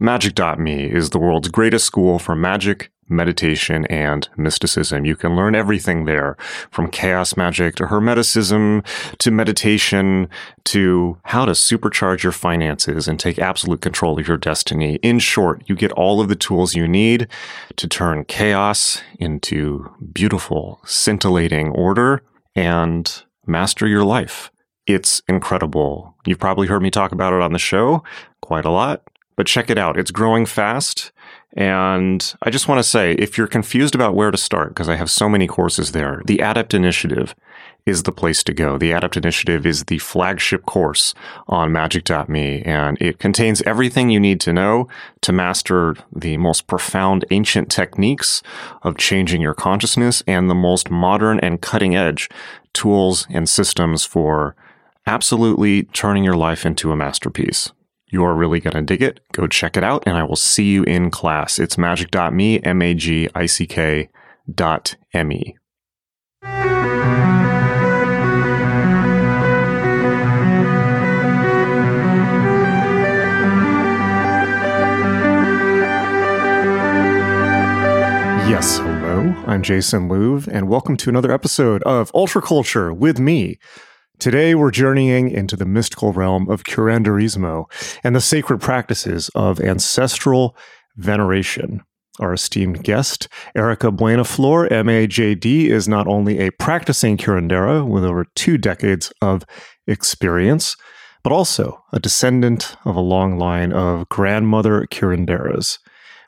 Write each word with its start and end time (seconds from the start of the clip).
Magick.me 0.00 0.84
is 0.84 1.10
the 1.10 1.18
world's 1.18 1.48
greatest 1.48 1.84
school 1.84 2.20
for 2.20 2.36
magic, 2.36 2.92
meditation, 3.08 3.84
and 3.86 4.28
mysticism. 4.36 5.04
You 5.04 5.16
can 5.16 5.34
learn 5.34 5.56
everything 5.56 6.04
there 6.04 6.36
from 6.70 6.88
chaos 6.88 7.36
magic 7.36 7.74
to 7.76 7.86
hermeticism 7.86 8.86
to 9.18 9.30
meditation 9.32 10.28
to 10.66 11.18
how 11.24 11.46
to 11.46 11.52
supercharge 11.52 12.22
your 12.22 12.30
finances 12.30 13.08
and 13.08 13.18
take 13.18 13.40
absolute 13.40 13.80
control 13.80 14.20
of 14.20 14.28
your 14.28 14.36
destiny. 14.36 15.00
In 15.02 15.18
short, 15.18 15.64
you 15.66 15.74
get 15.74 15.90
all 15.92 16.20
of 16.20 16.28
the 16.28 16.36
tools 16.36 16.76
you 16.76 16.86
need 16.86 17.26
to 17.74 17.88
turn 17.88 18.24
chaos 18.24 19.02
into 19.18 19.90
beautiful, 20.12 20.80
scintillating 20.84 21.70
order 21.70 22.22
and 22.54 23.24
master 23.48 23.88
your 23.88 24.04
life. 24.04 24.52
It's 24.86 25.22
incredible. 25.26 26.14
You've 26.24 26.38
probably 26.38 26.68
heard 26.68 26.82
me 26.82 26.90
talk 26.92 27.10
about 27.10 27.32
it 27.32 27.42
on 27.42 27.52
the 27.52 27.58
show 27.58 28.04
quite 28.40 28.64
a 28.64 28.70
lot, 28.70 29.02
but 29.38 29.46
check 29.46 29.70
it 29.70 29.78
out. 29.78 29.96
It's 29.96 30.10
growing 30.10 30.46
fast. 30.46 31.12
And 31.56 32.34
I 32.42 32.50
just 32.50 32.66
want 32.66 32.80
to 32.80 32.82
say, 32.82 33.12
if 33.12 33.38
you're 33.38 33.46
confused 33.46 33.94
about 33.94 34.16
where 34.16 34.32
to 34.32 34.36
start, 34.36 34.70
because 34.70 34.88
I 34.88 34.96
have 34.96 35.12
so 35.12 35.28
many 35.28 35.46
courses 35.46 35.92
there, 35.92 36.22
the 36.26 36.40
Adept 36.40 36.74
Initiative 36.74 37.36
is 37.86 38.02
the 38.02 38.10
place 38.10 38.42
to 38.42 38.52
go. 38.52 38.78
The 38.78 38.90
Adept 38.90 39.16
Initiative 39.16 39.64
is 39.64 39.84
the 39.84 39.98
flagship 39.98 40.66
course 40.66 41.14
on 41.46 41.70
magick.me, 41.70 42.62
and 42.62 43.00
it 43.00 43.20
contains 43.20 43.62
everything 43.62 44.10
you 44.10 44.18
need 44.18 44.40
to 44.40 44.52
know 44.52 44.88
to 45.20 45.32
master 45.32 45.94
the 46.12 46.36
most 46.36 46.66
profound 46.66 47.24
ancient 47.30 47.70
techniques 47.70 48.42
of 48.82 48.98
changing 48.98 49.40
your 49.40 49.54
consciousness 49.54 50.20
and 50.26 50.50
the 50.50 50.54
most 50.56 50.90
modern 50.90 51.38
and 51.38 51.62
cutting 51.62 51.94
edge 51.94 52.28
tools 52.72 53.24
and 53.30 53.48
systems 53.48 54.04
for 54.04 54.56
absolutely 55.06 55.84
turning 55.84 56.24
your 56.24 56.36
life 56.36 56.66
into 56.66 56.90
a 56.90 56.96
masterpiece. 56.96 57.70
You're 58.10 58.34
really 58.34 58.58
going 58.58 58.72
to 58.74 58.80
dig 58.80 59.02
it. 59.02 59.20
Go 59.32 59.46
check 59.46 59.76
it 59.76 59.84
out, 59.84 60.04
and 60.06 60.16
I 60.16 60.22
will 60.22 60.34
see 60.34 60.64
you 60.64 60.82
in 60.84 61.10
class. 61.10 61.58
It's 61.58 61.76
magick.me, 61.76 62.60
M 62.62 62.80
A 62.80 62.94
G 62.94 63.28
I 63.34 63.44
C 63.44 63.66
K 63.66 64.08
dot 64.50 64.96
M 65.12 65.30
E. 65.30 65.56
Yes, 78.48 78.78
hello. 78.78 79.34
I'm 79.46 79.62
Jason 79.62 80.08
Louv, 80.08 80.48
and 80.48 80.66
welcome 80.70 80.96
to 80.96 81.10
another 81.10 81.30
episode 81.30 81.82
of 81.82 82.10
Ultra 82.14 82.40
Culture 82.40 82.94
with 82.94 83.18
me. 83.18 83.58
Today, 84.18 84.56
we're 84.56 84.72
journeying 84.72 85.30
into 85.30 85.54
the 85.54 85.64
mystical 85.64 86.12
realm 86.12 86.50
of 86.50 86.64
curanderismo 86.64 87.70
and 88.02 88.16
the 88.16 88.20
sacred 88.20 88.60
practices 88.60 89.28
of 89.36 89.60
ancestral 89.60 90.56
veneration. 90.96 91.82
Our 92.18 92.32
esteemed 92.32 92.82
guest, 92.82 93.28
Erika 93.54 93.92
Buenaflor, 93.92 94.70
MAJD, 94.70 95.66
is 95.66 95.86
not 95.86 96.08
only 96.08 96.40
a 96.40 96.50
practicing 96.50 97.16
curandera 97.16 97.86
with 97.86 98.04
over 98.04 98.26
two 98.34 98.58
decades 98.58 99.12
of 99.22 99.44
experience, 99.86 100.76
but 101.22 101.32
also 101.32 101.84
a 101.92 102.00
descendant 102.00 102.74
of 102.84 102.96
a 102.96 103.00
long 103.00 103.38
line 103.38 103.72
of 103.72 104.08
grandmother 104.08 104.84
curanderas. 104.90 105.78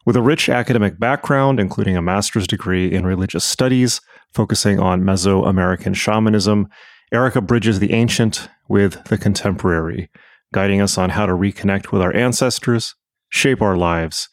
With 0.06 0.14
a 0.14 0.22
rich 0.22 0.48
academic 0.48 1.00
background, 1.00 1.58
including 1.58 1.96
a 1.96 2.02
master's 2.02 2.46
degree 2.46 2.92
in 2.92 3.04
religious 3.04 3.44
studies, 3.44 4.00
focusing 4.32 4.78
on 4.78 5.02
Mesoamerican 5.02 5.96
shamanism, 5.96 6.68
Erika 7.12 7.40
bridges 7.40 7.78
the 7.78 7.92
ancient 7.92 8.48
with 8.68 9.04
the 9.04 9.18
contemporary, 9.18 10.10
guiding 10.52 10.80
us 10.80 10.96
on 10.96 11.10
how 11.10 11.26
to 11.26 11.32
reconnect 11.32 11.92
with 11.92 12.02
our 12.02 12.14
ancestors, 12.14 12.94
shape 13.28 13.60
our 13.60 13.76
lives, 13.76 14.28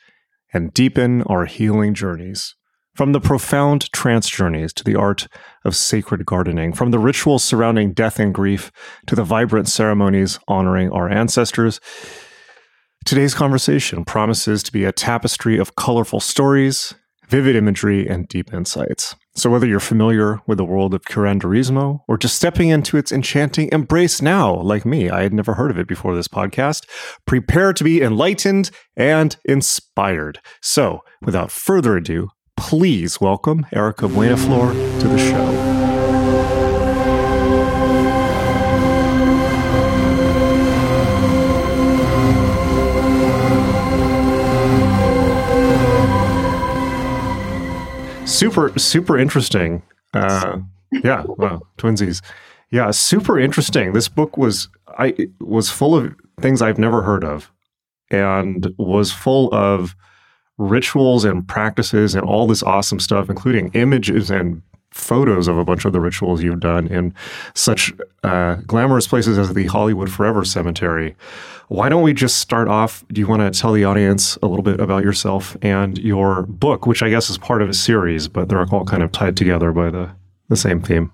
and 0.54 0.74
deepen 0.74 1.24
our 1.24 1.46
healing 1.46 1.94
journeys. 1.94 2.56
From 2.96 3.12
the 3.12 3.22
profound 3.22 3.92
trance 3.92 4.30
journeys 4.30 4.74
to 4.74 4.84
the 4.84 4.96
art 4.96 5.28
of 5.64 5.76
sacred 5.76 6.26
gardening, 6.26 6.74
from 6.74 6.92
the 6.92 7.00
rituals 7.00 7.44
surrounding 7.44 7.94
death 7.94 8.20
and 8.20 8.34
grief 8.34 8.72
to 9.06 9.16
the 9.16 9.24
vibrant 9.24 9.68
ceremonies 9.68 10.40
honoring 10.48 10.92
our 10.92 11.10
ancestors, 11.10 11.80
Today's 13.08 13.34
conversation 13.34 14.04
promises 14.04 14.62
to 14.64 14.72
be 14.74 14.84
a 14.84 14.92
tapestry 14.92 15.58
of 15.58 15.78
colorful 15.78 16.20
stories, 16.20 16.94
vivid 17.30 17.56
imagery, 17.56 18.06
and 18.06 18.28
deep 18.28 18.54
insights. 18.54 19.16
So, 19.38 19.52
whether 19.52 19.68
you're 19.68 19.80
familiar 19.80 20.42
with 20.48 20.58
the 20.58 20.66
world 20.66 20.96
of 20.96 21.04
curanderismo 21.04 22.02
or 22.08 22.18
just 22.18 22.36
stepping 22.36 22.70
into 22.70 22.98
its 22.98 23.12
enchanting 23.12 23.70
embrace 23.72 24.20
now, 24.20 24.56
like 24.56 24.84
me, 24.84 25.12
I 25.12 25.22
had 25.22 25.32
never 25.32 25.54
heard 25.54 25.70
of 25.70 25.78
it 25.78 25.88
before 25.88 26.16
this 26.16 26.28
podcast, 26.28 26.88
prepare 27.28 27.72
to 27.72 27.84
be 27.84 28.02
enlightened 28.02 28.72
and 28.96 29.38
inspired. 29.46 30.40
So, 30.64 31.02
without 31.22 31.52
further 31.52 31.96
ado, 31.96 32.30
please 32.56 33.22
welcome 33.22 33.68
Erika 33.72 34.08
Buenaflor 34.08 34.74
to 35.02 35.08
the 35.08 35.20
show. 35.20 35.57
Super 48.28 48.78
super 48.78 49.18
interesting. 49.18 49.82
Uh, 50.14 50.60
yeah, 51.04 51.24
wow, 51.28 51.62
twinsies. 51.78 52.22
Yeah, 52.70 52.92
super 52.92 53.40
interesting. 53.40 53.94
This 53.94 54.08
book 54.08 54.38
was 54.38 54.70
I 54.98 55.30
was 55.40 55.70
full 55.70 55.96
of 55.96 56.16
things 56.42 56.62
I've 56.62 56.78
never 56.78 57.02
heard 57.02 57.24
of, 57.24 57.52
and 58.12 58.74
was 58.78 59.12
full 59.12 59.54
of 59.54 59.96
rituals 60.58 61.24
and 61.24 61.48
practices 61.48 62.16
and 62.16 62.26
all 62.26 62.48
this 62.48 62.64
awesome 62.64 63.00
stuff, 63.00 63.30
including 63.30 63.72
images 63.74 64.30
and 64.30 64.62
photos 64.92 65.48
of 65.48 65.58
a 65.58 65.66
bunch 65.66 65.86
of 65.86 65.94
the 65.94 66.00
rituals 66.00 66.42
you've 66.42 66.60
done 66.60 66.88
in 66.88 67.14
such 67.54 67.94
uh, 68.24 68.56
glamorous 68.68 69.08
places 69.08 69.38
as 69.38 69.54
the 69.54 69.68
Hollywood 69.68 70.10
Forever 70.12 70.44
Cemetery. 70.44 71.16
Why 71.68 71.90
don't 71.90 72.04
we 72.04 72.14
just 72.14 72.38
start 72.38 72.68
off? 72.68 73.04
Do 73.12 73.20
you 73.20 73.28
want 73.28 73.42
to 73.42 73.60
tell 73.60 73.74
the 73.74 73.84
audience 73.84 74.38
a 74.42 74.48
little 74.48 74.64
bit 74.64 74.80
about 74.80 75.04
yourself 75.04 75.58
and 75.62 75.98
your 75.98 76.44
book, 76.44 76.88
which 76.88 77.04
I 77.04 77.10
guess 77.10 77.30
is 77.30 77.38
part 77.38 77.62
of 77.62 77.70
a 77.70 77.74
series, 77.74 78.28
but 78.28 78.48
they're 78.48 78.66
all 78.72 78.86
kind 78.86 79.04
of 79.04 79.12
tied 79.12 79.36
together 79.36 79.72
by 79.72 79.90
the, 79.90 80.10
the 80.48 80.56
same 80.56 80.82
theme? 80.82 81.12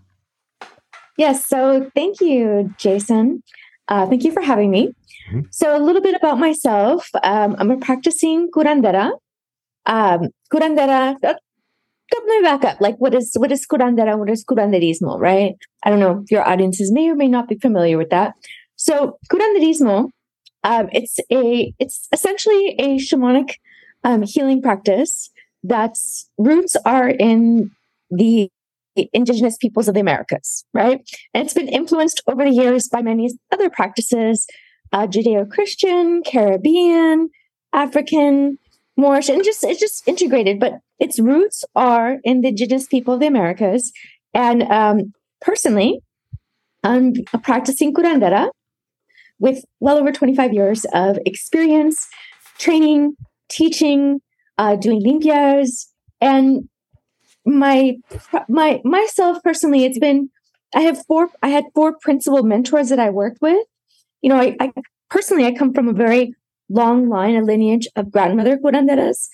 Yes. 1.18 1.48
So 1.48 1.90
thank 1.96 2.22
you, 2.22 2.74
Jason. 2.78 3.44
Uh, 3.88 4.08
thank 4.08 4.24
you 4.24 4.32
for 4.32 4.42
having 4.42 4.72
me. 4.72 4.94
Mm-hmm. 5.30 5.42
So, 5.52 5.76
a 5.76 5.80
little 5.80 6.02
bit 6.02 6.16
about 6.16 6.40
myself. 6.40 7.10
Um, 7.24 7.56
I'm 7.58 7.72
a 7.72 7.78
practicing 7.78 8.50
curandera. 8.52 9.12
Um, 9.86 10.30
curandera, 10.52 11.16
uh, 11.24 11.34
let 12.14 12.26
me 12.26 12.42
back 12.42 12.64
up. 12.64 12.82
Like, 12.82 12.98
what 12.98 13.14
is 13.14 13.34
what 13.36 13.52
is 13.52 13.66
curandera? 13.66 14.18
What 14.18 14.30
is 14.30 14.46
curanderismo? 14.46 15.20
Right? 15.20 15.56
I 15.84 15.90
don't 15.90 16.00
know 16.00 16.24
your 16.30 16.48
audiences 16.48 16.92
may 16.92 17.10
or 17.10 17.16
may 17.16 17.28
not 17.28 17.48
be 17.48 17.58
familiar 17.58 17.98
with 17.98 18.10
that. 18.10 18.34
So, 18.76 19.18
curanderismo 19.32 20.10
um, 20.64 20.90
it's 20.94 21.20
a 21.32 21.74
it's 21.80 22.08
essentially 22.12 22.76
a 22.80 22.98
shamanic 22.98 23.56
um, 24.04 24.24
healing 24.24 24.62
practice 24.62 25.30
that's 25.64 26.30
roots 26.38 26.76
are 26.86 27.10
in 27.10 27.72
the 28.10 28.50
indigenous 29.12 29.58
peoples 29.58 29.88
of 29.88 29.94
the 29.96 30.00
Americas, 30.00 30.66
right? 30.74 31.02
And 31.34 31.46
it's 31.46 31.54
been 31.54 31.68
influenced 31.68 32.22
over 32.28 32.44
the 32.44 32.52
years 32.52 32.88
by 32.88 33.02
many 33.02 33.32
other 33.52 33.70
practices, 33.70 34.46
uh, 34.92 35.08
Judeo-Christian, 35.08 36.22
Caribbean, 36.24 37.30
African, 37.74 38.60
Moorish, 38.96 39.30
and 39.30 39.44
just 39.44 39.64
it's 39.64 39.80
just 39.80 40.08
integrated. 40.08 40.60
But 40.60 40.80
its 41.04 41.20
roots 41.20 41.66
are 41.76 42.18
indigenous 42.24 42.88
people 42.88 43.14
of 43.14 43.20
the 43.20 43.28
Americas. 43.28 43.92
And 44.34 44.64
um, 44.64 45.12
personally, 45.42 46.00
I'm 46.84 47.14
practicing 47.44 47.94
curandera, 47.94 48.50
with 49.40 49.66
well 49.82 49.98
over 49.98 50.12
25 50.14 50.54
years 50.54 50.86
of 50.94 51.20
experience, 51.26 52.08
training, 52.58 53.16
teaching, 53.50 54.22
uh, 54.58 54.76
doing 54.78 55.02
limpias, 55.04 55.88
and 56.22 56.70
my 57.46 57.96
my 58.48 58.80
myself 58.86 59.44
personally, 59.44 59.84
it's 59.84 60.00
been 60.00 60.30
I 60.74 60.82
have 60.82 61.06
four 61.06 61.30
I 61.42 61.50
had 61.50 61.66
four 61.76 61.98
principal 62.02 62.44
mentors 62.44 62.90
that 62.90 63.00
I 63.00 63.10
worked 63.10 63.42
with. 63.42 63.66
You 64.22 64.30
know, 64.30 64.40
I, 64.40 64.56
I 64.62 64.72
personally 65.10 65.46
I 65.46 65.52
come 65.52 65.74
from 65.74 65.90
a 65.90 65.94
very 65.94 66.34
long 66.70 67.10
line, 67.10 67.36
a 67.36 67.42
lineage 67.42 67.88
of 67.98 68.12
grandmother 68.12 68.58
curanderas. 68.58 69.28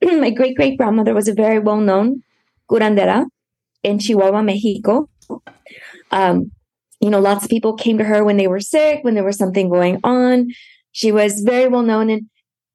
my 0.20 0.30
great 0.30 0.56
great 0.56 0.78
grandmother 0.78 1.14
was 1.14 1.28
a 1.28 1.34
very 1.34 1.58
well 1.58 1.80
known 1.80 2.22
curandera 2.70 3.26
in 3.82 3.98
Chihuahua, 3.98 4.42
Mexico. 4.42 5.08
Um, 6.10 6.50
you 7.00 7.10
know, 7.10 7.20
lots 7.20 7.44
of 7.44 7.50
people 7.50 7.74
came 7.74 7.98
to 7.98 8.04
her 8.04 8.24
when 8.24 8.36
they 8.36 8.48
were 8.48 8.60
sick, 8.60 9.04
when 9.04 9.14
there 9.14 9.24
was 9.24 9.36
something 9.36 9.68
going 9.68 10.00
on. 10.02 10.48
She 10.92 11.12
was 11.12 11.40
very 11.40 11.68
well 11.68 11.82
known. 11.82 12.10
And, 12.10 12.22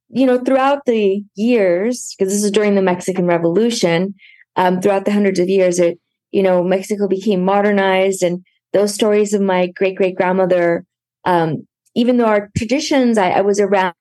you 0.09 0.25
know, 0.25 0.39
throughout 0.39 0.85
the 0.85 1.23
years, 1.35 2.15
because 2.17 2.31
this 2.31 2.43
is 2.43 2.51
during 2.51 2.75
the 2.75 2.81
Mexican 2.81 3.25
Revolution, 3.25 4.13
um, 4.55 4.79
throughout 4.79 5.05
the 5.05 5.11
hundreds 5.11 5.39
of 5.39 5.49
years, 5.49 5.79
it, 5.79 5.99
you 6.31 6.43
know, 6.43 6.63
Mexico 6.63 7.07
became 7.07 7.43
modernized. 7.43 8.21
And 8.21 8.45
those 8.73 8.93
stories 8.93 9.33
of 9.33 9.41
my 9.41 9.67
great 9.67 9.95
great 9.95 10.15
grandmother, 10.15 10.85
um, 11.25 11.67
even 11.95 12.17
though 12.17 12.25
our 12.25 12.49
traditions, 12.57 13.17
I, 13.17 13.31
I 13.31 13.41
was 13.41 13.59
around 13.59 13.93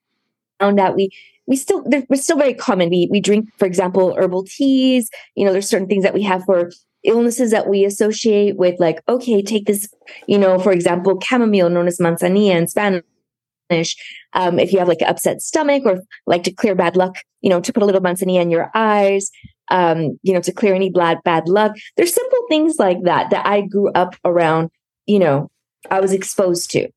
that 0.60 0.94
we 0.94 1.10
we 1.46 1.56
still 1.56 1.82
they're, 1.86 2.04
we're 2.08 2.16
still 2.16 2.38
very 2.38 2.54
common. 2.54 2.90
We 2.90 3.08
we 3.10 3.20
drink, 3.20 3.48
for 3.58 3.66
example, 3.66 4.14
herbal 4.16 4.44
teas. 4.44 5.10
You 5.34 5.44
know, 5.44 5.52
there's 5.52 5.68
certain 5.68 5.88
things 5.88 6.04
that 6.04 6.14
we 6.14 6.22
have 6.22 6.44
for 6.44 6.70
illnesses 7.04 7.50
that 7.50 7.68
we 7.68 7.84
associate 7.84 8.56
with, 8.56 8.78
like 8.78 9.02
okay, 9.08 9.42
take 9.42 9.66
this. 9.66 9.88
You 10.26 10.38
know, 10.38 10.58
for 10.58 10.72
example, 10.72 11.20
chamomile, 11.20 11.70
known 11.70 11.88
as 11.88 11.98
manzanilla 11.98 12.56
in 12.56 12.68
Spanish. 12.68 13.96
Um, 14.32 14.58
if 14.58 14.72
you 14.72 14.78
have 14.78 14.88
like 14.88 15.00
an 15.00 15.08
upset 15.08 15.40
stomach 15.40 15.84
or 15.86 16.00
like 16.26 16.42
to 16.44 16.52
clear 16.52 16.74
bad 16.74 16.96
luck, 16.96 17.16
you 17.40 17.50
know, 17.50 17.60
to 17.60 17.72
put 17.72 17.82
a 17.82 17.86
little 17.86 18.00
manzanilla 18.00 18.42
in 18.42 18.50
your 18.50 18.70
eyes. 18.74 19.30
Um, 19.72 20.18
you 20.22 20.34
know, 20.34 20.40
to 20.40 20.52
clear 20.52 20.74
any 20.74 20.90
bad 20.90 21.18
bad 21.24 21.48
luck. 21.48 21.76
There's 21.96 22.12
simple 22.12 22.40
things 22.48 22.76
like 22.80 23.04
that 23.04 23.30
that 23.30 23.46
I 23.46 23.60
grew 23.60 23.92
up 23.92 24.16
around. 24.24 24.70
You 25.06 25.20
know, 25.20 25.50
I 25.88 26.00
was 26.00 26.12
exposed 26.12 26.72
to. 26.72 26.88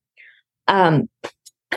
Um, 0.67 1.07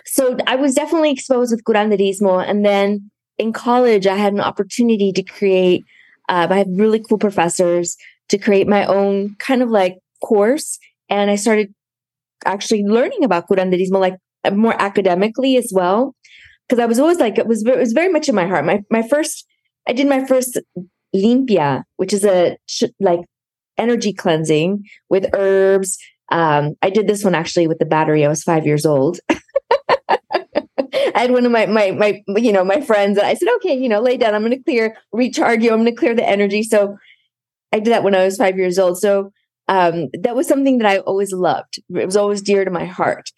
so 0.05 0.37
I 0.47 0.57
was 0.57 0.75
definitely 0.75 1.11
exposed 1.11 1.53
with 1.53 1.65
curanderismo. 1.65 2.45
And 2.47 2.65
then 2.65 3.11
in 3.39 3.53
college, 3.53 4.07
I 4.07 4.17
had 4.17 4.33
an 4.33 4.41
opportunity 4.41 5.13
to 5.13 5.23
create, 5.23 5.85
uh, 6.29 6.47
I 6.51 6.57
had 6.57 6.69
really 6.75 7.01
cool 7.01 7.19
professors 7.19 7.97
to 8.29 8.39
create 8.39 8.67
my 8.67 8.85
own 8.87 9.37
kind 9.39 9.63
of 9.63 9.71
like 9.71 9.99
course. 10.23 10.79
And 11.09 11.31
I 11.31 11.37
started 11.37 11.73
actually 12.45 12.85
learning 12.85 13.25
about 13.25 13.49
curanderismo, 13.49 14.01
like 14.01 14.17
more 14.53 14.81
academically 14.81 15.57
as 15.57 15.71
well. 15.75 16.15
Cause 16.69 16.79
I 16.79 16.87
was 16.87 16.99
always 16.99 17.19
like, 17.19 17.39
it 17.39 17.47
was, 17.47 17.65
it 17.65 17.79
was 17.79 17.93
very 17.93 18.11
much 18.11 18.29
in 18.29 18.35
my 18.35 18.47
heart. 18.47 18.65
My, 18.65 18.83
my 18.91 19.07
first, 19.07 19.47
I 19.87 19.93
did 19.93 20.09
my 20.09 20.25
first 20.27 20.59
limpia, 21.15 21.85
which 21.97 22.13
is 22.13 22.25
a 22.25 22.57
like 22.99 23.21
energy 23.79 24.13
cleansing 24.13 24.85
with 25.09 25.27
herbs. 25.33 25.99
Um, 26.33 26.75
I 26.83 26.91
did 26.91 27.07
this 27.07 27.23
one 27.23 27.35
actually 27.35 27.69
with 27.69 27.79
the 27.79 27.87
battery. 27.87 28.25
I 28.25 28.29
was 28.29 28.43
five 28.43 28.67
years 28.67 28.85
old. 28.85 29.21
I 30.09 31.21
had 31.21 31.31
one 31.31 31.47
of 31.47 31.53
my 31.53 31.67
my 31.67 31.93
my 31.93 32.23
you 32.37 32.53
know 32.53 32.65
my 32.65 32.81
friends 32.81 33.19
and 33.19 33.27
I 33.27 33.35
said, 33.35 33.49
okay, 33.57 33.75
you 33.77 33.89
know, 33.89 34.01
lay 34.01 34.17
down. 34.17 34.35
I'm 34.35 34.43
going 34.43 34.53
to 34.53 34.63
clear, 34.63 34.97
recharge 35.13 35.63
you. 35.63 35.71
I'm 35.71 35.83
going 35.83 35.95
to 35.95 35.99
clear 35.99 36.15
the 36.15 36.29
energy. 36.29 36.63
So 36.63 36.97
I 37.73 37.81
did 37.81 37.93
that 37.93 38.05
when 38.05 38.15
I 38.15 38.25
was 38.25 38.37
five 38.37 38.57
years 38.57 38.79
old. 38.79 38.99
So 38.99 39.33
um, 39.69 40.09
that 40.21 40.37
was 40.37 40.47
something 40.47 40.79
that 40.79 40.87
I 40.87 40.99
always 40.99 41.33
loved. 41.33 41.79
It 41.95 42.07
was 42.07 42.17
always 42.17 42.43
dear 42.43 42.65
to 42.65 42.71
my 42.71 42.85
heart. 42.85 43.31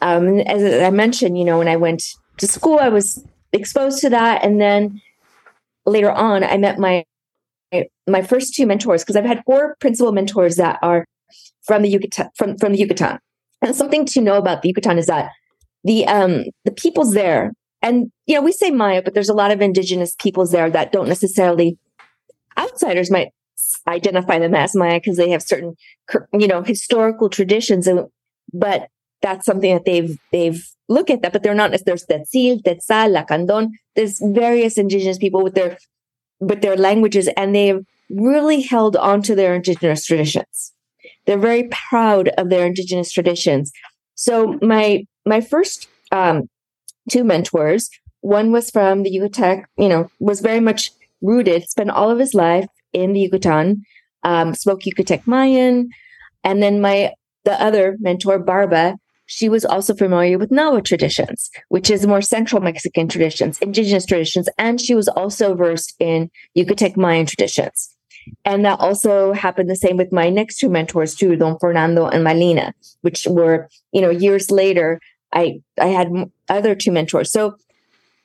Um, 0.00 0.40
as 0.40 0.82
I 0.82 0.90
mentioned, 0.90 1.38
you 1.38 1.44
know, 1.44 1.58
when 1.58 1.68
I 1.68 1.76
went 1.76 2.02
to 2.38 2.46
school, 2.46 2.78
I 2.78 2.88
was 2.88 3.24
exposed 3.52 4.00
to 4.00 4.10
that, 4.10 4.44
and 4.44 4.60
then 4.60 5.00
later 5.86 6.10
on, 6.10 6.44
I 6.44 6.56
met 6.56 6.78
my 6.78 7.04
my 8.06 8.22
first 8.22 8.54
two 8.54 8.66
mentors 8.66 9.02
because 9.02 9.16
I've 9.16 9.24
had 9.24 9.42
four 9.44 9.76
principal 9.80 10.12
mentors 10.12 10.56
that 10.56 10.78
are 10.82 11.04
from 11.62 11.82
the 11.82 11.88
Yucatan. 11.88 12.30
From 12.36 12.56
from 12.58 12.72
the 12.72 12.78
Yucatan, 12.78 13.18
and 13.62 13.74
something 13.74 14.04
to 14.06 14.20
know 14.20 14.36
about 14.36 14.62
the 14.62 14.68
Yucatan 14.68 14.98
is 14.98 15.06
that 15.06 15.30
the 15.84 16.06
um 16.06 16.44
the 16.64 16.72
peoples 16.72 17.14
there. 17.14 17.52
And 17.82 18.10
you 18.26 18.34
know 18.34 18.42
we 18.42 18.52
say 18.52 18.70
maya 18.70 19.02
but 19.02 19.14
there's 19.14 19.28
a 19.28 19.34
lot 19.34 19.50
of 19.50 19.60
indigenous 19.60 20.14
peoples 20.18 20.50
there 20.50 20.70
that 20.70 20.92
don't 20.92 21.08
necessarily 21.08 21.78
outsiders 22.58 23.10
might 23.10 23.28
identify 23.86 24.38
them 24.38 24.54
as 24.54 24.74
maya 24.74 24.98
because 25.00 25.18
they 25.18 25.30
have 25.30 25.42
certain 25.42 25.74
you 26.32 26.46
know 26.46 26.62
historical 26.62 27.28
traditions 27.28 27.86
and 27.86 28.06
but 28.54 28.88
that's 29.20 29.44
something 29.44 29.74
that 29.74 29.84
they've 29.84 30.18
they've 30.32 30.66
looked 30.88 31.10
at 31.10 31.20
that 31.20 31.32
but 31.34 31.42
they're 31.42 31.54
not 31.54 31.72
there's 31.84 32.06
Tzotzil, 32.06 32.62
Tzeltal, 32.62 33.26
Lacandon 33.26 33.68
there's 33.96 34.18
various 34.22 34.78
indigenous 34.78 35.18
people 35.18 35.42
with 35.42 35.54
their 35.54 35.76
with 36.40 36.62
their 36.62 36.76
languages 36.76 37.28
and 37.36 37.54
they've 37.54 37.84
really 38.10 38.60
held 38.60 38.96
on 38.96 39.22
to 39.22 39.34
their 39.34 39.54
indigenous 39.54 40.06
traditions. 40.06 40.72
They're 41.26 41.38
very 41.38 41.68
proud 41.70 42.28
of 42.36 42.50
their 42.50 42.66
indigenous 42.66 43.12
traditions. 43.12 43.72
So 44.14 44.58
my 44.62 45.06
my 45.26 45.40
first 45.40 45.88
um, 46.12 46.48
two 47.10 47.24
mentors, 47.24 47.90
one 48.20 48.52
was 48.52 48.70
from 48.70 49.02
the 49.02 49.10
Yucatec, 49.10 49.64
you 49.76 49.88
know, 49.88 50.08
was 50.18 50.40
very 50.40 50.60
much 50.60 50.90
rooted, 51.20 51.68
spent 51.68 51.90
all 51.90 52.10
of 52.10 52.18
his 52.18 52.34
life 52.34 52.66
in 52.92 53.12
the 53.12 53.20
Yucatan, 53.20 53.82
um, 54.22 54.54
spoke 54.54 54.82
Yucatec 54.82 55.26
Mayan. 55.26 55.90
And 56.42 56.62
then 56.62 56.80
my, 56.80 57.12
the 57.44 57.60
other 57.60 57.96
mentor, 58.00 58.38
Barba, 58.38 58.96
she 59.26 59.48
was 59.48 59.64
also 59.64 59.94
familiar 59.94 60.38
with 60.38 60.50
Nahua 60.50 60.84
traditions, 60.84 61.50
which 61.68 61.90
is 61.90 62.06
more 62.06 62.20
central 62.20 62.60
Mexican 62.60 63.08
traditions, 63.08 63.58
indigenous 63.58 64.06
traditions. 64.06 64.48
And 64.58 64.80
she 64.80 64.94
was 64.94 65.08
also 65.08 65.54
versed 65.54 65.94
in 65.98 66.30
Yucatec 66.56 66.96
Mayan 66.96 67.26
traditions. 67.26 67.94
And 68.44 68.64
that 68.64 68.80
also 68.80 69.32
happened 69.32 69.68
the 69.68 69.76
same 69.76 69.96
with 69.96 70.12
my 70.12 70.30
next 70.30 70.58
two 70.58 70.70
mentors 70.70 71.14
too, 71.14 71.36
Don 71.36 71.58
Fernando 71.58 72.06
and 72.06 72.24
Malina, 72.24 72.72
which 73.02 73.26
were, 73.26 73.68
you 73.92 74.00
know, 74.00 74.10
years 74.10 74.50
later, 74.50 75.00
I, 75.34 75.60
I 75.78 75.88
had 75.88 76.08
other 76.48 76.74
two 76.74 76.92
mentors. 76.92 77.30
So 77.32 77.56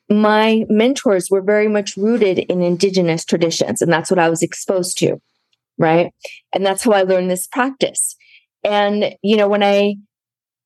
my 0.10 0.66
mentors 0.70 1.30
were 1.30 1.42
very 1.42 1.68
much 1.68 1.98
rooted 1.98 2.40
in 2.40 2.62
indigenous 2.62 3.26
traditions. 3.26 3.82
And 3.82 3.92
that's 3.92 4.10
what 4.10 4.20
I 4.20 4.30
was 4.30 4.42
exposed 4.42 4.98
to. 5.00 5.22
Right. 5.78 6.14
And 6.54 6.66
that's 6.66 6.84
how 6.84 6.92
I 6.92 7.04
learned 7.04 7.32
this 7.32 7.48
practice. 7.48 8.16
And, 8.64 9.16
you 9.22 9.38
know, 9.38 9.48
when 9.48 9.64
I, 9.64 9.96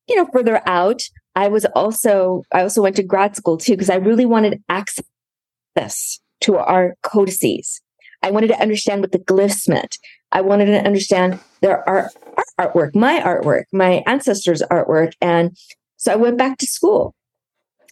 you 0.08 0.16
know, 0.16 0.28
further 0.32 0.60
out, 0.66 1.02
I 1.36 1.48
was 1.48 1.64
also, 1.66 2.42
I 2.52 2.62
also 2.62 2.82
went 2.82 2.96
to 2.96 3.02
grad 3.02 3.36
school 3.36 3.56
too, 3.56 3.72
because 3.72 3.90
I 3.90 3.96
really 3.96 4.26
wanted 4.26 4.62
access 4.68 6.20
to 6.40 6.56
our 6.56 6.96
codices. 7.02 7.80
I 8.22 8.30
wanted 8.30 8.48
to 8.48 8.60
understand 8.60 9.02
what 9.02 9.12
the 9.12 9.18
glyphs 9.18 9.68
meant. 9.68 9.98
I 10.32 10.40
wanted 10.40 10.66
to 10.66 10.84
understand 10.84 11.38
their 11.60 11.88
art, 11.88 12.10
art 12.36 12.74
artwork, 12.74 12.94
my 12.94 13.20
artwork, 13.20 13.64
my 13.72 14.02
ancestors' 14.06 14.62
artwork. 14.70 15.12
And 15.20 15.56
so 16.04 16.12
I 16.12 16.16
went 16.16 16.36
back 16.36 16.58
to 16.58 16.66
school 16.66 17.14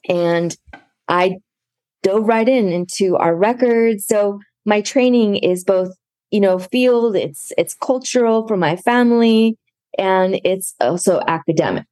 and 0.06 0.54
I 1.08 1.36
dove 2.02 2.28
right 2.28 2.46
in 2.46 2.68
into 2.68 3.16
our 3.16 3.34
records. 3.34 4.04
So 4.06 4.38
my 4.66 4.82
training 4.82 5.36
is 5.36 5.64
both, 5.64 5.94
you 6.30 6.40
know, 6.40 6.58
field, 6.58 7.16
it's 7.16 7.52
it's 7.56 7.74
cultural 7.74 8.46
for 8.46 8.58
my 8.58 8.76
family, 8.76 9.56
and 9.98 10.42
it's 10.44 10.74
also 10.78 11.22
academic. 11.26 11.84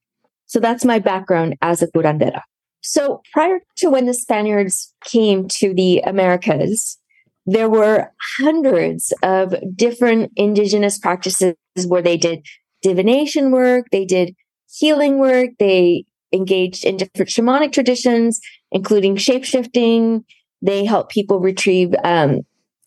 So 0.45 0.61
that's 0.61 0.85
my 0.85 0.99
background 0.99 1.57
as 1.63 1.81
a 1.81 1.87
curandera. 1.87 2.43
So 2.83 3.23
prior 3.33 3.61
to 3.79 3.89
when 3.89 4.05
the 4.05 4.15
Spaniards 4.15 4.93
came 5.03 5.49
to 5.49 5.73
the 5.73 6.01
Americas, 6.01 6.99
there 7.47 7.71
were 7.71 8.13
hundreds 8.37 9.15
of 9.23 9.55
different 9.75 10.33
indigenous 10.37 10.99
practices 10.99 11.55
where 11.87 12.03
they 12.03 12.19
did 12.19 12.45
divination 12.83 13.53
work, 13.53 13.87
they 13.91 14.05
did 14.05 14.35
healing 14.71 15.19
work, 15.19 15.51
they 15.59 16.05
engaged 16.33 16.85
in 16.85 16.97
different 16.97 17.31
shamanic 17.31 17.73
traditions, 17.73 18.41
including 18.71 19.17
shapeshifting. 19.17 20.25
They 20.63 20.85
help 20.85 21.11
people 21.11 21.41
retrieve 21.41 21.95
um, 22.05 22.41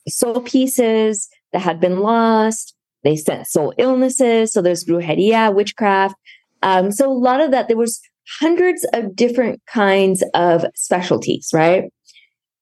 soul 0.07 0.41
pieces 0.41 1.29
that 1.51 1.62
had 1.62 1.79
been 1.79 2.00
lost. 2.00 2.75
They 3.03 3.15
sent 3.15 3.47
soul 3.47 3.73
illnesses. 3.77 4.53
So 4.53 4.62
there's 4.62 4.85
brujeria, 4.85 5.53
witchcraft. 5.53 6.15
Um, 6.62 6.91
so 6.91 7.12
a 7.12 7.13
lot 7.13 7.41
of 7.41 7.51
that, 7.51 7.67
there 7.67 7.77
was 7.77 8.01
hundreds 8.39 8.85
of 8.93 9.15
different 9.15 9.62
kinds 9.67 10.23
of 10.33 10.65
specialties, 10.75 11.50
right? 11.53 11.85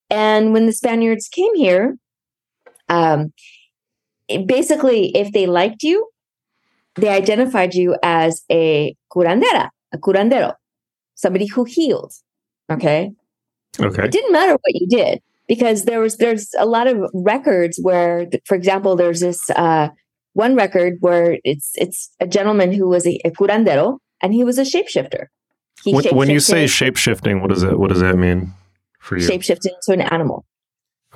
And 0.10 0.54
when 0.54 0.66
the 0.66 0.74
Spaniards 0.74 1.28
came 1.28 1.56
here, 1.56 1.98
um, 2.90 3.32
basically, 4.46 5.16
if 5.16 5.32
they 5.32 5.46
liked 5.46 5.84
you, 5.84 6.08
they 6.96 7.10
identified 7.10 7.74
you 7.74 7.96
as 8.04 8.44
a 8.52 8.96
curandera, 9.12 9.70
a 9.94 9.98
curandero, 9.98 10.54
somebody 11.22 11.48
who 11.48 11.64
healed. 11.64 12.14
Okay. 12.72 13.12
Okay. 13.80 14.06
It 14.06 14.12
didn't 14.12 14.34
matter 14.34 14.54
what 14.54 14.74
you 14.74 14.88
did 14.88 15.22
because 15.48 15.86
there 15.86 16.00
was 16.00 16.18
there's 16.18 16.50
a 16.58 16.66
lot 16.66 16.88
of 16.88 16.98
records 17.14 17.80
where, 17.82 18.28
for 18.46 18.56
example, 18.56 18.96
there's 18.96 19.22
this 19.22 19.50
uh, 19.52 19.90
one 20.34 20.56
record 20.56 20.98
where 21.00 21.38
it's 21.44 21.72
it's 21.76 22.10
a 22.20 22.28
gentleman 22.28 22.74
who 22.74 22.88
was 22.88 23.06
a, 23.08 23.20
a 23.26 23.32
curandero 23.32 23.98
and 24.22 24.34
he 24.34 24.44
was 24.44 24.58
a 24.58 24.64
shapeshifter. 24.64 25.28
He 25.84 25.94
when, 25.94 26.06
when 26.16 26.30
you 26.30 26.40
say 26.40 26.66
shapeshifting, 26.66 27.42
what 27.42 27.50
does 27.50 27.62
that 27.62 27.80
what 27.80 27.90
does 27.90 28.02
that 28.02 28.18
mean? 28.18 28.54
for 29.02 29.18
you? 29.18 29.28
Shapeshift 29.28 29.66
into 29.66 29.92
an 29.92 30.02
animal. 30.02 30.46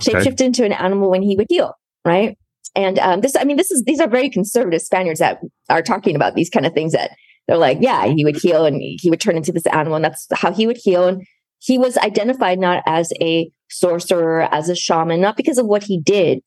Okay. 0.02 0.12
Shapeshift 0.12 0.42
into 0.42 0.66
an 0.66 0.74
animal 0.74 1.10
when 1.10 1.22
he 1.22 1.36
would 1.38 1.48
heal, 1.50 1.74
right? 2.04 2.38
And 2.76 3.00
um, 3.00 3.22
this, 3.22 3.36
I 3.38 3.46
mean, 3.46 3.56
this 3.56 3.72
is 3.72 3.84
these 3.86 4.02
are 4.02 4.10
very 4.10 4.30
conservative 4.30 4.82
Spaniards 4.82 5.20
that 5.20 5.40
are 5.70 5.82
talking 5.82 6.16
about 6.16 6.36
these 6.36 6.50
kind 6.50 6.66
of 6.66 6.74
things. 6.74 6.92
That 6.92 7.12
they're 7.48 7.58
like, 7.58 7.78
yeah, 7.82 8.06
he 8.06 8.26
would 8.26 8.38
heal 8.38 8.66
and 8.66 8.82
he 8.82 9.10
would 9.10 9.22
turn 9.22 9.38
into 9.38 9.52
this 9.52 9.68
animal, 9.68 9.96
and 9.96 10.06
that's 10.06 10.28
how 10.34 10.52
he 10.52 10.66
would 10.68 10.78
heal. 10.78 11.08
And 11.08 11.24
he 11.60 11.78
was 11.78 11.98
identified 11.98 12.60
not 12.60 12.84
as 12.86 13.12
a 13.22 13.50
sorcerer, 13.70 14.48
as 14.52 14.70
a 14.70 14.76
shaman, 14.76 15.22
not 15.22 15.38
because 15.38 15.58
of 15.58 15.66
what 15.66 15.84
he 15.84 16.00
did, 16.00 16.40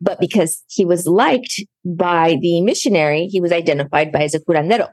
but 0.00 0.20
because 0.20 0.62
he 0.68 0.84
was 0.84 1.06
liked 1.06 1.62
by 1.84 2.36
the 2.40 2.60
missionary. 2.60 3.26
He 3.26 3.40
was 3.40 3.52
identified 3.52 4.12
by 4.12 4.24
as 4.24 4.34
a 4.34 4.40
curandero. 4.40 4.88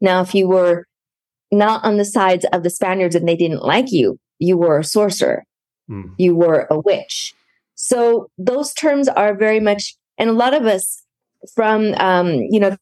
Now, 0.00 0.20
if 0.22 0.34
you 0.34 0.48
were 0.48 0.86
not 1.50 1.84
on 1.84 1.96
the 1.96 2.04
sides 2.04 2.44
of 2.52 2.62
the 2.62 2.70
Spaniards 2.70 3.14
and 3.14 3.28
they 3.28 3.36
didn't 3.36 3.62
like 3.62 3.90
you, 3.90 4.18
you 4.38 4.56
were 4.56 4.78
a 4.78 4.84
sorcerer, 4.84 5.44
mm. 5.90 6.12
you 6.18 6.34
were 6.34 6.66
a 6.70 6.78
witch. 6.78 7.34
So 7.74 8.28
those 8.38 8.72
terms 8.74 9.08
are 9.08 9.34
very 9.34 9.60
much, 9.60 9.96
and 10.18 10.30
a 10.30 10.34
lot 10.34 10.54
of 10.54 10.66
us 10.66 11.02
from, 11.54 11.94
um, 11.94 12.32
you 12.50 12.58
know, 12.58 12.76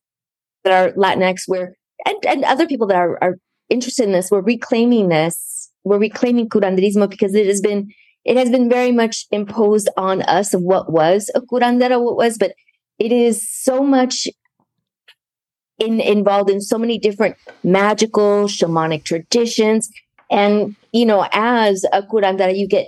that 0.65 0.73
are 0.73 0.93
Latinx, 0.93 1.43
we're, 1.47 1.75
and, 2.07 2.17
and 2.27 2.45
other 2.45 2.67
people 2.67 2.87
that 2.89 2.97
are, 2.97 3.19
are 3.23 3.39
interested 3.69 4.05
in 4.05 4.13
this, 4.13 4.31
we're 4.31 4.41
reclaiming 4.41 5.09
this, 5.09 5.71
we're 5.85 5.99
reclaiming 5.99 6.49
curanderismo 6.49 7.09
because 7.09 7.35
it 7.35 7.47
has 7.47 7.61
been 7.61 7.91
it 8.25 8.37
has 8.39 8.51
been 8.51 8.71
very 8.71 8.91
much 8.91 9.27
imposed 9.31 9.89
on 9.97 10.23
us 10.23 10.55
of 10.55 10.63
what 10.63 10.91
was 10.91 11.31
a 11.35 11.43
curandera, 11.43 12.03
what 12.03 12.17
was, 12.17 12.39
but 12.39 12.55
it 12.99 13.13
is 13.13 13.47
so 13.47 13.85
much 13.85 14.27
in, 15.79 16.01
involved 16.01 16.51
in 16.51 16.61
so 16.61 16.79
many 16.79 16.99
different 16.99 17.37
magical 17.63 18.45
shamanic 18.47 19.05
traditions. 19.05 19.91
And, 20.31 20.75
you 20.93 21.05
know, 21.05 21.29
as 21.33 21.85
a 21.93 22.03
curandera, 22.03 22.57
you 22.57 22.67
get 22.67 22.87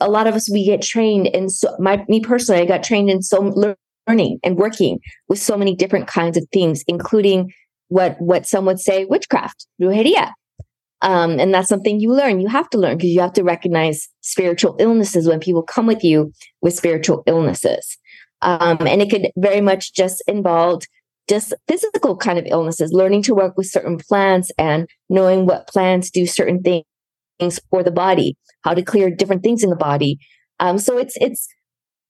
a 0.00 0.08
lot 0.08 0.28
of 0.28 0.34
us, 0.34 0.48
we 0.50 0.64
get 0.64 0.82
trained 0.82 1.26
in 1.26 1.48
so 1.50 1.74
my, 1.80 2.04
me 2.08 2.20
personally, 2.20 2.62
I 2.62 2.66
got 2.66 2.84
trained 2.84 3.10
in 3.10 3.22
so 3.22 3.74
learning 4.06 4.38
and 4.44 4.56
working 4.56 5.00
with 5.28 5.40
so 5.40 5.56
many 5.56 5.74
different 5.74 6.06
kinds 6.06 6.36
of 6.36 6.46
things, 6.52 6.84
including 6.86 7.52
what, 7.88 8.20
what 8.20 8.46
some 8.46 8.64
would 8.66 8.80
say 8.80 9.04
witchcraft, 9.04 9.66
brujeria. 9.80 10.32
Um, 11.00 11.38
and 11.38 11.54
that's 11.54 11.68
something 11.68 12.00
you 12.00 12.12
learn. 12.12 12.40
You 12.40 12.48
have 12.48 12.68
to 12.70 12.78
learn 12.78 12.96
because 12.96 13.10
you 13.10 13.20
have 13.20 13.32
to 13.34 13.44
recognize 13.44 14.08
spiritual 14.20 14.76
illnesses 14.80 15.28
when 15.28 15.38
people 15.38 15.62
come 15.62 15.86
with 15.86 16.02
you 16.02 16.32
with 16.60 16.74
spiritual 16.74 17.22
illnesses. 17.26 17.96
Um, 18.42 18.78
and 18.80 19.02
it 19.02 19.10
could 19.10 19.30
very 19.36 19.60
much 19.60 19.94
just 19.94 20.22
involve 20.26 20.82
just 21.28 21.52
physical 21.68 22.16
kind 22.16 22.38
of 22.38 22.46
illnesses, 22.48 22.92
learning 22.92 23.22
to 23.22 23.34
work 23.34 23.56
with 23.56 23.66
certain 23.66 23.98
plants 23.98 24.50
and 24.58 24.88
knowing 25.08 25.46
what 25.46 25.68
plants 25.68 26.10
do 26.10 26.26
certain 26.26 26.62
things 26.62 27.60
for 27.70 27.82
the 27.82 27.90
body, 27.90 28.36
how 28.64 28.74
to 28.74 28.82
clear 28.82 29.10
different 29.10 29.42
things 29.42 29.62
in 29.62 29.70
the 29.70 29.76
body. 29.76 30.18
Um, 30.58 30.78
so 30.78 30.98
it's 30.98 31.16
it's 31.20 31.46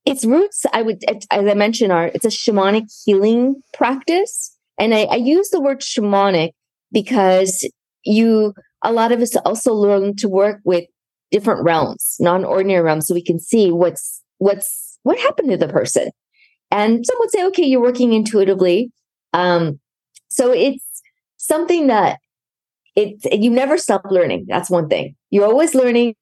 its 0.07 0.25
roots. 0.25 0.65
I 0.73 0.83
would, 0.83 1.03
as 1.09 1.27
I 1.31 1.55
mentioned, 1.55 1.93
are 1.93 2.11
it's 2.15 2.25
a 2.25 2.29
shamanic 2.29 2.85
healing 3.05 3.57
practice, 3.75 4.57
and 4.79 4.95
I, 4.95 5.05
I 5.05 5.17
use 5.17 5.51
the 5.51 5.61
word 5.61 5.81
shamanic 5.81 6.51
because 6.93 7.69
you 8.05 8.55
a 8.83 8.93
lot 8.93 9.13
of 9.13 9.21
us 9.21 9.35
also 9.37 9.73
learn 9.73 10.15
to 10.17 10.29
work 10.29 10.61
with 10.65 10.85
different 11.31 11.65
realms, 11.65 12.17
non-ordinary 12.21 12.83
realms, 12.83 13.07
so 13.07 13.15
we 13.15 13.25
can 13.25 13.39
see 13.39 13.71
what's 13.71 14.23
what's 14.39 14.99
what 15.03 15.19
happened 15.19 15.51
to 15.51 15.57
the 15.57 15.69
person. 15.69 16.11
And 16.71 17.05
some 17.05 17.17
would 17.21 17.31
say, 17.31 17.45
okay, 17.47 17.65
you're 17.65 17.81
working 17.81 18.13
intuitively. 18.13 18.91
Um, 19.33 19.81
so 20.29 20.53
it's 20.53 21.03
something 21.37 21.87
that 21.89 22.19
it 22.95 23.17
you 23.33 23.51
never 23.51 23.79
stop 23.79 24.03
learning. 24.11 24.47
That's 24.49 24.71
one 24.71 24.89
thing. 24.89 25.15
You're 25.31 25.47
always 25.47 25.75
learning. 25.75 26.15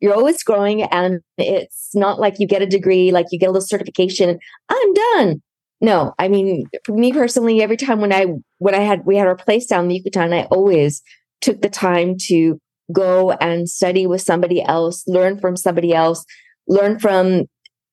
You're 0.00 0.14
always 0.14 0.42
growing, 0.42 0.82
and 0.82 1.20
it's 1.38 1.90
not 1.94 2.18
like 2.18 2.34
you 2.38 2.46
get 2.46 2.62
a 2.62 2.66
degree, 2.66 3.10
like 3.10 3.26
you 3.30 3.38
get 3.38 3.46
a 3.46 3.52
little 3.52 3.66
certification. 3.66 4.38
I'm 4.68 4.94
done. 4.94 5.42
No, 5.84 6.14
I 6.18 6.28
mean, 6.28 6.64
for 6.86 6.96
me 6.96 7.12
personally, 7.12 7.62
every 7.62 7.76
time 7.76 8.00
when 8.00 8.10
I 8.10 8.24
when 8.56 8.74
I 8.74 8.78
had 8.78 9.04
we 9.04 9.16
had 9.16 9.26
our 9.26 9.36
place 9.36 9.66
down 9.66 9.84
in 9.84 9.88
the 9.88 9.96
Yucatan, 9.96 10.32
I 10.32 10.44
always 10.44 11.02
took 11.42 11.60
the 11.60 11.68
time 11.68 12.16
to 12.28 12.58
go 12.90 13.32
and 13.32 13.68
study 13.68 14.06
with 14.06 14.22
somebody 14.22 14.62
else, 14.62 15.06
learn 15.06 15.38
from 15.38 15.58
somebody 15.58 15.92
else, 15.92 16.24
learn 16.66 16.98
from 16.98 17.44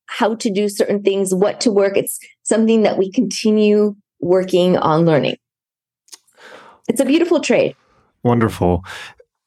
how 0.06 0.36
to 0.36 0.50
do 0.50 0.70
certain 0.70 1.04
things, 1.04 1.36
what 1.36 1.60
to 1.62 1.72
work. 1.72 1.98
It's 1.98 2.18
something 2.44 2.84
that 2.84 2.98
we 2.98 3.12
continue 3.12 3.98
working 4.22 4.78
on 4.78 5.06
learning. 5.06 5.36
It's 6.88 7.02
a 7.02 7.06
beautiful 7.06 7.42
trade. 7.42 7.76
Wonderful. 8.24 8.86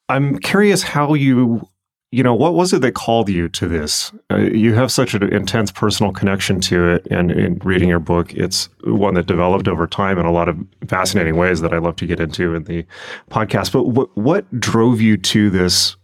I'm 0.07 0.37
curious 0.37 0.83
how 0.83 1.15
you 1.15 1.67
you 2.11 2.23
know, 2.23 2.33
what 2.33 2.53
was 2.53 2.71
it 2.71 2.81
that 2.81 2.93
called 2.93 3.29
you 3.29 3.49
to 3.49 3.67
this? 3.67 4.11
Uh, 4.31 4.37
you 4.37 4.73
have 4.73 4.91
such 4.91 5.13
an 5.13 5.23
intense 5.33 5.71
personal 5.71 6.13
connection 6.13 6.61
to 6.61 6.87
it, 6.89 7.07
and 7.11 7.31
in 7.31 7.59
reading 7.63 7.89
your 7.89 7.99
book, 7.99 8.33
it's 8.33 8.69
one 8.83 9.15
that 9.15 9.25
developed 9.25 9.67
over 9.67 9.87
time 9.87 10.17
in 10.17 10.25
a 10.25 10.31
lot 10.31 10.47
of 10.47 10.57
fascinating 10.87 11.35
ways 11.35 11.61
that 11.61 11.73
I 11.73 11.79
love 11.79 11.95
to 11.97 12.07
get 12.07 12.19
into 12.19 12.55
in 12.55 12.63
the 12.63 12.85
podcast. 13.29 13.71
But 13.73 13.87
what 13.87 14.15
what 14.15 14.59
drove 14.59 15.01
you 15.01 15.17
to 15.17 15.49
this 15.49 15.97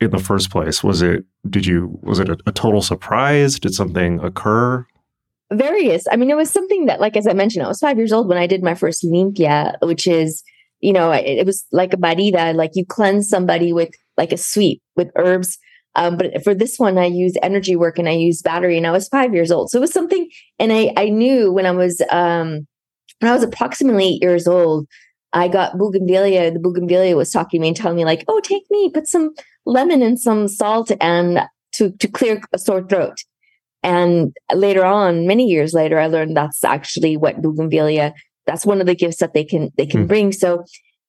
in 0.00 0.10
the 0.10 0.18
first 0.18 0.50
place? 0.50 0.82
Was 0.82 1.02
it 1.02 1.24
did 1.48 1.66
you 1.66 1.98
was 2.02 2.18
it 2.18 2.28
a, 2.28 2.38
a 2.46 2.52
total 2.52 2.82
surprise? 2.82 3.60
Did 3.60 3.74
something 3.74 4.20
occur? 4.20 4.86
Various. 5.52 6.04
I 6.10 6.16
mean, 6.16 6.30
it 6.30 6.36
was 6.36 6.50
something 6.50 6.86
that, 6.86 7.00
like 7.00 7.16
as 7.16 7.26
I 7.28 7.34
mentioned, 7.34 7.64
I 7.64 7.68
was 7.68 7.78
five 7.78 7.98
years 7.98 8.12
old 8.12 8.28
when 8.28 8.38
I 8.38 8.46
did 8.46 8.62
my 8.62 8.74
first 8.74 9.04
limpia, 9.04 9.76
which 9.82 10.06
is 10.06 10.42
you 10.80 10.92
know, 10.92 11.12
it, 11.12 11.24
it 11.24 11.46
was 11.46 11.64
like 11.72 11.94
a 11.94 11.96
barrida, 11.96 12.54
like 12.54 12.72
you 12.74 12.84
cleanse 12.84 13.28
somebody 13.28 13.72
with 13.72 13.90
like 14.16 14.32
a 14.32 14.36
sweep 14.36 14.82
with 14.96 15.10
herbs. 15.16 15.58
Um, 15.96 16.16
but 16.16 16.42
for 16.42 16.54
this 16.54 16.78
one, 16.78 16.98
I 16.98 17.06
use 17.06 17.34
energy 17.42 17.76
work 17.76 17.98
and 17.98 18.08
I 18.08 18.12
use 18.12 18.42
battery, 18.42 18.76
and 18.76 18.86
I 18.86 18.90
was 18.90 19.08
five 19.08 19.32
years 19.32 19.52
old. 19.52 19.70
So 19.70 19.78
it 19.78 19.80
was 19.80 19.92
something, 19.92 20.28
and 20.58 20.72
I 20.72 20.92
I 20.96 21.08
knew 21.08 21.52
when 21.52 21.66
I 21.66 21.70
was 21.70 22.00
um 22.10 22.66
when 23.20 23.30
I 23.30 23.34
was 23.34 23.44
approximately 23.44 24.08
eight 24.08 24.22
years 24.22 24.48
old, 24.48 24.86
I 25.32 25.48
got 25.48 25.78
bougainvillea. 25.78 26.52
The 26.52 26.60
bougainvillea 26.60 27.16
was 27.16 27.30
talking 27.30 27.60
to 27.60 27.62
me 27.62 27.68
and 27.68 27.76
telling 27.76 27.96
me 27.96 28.04
like, 28.04 28.24
"Oh, 28.28 28.40
take 28.40 28.64
me, 28.70 28.90
put 28.92 29.06
some 29.06 29.34
lemon 29.66 30.02
and 30.02 30.18
some 30.18 30.48
salt 30.48 30.90
and 31.00 31.40
to 31.74 31.90
to 31.90 32.08
clear 32.08 32.40
a 32.52 32.58
sore 32.58 32.86
throat." 32.86 33.16
And 33.84 34.34
later 34.52 34.84
on, 34.84 35.26
many 35.26 35.46
years 35.46 35.74
later, 35.74 36.00
I 36.00 36.06
learned 36.06 36.36
that's 36.36 36.64
actually 36.64 37.16
what 37.16 37.42
bougainvillea. 37.42 38.14
That's 38.46 38.66
one 38.66 38.80
of 38.80 38.86
the 38.86 38.94
gifts 38.94 39.18
that 39.18 39.34
they 39.34 39.44
can 39.44 39.70
they 39.76 39.86
can 39.86 40.04
mm. 40.04 40.08
bring. 40.08 40.32
So 40.32 40.64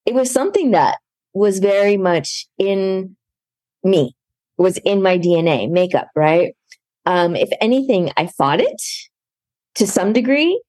it 0.05 0.13
was 0.13 0.29
something 0.31 0.71
that 0.71 0.97
was 1.35 1.59
very 1.59 1.97
much 1.97 2.47
in 2.57 3.15
me, 3.83 4.15
was 4.57 4.77
in 4.79 5.03
my 5.03 5.19
DNA, 5.19 5.69
makeup, 5.69 6.07
right? 6.15 6.55
Um, 7.05 7.35
if 7.35 7.49
anything, 7.61 8.11
I 8.17 8.27
fought 8.27 8.61
it 8.61 8.81
to 9.75 9.85
some 9.85 10.13
degree 10.13 10.59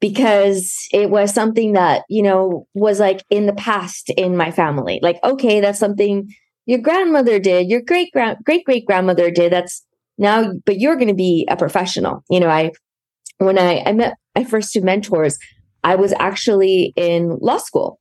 because 0.00 0.74
it 0.92 1.08
was 1.08 1.32
something 1.32 1.72
that, 1.72 2.02
you 2.08 2.22
know, 2.22 2.66
was 2.74 3.00
like 3.00 3.24
in 3.30 3.46
the 3.46 3.54
past 3.54 4.10
in 4.10 4.36
my 4.36 4.50
family. 4.50 4.98
Like, 5.02 5.18
okay, 5.22 5.60
that's 5.60 5.78
something 5.78 6.28
your 6.66 6.80
grandmother 6.80 7.38
did, 7.38 7.68
your 7.68 7.80
great 7.80 8.12
great 8.44 8.64
great 8.64 8.86
grandmother 8.86 9.30
did. 9.30 9.52
That's 9.52 9.86
now, 10.18 10.52
but 10.66 10.80
you're 10.80 10.96
going 10.96 11.08
to 11.08 11.14
be 11.14 11.46
a 11.48 11.56
professional. 11.56 12.24
You 12.28 12.40
know, 12.40 12.48
I, 12.48 12.72
when 13.38 13.56
I, 13.56 13.82
I 13.86 13.92
met 13.92 14.14
my 14.36 14.42
first 14.42 14.72
two 14.72 14.82
mentors, 14.82 15.38
I 15.84 15.94
was 15.94 16.12
actually 16.18 16.92
in 16.96 17.38
law 17.40 17.58
school 17.58 18.00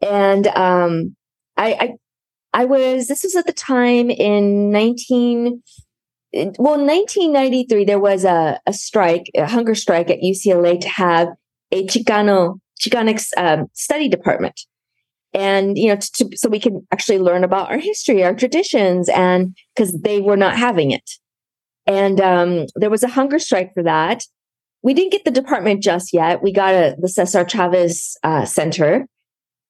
and 0.00 0.46
um, 0.48 1.16
I, 1.56 1.72
I, 1.72 1.92
I 2.52 2.64
was. 2.64 3.08
This 3.08 3.22
was 3.22 3.36
at 3.36 3.46
the 3.46 3.52
time 3.52 4.10
in 4.10 4.70
nineteen. 4.70 5.62
Well, 6.32 6.78
1993, 6.78 7.86
there 7.86 7.98
was 7.98 8.26
a, 8.26 8.60
a 8.66 8.72
strike, 8.74 9.30
a 9.34 9.46
hunger 9.46 9.74
strike 9.74 10.10
at 10.10 10.20
UCLA 10.20 10.78
to 10.78 10.88
have 10.88 11.28
a 11.72 11.86
Chicano 11.86 12.60
Chicanic 12.78 13.26
um, 13.38 13.68
study 13.72 14.08
department, 14.08 14.60
and 15.32 15.78
you 15.78 15.88
know, 15.88 15.96
to, 15.96 16.28
so 16.34 16.48
we 16.48 16.60
can 16.60 16.86
actually 16.92 17.18
learn 17.18 17.44
about 17.44 17.70
our 17.70 17.78
history, 17.78 18.24
our 18.24 18.34
traditions, 18.34 19.08
and 19.08 19.56
because 19.74 19.98
they 20.00 20.20
were 20.20 20.36
not 20.36 20.56
having 20.56 20.90
it, 20.90 21.10
and 21.86 22.20
um, 22.20 22.66
there 22.76 22.90
was 22.90 23.02
a 23.02 23.08
hunger 23.08 23.38
strike 23.38 23.72
for 23.74 23.82
that. 23.82 24.22
We 24.82 24.94
didn't 24.94 25.12
get 25.12 25.24
the 25.24 25.30
department 25.30 25.82
just 25.82 26.12
yet. 26.12 26.42
We 26.42 26.52
got 26.52 26.74
a 26.74 26.94
the 26.98 27.08
Cesar 27.08 27.44
Chavez 27.44 28.16
uh, 28.22 28.44
Center, 28.44 29.06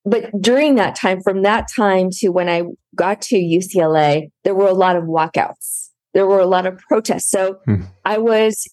but 0.08 0.30
during 0.40 0.76
that 0.76 0.94
time, 0.94 1.22
from 1.22 1.42
that 1.42 1.68
time 1.74 2.10
to 2.18 2.28
when 2.28 2.48
I 2.48 2.62
got 2.94 3.20
to 3.22 3.36
UCLA, 3.36 4.30
there 4.44 4.54
were 4.54 4.68
a 4.68 4.74
lot 4.74 4.96
of 4.96 5.04
walkouts. 5.04 5.90
There 6.14 6.26
were 6.26 6.40
a 6.40 6.46
lot 6.46 6.66
of 6.66 6.78
protests. 6.78 7.30
So 7.30 7.58
hmm. 7.64 7.82
I 8.04 8.18
was 8.18 8.66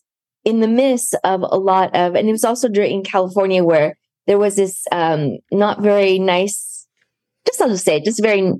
in 0.43 0.61
the 0.61 0.67
midst 0.67 1.15
of 1.23 1.41
a 1.41 1.57
lot 1.57 1.95
of, 1.95 2.15
and 2.15 2.29
it 2.29 2.31
was 2.31 2.45
also 2.45 2.69
during 2.69 3.03
California 3.03 3.63
where 3.63 3.97
there 4.27 4.37
was 4.37 4.55
this 4.55 4.85
um, 4.91 5.37
not 5.51 5.81
very 5.81 6.19
nice, 6.19 6.87
just 7.45 7.61
I'll 7.61 7.69
just 7.69 7.85
say, 7.85 7.99
just 7.99 8.21
very, 8.21 8.51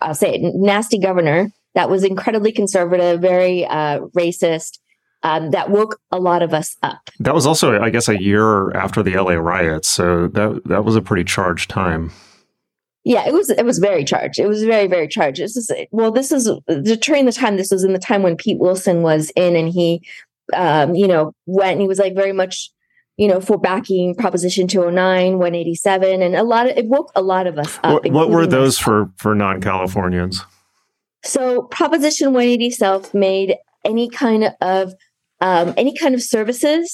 I'll 0.00 0.14
say 0.14 0.34
it, 0.34 0.40
nasty 0.54 0.98
governor 0.98 1.50
that 1.74 1.90
was 1.90 2.04
incredibly 2.04 2.52
conservative, 2.52 3.20
very 3.20 3.64
uh, 3.64 4.00
racist, 4.16 4.78
um, 5.22 5.50
that 5.50 5.70
woke 5.70 6.00
a 6.10 6.18
lot 6.18 6.42
of 6.42 6.54
us 6.54 6.76
up. 6.82 7.10
That 7.20 7.34
was 7.34 7.46
also, 7.46 7.80
I 7.80 7.90
guess, 7.90 8.08
a 8.08 8.20
year 8.20 8.70
after 8.72 9.02
the 9.02 9.16
LA 9.16 9.34
riots, 9.34 9.88
so 9.88 10.28
that 10.28 10.62
that 10.66 10.84
was 10.84 10.96
a 10.96 11.02
pretty 11.02 11.24
charged 11.24 11.70
time. 11.70 12.12
Yeah, 13.04 13.26
it 13.26 13.32
was. 13.32 13.50
It 13.50 13.64
was 13.64 13.78
very 13.78 14.04
charged. 14.04 14.38
It 14.38 14.46
was 14.46 14.62
very, 14.62 14.86
very 14.86 15.08
charged. 15.08 15.40
This 15.40 15.56
is 15.56 15.70
well. 15.90 16.12
This 16.12 16.30
is 16.30 16.50
during 17.00 17.26
the 17.26 17.32
time. 17.32 17.56
This 17.56 17.70
was 17.70 17.84
in 17.84 17.92
the 17.92 17.98
time 17.98 18.22
when 18.22 18.36
Pete 18.36 18.58
Wilson 18.58 19.02
was 19.02 19.30
in, 19.34 19.56
and 19.56 19.68
he, 19.68 20.02
um, 20.52 20.94
you 20.94 21.08
know, 21.08 21.32
went 21.46 21.72
and 21.72 21.80
he 21.80 21.88
was 21.88 21.98
like 21.98 22.14
very 22.14 22.32
much, 22.32 22.70
you 23.16 23.26
know, 23.26 23.40
for 23.40 23.58
backing 23.58 24.14
Proposition 24.14 24.68
209, 24.68 25.38
187, 25.38 26.22
and 26.22 26.36
a 26.36 26.42
lot 26.44 26.68
of 26.68 26.76
it 26.76 26.86
woke 26.86 27.10
a 27.16 27.22
lot 27.22 27.46
of 27.46 27.58
us 27.58 27.78
up. 27.82 28.04
What, 28.04 28.12
what 28.12 28.30
were 28.30 28.46
those 28.46 28.78
for 28.78 29.10
for 29.16 29.34
non 29.34 29.60
Californians? 29.60 30.44
So 31.24 31.62
Proposition 31.62 32.28
180 32.28 32.70
self 32.70 33.14
made 33.14 33.56
any 33.84 34.08
kind 34.08 34.54
of 34.60 34.92
um, 35.40 35.74
any 35.76 35.96
kind 35.96 36.14
of 36.14 36.22
services 36.22 36.92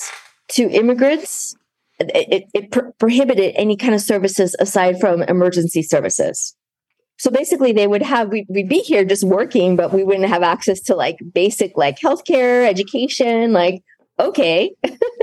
to 0.49 0.69
immigrants. 0.71 1.55
It, 2.01 2.45
it 2.53 2.73
pro- 2.73 2.91
prohibited 2.93 3.55
any 3.57 3.77
kind 3.77 3.95
of 3.95 4.01
services 4.01 4.57
aside 4.59 4.99
from 4.99 5.23
emergency 5.23 5.83
services. 5.83 6.57
So 7.19 7.31
basically, 7.31 7.73
they 7.73 7.87
would 7.87 8.03
have 8.03 8.31
we'd, 8.31 8.47
we'd 8.49 8.69
be 8.69 8.81
here 8.81 9.05
just 9.05 9.23
working, 9.25 9.77
but 9.77 9.93
we 9.93 10.03
wouldn't 10.03 10.29
have 10.29 10.43
access 10.43 10.81
to 10.83 10.97
like 10.97 11.17
basic 11.33 11.77
like 11.77 12.01
healthcare, 12.01 12.69
education. 12.69 13.53
Like, 13.53 13.83
okay, 14.19 14.73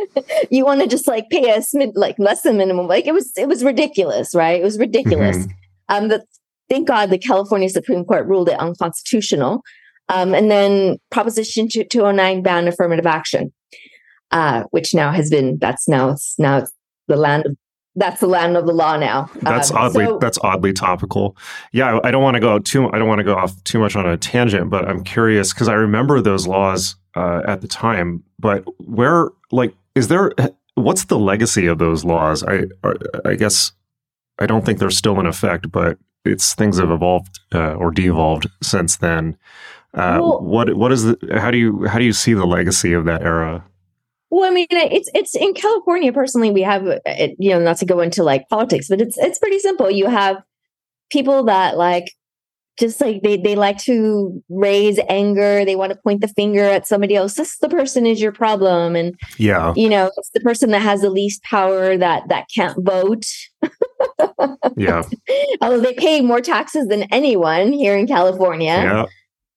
you 0.49 0.63
want 0.63 0.81
to 0.81 0.87
just 0.87 1.07
like 1.07 1.29
pay 1.29 1.51
us 1.51 1.73
mid, 1.73 1.91
like 1.95 2.17
less 2.17 2.43
than 2.43 2.57
minimum? 2.57 2.87
Like 2.87 3.05
it 3.07 3.13
was 3.13 3.33
it 3.37 3.47
was 3.47 3.63
ridiculous, 3.63 4.33
right? 4.33 4.61
It 4.61 4.63
was 4.63 4.79
ridiculous. 4.79 5.37
Mm-hmm. 5.37 5.95
Um, 5.95 6.07
the, 6.07 6.23
thank 6.69 6.87
God 6.87 7.09
the 7.09 7.17
California 7.17 7.67
Supreme 7.67 8.05
Court 8.05 8.25
ruled 8.25 8.47
it 8.47 8.57
unconstitutional. 8.57 9.61
Um, 10.11 10.33
and 10.33 10.51
then 10.51 10.97
Proposition 11.09 11.67
209 11.69 12.43
banned 12.43 12.67
affirmative 12.67 13.05
action, 13.05 13.53
uh, 14.31 14.63
which 14.71 14.93
now 14.93 15.11
has 15.11 15.29
been 15.29 15.57
that's 15.59 15.87
now 15.87 16.09
it's 16.09 16.35
now 16.37 16.57
it's 16.59 16.71
the 17.07 17.15
land 17.15 17.45
of 17.45 17.55
that's 17.95 18.21
the 18.21 18.27
land 18.27 18.55
of 18.55 18.65
the 18.65 18.73
law 18.73 18.97
now. 18.97 19.29
That's 19.41 19.71
um, 19.71 19.77
oddly 19.77 20.05
so, 20.05 20.17
that's 20.19 20.37
oddly 20.43 20.73
topical. 20.73 21.35
Yeah, 21.73 21.97
I, 21.97 22.07
I 22.07 22.11
don't 22.11 22.23
want 22.23 22.35
to 22.35 22.39
go 22.39 22.59
too. 22.59 22.91
I 22.91 22.99
don't 22.99 23.07
want 23.07 23.19
to 23.19 23.23
go 23.23 23.35
off 23.35 23.61
too 23.63 23.79
much 23.79 23.95
on 23.95 24.05
a 24.07 24.17
tangent, 24.17 24.69
but 24.69 24.87
I'm 24.87 25.03
curious 25.03 25.53
because 25.53 25.67
I 25.67 25.73
remember 25.73 26.21
those 26.21 26.47
laws 26.47 26.95
uh, 27.15 27.41
at 27.45 27.61
the 27.61 27.67
time. 27.67 28.23
But 28.39 28.63
where, 28.79 29.29
like, 29.51 29.73
is 29.95 30.07
there? 30.07 30.31
What's 30.75 31.05
the 31.05 31.19
legacy 31.19 31.67
of 31.67 31.79
those 31.79 32.05
laws? 32.05 32.43
I 32.43 32.63
I 33.25 33.35
guess 33.35 33.73
I 34.39 34.45
don't 34.45 34.65
think 34.65 34.79
they're 34.79 34.89
still 34.89 35.19
in 35.19 35.25
effect, 35.25 35.71
but 35.71 35.97
it's 36.23 36.53
things 36.53 36.79
have 36.79 36.91
evolved 36.91 37.39
uh, 37.53 37.73
or 37.73 37.91
de-evolved 37.91 38.47
since 38.61 38.97
then. 38.97 39.37
Uh, 39.93 40.19
well, 40.21 40.41
what 40.41 40.73
what 40.75 40.91
is 40.91 41.03
the? 41.03 41.17
How 41.37 41.51
do 41.51 41.57
you 41.57 41.85
how 41.85 41.99
do 41.99 42.05
you 42.05 42.13
see 42.13 42.33
the 42.33 42.45
legacy 42.45 42.93
of 42.93 43.05
that 43.05 43.23
era? 43.23 43.65
Well, 44.29 44.49
I 44.49 44.53
mean, 44.53 44.67
it's 44.69 45.09
it's 45.13 45.35
in 45.35 45.53
California. 45.53 46.13
Personally, 46.13 46.51
we 46.51 46.61
have 46.61 46.85
you 47.37 47.49
know 47.49 47.59
not 47.59 47.77
to 47.77 47.85
go 47.85 47.99
into 47.99 48.23
like 48.23 48.47
politics, 48.47 48.87
but 48.87 49.01
it's 49.01 49.17
it's 49.17 49.37
pretty 49.37 49.59
simple. 49.59 49.91
You 49.91 50.07
have 50.07 50.41
people 51.09 51.43
that 51.43 51.75
like 51.75 52.13
just 52.79 53.01
like 53.01 53.21
they 53.21 53.35
they 53.35 53.55
like 53.55 53.79
to 53.79 54.41
raise 54.47 54.97
anger. 55.09 55.65
They 55.65 55.75
want 55.75 55.91
to 55.91 55.99
point 55.99 56.21
the 56.21 56.29
finger 56.29 56.63
at 56.63 56.87
somebody 56.87 57.17
else. 57.17 57.33
This 57.33 57.57
the 57.57 57.67
person 57.67 58.05
is 58.05 58.21
your 58.21 58.31
problem, 58.31 58.95
and 58.95 59.19
yeah, 59.37 59.73
you 59.75 59.89
know, 59.89 60.09
it's 60.15 60.29
the 60.33 60.39
person 60.39 60.71
that 60.71 60.81
has 60.81 61.01
the 61.01 61.09
least 61.09 61.43
power 61.43 61.97
that 61.97 62.29
that 62.29 62.45
can't 62.55 62.77
vote. 62.81 63.25
yeah, 64.77 65.03
although 65.61 65.81
they 65.81 65.93
pay 65.93 66.21
more 66.21 66.39
taxes 66.39 66.87
than 66.87 67.03
anyone 67.11 67.73
here 67.73 67.97
in 67.97 68.07
California. 68.07 68.67
Yeah 68.67 69.05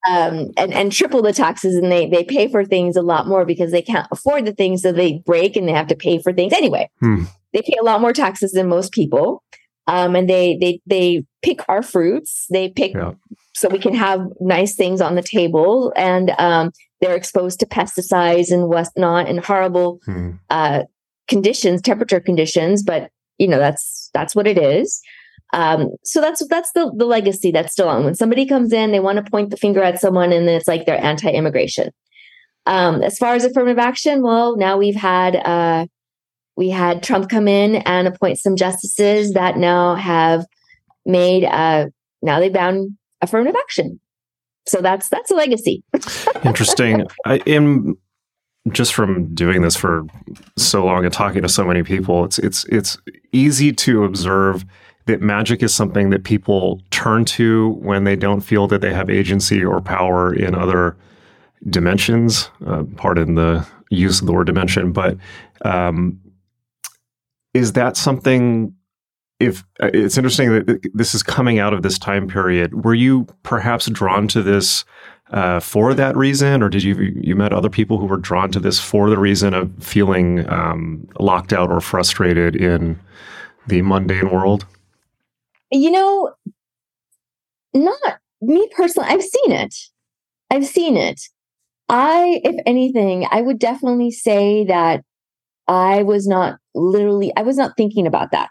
um, 0.08 0.50
and 0.56 0.72
and 0.72 0.92
triple 0.92 1.22
the 1.22 1.32
taxes, 1.32 1.76
and 1.76 1.90
they 1.90 2.08
they 2.08 2.24
pay 2.24 2.48
for 2.48 2.64
things 2.64 2.96
a 2.96 3.02
lot 3.02 3.26
more 3.26 3.44
because 3.44 3.70
they 3.70 3.82
can't 3.82 4.06
afford 4.10 4.44
the 4.44 4.52
things, 4.52 4.82
so 4.82 4.92
they 4.92 5.22
break 5.24 5.56
and 5.56 5.66
they 5.66 5.72
have 5.72 5.86
to 5.88 5.96
pay 5.96 6.20
for 6.20 6.32
things 6.32 6.52
anyway. 6.52 6.90
Hmm. 7.00 7.24
They 7.52 7.62
pay 7.62 7.76
a 7.80 7.84
lot 7.84 8.00
more 8.00 8.12
taxes 8.12 8.52
than 8.52 8.68
most 8.68 8.92
people, 8.92 9.42
um, 9.86 10.14
and 10.14 10.28
they 10.28 10.58
they 10.60 10.80
they 10.86 11.24
pick 11.42 11.60
our 11.68 11.82
fruits. 11.82 12.46
They 12.50 12.68
pick 12.68 12.94
yeah. 12.94 13.12
so 13.54 13.68
we 13.68 13.78
can 13.78 13.94
have 13.94 14.20
nice 14.40 14.74
things 14.76 15.00
on 15.00 15.14
the 15.14 15.22
table, 15.22 15.92
and 15.96 16.30
um, 16.38 16.70
they're 17.00 17.16
exposed 17.16 17.60
to 17.60 17.66
pesticides 17.66 18.50
and 18.50 18.68
whatnot 18.68 19.28
and 19.28 19.44
horrible 19.44 20.00
hmm. 20.04 20.32
uh, 20.50 20.82
conditions, 21.28 21.80
temperature 21.80 22.20
conditions. 22.20 22.82
But 22.82 23.10
you 23.38 23.48
know 23.48 23.58
that's 23.58 24.10
that's 24.12 24.34
what 24.34 24.46
it 24.46 24.58
is. 24.58 25.00
Um, 25.54 25.90
so 26.02 26.20
that's 26.20 26.44
that's 26.48 26.72
the 26.72 26.92
the 26.96 27.04
legacy 27.04 27.52
that's 27.52 27.72
still 27.72 27.88
on. 27.88 28.04
When 28.04 28.16
somebody 28.16 28.44
comes 28.44 28.72
in, 28.72 28.90
they 28.90 28.98
want 28.98 29.24
to 29.24 29.30
point 29.30 29.50
the 29.50 29.56
finger 29.56 29.84
at 29.84 30.00
someone, 30.00 30.32
and 30.32 30.48
then 30.48 30.56
it's 30.56 30.66
like 30.66 30.84
they're 30.84 31.02
anti-immigration. 31.02 31.90
Um, 32.66 33.02
as 33.02 33.16
far 33.18 33.34
as 33.34 33.44
affirmative 33.44 33.78
action, 33.78 34.22
well, 34.22 34.56
now 34.56 34.76
we've 34.76 34.96
had 34.96 35.36
uh, 35.36 35.86
we 36.56 36.70
had 36.70 37.04
Trump 37.04 37.28
come 37.28 37.46
in 37.46 37.76
and 37.76 38.08
appoint 38.08 38.38
some 38.38 38.56
justices 38.56 39.34
that 39.34 39.56
now 39.56 39.94
have 39.94 40.44
made 41.06 41.44
uh, 41.44 41.86
now 42.20 42.40
they 42.40 42.48
bound 42.48 42.98
affirmative 43.22 43.54
action. 43.56 44.00
So 44.66 44.80
that's 44.80 45.08
that's 45.08 45.30
a 45.30 45.34
legacy. 45.34 45.84
Interesting. 46.44 47.06
I 47.26 47.36
am 47.46 47.96
just 48.72 48.92
from 48.92 49.32
doing 49.36 49.62
this 49.62 49.76
for 49.76 50.04
so 50.56 50.84
long 50.84 51.04
and 51.04 51.14
talking 51.14 51.42
to 51.42 51.48
so 51.48 51.64
many 51.64 51.84
people. 51.84 52.24
It's 52.24 52.40
it's 52.40 52.64
it's 52.64 52.98
easy 53.30 53.72
to 53.72 54.02
observe 54.02 54.64
that 55.06 55.20
magic 55.20 55.62
is 55.62 55.74
something 55.74 56.10
that 56.10 56.24
people 56.24 56.80
turn 56.90 57.24
to 57.24 57.70
when 57.80 58.04
they 58.04 58.16
don't 58.16 58.40
feel 58.40 58.66
that 58.68 58.80
they 58.80 58.92
have 58.92 59.10
agency 59.10 59.62
or 59.62 59.80
power 59.80 60.34
in 60.34 60.54
other 60.54 60.96
dimensions. 61.68 62.50
Uh, 62.66 62.84
pardon 62.96 63.34
the 63.34 63.66
use 63.90 64.20
of 64.20 64.26
the 64.26 64.32
word 64.32 64.46
dimension, 64.46 64.92
but 64.92 65.16
um, 65.64 66.20
is 67.52 67.72
that 67.72 67.96
something? 67.96 68.74
If 69.40 69.64
uh, 69.82 69.90
it's 69.92 70.16
interesting 70.16 70.52
that 70.52 70.80
this 70.94 71.14
is 71.14 71.22
coming 71.22 71.58
out 71.58 71.74
of 71.74 71.82
this 71.82 71.98
time 71.98 72.28
period, 72.28 72.84
were 72.84 72.94
you 72.94 73.26
perhaps 73.42 73.86
drawn 73.86 74.28
to 74.28 74.42
this 74.42 74.84
uh, 75.30 75.58
for 75.60 75.94
that 75.94 76.16
reason, 76.16 76.62
or 76.62 76.68
did 76.68 76.82
you 76.82 76.94
you 77.20 77.34
met 77.34 77.52
other 77.52 77.68
people 77.68 77.98
who 77.98 78.06
were 78.06 78.16
drawn 78.16 78.50
to 78.52 78.60
this 78.60 78.78
for 78.78 79.10
the 79.10 79.18
reason 79.18 79.52
of 79.52 79.70
feeling 79.82 80.48
um, 80.50 81.06
locked 81.18 81.52
out 81.52 81.70
or 81.70 81.80
frustrated 81.80 82.56
in 82.56 82.98
the 83.66 83.82
mundane 83.82 84.30
world? 84.30 84.66
You 85.74 85.90
know, 85.90 86.32
not 87.74 88.18
me 88.40 88.68
personally. 88.76 89.08
I've 89.08 89.22
seen 89.22 89.52
it. 89.52 89.74
I've 90.50 90.66
seen 90.66 90.96
it. 90.96 91.20
I, 91.88 92.40
if 92.44 92.54
anything, 92.64 93.26
I 93.30 93.40
would 93.40 93.58
definitely 93.58 94.10
say 94.10 94.64
that 94.66 95.02
I 95.66 96.02
was 96.02 96.26
not 96.26 96.58
literally, 96.74 97.32
I 97.36 97.42
was 97.42 97.56
not 97.56 97.76
thinking 97.76 98.06
about 98.06 98.30
that 98.30 98.50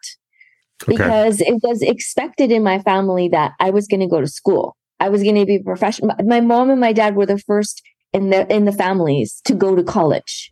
okay. 0.83 0.91
because 0.91 1.41
it 1.41 1.55
was 1.63 1.81
expected 1.81 2.51
in 2.51 2.61
my 2.63 2.79
family 2.79 3.29
that 3.29 3.53
I 3.59 3.69
was 3.69 3.87
going 3.87 4.01
to 4.01 4.07
go 4.07 4.21
to 4.21 4.27
school. 4.27 4.75
I 4.99 5.09
was 5.09 5.23
going 5.23 5.35
to 5.35 5.45
be 5.45 5.55
a 5.55 5.63
professional. 5.63 6.15
My 6.25 6.41
mom 6.41 6.69
and 6.69 6.79
my 6.79 6.93
dad 6.93 7.15
were 7.15 7.25
the 7.25 7.39
first 7.39 7.81
in 8.13 8.29
the 8.29 8.51
in 8.53 8.65
the 8.65 8.71
families 8.71 9.41
to 9.45 9.55
go 9.55 9.75
to 9.75 9.83
college. 9.83 10.51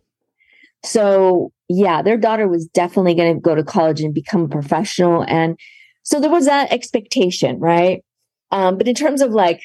So 0.84 1.52
yeah, 1.68 2.02
their 2.02 2.16
daughter 2.16 2.48
was 2.48 2.66
definitely 2.66 3.14
going 3.14 3.34
to 3.34 3.40
go 3.40 3.54
to 3.54 3.62
college 3.62 4.00
and 4.00 4.12
become 4.12 4.42
a 4.42 4.48
professional. 4.48 5.24
And 5.28 5.58
so 6.02 6.20
there 6.20 6.30
was 6.30 6.46
that 6.46 6.72
expectation, 6.72 7.58
right? 7.58 8.04
Um, 8.50 8.76
but 8.76 8.88
in 8.88 8.94
terms 8.94 9.22
of 9.22 9.32
like, 9.32 9.62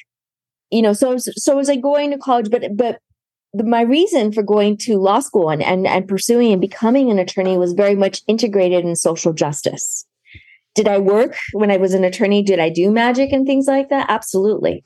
you 0.70 0.82
know, 0.82 0.92
so 0.92 1.16
so 1.18 1.56
was 1.56 1.68
I 1.68 1.76
going 1.76 2.10
to 2.10 2.18
college, 2.18 2.50
but 2.50 2.76
but 2.76 3.00
my 3.54 3.82
reason 3.82 4.32
for 4.32 4.42
going 4.42 4.76
to 4.76 4.98
law 4.98 5.20
school 5.20 5.50
and, 5.50 5.62
and 5.62 5.86
and 5.86 6.06
pursuing 6.06 6.52
and 6.52 6.60
becoming 6.60 7.10
an 7.10 7.18
attorney 7.18 7.56
was 7.56 7.72
very 7.72 7.94
much 7.94 8.22
integrated 8.26 8.84
in 8.84 8.96
social 8.96 9.32
justice. 9.32 10.06
Did 10.74 10.86
I 10.86 10.98
work 10.98 11.34
when 11.52 11.70
I 11.70 11.76
was 11.76 11.94
an 11.94 12.04
attorney? 12.04 12.42
Did 12.42 12.60
I 12.60 12.68
do 12.68 12.90
magic 12.90 13.32
and 13.32 13.46
things 13.46 13.66
like 13.66 13.88
that? 13.88 14.06
Absolutely. 14.08 14.84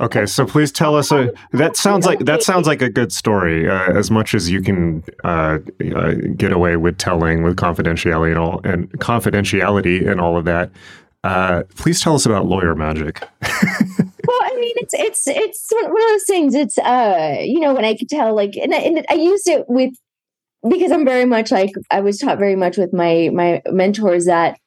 Okay, 0.00 0.26
so 0.26 0.44
please 0.44 0.70
tell 0.70 0.94
us. 0.94 1.10
A, 1.10 1.32
that 1.52 1.76
sounds 1.76 2.04
like 2.06 2.20
that 2.20 2.42
sounds 2.42 2.66
like 2.66 2.82
a 2.82 2.90
good 2.90 3.12
story. 3.12 3.68
Uh, 3.68 3.92
as 3.92 4.10
much 4.10 4.34
as 4.34 4.50
you 4.50 4.60
can 4.60 5.02
uh, 5.24 5.58
uh, 5.94 6.12
get 6.36 6.52
away 6.52 6.76
with 6.76 6.98
telling 6.98 7.42
with 7.42 7.56
confidentiality 7.56 8.30
and 8.30 8.38
all 8.38 8.60
and 8.64 8.90
confidentiality 9.00 10.06
and 10.08 10.20
all 10.20 10.36
of 10.36 10.44
that. 10.44 10.70
Uh, 11.22 11.62
please 11.76 12.02
tell 12.02 12.14
us 12.14 12.26
about 12.26 12.44
lawyer 12.44 12.74
magic. 12.74 13.20
well, 13.42 14.40
I 14.42 14.56
mean, 14.60 14.74
it's 14.76 14.92
it's 14.92 15.26
it's 15.26 15.68
one 15.72 15.86
of 15.86 15.96
those 15.96 16.24
things. 16.26 16.54
It's 16.54 16.76
uh, 16.76 17.38
you 17.40 17.60
know, 17.60 17.72
when 17.72 17.86
I 17.86 17.96
could 17.96 18.10
tell, 18.10 18.34
like, 18.34 18.56
and 18.56 18.74
I, 18.74 18.78
and 18.78 19.06
I 19.08 19.14
used 19.14 19.48
it 19.48 19.64
with 19.66 19.94
because 20.68 20.92
I'm 20.92 21.06
very 21.06 21.24
much 21.24 21.50
like 21.50 21.72
I 21.90 22.00
was 22.00 22.18
taught 22.18 22.38
very 22.38 22.56
much 22.56 22.76
with 22.76 22.92
my 22.92 23.30
my 23.32 23.62
mentors 23.66 24.26
that 24.26 24.58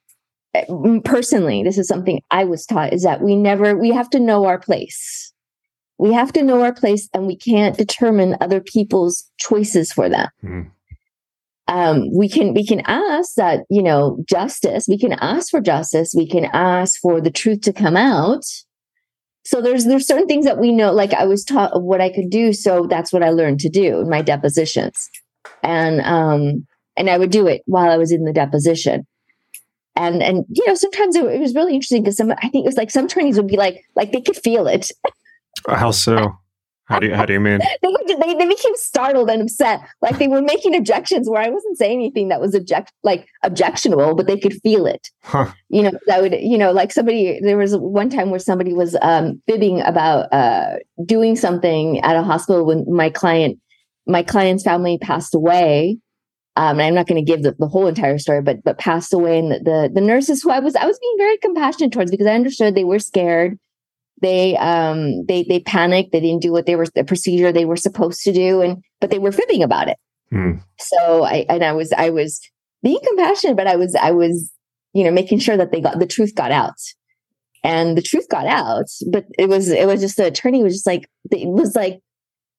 personally, 1.03 1.63
this 1.63 1.77
is 1.77 1.88
something 1.88 2.21
I 2.31 2.43
was 2.43 2.65
taught 2.65 2.93
is 2.93 3.03
that 3.03 3.21
we 3.21 3.36
never, 3.36 3.77
we 3.77 3.91
have 3.91 4.10
to 4.12 4.19
know 4.19 4.45
our 4.45 4.60
place. 4.60 5.33
We 5.97 6.13
have 6.13 6.31
to 6.33 6.43
know 6.43 6.62
our 6.62 6.73
place 6.73 7.10
and 7.13 7.25
we 7.25 7.36
can't 7.36 7.77
determine 7.77 8.38
other 8.39 8.62
people's 8.62 9.29
choices 9.38 9.91
for 9.91 10.10
them. 10.10 10.27
Mm. 10.43 10.71
Um, 11.69 12.15
we 12.15 12.29
can 12.29 12.53
we 12.53 12.65
can 12.65 12.81
ask 12.86 13.36
that 13.36 13.65
you 13.69 13.83
know 13.83 14.23
justice 14.25 14.88
we 14.88 14.97
can 14.97 15.12
ask 15.12 15.49
for 15.49 15.60
justice 15.60 16.13
we 16.15 16.25
can 16.25 16.45
ask 16.53 16.97
for 17.01 17.19
the 17.19 17.29
truth 17.29 17.60
to 17.63 17.73
come 17.73 17.97
out 17.97 18.45
so 19.45 19.62
there's 19.62 19.83
there's 19.83 20.07
certain 20.07 20.27
things 20.27 20.45
that 20.45 20.60
we 20.60 20.71
know 20.71 20.93
like 20.93 21.13
i 21.13 21.25
was 21.25 21.43
taught 21.43 21.73
of 21.73 21.83
what 21.83 21.99
i 21.99 22.10
could 22.10 22.29
do 22.29 22.53
so 22.53 22.88
that's 22.89 23.12
what 23.12 23.21
i 23.21 23.31
learned 23.31 23.60
to 23.60 23.67
do 23.67 23.99
in 23.99 24.10
my 24.10 24.21
depositions 24.21 25.10
and 25.62 25.99
um 26.01 26.65
and 26.95 27.10
i 27.10 27.17
would 27.17 27.31
do 27.31 27.47
it 27.47 27.63
while 27.65 27.91
i 27.91 27.97
was 27.97 28.13
in 28.13 28.23
the 28.23 28.31
deposition 28.31 29.05
and 29.97 30.23
and 30.23 30.45
you 30.49 30.65
know 30.67 30.75
sometimes 30.75 31.15
it, 31.15 31.25
it 31.25 31.39
was 31.39 31.55
really 31.55 31.73
interesting 31.73 32.03
because 32.03 32.17
some 32.17 32.31
I 32.31 32.49
think 32.49 32.63
it 32.63 32.67
was 32.67 32.77
like 32.77 32.91
some 32.91 33.05
attorneys 33.05 33.38
would 33.38 33.47
be 33.47 33.57
like 33.57 33.83
like 33.95 34.12
they 34.12 34.21
could 34.21 34.38
feel 34.38 34.67
it. 34.67 34.91
How 35.67 35.91
so? 35.91 36.38
How 36.86 36.99
do 36.99 37.07
you, 37.07 37.15
how 37.15 37.25
do 37.25 37.33
you 37.33 37.41
mean? 37.41 37.60
they, 37.81 38.15
they, 38.15 38.33
they 38.36 38.47
became 38.47 38.75
startled 38.75 39.29
and 39.29 39.41
upset. 39.41 39.81
Like 40.01 40.19
they 40.19 40.29
were 40.29 40.41
making 40.41 40.73
objections 40.73 41.29
where 41.29 41.41
I 41.41 41.49
wasn't 41.49 41.77
saying 41.77 41.99
anything 41.99 42.29
that 42.29 42.39
was 42.39 42.55
object 42.55 42.93
like 43.03 43.27
objectionable, 43.43 44.15
but 44.15 44.25
they 44.25 44.38
could 44.38 44.53
feel 44.62 44.86
it. 44.86 45.10
Huh. 45.23 45.51
You 45.67 45.83
know, 45.83 45.91
that 46.07 46.21
would 46.21 46.33
you 46.39 46.57
know 46.57 46.71
like 46.71 46.93
somebody. 46.93 47.39
There 47.41 47.57
was 47.57 47.75
one 47.75 48.10
time 48.10 48.29
where 48.29 48.39
somebody 48.39 48.73
was 48.73 48.95
um, 49.01 49.41
fibbing 49.47 49.81
about 49.81 50.31
uh, 50.31 50.77
doing 51.05 51.36
something 51.36 51.99
at 52.01 52.15
a 52.15 52.23
hospital 52.23 52.65
when 52.65 52.86
my 52.88 53.10
client 53.10 53.60
my 54.05 54.23
client's 54.23 54.63
family 54.63 54.97
passed 54.97 55.36
away 55.36 55.97
um, 56.58 56.80
and 56.80 56.88
I'm 56.88 56.96
not 56.96 57.06
going 57.06 57.24
to 57.24 57.32
give 57.32 57.43
the, 57.43 57.56
the 57.60 57.67
whole 57.67 57.86
entire 57.86 58.17
story, 58.17 58.41
but 58.41 58.63
but 58.63 58.80
passed 58.80 59.13
away, 59.13 59.38
and 59.38 59.52
the, 59.52 59.60
the, 59.60 59.91
the 59.93 60.02
nurses 60.02 60.41
who 60.41 60.50
I 60.50 60.60
was 60.60 60.76
I 60.76 60.88
was 60.88 60.98
being 61.00 61.15
very 61.17 61.38
compassionate 61.38 61.91
towards 61.91 62.10
because 62.10 62.26
I 62.26 62.34
understood 62.34 62.74
they 62.74 62.84
were 62.84 63.00
scared, 63.00 63.60
they 64.22 64.58
um 64.58 65.26
they 65.28 65.43
they 65.43 65.60
panicked, 65.60 66.12
they 66.12 66.20
didn't 66.20 66.41
do 66.41 66.52
what 66.52 66.65
they 66.65 66.76
were 66.76 66.88
the 66.88 67.04
procedure 67.04 67.52
they 67.52 67.65
were 67.65 67.78
supposed 67.78 68.22
to 68.24 68.34
do, 68.34 68.62
and 68.62 68.84
but 69.00 69.12
they 69.12 69.20
were 69.20 69.32
fibbing 69.32 69.62
about 69.62 69.88
it. 69.88 69.98
Mm. 70.34 70.63
So 70.80 71.24
I 71.24 71.46
and 71.48 71.63
I 71.63 71.74
was 71.74 71.93
I 71.93 72.10
was 72.10 72.41
being 72.82 73.00
compassionate, 73.08 73.56
but 73.56 73.67
I 73.67 73.76
was 73.76 73.96
I 73.96 74.10
was 74.10 74.52
you 74.93 75.04
know 75.04 75.12
making 75.12 75.39
sure 75.39 75.58
that 75.58 75.72
they 75.72 75.80
got 75.80 76.00
the 76.00 76.08
truth 76.08 76.34
got 76.34 76.52
out. 76.52 76.74
and 77.63 77.98
the 77.98 78.02
truth 78.02 78.28
got 78.30 78.48
out. 78.48 78.86
But 79.12 79.26
it 79.38 79.48
was 79.48 79.70
it 79.70 79.86
was 79.86 80.02
just 80.02 80.17
the 80.17 80.26
attorney 80.26 80.63
was 80.63 80.74
just 80.74 80.88
like 80.88 81.08
it 81.32 81.48
was 81.48 81.76
like 81.76 82.00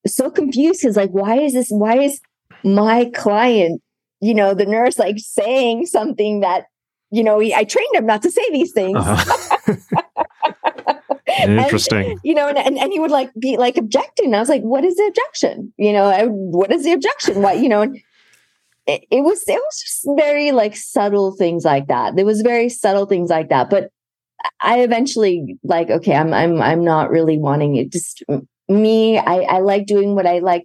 so 0.06 0.30
confused 0.30 0.82
because 0.82 0.96
like 0.96 1.10
why 1.10 1.38
is 1.38 1.52
this 1.52 1.68
why 1.70 1.98
is 1.98 2.20
my 2.64 3.10
client 3.14 3.82
you 4.20 4.34
know 4.34 4.54
the 4.54 4.66
nurse 4.66 4.98
like 4.98 5.18
saying 5.18 5.86
something 5.86 6.40
that 6.40 6.64
you 7.10 7.22
know 7.22 7.40
I 7.40 7.64
trained 7.64 7.94
him 7.94 8.06
not 8.06 8.22
to 8.22 8.30
say 8.30 8.44
these 8.50 8.72
things. 8.72 8.98
Uh-huh. 8.98 9.74
Interesting. 11.38 12.12
And, 12.12 12.20
you 12.22 12.34
know, 12.34 12.48
and, 12.48 12.58
and, 12.58 12.78
and 12.78 12.92
he 12.92 12.98
would 12.98 13.10
like 13.10 13.30
be 13.38 13.56
like 13.56 13.76
objecting. 13.76 14.34
I 14.34 14.40
was 14.40 14.48
like, 14.48 14.62
what 14.62 14.84
is 14.84 14.96
the 14.96 15.04
objection? 15.04 15.72
You 15.76 15.92
know, 15.92 16.04
I, 16.04 16.24
what 16.26 16.72
is 16.72 16.84
the 16.84 16.92
objection? 16.92 17.42
What, 17.42 17.58
you 17.58 17.68
know, 17.68 17.82
and 17.82 17.96
it, 18.86 19.04
it 19.10 19.20
was, 19.20 19.42
it 19.46 19.52
was 19.52 19.80
just 19.80 20.08
very 20.16 20.52
like 20.52 20.76
subtle 20.76 21.36
things 21.36 21.64
like 21.64 21.88
that. 21.88 22.16
There 22.16 22.24
was 22.24 22.40
very 22.40 22.68
subtle 22.68 23.06
things 23.06 23.30
like 23.30 23.50
that. 23.50 23.70
But 23.70 23.90
I 24.60 24.80
eventually 24.80 25.58
like, 25.62 25.90
okay, 25.90 26.14
I'm, 26.14 26.32
I'm, 26.32 26.60
I'm 26.62 26.84
not 26.84 27.10
really 27.10 27.38
wanting 27.38 27.76
it. 27.76 27.92
Just 27.92 28.22
me, 28.68 29.18
I, 29.18 29.40
I 29.40 29.58
like 29.60 29.86
doing 29.86 30.14
what 30.14 30.26
I 30.26 30.38
like 30.38 30.64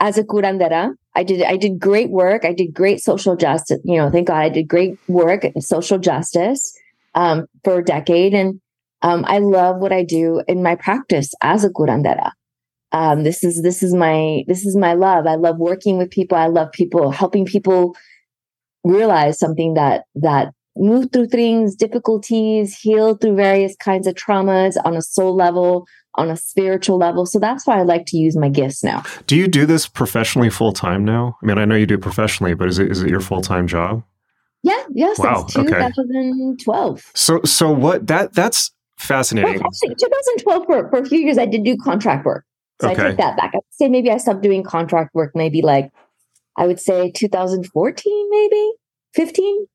as 0.00 0.18
a 0.18 0.24
curandera. 0.24 0.94
I 1.14 1.22
did, 1.22 1.42
I 1.42 1.56
did 1.56 1.78
great 1.78 2.10
work. 2.10 2.44
I 2.44 2.52
did 2.52 2.74
great 2.74 3.00
social 3.00 3.36
justice. 3.36 3.80
You 3.84 3.96
know, 3.96 4.10
thank 4.10 4.28
God 4.28 4.38
I 4.38 4.48
did 4.48 4.68
great 4.68 4.98
work 5.08 5.44
in 5.44 5.60
social 5.60 5.98
justice 5.98 6.76
um, 7.14 7.46
for 7.64 7.78
a 7.78 7.84
decade. 7.84 8.34
And 8.34 8.60
um, 9.02 9.24
I 9.26 9.38
love 9.38 9.78
what 9.78 9.92
I 9.92 10.04
do 10.04 10.42
in 10.46 10.62
my 10.62 10.74
practice 10.74 11.32
as 11.42 11.64
a 11.64 11.70
curandera. 11.70 12.32
Um, 12.92 13.24
this 13.24 13.42
is 13.42 13.62
this 13.62 13.82
is 13.82 13.92
my 13.92 14.44
this 14.46 14.64
is 14.64 14.76
my 14.76 14.94
love. 14.94 15.26
I 15.26 15.34
love 15.34 15.58
working 15.58 15.98
with 15.98 16.10
people. 16.10 16.38
I 16.38 16.46
love 16.46 16.70
people 16.72 17.10
helping 17.10 17.44
people 17.44 17.96
realize 18.84 19.38
something 19.38 19.74
that 19.74 20.04
that 20.14 20.52
move 20.76 21.08
through 21.12 21.28
things, 21.28 21.74
difficulties, 21.74 22.76
heal 22.76 23.16
through 23.16 23.36
various 23.36 23.74
kinds 23.76 24.06
of 24.06 24.14
traumas 24.14 24.76
on 24.84 24.96
a 24.96 25.02
soul 25.02 25.34
level, 25.34 25.86
on 26.16 26.30
a 26.30 26.36
spiritual 26.36 26.98
level. 26.98 27.26
So 27.26 27.38
that's 27.38 27.66
why 27.66 27.78
I 27.78 27.82
like 27.82 28.06
to 28.06 28.16
use 28.16 28.36
my 28.36 28.48
gifts 28.48 28.82
now. 28.82 29.02
Do 29.26 29.36
you 29.36 29.46
do 29.46 29.66
this 29.66 29.86
professionally 29.86 30.50
full 30.50 30.72
time 30.72 31.04
now? 31.04 31.36
I 31.42 31.46
mean, 31.46 31.58
I 31.58 31.64
know 31.64 31.74
you 31.74 31.86
do 31.86 31.94
it 31.94 32.02
professionally, 32.02 32.54
but 32.54 32.68
is 32.68 32.78
it 32.78 32.90
is 32.90 33.02
it 33.02 33.10
your 33.10 33.20
full 33.20 33.42
time 33.42 33.66
job? 33.66 34.02
Yeah, 34.62 34.82
yes, 34.92 35.18
wow, 35.18 35.46
since 35.46 35.68
2012. 35.70 36.92
Okay. 36.92 37.02
So 37.14 37.40
so 37.44 37.70
what 37.70 38.06
that 38.08 38.34
that's 38.34 38.72
fascinating. 38.98 39.60
Well, 39.60 39.66
actually, 39.66 39.94
2012 39.94 40.66
for, 40.66 40.90
for 40.90 40.98
a 40.98 41.06
few 41.06 41.20
years 41.20 41.38
I 41.38 41.46
did 41.46 41.64
do 41.64 41.76
contract 41.76 42.24
work. 42.24 42.44
So 42.80 42.90
okay. 42.90 43.02
I 43.02 43.08
take 43.08 43.16
that 43.18 43.36
back. 43.36 43.52
I'd 43.54 43.60
say 43.70 43.88
maybe 43.88 44.10
I 44.10 44.16
stopped 44.16 44.42
doing 44.42 44.62
contract 44.62 45.14
work 45.14 45.32
maybe 45.34 45.62
like 45.62 45.90
I 46.56 46.66
would 46.66 46.80
say 46.80 47.10
2014 47.10 48.30
maybe 48.30 48.72
15 49.14 49.66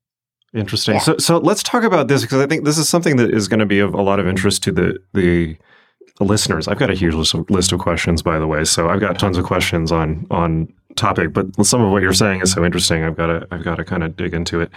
Interesting. 0.54 0.96
Yeah. 0.96 1.00
So 1.00 1.18
so 1.18 1.38
let's 1.38 1.64
talk 1.64 1.84
about 1.84 2.10
this 2.10 2.24
because 2.24 2.42
I 2.42 2.48
think 2.48 2.66
this 2.66 2.78
is 2.78 2.90
something 2.90 3.16
that 3.16 3.32
is 3.34 3.48
going 3.48 3.62
to 3.62 3.66
be 3.66 3.80
of 3.80 3.94
a 3.94 4.02
lot 4.02 4.20
of 4.20 4.28
interest 4.28 4.64
to 4.64 4.72
the 4.72 5.00
the 5.14 5.58
listeners. 6.24 6.68
I've 6.68 6.78
got 6.78 6.90
a 6.90 6.96
huge 6.96 7.14
list 7.14 7.34
of, 7.34 7.50
list 7.50 7.72
of 7.72 7.80
questions, 7.80 8.22
by 8.22 8.40
the 8.40 8.48
way. 8.48 8.64
So 8.64 8.90
I've 8.90 9.00
got 9.00 9.20
tons 9.20 9.38
of 9.38 9.46
questions 9.46 9.92
on 9.92 10.28
on 10.32 10.72
topic, 10.96 11.34
but 11.34 11.66
some 11.66 11.82
of 11.82 11.92
what 11.92 12.02
you're 12.02 12.14
saying 12.14 12.42
is 12.42 12.52
so 12.52 12.64
interesting. 12.64 13.04
I've 13.04 13.16
got 13.16 13.28
to 13.28 13.48
I've 13.52 13.64
got 13.64 13.76
to 13.76 13.86
kind 13.86 14.04
of 14.04 14.16
dig 14.16 14.34
into 14.34 14.62
it. 14.62 14.72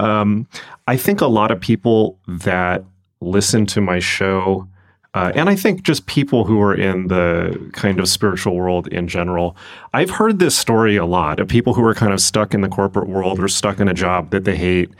Um, 0.00 0.46
I 0.86 0.96
think 0.96 1.20
a 1.20 1.26
lot 1.26 1.50
of 1.50 1.60
people 1.60 2.18
that 2.28 2.84
listen 3.20 3.66
to 3.66 3.80
my 3.80 3.98
show, 3.98 4.68
uh, 5.14 5.32
and 5.34 5.48
I 5.48 5.56
think 5.56 5.82
just 5.82 6.06
people 6.06 6.44
who 6.44 6.60
are 6.60 6.74
in 6.74 7.08
the 7.08 7.70
kind 7.72 7.98
of 7.98 8.08
spiritual 8.08 8.54
world 8.54 8.86
in 8.88 9.08
general, 9.08 9.56
I've 9.94 10.10
heard 10.10 10.38
this 10.38 10.56
story 10.56 10.96
a 10.96 11.06
lot 11.06 11.40
of 11.40 11.48
people 11.48 11.74
who 11.74 11.84
are 11.84 11.94
kind 11.94 12.12
of 12.12 12.20
stuck 12.20 12.54
in 12.54 12.60
the 12.60 12.68
corporate 12.68 13.08
world 13.08 13.40
or 13.40 13.48
stuck 13.48 13.80
in 13.80 13.88
a 13.88 13.94
job 13.94 14.30
that 14.30 14.44
they 14.44 14.56
hate, 14.56 14.90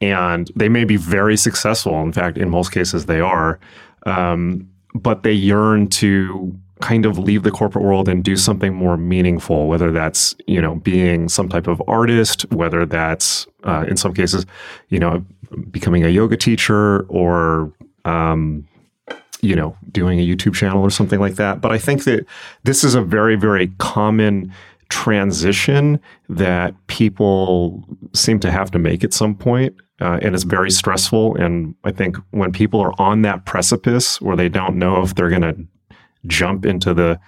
and 0.00 0.50
they 0.54 0.68
may 0.68 0.84
be 0.84 0.96
very 0.96 1.36
successful. 1.36 2.00
In 2.02 2.12
fact, 2.12 2.38
in 2.38 2.48
most 2.50 2.72
cases, 2.72 3.06
they 3.06 3.20
are. 3.20 3.58
Um, 4.06 4.68
but 4.94 5.22
they 5.22 5.32
yearn 5.32 5.88
to 5.88 6.56
kind 6.80 7.06
of 7.06 7.18
leave 7.18 7.44
the 7.44 7.50
corporate 7.50 7.84
world 7.84 8.08
and 8.08 8.22
do 8.22 8.36
something 8.36 8.74
more 8.74 8.96
meaningful, 8.96 9.68
whether 9.68 9.90
that's, 9.90 10.34
you 10.46 10.60
know, 10.60 10.74
being 10.76 11.28
some 11.28 11.48
type 11.48 11.66
of 11.66 11.82
artist, 11.88 12.50
whether 12.52 12.84
that's, 12.84 13.46
uh, 13.64 13.84
in 13.88 13.96
some 13.96 14.12
cases, 14.12 14.44
you 14.88 14.98
know, 14.98 15.24
becoming 15.70 16.04
a 16.04 16.08
yoga 16.08 16.36
teacher 16.36 17.00
or, 17.08 17.72
um, 18.04 18.66
you 19.40 19.54
know, 19.54 19.76
doing 19.92 20.18
a 20.18 20.26
YouTube 20.26 20.54
channel 20.54 20.82
or 20.82 20.90
something 20.90 21.20
like 21.20 21.34
that. 21.36 21.60
But 21.60 21.72
I 21.72 21.78
think 21.78 22.04
that 22.04 22.26
this 22.64 22.82
is 22.82 22.94
a 22.94 23.00
very, 23.00 23.36
very 23.36 23.68
common 23.78 24.52
transition 24.88 26.00
that 26.28 26.74
people 26.86 27.84
seem 28.12 28.40
to 28.40 28.50
have 28.50 28.70
to 28.72 28.78
make 28.78 29.04
at 29.04 29.12
some 29.12 29.34
point. 29.34 29.74
Uh, 30.00 30.18
and 30.22 30.34
it's 30.34 30.44
very 30.44 30.70
stressful. 30.70 31.36
And 31.36 31.74
I 31.84 31.92
think 31.92 32.16
when 32.30 32.52
people 32.52 32.80
are 32.80 32.92
on 33.00 33.22
that 33.22 33.46
precipice 33.46 34.20
where 34.20 34.36
they 34.36 34.48
don't 34.48 34.76
know 34.76 35.02
if 35.02 35.14
they're 35.14 35.30
going 35.30 35.42
to 35.42 35.56
jump 36.26 36.64
into 36.64 36.94
the 36.94 37.20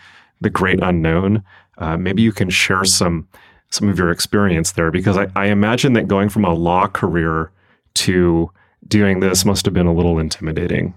the 0.43 0.51
great 0.51 0.79
unknown, 0.83 1.43
uh, 1.79 1.97
maybe 1.97 2.21
you 2.21 2.33
can 2.33 2.51
share 2.51 2.85
some 2.85 3.27
some 3.71 3.89
of 3.89 3.99
your 3.99 4.11
experience 4.11 4.73
there 4.73 4.91
because 4.91 5.17
I, 5.17 5.29
I 5.35 5.47
imagine 5.47 5.95
that 5.95 6.09
going 6.09 6.29
from 6.29 6.45
a 6.45 6.55
law 6.55 6.87
career 6.87 7.51
to 7.95 8.51
doing 8.87 9.21
this 9.21 9.45
must 9.45 9.65
have 9.65 9.75
been 9.75 9.87
a 9.87 9.95
little 9.95 10.19
intimidating. 10.19 10.95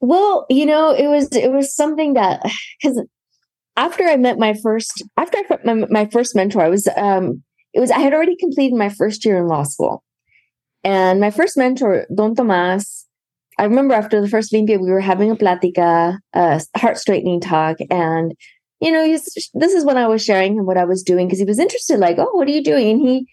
Well, 0.00 0.46
you 0.48 0.66
know, 0.66 0.92
it 0.92 1.08
was 1.08 1.28
it 1.32 1.50
was 1.52 1.74
something 1.74 2.14
that 2.14 2.42
because 2.82 3.02
after 3.80 4.04
I 4.04 4.16
met 4.16 4.38
my 4.38 4.52
first 4.62 5.02
after 5.16 5.38
I 5.38 5.44
met 5.48 5.64
my, 5.64 5.74
my 6.02 6.06
first 6.10 6.36
mentor, 6.36 6.60
I 6.60 6.68
was 6.68 6.86
um 6.96 7.42
it 7.72 7.80
was 7.80 7.90
I 7.90 7.98
had 7.98 8.12
already 8.12 8.36
completed 8.36 8.76
my 8.76 8.90
first 8.90 9.24
year 9.24 9.38
in 9.38 9.48
law 9.48 9.62
school, 9.62 10.04
and 10.84 11.18
my 11.18 11.30
first 11.30 11.56
mentor, 11.56 12.06
Don 12.14 12.34
Tomas, 12.34 13.06
I 13.58 13.64
remember 13.64 13.94
after 13.94 14.20
the 14.20 14.28
first 14.28 14.52
limpia, 14.52 14.78
we 14.78 14.90
were 14.90 15.00
having 15.00 15.30
a 15.30 15.36
platica, 15.36 16.18
a 16.34 16.60
heart 16.76 16.98
straightening 16.98 17.40
talk, 17.40 17.78
and 17.90 18.34
you 18.80 18.92
know, 18.92 19.06
this 19.06 19.72
is 19.78 19.84
when 19.84 19.96
I 19.96 20.06
was 20.06 20.24
sharing 20.24 20.56
him 20.56 20.66
what 20.66 20.78
I 20.78 20.84
was 20.84 21.02
doing 21.02 21.26
because 21.26 21.38
he 21.38 21.44
was 21.44 21.58
interested. 21.58 21.98
Like, 21.98 22.18
oh, 22.18 22.30
what 22.32 22.48
are 22.48 22.52
you 22.52 22.62
doing? 22.62 22.90
And 22.90 23.00
he 23.00 23.26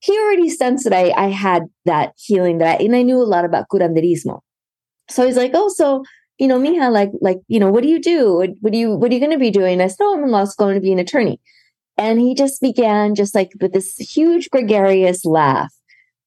he 0.00 0.18
already 0.18 0.50
sensed 0.50 0.84
that 0.84 0.92
I 0.92 1.10
I 1.10 1.28
had 1.28 1.62
that 1.84 2.12
healing 2.16 2.58
that 2.58 2.80
I, 2.80 2.84
and 2.84 2.96
I 2.96 3.02
knew 3.02 3.22
a 3.22 3.32
lot 3.34 3.44
about 3.44 3.68
curanderismo. 3.72 4.40
So 5.10 5.26
he's 5.26 5.36
like, 5.36 5.52
oh, 5.54 5.68
so 5.68 6.02
you 6.42 6.48
know, 6.48 6.58
Mija, 6.58 6.90
like 6.90 7.12
like 7.20 7.38
you 7.46 7.60
know, 7.60 7.70
what 7.70 7.84
do 7.84 7.88
you 7.88 8.00
do? 8.00 8.34
What, 8.34 8.50
what 8.60 8.72
do 8.72 8.78
you 8.78 8.96
what 8.96 9.12
are 9.12 9.14
you 9.14 9.20
going 9.20 9.30
to 9.30 9.38
be 9.38 9.52
doing? 9.52 9.80
I 9.80 9.86
said, 9.86 9.98
oh, 10.00 10.16
I'm 10.18 10.24
in 10.24 10.32
law 10.32 10.44
school, 10.44 10.66
going 10.66 10.74
to 10.74 10.80
be 10.80 10.90
an 10.90 10.98
attorney. 10.98 11.40
And 11.96 12.18
he 12.18 12.34
just 12.34 12.60
began 12.60 13.14
just 13.14 13.32
like 13.32 13.52
with 13.60 13.72
this 13.72 13.94
huge 13.96 14.50
gregarious 14.50 15.24
laugh, 15.24 15.72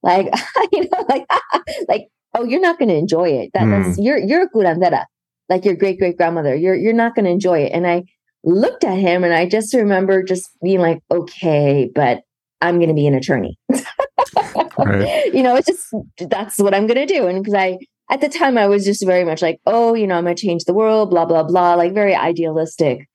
like 0.03 0.27
you 0.71 0.83
know, 0.83 1.05
like 1.09 1.25
like 1.89 2.07
oh, 2.33 2.45
you're 2.45 2.61
not 2.61 2.79
going 2.79 2.87
to 2.87 2.95
enjoy 2.95 3.27
it. 3.27 3.51
That, 3.53 3.63
mm. 3.63 3.83
That's 3.83 3.99
you're 3.99 4.17
you're 4.17 4.43
a 4.43 4.49
curandera, 4.49 5.03
like 5.49 5.65
your 5.65 5.75
great 5.75 5.99
great 5.99 6.15
grandmother. 6.15 6.55
You're 6.55 6.75
you're 6.75 6.93
not 6.93 7.13
going 7.13 7.25
to 7.25 7.31
enjoy 7.31 7.63
it. 7.63 7.73
And 7.73 7.85
I 7.85 8.03
looked 8.45 8.85
at 8.85 8.97
him, 8.97 9.25
and 9.25 9.33
I 9.33 9.49
just 9.49 9.73
remember 9.73 10.23
just 10.23 10.49
being 10.63 10.79
like, 10.79 11.01
okay, 11.11 11.91
but 11.93 12.21
I'm 12.61 12.77
going 12.77 12.87
to 12.87 12.95
be 12.95 13.07
an 13.07 13.15
attorney. 13.15 13.59
right. 14.77 15.33
You 15.33 15.43
know, 15.43 15.57
it's 15.57 15.67
just 15.67 15.93
that's 16.29 16.57
what 16.57 16.73
I'm 16.73 16.87
going 16.87 17.05
to 17.05 17.13
do. 17.13 17.27
And 17.27 17.43
because 17.43 17.53
I 17.53 17.79
at 18.09 18.21
the 18.21 18.29
time 18.29 18.57
I 18.57 18.67
was 18.67 18.85
just 18.85 19.05
very 19.05 19.25
much 19.25 19.41
like, 19.41 19.59
oh, 19.65 19.93
you 19.93 20.07
know, 20.07 20.15
I'm 20.15 20.23
going 20.25 20.35
to 20.35 20.41
change 20.41 20.65
the 20.65 20.73
world, 20.73 21.09
blah 21.09 21.25
blah 21.25 21.43
blah, 21.43 21.75
like 21.75 21.93
very 21.93 22.15
idealistic. 22.15 23.07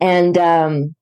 And 0.00 0.36
um 0.38 0.94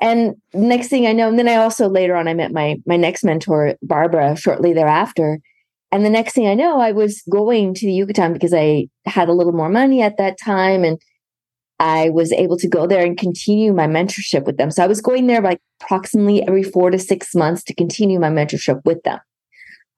and 0.00 0.34
next 0.52 0.88
thing 0.88 1.06
I 1.06 1.12
know, 1.12 1.28
and 1.28 1.38
then 1.38 1.48
I 1.48 1.56
also 1.56 1.88
later 1.88 2.14
on 2.16 2.28
I 2.28 2.34
met 2.34 2.52
my 2.52 2.76
my 2.86 2.96
next 2.96 3.24
mentor, 3.24 3.76
Barbara, 3.82 4.36
shortly 4.36 4.72
thereafter. 4.72 5.38
And 5.92 6.04
the 6.04 6.10
next 6.10 6.34
thing 6.34 6.48
I 6.48 6.54
know, 6.54 6.80
I 6.80 6.90
was 6.90 7.22
going 7.30 7.72
to 7.74 7.86
the 7.86 7.92
Yucatan 7.92 8.32
because 8.32 8.52
I 8.52 8.88
had 9.06 9.28
a 9.28 9.32
little 9.32 9.52
more 9.52 9.68
money 9.68 10.02
at 10.02 10.18
that 10.18 10.36
time. 10.44 10.82
And 10.82 11.00
I 11.78 12.10
was 12.10 12.32
able 12.32 12.56
to 12.58 12.68
go 12.68 12.86
there 12.86 13.04
and 13.04 13.16
continue 13.16 13.72
my 13.72 13.86
mentorship 13.86 14.44
with 14.44 14.56
them. 14.56 14.70
So 14.70 14.82
I 14.82 14.86
was 14.86 15.00
going 15.00 15.26
there 15.26 15.40
like 15.40 15.60
approximately 15.80 16.42
every 16.42 16.62
four 16.62 16.90
to 16.90 16.98
six 16.98 17.34
months 17.34 17.62
to 17.64 17.74
continue 17.74 18.18
my 18.18 18.30
mentorship 18.30 18.80
with 18.84 19.02
them. 19.04 19.20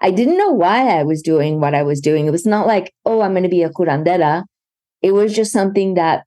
I 0.01 0.11
didn't 0.11 0.39
know 0.39 0.53
why 0.53 0.89
I 0.99 1.03
was 1.03 1.23
doing 1.23 1.61
what 1.61 1.75
I 1.75 1.83
was 1.83 2.01
doing. 2.01 2.27
It 2.27 2.31
was 2.31 2.47
not 2.47 2.67
like, 2.67 2.93
oh, 3.05 3.23
I'm 3.23 3.33
going 3.33 3.43
to 3.45 3.49
be 3.49 3.63
a 3.63 3.71
curandera. 3.71 4.45
It 5.03 5.13
was 5.13 5.35
just 5.35 5.53
something 5.53 5.95
that 5.95 6.25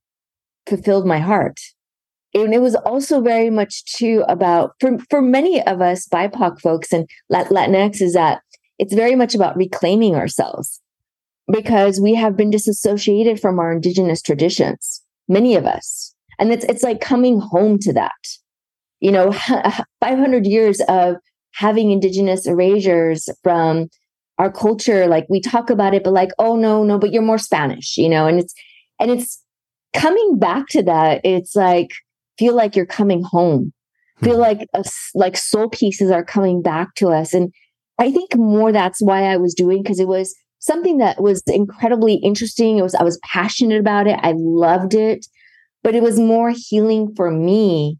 fulfilled 0.67 1.05
my 1.05 1.19
heart. 1.19 1.59
And 2.33 2.53
it 2.53 2.61
was 2.61 2.75
also 2.75 3.21
very 3.21 3.49
much 3.49 3.83
too 3.85 4.23
about 4.27 4.71
for 4.79 4.99
for 5.09 5.21
many 5.21 5.61
of 5.63 5.81
us 5.81 6.07
BIPOC 6.07 6.61
folks 6.61 6.93
and 6.93 7.09
Latinx 7.31 8.01
is 8.01 8.13
that 8.13 8.41
it's 8.77 8.93
very 8.93 9.15
much 9.15 9.33
about 9.33 9.57
reclaiming 9.57 10.15
ourselves 10.15 10.79
because 11.51 11.99
we 11.99 12.15
have 12.15 12.37
been 12.37 12.49
disassociated 12.49 13.39
from 13.39 13.59
our 13.59 13.73
indigenous 13.73 14.21
traditions, 14.21 15.01
many 15.27 15.55
of 15.55 15.65
us. 15.65 16.13
And 16.37 16.51
it's, 16.51 16.63
it's 16.65 16.83
like 16.83 17.01
coming 17.01 17.39
home 17.39 17.79
to 17.79 17.93
that. 17.93 18.11
You 18.99 19.11
know, 19.11 19.31
500 20.01 20.45
years 20.45 20.81
of 20.87 21.15
having 21.53 21.91
indigenous 21.91 22.45
erasures 22.45 23.29
from 23.43 23.87
our 24.37 24.51
culture. 24.51 25.07
Like 25.07 25.25
we 25.29 25.41
talk 25.41 25.69
about 25.69 25.93
it, 25.93 26.03
but 26.03 26.13
like, 26.13 26.31
oh 26.39 26.55
no, 26.55 26.83
no, 26.83 26.97
but 26.97 27.11
you're 27.11 27.21
more 27.21 27.37
Spanish, 27.37 27.97
you 27.97 28.09
know, 28.09 28.27
and 28.27 28.39
it's, 28.39 28.53
and 28.99 29.11
it's 29.11 29.43
coming 29.93 30.39
back 30.39 30.67
to 30.69 30.83
that. 30.83 31.21
It's 31.23 31.55
like, 31.55 31.89
feel 32.37 32.55
like 32.55 32.75
you're 32.75 32.85
coming 32.85 33.23
home, 33.23 33.73
feel 34.23 34.35
hmm. 34.35 34.41
like, 34.41 34.67
a, 34.73 34.83
like 35.13 35.35
soul 35.35 35.69
pieces 35.69 36.09
are 36.11 36.23
coming 36.23 36.61
back 36.61 36.95
to 36.95 37.09
us. 37.09 37.33
And 37.33 37.53
I 37.99 38.11
think 38.11 38.35
more 38.35 38.71
that's 38.71 39.01
why 39.01 39.23
I 39.23 39.37
was 39.37 39.53
doing 39.53 39.83
because 39.83 39.99
it 39.99 40.07
was 40.07 40.33
something 40.59 40.97
that 40.99 41.21
was 41.21 41.41
incredibly 41.47 42.15
interesting. 42.15 42.77
It 42.77 42.81
was 42.81 42.95
I 42.95 43.03
was 43.03 43.19
passionate 43.23 43.79
about 43.79 44.07
it. 44.07 44.19
I 44.21 44.33
loved 44.37 44.93
it, 44.93 45.25
but 45.83 45.95
it 45.95 46.03
was 46.03 46.19
more 46.19 46.53
healing 46.55 47.13
for 47.15 47.29
me, 47.29 47.97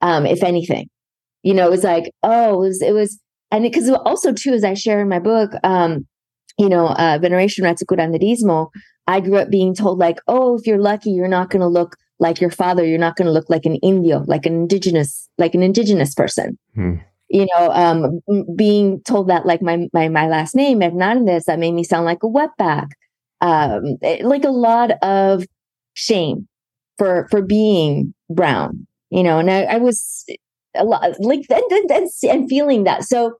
um, 0.00 0.26
if 0.26 0.42
anything. 0.42 0.88
You 1.46 1.54
know, 1.54 1.66
it 1.66 1.70
was 1.70 1.84
like, 1.84 2.12
oh, 2.22 2.54
it 2.54 2.66
was, 2.68 2.82
it 2.82 2.92
was 2.92 3.20
and 3.52 3.62
because 3.62 3.88
also 3.90 4.32
too, 4.32 4.52
as 4.52 4.64
I 4.64 4.74
share 4.74 5.00
in 5.00 5.08
my 5.08 5.20
book, 5.20 5.52
um, 5.62 6.06
you 6.58 6.68
know, 6.68 6.88
uh, 6.88 7.18
Veneration 7.20 7.64
Curanderismo, 7.64 8.68
I 9.06 9.20
grew 9.20 9.36
up 9.36 9.50
being 9.50 9.74
told 9.74 9.98
like, 9.98 10.18
oh, 10.26 10.56
if 10.58 10.66
you're 10.66 10.78
lucky, 10.78 11.10
you're 11.10 11.28
not 11.28 11.50
going 11.50 11.60
to 11.60 11.68
look 11.68 11.96
like 12.18 12.40
your 12.40 12.50
father. 12.50 12.84
You're 12.84 12.98
not 12.98 13.14
going 13.16 13.26
to 13.26 13.32
look 13.32 13.48
like 13.48 13.64
an 13.64 13.76
Indio, 13.76 14.24
like 14.26 14.46
an 14.46 14.54
indigenous, 14.54 15.28
like 15.38 15.54
an 15.54 15.62
indigenous 15.62 16.14
person. 16.14 16.58
Hmm 16.74 16.96
you 17.28 17.46
know, 17.46 17.70
um, 17.70 18.20
being 18.54 19.02
told 19.02 19.28
that 19.28 19.46
like 19.46 19.62
my 19.62 19.88
my 19.92 20.08
my 20.08 20.28
last 20.28 20.54
name 20.54 20.80
Hernandez 20.80 21.46
that 21.46 21.58
made 21.58 21.72
me 21.72 21.82
sound 21.82 22.04
like 22.04 22.22
a 22.22 22.26
wetback, 22.26 22.88
um, 23.40 23.96
it, 24.00 24.24
like 24.24 24.44
a 24.44 24.50
lot 24.50 24.92
of 25.02 25.44
shame 25.94 26.48
for 26.98 27.26
for 27.30 27.42
being 27.42 28.14
brown, 28.30 28.86
you 29.10 29.22
know, 29.22 29.38
and 29.38 29.50
I, 29.50 29.62
I 29.64 29.78
was 29.78 30.24
a 30.78 30.84
lot 30.84 31.14
like 31.20 31.46
then 31.48 31.62
and, 31.70 31.90
and, 31.90 32.08
and 32.24 32.48
feeling 32.48 32.84
that. 32.84 33.04
So 33.04 33.34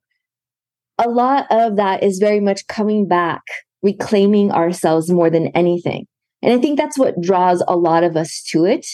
a 0.99 1.09
lot 1.09 1.47
of 1.51 1.77
that 1.77 2.03
is 2.03 2.19
very 2.19 2.41
much 2.41 2.67
coming 2.67 3.07
back, 3.07 3.43
reclaiming 3.83 4.51
ourselves 4.53 5.11
more 5.11 5.31
than 5.31 5.49
anything, 5.49 6.07
and 6.43 6.53
I 6.53 6.59
think 6.59 6.79
that's 6.79 6.99
what 6.99 7.21
draws 7.21 7.63
a 7.67 7.77
lot 7.77 8.05
of 8.05 8.17
us 8.17 8.43
to 8.51 8.65
it. 8.65 8.87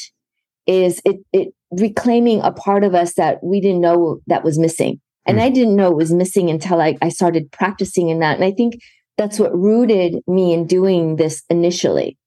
Is 0.66 1.00
it 1.05 1.16
it 1.33 1.48
reclaiming 1.72 2.40
a 2.42 2.52
part 2.52 2.85
of 2.85 2.94
us 2.94 3.14
that 3.14 3.42
we 3.42 3.61
didn't 3.61 3.81
know 3.81 4.20
that 4.26 4.44
was 4.44 4.59
missing. 4.59 5.00
And 5.26 5.38
mm. 5.38 5.42
I 5.42 5.48
didn't 5.48 5.76
know 5.76 5.90
it 5.90 5.96
was 5.96 6.12
missing 6.12 6.50
until 6.50 6.81
I, 6.81 6.96
I 7.00 7.09
started 7.09 7.50
practicing 7.50 8.11
in 8.11 8.20
that. 8.20 8.37
And 8.37 8.44
I 8.44 8.52
think 8.52 8.74
that's 9.16 9.38
what 9.38 9.57
rooted 9.57 10.22
me 10.26 10.52
in 10.52 10.66
doing 10.66 11.16
this 11.16 11.42
initially. 11.48 12.18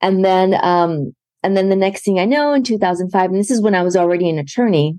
And 0.00 0.24
then, 0.24 0.54
um, 0.62 1.12
and 1.42 1.56
then 1.56 1.68
the 1.68 1.76
next 1.76 2.04
thing 2.04 2.18
I 2.18 2.24
know 2.24 2.52
in 2.52 2.62
2005, 2.62 3.30
and 3.30 3.38
this 3.38 3.50
is 3.50 3.62
when 3.62 3.74
I 3.74 3.82
was 3.82 3.96
already 3.96 4.28
an 4.28 4.38
attorney 4.38 4.98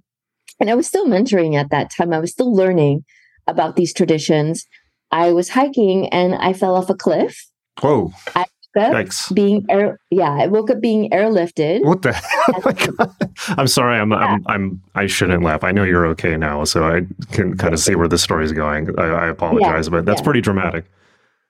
and 0.60 0.70
I 0.70 0.76
was 0.76 0.88
still 0.88 1.08
mentoring 1.08 1.56
at 1.56 1.70
that 1.72 1.92
time. 1.96 2.14
I 2.14 2.20
was 2.20 2.32
still 2.32 2.54
learning 2.54 3.04
about 3.48 3.76
these 3.76 3.94
traditions. 3.94 4.66
I 5.12 5.32
was 5.32 5.50
hiking 5.50 6.08
and 6.10 6.36
I 6.36 6.54
fell 6.54 6.76
off 6.76 6.90
a 6.90 6.96
cliff. 6.96 7.48
Whoa. 7.82 8.12
I 8.36 8.46
Yikes. 8.76 9.34
being 9.34 9.66
air 9.70 10.00
yeah 10.12 10.32
i 10.32 10.48
woke 10.48 10.70
up 10.70 10.80
being 10.80 11.10
airlifted 11.10 11.84
what 11.84 12.04
the 12.04 12.16
oh 13.00 13.56
i'm 13.58 13.68
sorry 13.68 14.00
I'm, 14.00 14.12
yeah. 14.12 14.18
I'm, 14.18 14.46
I'm 14.48 14.82
i 14.96 15.08
shouldn't 15.08 15.44
laugh 15.44 15.64
i 15.64 15.72
know 15.72 15.84
you're 15.84 16.06
okay 16.08 16.38
now 16.38 16.64
so 16.64 16.86
i 16.86 17.02
can 17.34 17.58
kind 17.58 17.74
of 17.74 17.82
see 17.82 17.96
where 17.96 18.08
the 18.08 18.18
story's 18.18 18.54
going 18.54 18.98
i, 18.98 19.04
I 19.04 19.28
apologize 19.28 19.88
yeah. 19.88 19.92
but 19.92 20.06
that's 20.06 20.22
yeah. 20.22 20.24
pretty 20.24 20.42
dramatic 20.42 20.86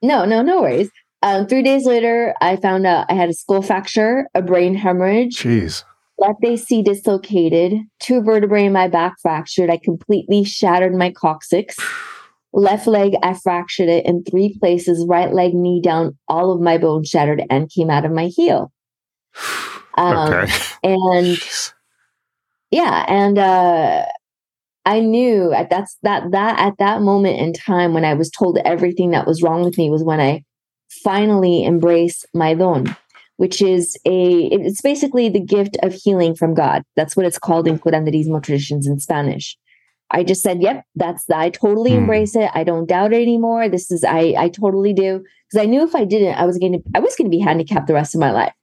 no 0.01 0.25
no 0.25 0.41
no 0.41 0.61
worries 0.61 0.89
um, 1.21 1.45
three 1.45 1.61
days 1.61 1.85
later 1.85 2.33
i 2.41 2.55
found 2.55 2.87
out 2.87 3.05
i 3.09 3.13
had 3.13 3.29
a 3.29 3.33
skull 3.33 3.61
fracture 3.61 4.27
a 4.33 4.41
brain 4.41 4.73
hemorrhage 4.73 5.37
jeez 5.37 5.83
left 6.17 6.43
AC 6.43 6.81
dislocated, 6.83 7.79
two 7.99 8.21
vertebrae 8.21 8.65
in 8.65 8.73
my 8.73 8.87
back 8.87 9.15
fractured. 9.21 9.69
I 9.69 9.77
completely 9.77 10.43
shattered 10.43 10.93
my 10.93 11.11
coccyx. 11.11 11.77
Left 12.53 12.85
leg, 12.85 13.13
I 13.23 13.33
fractured 13.33 13.89
it 13.89 14.05
in 14.05 14.23
three 14.23 14.57
places. 14.59 15.05
Right 15.07 15.33
leg, 15.33 15.53
knee 15.53 15.81
down, 15.81 16.17
all 16.27 16.51
of 16.51 16.61
my 16.61 16.77
bone 16.77 17.03
shattered 17.03 17.43
and 17.49 17.71
came 17.71 17.89
out 17.89 18.05
of 18.05 18.11
my 18.11 18.25
heel. 18.25 18.71
Um, 19.97 20.33
okay. 20.33 20.53
And 20.83 21.39
yeah, 22.71 23.05
and 23.07 23.37
uh, 23.37 24.05
I 24.85 24.99
knew 24.99 25.53
at 25.53 25.69
that's 25.69 25.97
that 26.03 26.31
that 26.31 26.59
at 26.59 26.77
that 26.79 27.01
moment 27.01 27.39
in 27.39 27.53
time 27.53 27.93
when 27.93 28.05
I 28.05 28.13
was 28.13 28.29
told 28.29 28.57
everything 28.65 29.11
that 29.11 29.27
was 29.27 29.41
wrong 29.41 29.63
with 29.63 29.77
me 29.77 29.89
was 29.89 30.03
when 30.03 30.19
I 30.19 30.43
finally 31.03 31.65
embraced 31.65 32.25
my 32.33 32.53
don, 32.53 32.95
which 33.37 33.61
is 33.61 33.97
a 34.05 34.45
it's 34.51 34.81
basically 34.81 35.29
the 35.29 35.39
gift 35.39 35.77
of 35.83 35.93
healing 35.93 36.35
from 36.35 36.53
God. 36.53 36.83
That's 36.95 37.15
what 37.15 37.25
it's 37.25 37.39
called 37.39 37.67
in 37.67 37.79
curanderismo 37.79 38.41
traditions 38.43 38.87
in 38.87 38.99
Spanish. 38.99 39.57
I 40.13 40.23
just 40.23 40.43
said, 40.43 40.61
yep, 40.61 40.83
that's 40.95 41.29
I 41.29 41.49
totally 41.49 41.91
hmm. 41.91 41.99
embrace 41.99 42.35
it. 42.35 42.51
I 42.53 42.63
don't 42.63 42.87
doubt 42.87 43.13
it 43.13 43.21
anymore. 43.21 43.69
This 43.69 43.91
is 43.91 44.03
I 44.03 44.35
I 44.37 44.49
totally 44.49 44.93
do 44.93 45.23
because 45.49 45.63
I 45.63 45.65
knew 45.65 45.83
if 45.83 45.95
I 45.95 46.05
didn't, 46.05 46.35
I 46.35 46.45
was 46.45 46.57
going 46.57 46.73
to 46.73 46.81
I 46.95 46.99
was 46.99 47.15
going 47.15 47.29
to 47.29 47.35
be 47.35 47.43
handicapped 47.43 47.87
the 47.87 47.93
rest 47.93 48.15
of 48.15 48.21
my 48.21 48.31
life. 48.31 48.53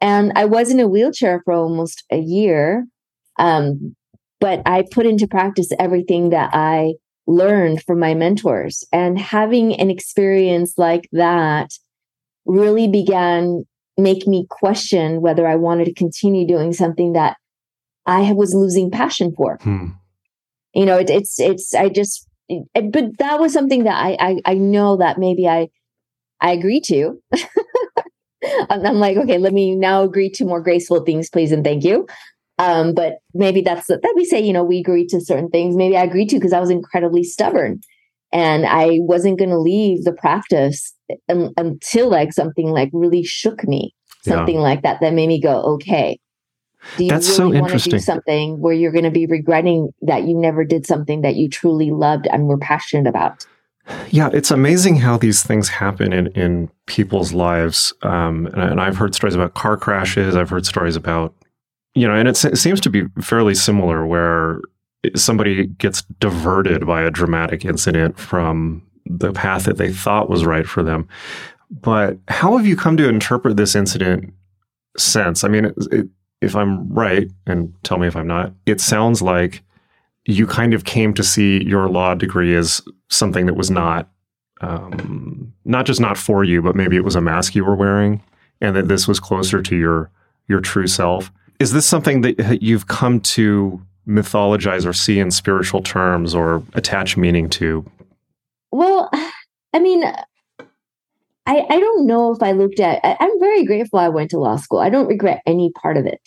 And 0.00 0.32
I 0.34 0.46
was 0.46 0.70
in 0.70 0.80
a 0.80 0.88
wheelchair 0.88 1.42
for 1.44 1.54
almost 1.54 2.04
a 2.10 2.18
year. 2.18 2.86
Um, 3.38 3.94
but 4.40 4.60
I 4.66 4.84
put 4.90 5.06
into 5.06 5.28
practice 5.28 5.68
everything 5.78 6.30
that 6.30 6.50
I 6.52 6.94
learned 7.28 7.84
from 7.84 8.00
my 8.00 8.14
mentors. 8.14 8.84
And 8.92 9.18
having 9.18 9.74
an 9.74 9.90
experience 9.90 10.74
like 10.76 11.08
that 11.12 11.70
really 12.44 12.88
began 12.88 13.64
make 13.96 14.26
me 14.26 14.46
question 14.48 15.20
whether 15.20 15.46
I 15.46 15.56
wanted 15.56 15.84
to 15.86 15.94
continue 15.94 16.46
doing 16.46 16.72
something 16.72 17.12
that 17.12 17.36
I 18.06 18.32
was 18.32 18.54
losing 18.54 18.90
passion 18.90 19.32
for. 19.36 19.58
Hmm 19.62 19.90
you 20.74 20.86
know, 20.86 20.98
it, 20.98 21.10
it's 21.10 21.38
it's 21.38 21.74
I 21.74 21.88
just 21.88 22.26
it, 22.48 22.92
but 22.92 23.18
that 23.18 23.40
was 23.40 23.52
something 23.52 23.84
that 23.84 23.96
I, 23.96 24.16
I 24.18 24.36
I 24.44 24.54
know 24.54 24.96
that 24.96 25.18
maybe 25.18 25.48
I 25.48 25.68
I 26.40 26.52
agree 26.52 26.80
to. 26.86 27.20
I'm 28.70 28.98
like, 28.98 29.16
okay, 29.16 29.38
let 29.38 29.52
me 29.52 29.76
now 29.76 30.02
agree 30.02 30.30
to 30.30 30.44
more 30.44 30.60
graceful 30.60 31.04
things, 31.04 31.30
please 31.30 31.52
and 31.52 31.62
thank 31.62 31.84
you. 31.84 32.06
Um, 32.58 32.92
but 32.94 33.18
maybe 33.34 33.60
that's 33.60 33.86
that 33.86 34.12
we 34.16 34.24
say, 34.24 34.40
you 34.40 34.52
know, 34.52 34.64
we 34.64 34.78
agree 34.78 35.06
to 35.08 35.20
certain 35.20 35.48
things. 35.48 35.76
Maybe 35.76 35.96
I 35.96 36.04
agreed 36.04 36.28
to 36.30 36.36
because 36.36 36.52
I 36.52 36.60
was 36.60 36.70
incredibly 36.70 37.22
stubborn 37.22 37.80
and 38.32 38.66
I 38.66 38.98
wasn't 39.00 39.38
going 39.38 39.50
to 39.50 39.58
leave 39.58 40.04
the 40.04 40.12
practice 40.12 40.94
un- 41.28 41.52
until 41.56 42.08
like 42.08 42.32
something 42.32 42.68
like 42.68 42.90
really 42.92 43.22
shook 43.22 43.64
me, 43.64 43.94
something 44.22 44.56
yeah. 44.56 44.60
like 44.60 44.82
that 44.82 45.00
that 45.00 45.12
made 45.12 45.28
me 45.28 45.40
go, 45.40 45.62
okay, 45.74 46.18
do 46.96 47.04
you 47.04 47.10
That's 47.10 47.38
really 47.38 47.56
so 47.56 47.60
want 47.60 47.80
to 47.80 47.90
do 47.90 47.98
something 47.98 48.60
where 48.60 48.74
you're 48.74 48.92
going 48.92 49.04
to 49.04 49.10
be 49.10 49.26
regretting 49.26 49.92
that 50.02 50.24
you 50.24 50.36
never 50.36 50.64
did 50.64 50.86
something 50.86 51.22
that 51.22 51.36
you 51.36 51.48
truly 51.48 51.90
loved 51.90 52.26
and 52.26 52.48
were 52.48 52.58
passionate 52.58 53.08
about? 53.08 53.46
Yeah, 54.10 54.30
it's 54.32 54.50
amazing 54.50 54.96
how 54.96 55.16
these 55.16 55.42
things 55.42 55.68
happen 55.68 56.12
in, 56.12 56.28
in 56.28 56.70
people's 56.86 57.32
lives. 57.32 57.92
Um, 58.02 58.46
and, 58.46 58.62
and, 58.62 58.80
I've 58.80 58.96
heard 58.96 59.14
stories 59.14 59.34
about 59.34 59.54
car 59.54 59.76
crashes. 59.76 60.36
I've 60.36 60.50
heard 60.50 60.66
stories 60.66 60.94
about, 60.94 61.34
you 61.94 62.06
know, 62.06 62.14
and 62.14 62.28
it 62.28 62.36
seems 62.36 62.80
to 62.80 62.90
be 62.90 63.04
fairly 63.20 63.54
similar 63.54 64.06
where 64.06 64.60
somebody 65.16 65.66
gets 65.66 66.02
diverted 66.20 66.86
by 66.86 67.02
a 67.02 67.10
dramatic 67.10 67.64
incident 67.64 68.18
from 68.18 68.86
the 69.06 69.32
path 69.32 69.64
that 69.64 69.76
they 69.76 69.92
thought 69.92 70.30
was 70.30 70.44
right 70.44 70.66
for 70.66 70.82
them. 70.82 71.08
But 71.70 72.18
how 72.28 72.56
have 72.56 72.66
you 72.66 72.76
come 72.76 72.96
to 72.98 73.08
interpret 73.08 73.56
this 73.56 73.74
incident 73.74 74.32
since? 74.96 75.42
I 75.42 75.48
mean, 75.48 75.66
it, 75.66 75.74
it, 75.90 76.08
if 76.40 76.54
I'm 76.54 76.92
right, 76.92 77.30
and 77.46 77.72
tell 77.82 77.98
me 77.98 78.06
if 78.06 78.16
I'm 78.16 78.26
not, 78.26 78.52
it 78.66 78.80
sounds 78.80 79.22
like 79.22 79.62
you 80.24 80.46
kind 80.46 80.74
of 80.74 80.84
came 80.84 81.14
to 81.14 81.22
see 81.22 81.64
your 81.64 81.88
law 81.88 82.14
degree 82.14 82.54
as 82.54 82.82
something 83.10 83.46
that 83.46 83.54
was 83.54 83.70
not, 83.70 84.08
um, 84.60 85.52
not 85.64 85.86
just 85.86 86.00
not 86.00 86.18
for 86.18 86.44
you, 86.44 86.62
but 86.62 86.76
maybe 86.76 86.96
it 86.96 87.04
was 87.04 87.16
a 87.16 87.20
mask 87.20 87.54
you 87.54 87.64
were 87.64 87.74
wearing, 87.74 88.22
and 88.60 88.76
that 88.76 88.88
this 88.88 89.08
was 89.08 89.18
closer 89.18 89.62
to 89.62 89.76
your 89.76 90.10
your 90.48 90.60
true 90.60 90.86
self. 90.86 91.32
Is 91.58 91.72
this 91.72 91.86
something 91.86 92.20
that 92.22 92.62
you've 92.62 92.88
come 92.88 93.20
to 93.20 93.80
mythologize 94.06 94.86
or 94.86 94.92
see 94.92 95.18
in 95.18 95.30
spiritual 95.30 95.82
terms 95.82 96.34
or 96.34 96.62
attach 96.74 97.16
meaning 97.16 97.48
to? 97.50 97.84
Well, 98.70 99.10
I 99.72 99.78
mean, 99.78 100.04
I, 101.46 101.66
I 101.68 101.80
don't 101.80 102.06
know 102.06 102.32
if 102.32 102.42
I 102.42 102.52
looked 102.52 102.80
at 102.80 103.00
I, 103.04 103.16
am 103.20 103.40
very 103.40 103.64
grateful 103.64 103.98
I 103.98 104.08
went 104.08 104.30
to 104.30 104.38
law 104.38 104.56
school. 104.56 104.78
I 104.78 104.90
don't 104.90 105.08
regret 105.08 105.42
any 105.46 105.72
part 105.72 105.96
of 105.96 106.06
it. 106.06 106.20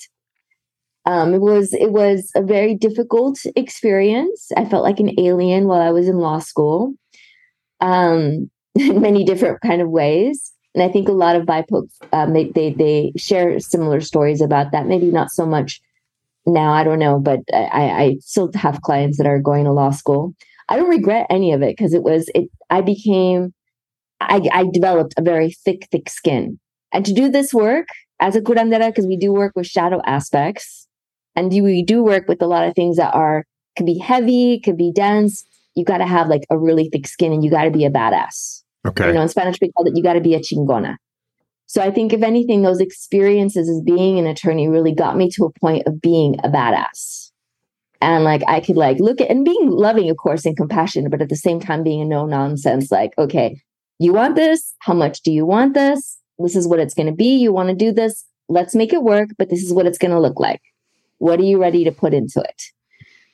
Um, 1.06 1.34
it 1.34 1.42
was 1.42 1.74
it 1.74 1.92
was 1.92 2.32
a 2.36 2.42
very 2.42 2.76
difficult 2.76 3.40
experience. 3.56 4.52
I 4.58 4.66
felt 4.66 4.84
like 4.84 5.00
an 5.00 5.20
alien 5.20 5.68
while 5.68 5.82
I 5.82 5.92
was 5.92 6.08
in 6.08 6.18
law 6.18 6.40
school, 6.40 6.94
um, 7.80 8.50
in 8.76 9.02
many 9.02 9.24
different 9.24 9.62
kind 9.62 9.82
of 9.82 9.90
ways. 9.90 10.52
And 10.74 10.84
I 10.84 10.90
think 10.90 11.08
a 11.08 11.14
lot 11.14 11.38
of 11.38 11.46
BIPOC 11.46 11.88
um, 12.12 12.34
they, 12.34 12.46
they 12.50 12.74
they 12.74 13.14
share 13.16 13.60
similar 13.60 14.02
stories 14.02 14.42
about 14.42 14.72
that. 14.72 14.88
Maybe 14.88 15.12
not 15.12 15.32
so 15.32 15.46
much 15.46 15.80
now. 16.46 16.72
I 16.72 16.84
don't 16.84 17.00
know, 17.00 17.20
but 17.20 17.40
I, 17.54 17.90
I 17.90 18.18
still 18.22 18.52
have 18.56 18.82
clients 18.82 19.18
that 19.18 19.28
are 19.28 19.40
going 19.40 19.66
to 19.66 19.72
law 19.72 19.92
school. 19.92 20.36
I 20.70 20.78
don't 20.78 20.90
regret 20.90 21.28
any 21.30 21.54
of 21.54 21.62
it 21.62 21.78
because 21.78 21.94
it 21.94 22.04
was 22.04 22.30
it. 22.34 22.50
I 22.70 22.82
became 22.82 23.54
I, 24.22 24.42
I 24.52 24.66
developed 24.72 25.14
a 25.18 25.22
very 25.22 25.52
thick, 25.52 25.88
thick 25.92 26.10
skin. 26.10 26.60
And 26.94 27.06
to 27.06 27.14
do 27.14 27.30
this 27.30 27.54
work 27.54 27.88
as 28.20 28.36
a 28.36 28.42
curandera, 28.42 28.88
because 28.88 29.06
we 29.06 29.18
do 29.18 29.34
work 29.34 29.54
with 29.56 29.68
shadow 29.68 30.02
aspects, 30.06 30.88
and 31.36 31.52
we 31.52 31.84
do 31.84 32.04
work 32.04 32.28
with 32.28 32.42
a 32.42 32.48
lot 32.48 32.68
of 32.68 32.74
things 32.76 32.98
that 32.98 33.14
are 33.14 33.46
could 33.76 33.86
be 33.86 33.98
heavy, 33.98 34.60
could 34.64 34.78
be 34.78 34.92
dense. 34.94 35.44
You 35.76 35.84
got 35.84 35.98
to 35.98 36.06
have 36.06 36.30
like 36.30 36.46
a 36.50 36.58
really 36.58 36.90
thick 36.90 37.08
skin, 37.08 37.34
and 37.34 37.44
you 37.44 37.52
got 37.52 37.64
to 37.64 37.72
be 37.72 37.86
a 37.86 37.90
badass. 37.90 38.64
Okay. 38.88 39.08
You 39.08 39.14
know, 39.14 39.22
in 39.22 39.30
Spanish 39.30 39.58
we 39.62 39.72
call 39.72 39.86
it 39.88 39.96
you 39.96 40.04
got 40.04 40.14
to 40.14 40.22
be 40.22 40.36
a 40.36 40.40
chingona. 40.40 40.96
So 41.76 41.82
I 41.82 41.92
think 41.92 42.14
if 42.14 42.24
anything, 42.24 42.62
those 42.62 42.80
experiences 42.80 43.68
as 43.68 43.82
being 43.82 44.18
an 44.18 44.28
attorney 44.28 44.70
really 44.70 44.94
got 44.94 45.18
me 45.18 45.30
to 45.32 45.44
a 45.44 45.60
point 45.60 45.86
of 45.86 46.00
being 46.00 46.40
a 46.42 46.48
badass. 46.48 47.32
And 48.00 48.24
like 48.24 48.44
I 48.48 48.62
could 48.62 48.78
like 48.78 48.98
look 49.02 49.20
at 49.20 49.30
and 49.30 49.44
being 49.44 49.72
loving, 49.72 50.10
of 50.10 50.16
course, 50.16 50.46
and 50.46 50.56
compassionate, 50.56 51.12
but 51.12 51.22
at 51.22 51.28
the 51.28 51.36
same 51.36 51.60
time 51.60 51.84
being 51.84 52.02
a 52.02 52.06
no 52.06 52.26
nonsense, 52.26 52.94
like, 52.94 53.12
okay, 53.18 53.62
you 54.00 54.14
want 54.14 54.38
this? 54.38 54.74
How 54.80 54.94
much 54.94 55.22
do 55.24 55.34
you 55.34 55.46
want 55.46 55.74
this? 55.74 56.18
This 56.40 56.56
is 56.56 56.66
what 56.66 56.80
it's 56.80 56.94
going 56.94 57.08
to 57.08 57.14
be. 57.14 57.36
You 57.36 57.52
want 57.52 57.68
to 57.68 57.76
do 57.76 57.92
this? 57.92 58.24
Let's 58.48 58.74
make 58.74 58.94
it 58.94 59.04
work, 59.04 59.32
but 59.38 59.50
this 59.50 59.62
is 59.62 59.74
what 59.74 59.86
it's 59.86 59.98
going 59.98 60.12
to 60.12 60.20
look 60.22 60.40
like. 60.40 60.62
What 61.18 61.42
are 61.42 61.44
you 61.44 61.60
ready 61.60 61.84
to 61.84 61.92
put 61.92 62.14
into 62.14 62.40
it? 62.40 62.64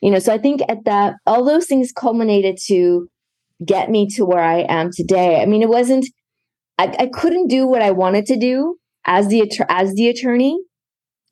You 0.02 0.10
know, 0.10 0.18
so 0.18 0.34
I 0.34 0.40
think 0.40 0.62
at 0.68 0.86
that, 0.86 1.14
all 1.28 1.46
those 1.46 1.68
things 1.68 1.92
culminated 1.92 2.58
to 2.70 3.08
get 3.64 3.92
me 3.92 4.08
to 4.16 4.26
where 4.26 4.42
I 4.44 4.62
am 4.62 4.90
today. 4.92 5.44
I 5.44 5.46
mean, 5.46 5.62
it 5.62 5.70
wasn't, 5.70 6.08
I, 6.82 6.96
I 7.04 7.08
couldn't 7.08 7.48
do 7.48 7.68
what 7.68 7.82
I 7.82 7.92
wanted 7.92 8.26
to 8.28 8.38
do 8.38 8.78
as 9.06 9.28
the, 9.28 9.50
as 9.70 9.94
the 9.94 10.10
attorney. 10.10 10.60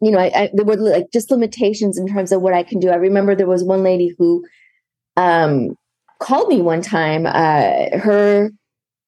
You 0.01 0.11
know, 0.11 0.19
I, 0.19 0.31
I, 0.33 0.49
there 0.53 0.65
were 0.65 0.77
like 0.77 1.07
just 1.11 1.31
limitations 1.31 1.97
in 1.97 2.07
terms 2.07 2.31
of 2.31 2.41
what 2.41 2.53
I 2.53 2.63
can 2.63 2.79
do. 2.79 2.89
I 2.89 2.95
remember 2.95 3.35
there 3.35 3.47
was 3.47 3.63
one 3.63 3.83
lady 3.83 4.13
who, 4.17 4.45
um, 5.17 5.75
called 6.19 6.49
me 6.49 6.61
one 6.61 6.81
time. 6.81 7.25
Uh, 7.25 7.97
her 7.97 8.51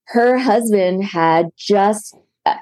her 0.07 0.37
husband 0.37 1.03
had 1.03 1.47
just 1.57 2.15
uh, 2.45 2.55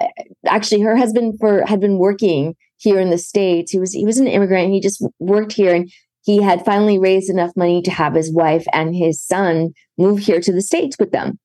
actually 0.48 0.82
her 0.82 0.96
husband 0.96 1.36
for 1.40 1.66
had 1.66 1.80
been 1.80 1.98
working 1.98 2.56
here 2.78 3.00
in 3.00 3.10
the 3.10 3.18
states. 3.18 3.72
He 3.72 3.80
was 3.80 3.94
he 3.94 4.06
was 4.06 4.20
an 4.20 4.28
immigrant. 4.28 4.74
He 4.74 4.82
just 4.82 5.06
worked 5.20 5.54
here 5.54 5.74
and 5.74 5.92
he 6.24 6.42
had 6.42 6.66
finally 6.66 7.00
raised 7.00 7.30
enough 7.30 7.52
money 7.56 7.82
to 7.84 7.92
have 7.92 8.14
his 8.14 8.32
wife 8.32 8.66
and 8.74 8.96
his 8.96 9.24
son 9.24 9.74
move 9.98 10.20
here 10.20 10.42
to 10.42 10.52
the 10.52 10.62
states 10.62 10.98
with 11.00 11.12
them. 11.12 11.40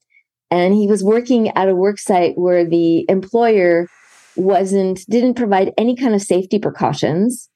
And 0.55 0.75
he 0.75 0.87
was 0.87 1.03
working 1.03 1.49
at 1.57 1.69
a 1.69 1.75
work 1.75 1.99
site 1.99 2.37
where 2.37 2.65
the 2.65 3.05
employer 3.09 3.89
wasn't 4.37 5.01
didn't 5.09 5.35
provide 5.35 5.73
any 5.77 5.97
kind 5.97 6.15
of 6.15 6.23
safety 6.23 6.59
precautions. 6.59 7.49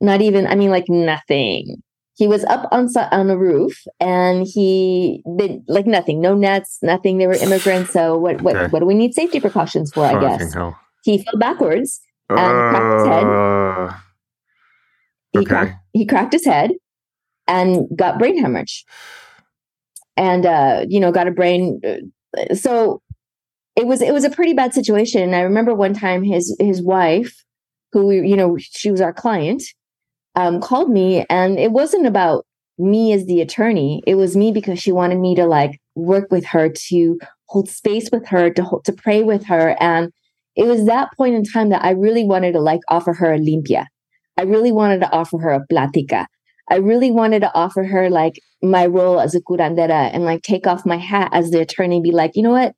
Not 0.00 0.20
even 0.20 0.46
I 0.46 0.54
mean 0.54 0.70
like 0.70 0.88
nothing 0.88 1.82
he 2.14 2.28
was 2.28 2.44
up 2.44 2.68
on 2.70 2.88
on 2.96 3.30
a 3.30 3.36
roof 3.36 3.82
and 3.98 4.46
he 4.46 5.22
did 5.36 5.62
like 5.66 5.86
nothing, 5.86 6.20
no 6.20 6.34
nets, 6.34 6.78
nothing. 6.80 7.18
They 7.18 7.26
were 7.26 7.34
immigrants, 7.34 7.92
so 7.92 8.16
what 8.16 8.40
what 8.40 8.56
okay. 8.56 8.70
what 8.70 8.80
do 8.80 8.86
we 8.86 8.94
need 8.94 9.14
safety 9.14 9.40
precautions 9.40 9.92
for? 9.92 10.04
I 10.04 10.20
guess 10.20 10.54
hell. 10.54 10.78
he 11.02 11.18
fell 11.18 11.38
backwards 11.38 12.00
and 12.30 12.38
uh, 12.38 12.70
cracked 12.70 12.98
his 12.98 13.06
head. 13.08 13.24
Uh, 13.24 13.92
he, 15.32 15.38
okay. 15.40 15.46
cracked, 15.46 15.74
he 15.92 16.06
cracked 16.06 16.32
his 16.32 16.44
head 16.44 16.70
and 17.48 17.86
got 17.96 18.20
brain 18.20 18.38
hemorrhage, 18.38 18.84
and 20.16 20.46
uh, 20.46 20.84
you 20.88 21.00
know 21.00 21.10
got 21.10 21.26
a 21.26 21.32
brain. 21.32 21.80
So 22.54 23.00
it 23.76 23.86
was 23.86 24.02
it 24.02 24.12
was 24.12 24.24
a 24.24 24.30
pretty 24.30 24.54
bad 24.54 24.74
situation. 24.74 25.22
And 25.22 25.34
I 25.34 25.40
remember 25.40 25.74
one 25.74 25.94
time 25.94 26.22
his 26.22 26.56
his 26.60 26.82
wife, 26.82 27.34
who 27.92 28.10
you 28.10 28.36
know 28.36 28.56
she 28.58 28.90
was 28.90 29.00
our 29.00 29.12
client 29.12 29.62
um, 30.34 30.60
called 30.60 30.90
me 30.90 31.24
and 31.30 31.58
it 31.58 31.72
wasn't 31.72 32.06
about 32.06 32.44
me 32.78 33.12
as 33.12 33.26
the 33.26 33.40
attorney. 33.40 34.02
It 34.06 34.16
was 34.16 34.36
me 34.36 34.52
because 34.52 34.80
she 34.80 34.92
wanted 34.92 35.18
me 35.18 35.34
to 35.36 35.46
like 35.46 35.80
work 35.94 36.30
with 36.30 36.44
her, 36.46 36.68
to 36.88 37.18
hold 37.46 37.68
space 37.68 38.08
with 38.12 38.26
her, 38.28 38.50
to 38.50 38.64
hold, 38.64 38.84
to 38.86 38.92
pray 38.92 39.22
with 39.22 39.44
her. 39.46 39.76
And 39.80 40.12
it 40.56 40.66
was 40.66 40.86
that 40.86 41.10
point 41.16 41.34
in 41.34 41.44
time 41.44 41.68
that 41.70 41.84
I 41.84 41.90
really 41.90 42.24
wanted 42.24 42.52
to 42.52 42.60
like 42.60 42.80
offer 42.88 43.12
her 43.12 43.32
a 43.32 43.38
limpia. 43.38 43.86
I 44.36 44.42
really 44.42 44.72
wanted 44.72 45.00
to 45.00 45.10
offer 45.12 45.38
her 45.38 45.50
a 45.50 45.64
platica. 45.72 46.26
I 46.70 46.76
really 46.76 47.10
wanted 47.10 47.40
to 47.40 47.54
offer 47.54 47.84
her 47.84 48.10
like 48.10 48.40
my 48.62 48.86
role 48.86 49.20
as 49.20 49.34
a 49.34 49.40
curandera 49.40 50.10
and 50.12 50.24
like 50.24 50.42
take 50.42 50.66
off 50.66 50.86
my 50.86 50.96
hat 50.96 51.30
as 51.32 51.50
the 51.50 51.60
attorney, 51.60 52.00
be 52.00 52.10
like, 52.10 52.32
you 52.34 52.42
know 52.42 52.50
what? 52.50 52.74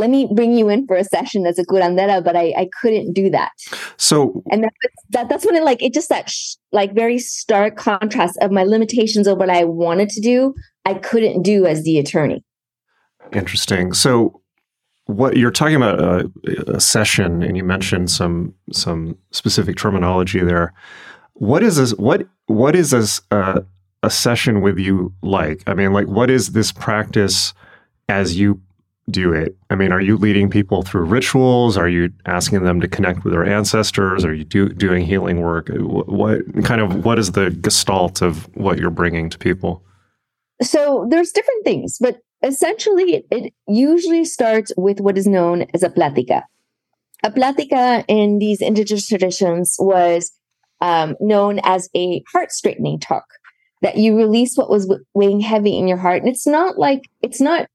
let 0.00 0.10
me 0.10 0.28
bring 0.34 0.52
you 0.52 0.68
in 0.68 0.86
for 0.86 0.96
a 0.96 1.04
session 1.04 1.46
as 1.46 1.58
a 1.58 1.64
curandera, 1.64 2.24
but 2.24 2.34
I, 2.34 2.52
I 2.56 2.68
couldn't 2.80 3.12
do 3.12 3.30
that. 3.30 3.50
So, 3.96 4.42
and 4.50 4.64
that, 4.64 4.72
that 5.10 5.28
that's 5.28 5.44
when 5.44 5.54
it 5.56 5.62
like, 5.62 5.82
it 5.82 5.92
just 5.92 6.08
that 6.08 6.30
sh- 6.30 6.54
like 6.72 6.94
very 6.94 7.18
stark 7.18 7.76
contrast 7.76 8.38
of 8.40 8.50
my 8.50 8.64
limitations 8.64 9.26
of 9.26 9.38
what 9.38 9.50
I 9.50 9.64
wanted 9.64 10.08
to 10.10 10.20
do, 10.20 10.54
I 10.84 10.94
couldn't 10.94 11.42
do 11.42 11.66
as 11.66 11.84
the 11.84 11.98
attorney. 11.98 12.42
Interesting. 13.32 13.92
So, 13.92 14.40
what 15.06 15.36
you're 15.36 15.50
talking 15.50 15.74
about 15.74 16.00
a, 16.00 16.30
a 16.68 16.80
session, 16.80 17.42
and 17.42 17.56
you 17.56 17.64
mentioned 17.64 18.10
some 18.10 18.54
some 18.72 19.16
specific 19.32 19.76
terminology 19.76 20.40
there. 20.40 20.72
What 21.40 21.62
is 21.62 21.76
this? 21.76 21.92
What 21.94 22.26
what 22.46 22.76
is 22.76 22.92
this? 22.92 23.20
Uh, 23.30 23.62
a 24.02 24.10
session 24.10 24.60
with 24.62 24.78
you 24.78 25.12
like? 25.22 25.62
I 25.66 25.74
mean, 25.74 25.92
like, 25.92 26.06
what 26.06 26.30
is 26.30 26.52
this 26.52 26.72
practice 26.72 27.52
as 28.08 28.38
you 28.38 28.60
do 29.10 29.32
it? 29.32 29.56
I 29.68 29.74
mean, 29.74 29.92
are 29.92 30.00
you 30.00 30.16
leading 30.16 30.48
people 30.48 30.82
through 30.82 31.04
rituals? 31.04 31.76
Are 31.76 31.88
you 31.88 32.10
asking 32.26 32.64
them 32.64 32.80
to 32.80 32.88
connect 32.88 33.24
with 33.24 33.32
their 33.32 33.44
ancestors? 33.44 34.24
Are 34.24 34.32
you 34.32 34.44
do, 34.44 34.68
doing 34.68 35.04
healing 35.04 35.40
work? 35.40 35.68
What, 35.70 36.08
what 36.08 36.64
kind 36.64 36.80
of 36.80 37.04
what 37.04 37.18
is 37.18 37.32
the 37.32 37.50
gestalt 37.50 38.22
of 38.22 38.48
what 38.56 38.78
you're 38.78 38.90
bringing 38.90 39.28
to 39.30 39.38
people? 39.38 39.82
So 40.62 41.06
there's 41.10 41.32
different 41.32 41.64
things, 41.64 41.98
but 42.00 42.20
essentially 42.42 43.14
it, 43.16 43.26
it 43.30 43.52
usually 43.66 44.24
starts 44.24 44.72
with 44.76 45.00
what 45.00 45.18
is 45.18 45.26
known 45.26 45.66
as 45.74 45.82
a 45.82 45.90
platica. 45.90 46.44
A 47.22 47.30
platica 47.30 48.04
in 48.08 48.38
these 48.38 48.62
indigenous 48.62 49.08
traditions 49.08 49.76
was 49.78 50.32
um, 50.80 51.16
known 51.20 51.60
as 51.64 51.88
a 51.94 52.22
heart 52.32 52.52
straightening 52.52 52.98
talk 52.98 53.24
that 53.82 53.96
you 53.96 54.16
release 54.16 54.56
what 54.56 54.70
was 54.70 54.92
weighing 55.14 55.40
heavy 55.40 55.78
in 55.78 55.88
your 55.88 55.96
heart. 55.96 56.22
And 56.22 56.28
it's 56.28 56.46
not 56.46 56.78
like, 56.78 57.08
it's 57.22 57.40
not 57.40 57.66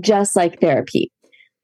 just 0.00 0.36
like 0.36 0.60
therapy 0.60 1.10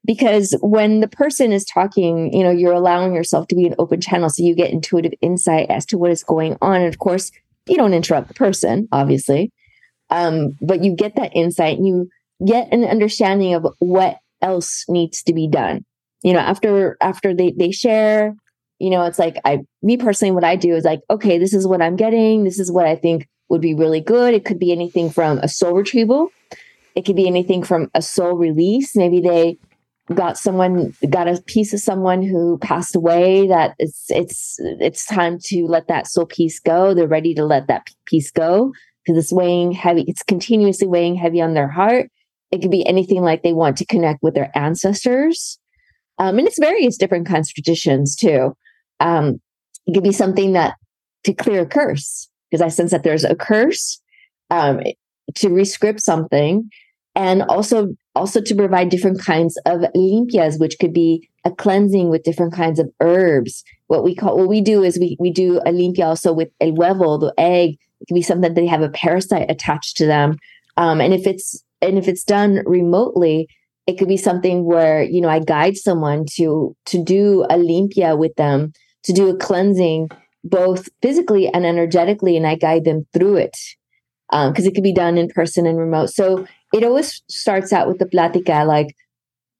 because 0.05 0.55
when 0.61 0.99
the 0.99 1.07
person 1.07 1.51
is 1.51 1.65
talking 1.65 2.33
you 2.33 2.43
know 2.43 2.51
you're 2.51 2.73
allowing 2.73 3.13
yourself 3.13 3.47
to 3.47 3.55
be 3.55 3.65
an 3.65 3.75
open 3.77 4.01
channel 4.01 4.29
so 4.29 4.43
you 4.43 4.55
get 4.55 4.71
intuitive 4.71 5.13
insight 5.21 5.69
as 5.69 5.85
to 5.85 5.97
what 5.97 6.11
is 6.11 6.23
going 6.23 6.57
on 6.61 6.77
and 6.77 6.87
of 6.87 6.99
course 6.99 7.31
you 7.67 7.75
don't 7.75 7.93
interrupt 7.93 8.27
the 8.27 8.33
person 8.33 8.87
obviously 8.91 9.51
um, 10.09 10.57
but 10.61 10.83
you 10.83 10.93
get 10.93 11.15
that 11.15 11.31
insight 11.33 11.77
and 11.77 11.87
you 11.87 12.09
get 12.45 12.71
an 12.73 12.83
understanding 12.83 13.53
of 13.53 13.65
what 13.79 14.17
else 14.41 14.85
needs 14.87 15.21
to 15.23 15.33
be 15.33 15.47
done 15.47 15.85
you 16.23 16.33
know 16.33 16.39
after 16.39 16.97
after 17.01 17.33
they 17.33 17.53
they 17.57 17.71
share 17.71 18.35
you 18.81 18.89
know 18.89 19.05
it's 19.05 19.19
like 19.19 19.37
i 19.45 19.59
me 19.81 19.97
personally 19.97 20.31
what 20.31 20.43
i 20.43 20.55
do 20.55 20.75
is 20.75 20.83
like 20.83 20.99
okay 21.09 21.37
this 21.37 21.53
is 21.53 21.67
what 21.67 21.81
i'm 21.81 21.95
getting 21.95 22.43
this 22.43 22.59
is 22.59 22.71
what 22.71 22.85
i 22.85 22.95
think 22.95 23.27
would 23.49 23.61
be 23.61 23.75
really 23.75 24.01
good 24.01 24.33
it 24.33 24.45
could 24.45 24.59
be 24.59 24.71
anything 24.71 25.09
from 25.09 25.37
a 25.39 25.47
soul 25.47 25.73
retrieval 25.73 26.29
it 26.95 27.05
could 27.05 27.15
be 27.15 27.27
anything 27.27 27.63
from 27.63 27.89
a 27.93 28.01
soul 28.01 28.33
release. 28.33 28.95
Maybe 28.95 29.21
they 29.21 29.57
got 30.13 30.37
someone 30.37 30.93
got 31.09 31.27
a 31.27 31.41
piece 31.43 31.73
of 31.73 31.79
someone 31.79 32.21
who 32.21 32.57
passed 32.57 32.95
away 32.95 33.47
that 33.47 33.75
it's 33.79 34.05
it's 34.09 34.57
it's 34.59 35.05
time 35.05 35.37
to 35.43 35.65
let 35.67 35.87
that 35.87 36.07
soul 36.07 36.25
piece 36.25 36.59
go. 36.59 36.93
They're 36.93 37.07
ready 37.07 37.33
to 37.35 37.45
let 37.45 37.67
that 37.67 37.87
piece 38.05 38.31
go 38.31 38.73
because 39.05 39.23
it's 39.23 39.33
weighing 39.33 39.71
heavy. 39.71 40.03
It's 40.07 40.23
continuously 40.23 40.87
weighing 40.87 41.15
heavy 41.15 41.41
on 41.41 41.53
their 41.53 41.69
heart. 41.69 42.09
It 42.51 42.61
could 42.61 42.71
be 42.71 42.85
anything 42.85 43.21
like 43.21 43.43
they 43.43 43.53
want 43.53 43.77
to 43.77 43.85
connect 43.85 44.21
with 44.21 44.33
their 44.33 44.51
ancestors. 44.55 45.57
Um, 46.17 46.37
and 46.37 46.47
it's 46.47 46.59
various 46.59 46.97
different 46.97 47.25
kinds 47.25 47.49
of 47.49 47.55
traditions 47.55 48.15
too. 48.15 48.55
Um, 49.01 49.41
it 49.87 49.93
could 49.93 50.03
be 50.03 50.13
something 50.13 50.53
that 50.53 50.75
to 51.25 51.33
clear 51.33 51.61
a 51.61 51.65
curse 51.65 52.29
because 52.49 52.61
I 52.61 52.69
sense 52.69 52.91
that 52.91 53.03
there's 53.03 53.23
a 53.23 53.35
curse. 53.35 53.99
Um, 54.49 54.81
to 55.35 55.49
rescript 55.49 56.01
something 56.01 56.69
and 57.15 57.41
also 57.43 57.89
also 58.15 58.41
to 58.41 58.55
provide 58.55 58.89
different 58.89 59.21
kinds 59.23 59.57
of 59.65 59.81
limpias 59.95 60.59
which 60.59 60.77
could 60.79 60.93
be 60.93 61.27
a 61.45 61.51
cleansing 61.51 62.09
with 62.09 62.23
different 62.23 62.53
kinds 62.53 62.79
of 62.79 62.89
herbs. 62.99 63.63
What 63.87 64.03
we 64.03 64.15
call 64.15 64.37
what 64.37 64.47
we 64.47 64.61
do 64.61 64.83
is 64.83 64.99
we, 64.99 65.17
we 65.19 65.31
do 65.31 65.59
a 65.59 65.71
limpia 65.71 66.05
also 66.05 66.33
with 66.33 66.49
el 66.59 66.71
huevo 66.71 67.19
the 67.19 67.33
egg. 67.37 67.77
It 67.99 68.07
can 68.07 68.15
be 68.15 68.21
something 68.21 68.41
that 68.41 68.55
they 68.55 68.67
have 68.67 68.81
a 68.81 68.89
parasite 68.89 69.49
attached 69.49 69.97
to 69.97 70.05
them. 70.05 70.37
Um, 70.77 71.01
and 71.01 71.13
if 71.13 71.27
it's 71.27 71.63
and 71.81 71.97
if 71.97 72.07
it's 72.07 72.23
done 72.23 72.61
remotely 72.65 73.47
it 73.87 73.97
could 73.97 74.07
be 74.07 74.17
something 74.17 74.63
where 74.63 75.01
you 75.01 75.19
know 75.19 75.27
i 75.27 75.39
guide 75.39 75.75
someone 75.75 76.25
to 76.35 76.75
to 76.85 77.03
do 77.03 77.43
a 77.49 77.55
limpia 77.55 78.17
with 78.17 78.33
them 78.35 78.71
to 79.03 79.13
do 79.13 79.29
a 79.29 79.37
cleansing 79.37 80.09
both 80.43 80.89
physically 81.01 81.47
and 81.47 81.65
energetically 81.65 82.35
and 82.35 82.47
i 82.47 82.55
guide 82.55 82.83
them 82.83 83.05
through 83.13 83.35
it 83.35 83.57
because 84.31 84.59
um, 84.59 84.65
it 84.65 84.73
could 84.73 84.83
be 84.83 84.93
done 84.93 85.17
in 85.17 85.27
person 85.27 85.67
and 85.67 85.77
remote. 85.77 86.09
So 86.09 86.47
it 86.73 86.83
always 86.83 87.21
starts 87.29 87.73
out 87.73 87.87
with 87.87 87.99
the 87.99 88.05
platica, 88.05 88.65
like 88.65 88.95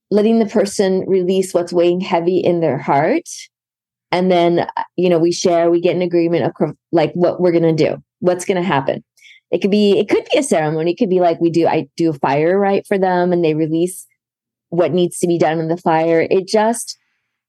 letting 0.09 0.39
the 0.39 0.45
person 0.45 1.03
release 1.07 1.53
what's 1.53 1.73
weighing 1.73 1.99
heavy 1.99 2.39
in 2.39 2.61
their 2.61 2.77
heart. 2.77 3.27
And 4.13 4.31
then, 4.31 4.67
you 4.95 5.09
know, 5.09 5.19
we 5.19 5.33
share, 5.33 5.69
we 5.69 5.81
get 5.81 5.95
an 5.95 6.01
agreement 6.01 6.45
of 6.45 6.75
like 6.91 7.11
what 7.13 7.41
we're 7.41 7.51
going 7.51 7.75
to 7.75 7.85
do, 7.85 8.01
what's 8.19 8.45
going 8.45 8.61
to 8.61 8.67
happen. 8.67 9.03
It 9.51 9.59
could 9.59 9.71
be, 9.71 9.99
it 9.99 10.07
could 10.07 10.25
be 10.31 10.39
a 10.39 10.43
ceremony. 10.43 10.91
It 10.91 10.97
could 10.97 11.09
be 11.09 11.19
like 11.19 11.41
we 11.41 11.49
do, 11.49 11.67
I 11.67 11.89
do 11.97 12.09
a 12.09 12.13
fire 12.13 12.57
right 12.57 12.87
for 12.87 12.97
them 12.97 13.33
and 13.33 13.43
they 13.43 13.53
release 13.53 14.07
what 14.69 14.93
needs 14.93 15.19
to 15.19 15.27
be 15.27 15.37
done 15.37 15.59
in 15.59 15.67
the 15.67 15.77
fire. 15.77 16.25
It 16.29 16.47
just, 16.47 16.97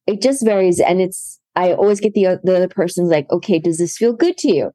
it 0.09 0.21
just 0.21 0.45
varies. 0.45 0.81
And 0.81 1.01
it's, 1.01 1.39
I 1.55 1.73
always 1.73 2.01
get 2.01 2.15
the, 2.15 2.41
the 2.43 2.57
other 2.57 2.69
person's 2.69 3.11
like, 3.11 3.31
okay, 3.31 3.59
does 3.59 3.79
this 3.79 3.97
feel 3.97 4.13
good 4.13 4.39
to 4.39 4.53
you? 4.53 4.71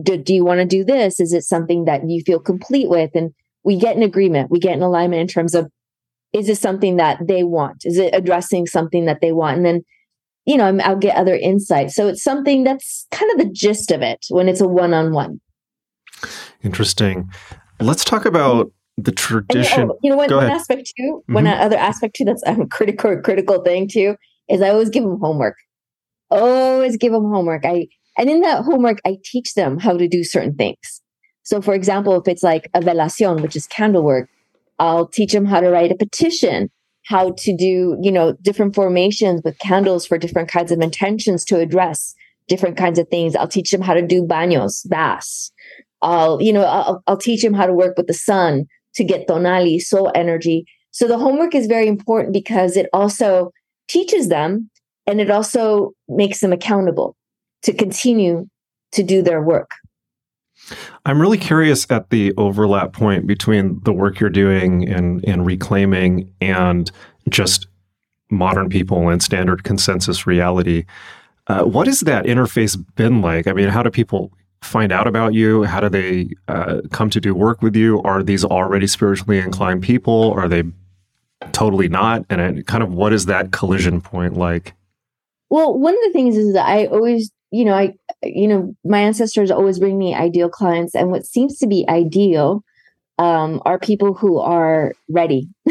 do, 0.00 0.16
do 0.16 0.34
you 0.34 0.44
want 0.44 0.60
to 0.60 0.66
do 0.66 0.84
this? 0.84 1.20
Is 1.20 1.32
it 1.32 1.42
something 1.42 1.84
that 1.84 2.08
you 2.08 2.22
feel 2.22 2.38
complete 2.38 2.88
with? 2.88 3.10
And 3.14 3.32
we 3.64 3.76
get 3.76 3.96
an 3.96 4.02
agreement, 4.02 4.50
we 4.50 4.58
get 4.58 4.76
an 4.76 4.82
alignment 4.82 5.20
in 5.20 5.28
terms 5.28 5.54
of 5.54 5.70
is 6.32 6.46
this 6.46 6.60
something 6.60 6.96
that 6.96 7.18
they 7.26 7.42
want? 7.42 7.82
Is 7.84 7.98
it 7.98 8.14
addressing 8.14 8.66
something 8.66 9.04
that 9.04 9.20
they 9.20 9.32
want? 9.32 9.58
And 9.58 9.66
then, 9.66 9.82
you 10.46 10.56
know, 10.56 10.78
I'll 10.82 10.96
get 10.96 11.16
other 11.16 11.34
insights. 11.34 11.94
So 11.94 12.08
it's 12.08 12.22
something 12.22 12.64
that's 12.64 13.06
kind 13.10 13.30
of 13.32 13.38
the 13.38 13.52
gist 13.52 13.90
of 13.90 14.00
it 14.00 14.24
when 14.30 14.48
it's 14.48 14.62
a 14.62 14.66
one 14.66 14.94
on 14.94 15.12
one. 15.12 15.42
Interesting. 16.62 17.30
Let's 17.80 18.02
talk 18.02 18.24
about 18.24 18.72
the 18.96 19.12
tradition. 19.12 19.82
And, 19.82 19.92
you 20.02 20.08
know, 20.08 20.16
one, 20.16 20.34
one 20.34 20.50
aspect 20.50 20.90
too, 20.96 21.22
mm-hmm. 21.22 21.34
one 21.34 21.46
other 21.46 21.76
aspect 21.76 22.16
too 22.16 22.24
that's 22.24 22.42
a 22.46 22.56
critical 22.70 23.20
critical 23.20 23.62
thing 23.62 23.86
too 23.86 24.16
is 24.48 24.62
I 24.62 24.70
always 24.70 24.88
give 24.88 25.04
them 25.04 25.18
homework. 25.20 25.56
Always 26.32 26.96
give 26.96 27.12
them 27.12 27.30
homework. 27.30 27.64
I 27.64 27.88
and 28.18 28.30
in 28.30 28.40
that 28.40 28.64
homework 28.64 29.00
I 29.04 29.18
teach 29.22 29.54
them 29.54 29.78
how 29.78 29.96
to 29.96 30.08
do 30.08 30.24
certain 30.24 30.54
things. 30.54 31.02
So, 31.42 31.60
for 31.60 31.74
example, 31.74 32.20
if 32.20 32.28
it's 32.28 32.42
like 32.42 32.70
a 32.74 32.80
velación, 32.80 33.42
which 33.42 33.56
is 33.56 33.66
candle 33.66 34.02
work, 34.02 34.28
I'll 34.78 35.06
teach 35.06 35.32
them 35.32 35.44
how 35.44 35.60
to 35.60 35.68
write 35.68 35.92
a 35.92 35.96
petition, 35.96 36.70
how 37.04 37.32
to 37.38 37.56
do, 37.56 37.98
you 38.00 38.12
know, 38.12 38.32
different 38.42 38.74
formations 38.74 39.42
with 39.44 39.58
candles 39.58 40.06
for 40.06 40.18
different 40.18 40.48
kinds 40.48 40.72
of 40.72 40.80
intentions 40.80 41.44
to 41.46 41.58
address 41.58 42.14
different 42.48 42.76
kinds 42.76 42.98
of 42.98 43.08
things. 43.08 43.36
I'll 43.36 43.48
teach 43.48 43.70
them 43.70 43.82
how 43.82 43.94
to 43.94 44.02
do 44.02 44.22
baños, 44.22 44.88
baths. 44.88 45.52
I'll, 46.00 46.40
you 46.40 46.52
know, 46.52 46.64
I'll, 46.64 47.02
I'll 47.06 47.16
teach 47.16 47.42
them 47.42 47.54
how 47.54 47.66
to 47.66 47.72
work 47.72 47.96
with 47.96 48.06
the 48.06 48.14
sun 48.14 48.66
to 48.94 49.04
get 49.04 49.28
tonali, 49.28 49.80
soul 49.80 50.10
energy. 50.14 50.66
So 50.90 51.06
the 51.06 51.18
homework 51.18 51.54
is 51.54 51.66
very 51.66 51.88
important 51.88 52.32
because 52.32 52.76
it 52.76 52.88
also 52.92 53.52
teaches 53.88 54.28
them 54.28 54.70
and 55.06 55.20
it 55.20 55.30
also 55.30 55.92
makes 56.08 56.40
them 56.40 56.52
accountable 56.52 57.16
to 57.62 57.72
continue 57.72 58.48
to 58.92 59.02
do 59.02 59.22
their 59.22 59.42
work. 59.42 59.70
I'm 61.04 61.20
really 61.20 61.38
curious 61.38 61.90
at 61.90 62.10
the 62.10 62.32
overlap 62.36 62.92
point 62.92 63.26
between 63.26 63.80
the 63.84 63.92
work 63.92 64.20
you're 64.20 64.30
doing 64.30 64.88
and, 64.88 65.46
reclaiming 65.46 66.32
and 66.40 66.90
just 67.28 67.66
modern 68.30 68.68
people 68.68 69.08
and 69.08 69.22
standard 69.22 69.64
consensus 69.64 70.26
reality. 70.26 70.84
Uh, 71.48 71.64
what 71.64 71.86
has 71.86 72.00
that 72.00 72.24
interface 72.24 72.82
been 72.94 73.20
like? 73.20 73.46
I 73.48 73.52
mean, 73.52 73.68
how 73.68 73.82
do 73.82 73.90
people 73.90 74.32
find 74.62 74.92
out 74.92 75.08
about 75.08 75.34
you? 75.34 75.64
How 75.64 75.80
do 75.80 75.88
they 75.88 76.30
uh, 76.46 76.82
come 76.92 77.10
to 77.10 77.20
do 77.20 77.34
work 77.34 77.60
with 77.62 77.74
you? 77.74 78.00
Are 78.02 78.22
these 78.22 78.44
already 78.44 78.86
spiritually 78.86 79.38
inclined 79.38 79.82
people? 79.82 80.32
Are 80.32 80.48
they 80.48 80.62
totally 81.50 81.88
not? 81.88 82.24
And 82.30 82.40
it, 82.40 82.66
kind 82.68 82.84
of 82.84 82.94
what 82.94 83.12
is 83.12 83.26
that 83.26 83.50
collision 83.50 84.00
point 84.00 84.36
like? 84.36 84.74
Well, 85.52 85.78
one 85.78 85.92
of 85.92 86.00
the 86.06 86.12
things 86.14 86.34
is 86.34 86.54
that 86.54 86.66
I 86.66 86.86
always, 86.86 87.30
you 87.50 87.66
know, 87.66 87.74
I, 87.74 87.92
you 88.22 88.48
know, 88.48 88.74
my 88.86 89.00
ancestors 89.00 89.50
always 89.50 89.78
bring 89.78 89.98
me 89.98 90.14
ideal 90.14 90.48
clients, 90.48 90.94
and 90.94 91.10
what 91.10 91.26
seems 91.26 91.58
to 91.58 91.66
be 91.66 91.84
ideal 91.90 92.64
um, 93.18 93.60
are 93.66 93.78
people 93.78 94.14
who 94.14 94.38
are 94.38 94.94
ready. 95.10 95.50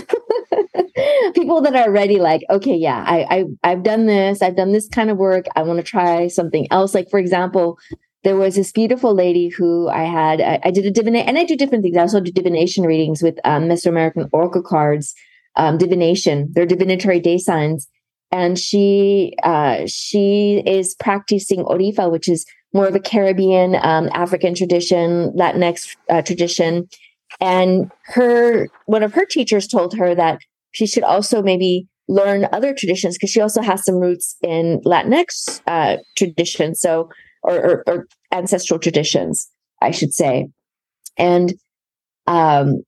people 1.34 1.62
that 1.62 1.76
are 1.76 1.90
ready, 1.90 2.20
like, 2.20 2.44
okay, 2.52 2.76
yeah, 2.76 3.04
I, 3.08 3.26
I, 3.64 3.72
I've 3.72 3.82
done 3.82 4.06
this, 4.06 4.44
I've 4.44 4.56
done 4.56 4.72
this 4.72 4.88
kind 4.88 5.10
of 5.10 5.18
work. 5.18 5.48
I 5.56 5.64
want 5.64 5.78
to 5.78 5.84
try 5.84 6.28
something 6.28 6.68
else. 6.70 6.94
Like, 6.94 7.10
for 7.10 7.18
example, 7.18 7.80
there 8.24 8.36
was 8.36 8.54
this 8.54 8.72
beautiful 8.72 9.16
lady 9.16 9.50
who 9.50 9.90
I 9.90 10.04
had, 10.04 10.42
I, 10.42 10.60
I 10.66 10.70
did 10.70 10.86
a 10.86 10.92
divination, 10.92 11.28
and 11.28 11.40
I 11.40 11.44
do 11.44 11.58
different 11.58 11.84
things. 11.84 11.98
I 11.98 12.02
also 12.02 12.20
do 12.20 12.32
divination 12.32 12.84
readings 12.84 13.24
with 13.24 13.40
um, 13.46 13.64
Mesoamerican 13.64 14.30
Oracle 14.32 14.62
cards, 14.62 15.16
um, 15.56 15.80
divination. 15.80 16.52
They're 16.52 16.68
divinatory 16.68 17.20
day 17.20 17.40
signs. 17.40 17.88
And 18.32 18.58
she, 18.58 19.34
uh, 19.44 19.82
she 19.88 20.64
is 20.66 20.96
practicing 20.96 21.64
Orisha, 21.64 22.10
which 22.12 22.30
is 22.30 22.46
more 22.74 22.88
of 22.88 22.96
a 22.96 23.00
Caribbean, 23.00 23.76
um, 23.76 24.10
African 24.14 24.56
tradition, 24.56 25.32
Latinx 25.38 25.96
uh, 26.10 26.22
tradition. 26.22 26.88
And 27.40 27.92
her, 28.06 28.70
one 28.86 29.04
of 29.04 29.14
her 29.14 29.26
teachers 29.26 29.68
told 29.68 29.96
her 29.98 30.16
that 30.16 30.40
she 30.72 30.88
should 30.88 31.04
also 31.04 31.42
maybe 31.42 31.88
learn 32.08 32.48
other 32.52 32.74
traditions 32.74 33.18
because 33.18 33.30
she 33.30 33.42
also 33.42 33.62
has 33.62 33.84
some 33.84 33.96
roots 33.96 34.38
in 34.42 34.80
Latinx 34.86 35.62
uh, 35.68 35.98
tradition. 36.16 36.76
So 36.76 37.10
or, 37.44 37.56
or, 37.56 37.84
or 37.88 38.08
ancestral 38.32 38.80
traditions, 38.80 39.50
I 39.82 39.92
should 39.92 40.14
say. 40.14 40.48
And 41.18 41.54
um, 42.28 42.84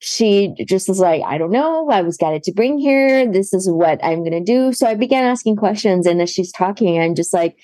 she 0.00 0.54
just 0.66 0.88
was 0.88 0.98
like, 0.98 1.22
I 1.24 1.38
don't 1.38 1.50
know. 1.50 1.88
I 1.90 2.02
was 2.02 2.16
guided 2.16 2.42
to 2.44 2.52
bring 2.52 2.78
here. 2.78 3.30
This 3.30 3.52
is 3.52 3.68
what 3.70 4.02
I'm 4.02 4.20
going 4.20 4.32
to 4.32 4.40
do. 4.40 4.72
So 4.72 4.86
I 4.86 4.94
began 4.94 5.24
asking 5.24 5.56
questions. 5.56 6.06
And 6.06 6.20
as 6.22 6.30
she's 6.30 6.52
talking, 6.52 7.00
I'm 7.00 7.14
just 7.14 7.32
like, 7.34 7.56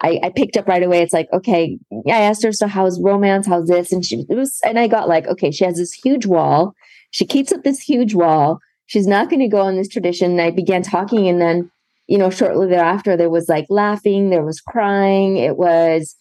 I, 0.00 0.18
I, 0.22 0.30
picked 0.30 0.56
up 0.56 0.66
right 0.66 0.82
away. 0.82 1.02
It's 1.02 1.12
like, 1.12 1.28
okay, 1.32 1.78
I 2.06 2.22
asked 2.22 2.42
her, 2.44 2.52
so 2.52 2.66
how's 2.68 3.02
romance? 3.02 3.46
How's 3.46 3.68
this? 3.68 3.92
And 3.92 4.04
she 4.04 4.24
was, 4.28 4.58
and 4.64 4.78
I 4.78 4.86
got 4.86 5.08
like, 5.08 5.26
okay, 5.26 5.50
she 5.50 5.64
has 5.64 5.76
this 5.76 5.92
huge 5.92 6.24
wall. 6.26 6.74
She 7.10 7.26
keeps 7.26 7.52
up 7.52 7.64
this 7.64 7.80
huge 7.80 8.14
wall. 8.14 8.60
She's 8.86 9.06
not 9.06 9.28
going 9.28 9.40
to 9.40 9.48
go 9.48 9.60
on 9.60 9.76
this 9.76 9.88
tradition. 9.88 10.30
And 10.30 10.40
I 10.40 10.52
began 10.52 10.82
talking. 10.82 11.28
And 11.28 11.40
then 11.40 11.70
you 12.10 12.18
know, 12.18 12.28
shortly 12.28 12.66
thereafter, 12.66 13.16
there 13.16 13.30
was 13.30 13.48
like 13.48 13.66
laughing, 13.70 14.30
there 14.30 14.44
was 14.44 14.60
crying. 14.60 15.36
It 15.36 15.56
was 15.56 16.16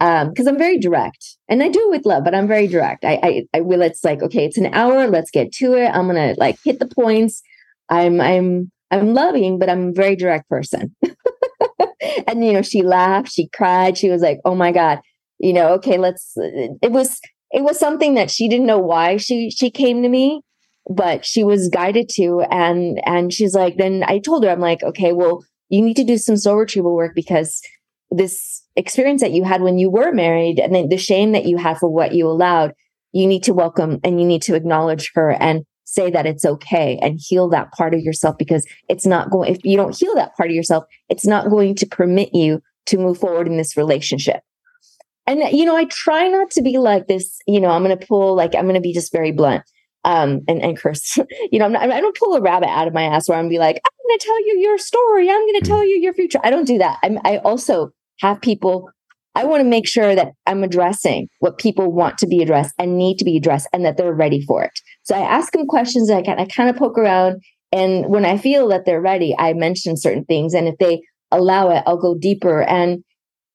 um 0.00 0.28
because 0.30 0.46
I'm 0.46 0.58
very 0.58 0.78
direct 0.78 1.36
and 1.48 1.62
I 1.62 1.68
do 1.68 1.80
it 1.80 1.90
with 1.90 2.06
love, 2.06 2.24
but 2.24 2.34
I'm 2.34 2.48
very 2.48 2.66
direct. 2.66 3.04
I, 3.04 3.18
I 3.22 3.42
I 3.54 3.60
will 3.60 3.82
it's 3.82 4.04
like, 4.04 4.22
okay, 4.22 4.44
it's 4.44 4.58
an 4.58 4.74
hour, 4.74 5.08
let's 5.08 5.30
get 5.30 5.52
to 5.52 5.74
it. 5.74 5.88
I'm 5.88 6.06
gonna 6.06 6.34
like 6.36 6.58
hit 6.64 6.78
the 6.78 6.88
points. 6.88 7.42
I'm 7.88 8.20
I'm 8.20 8.70
I'm 8.90 9.14
loving, 9.14 9.58
but 9.58 9.68
I'm 9.68 9.88
a 9.88 9.92
very 9.92 10.16
direct 10.16 10.48
person. 10.48 10.94
and 12.26 12.44
you 12.44 12.52
know, 12.52 12.62
she 12.62 12.82
laughed, 12.82 13.32
she 13.32 13.48
cried, 13.48 13.98
she 13.98 14.10
was 14.10 14.22
like, 14.22 14.38
oh 14.44 14.54
my 14.54 14.72
God, 14.72 15.00
you 15.38 15.52
know, 15.52 15.68
okay, 15.74 15.98
let's 15.98 16.32
it 16.36 16.92
was 16.92 17.18
it 17.52 17.62
was 17.62 17.78
something 17.78 18.14
that 18.14 18.30
she 18.30 18.48
didn't 18.48 18.66
know 18.66 18.78
why 18.78 19.16
she 19.16 19.50
she 19.50 19.70
came 19.70 20.02
to 20.02 20.08
me 20.08 20.42
but 20.88 21.24
she 21.24 21.42
was 21.42 21.68
guided 21.68 22.08
to 22.08 22.42
and 22.50 23.00
and 23.04 23.32
she's 23.32 23.54
like 23.54 23.76
then 23.76 24.04
i 24.06 24.18
told 24.18 24.44
her 24.44 24.50
i'm 24.50 24.60
like 24.60 24.82
okay 24.82 25.12
well 25.12 25.44
you 25.68 25.82
need 25.82 25.96
to 25.96 26.04
do 26.04 26.16
some 26.16 26.36
soul 26.36 26.56
retrieval 26.56 26.94
work 26.94 27.12
because 27.14 27.60
this 28.10 28.62
experience 28.76 29.20
that 29.20 29.32
you 29.32 29.44
had 29.44 29.62
when 29.62 29.78
you 29.78 29.90
were 29.90 30.12
married 30.12 30.58
and 30.58 30.74
the, 30.74 30.86
the 30.86 30.96
shame 30.96 31.32
that 31.32 31.46
you 31.46 31.56
had 31.56 31.78
for 31.78 31.88
what 31.88 32.14
you 32.14 32.26
allowed 32.26 32.72
you 33.12 33.26
need 33.26 33.42
to 33.44 33.54
welcome 33.54 33.98
and 34.04 34.20
you 34.20 34.26
need 34.26 34.42
to 34.42 34.54
acknowledge 34.54 35.10
her 35.14 35.30
and 35.40 35.64
say 35.84 36.10
that 36.10 36.26
it's 36.26 36.44
okay 36.44 36.98
and 37.00 37.18
heal 37.22 37.48
that 37.48 37.72
part 37.72 37.94
of 37.94 38.00
yourself 38.00 38.36
because 38.38 38.66
it's 38.88 39.06
not 39.06 39.30
going 39.30 39.54
if 39.54 39.64
you 39.64 39.76
don't 39.76 39.96
heal 39.96 40.14
that 40.14 40.36
part 40.36 40.50
of 40.50 40.54
yourself 40.54 40.84
it's 41.08 41.26
not 41.26 41.48
going 41.48 41.74
to 41.74 41.86
permit 41.86 42.34
you 42.34 42.60
to 42.84 42.98
move 42.98 43.18
forward 43.18 43.46
in 43.46 43.56
this 43.56 43.76
relationship 43.76 44.40
and 45.26 45.40
you 45.56 45.64
know 45.64 45.76
i 45.76 45.84
try 45.84 46.28
not 46.28 46.50
to 46.50 46.60
be 46.60 46.76
like 46.76 47.06
this 47.06 47.38
you 47.46 47.60
know 47.60 47.70
i'm 47.70 47.82
going 47.82 47.96
to 47.96 48.06
pull 48.06 48.34
like 48.34 48.54
i'm 48.54 48.64
going 48.64 48.74
to 48.74 48.80
be 48.80 48.92
just 48.92 49.12
very 49.12 49.32
blunt 49.32 49.62
um, 50.06 50.42
and, 50.46 50.62
and 50.62 50.78
curse. 50.78 51.18
you 51.50 51.58
know, 51.58 51.66
I'm 51.66 51.72
not, 51.72 51.90
I 51.90 52.00
don't 52.00 52.16
pull 52.16 52.36
a 52.36 52.40
rabbit 52.40 52.68
out 52.68 52.86
of 52.86 52.94
my 52.94 53.02
ass 53.02 53.28
where 53.28 53.36
I'm 53.36 53.48
be 53.48 53.58
like, 53.58 53.76
I'm 53.76 54.08
going 54.08 54.18
to 54.18 54.24
tell 54.24 54.46
you 54.46 54.58
your 54.60 54.78
story. 54.78 55.28
I'm 55.28 55.40
going 55.40 55.60
to 55.60 55.66
tell 55.66 55.84
you 55.84 55.96
your 55.96 56.14
future. 56.14 56.38
I 56.44 56.50
don't 56.50 56.64
do 56.64 56.78
that. 56.78 56.98
I'm, 57.02 57.18
I 57.24 57.38
also 57.38 57.90
have 58.20 58.40
people. 58.40 58.90
I 59.34 59.44
want 59.44 59.60
to 59.60 59.68
make 59.68 59.86
sure 59.86 60.14
that 60.14 60.32
I'm 60.46 60.64
addressing 60.64 61.28
what 61.40 61.58
people 61.58 61.92
want 61.92 62.16
to 62.18 62.26
be 62.26 62.40
addressed 62.40 62.74
and 62.78 62.96
need 62.96 63.18
to 63.18 63.24
be 63.24 63.36
addressed, 63.36 63.68
and 63.72 63.84
that 63.84 63.96
they're 63.96 64.14
ready 64.14 64.40
for 64.46 64.62
it. 64.64 64.72
So 65.02 65.14
I 65.14 65.20
ask 65.20 65.52
them 65.52 65.66
questions. 65.66 66.10
I 66.10 66.20
I 66.20 66.46
kind 66.46 66.70
of 66.70 66.76
poke 66.76 66.98
around, 66.98 67.42
and 67.72 68.06
when 68.06 68.24
I 68.24 68.38
feel 68.38 68.68
that 68.68 68.86
they're 68.86 69.00
ready, 69.00 69.34
I 69.38 69.52
mention 69.52 69.96
certain 69.96 70.24
things, 70.24 70.54
and 70.54 70.68
if 70.68 70.76
they 70.78 71.02
allow 71.30 71.70
it, 71.70 71.82
I'll 71.86 72.00
go 72.00 72.16
deeper. 72.16 72.62
And 72.62 73.02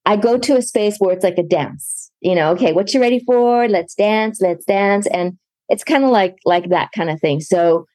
I 0.06 0.18
go 0.18 0.38
to 0.38 0.58
a 0.58 0.62
space 0.62 0.98
where 1.00 1.14
it's 1.14 1.24
like 1.24 1.38
a 1.38 1.44
dance. 1.44 2.12
You 2.22 2.36
know, 2.36 2.52
okay, 2.52 2.74
what 2.74 2.94
you 2.94 3.02
ready 3.02 3.20
for? 3.26 3.68
Let's 3.68 3.96
dance. 3.96 4.40
Let's 4.42 4.66
dance. 4.66 5.08
And 5.08 5.38
it's 5.72 5.86
kind 5.86 6.04
of 6.04 6.10
like 6.12 6.36
like 6.46 6.70
that 6.70 6.90
kind 6.94 7.10
of 7.10 7.20
thing 7.20 7.40
so 7.40 7.86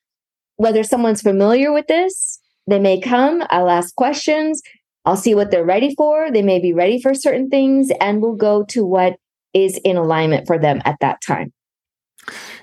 whether 0.56 0.82
someone's 0.82 1.20
familiar 1.20 1.72
with 1.72 1.86
this 1.86 2.40
they 2.66 2.80
may 2.80 2.98
come 2.98 3.44
i'll 3.50 3.70
ask 3.70 3.94
questions 3.94 4.62
i'll 5.06 5.16
see 5.16 5.34
what 5.34 5.50
they're 5.50 5.64
ready 5.64 5.94
for. 5.94 6.30
They 6.30 6.42
may 6.42 6.58
be 6.58 6.72
ready 6.72 7.00
for 7.00 7.14
certain 7.14 7.48
things 7.48 7.90
and 8.00 8.20
we'll 8.20 8.36
go 8.36 8.64
to 8.70 8.84
what 8.84 9.16
is 9.54 9.80
in 9.84 9.96
alignment 9.96 10.46
for 10.46 10.58
them 10.58 10.82
at 10.84 10.96
that 11.00 11.20
time. 11.22 11.52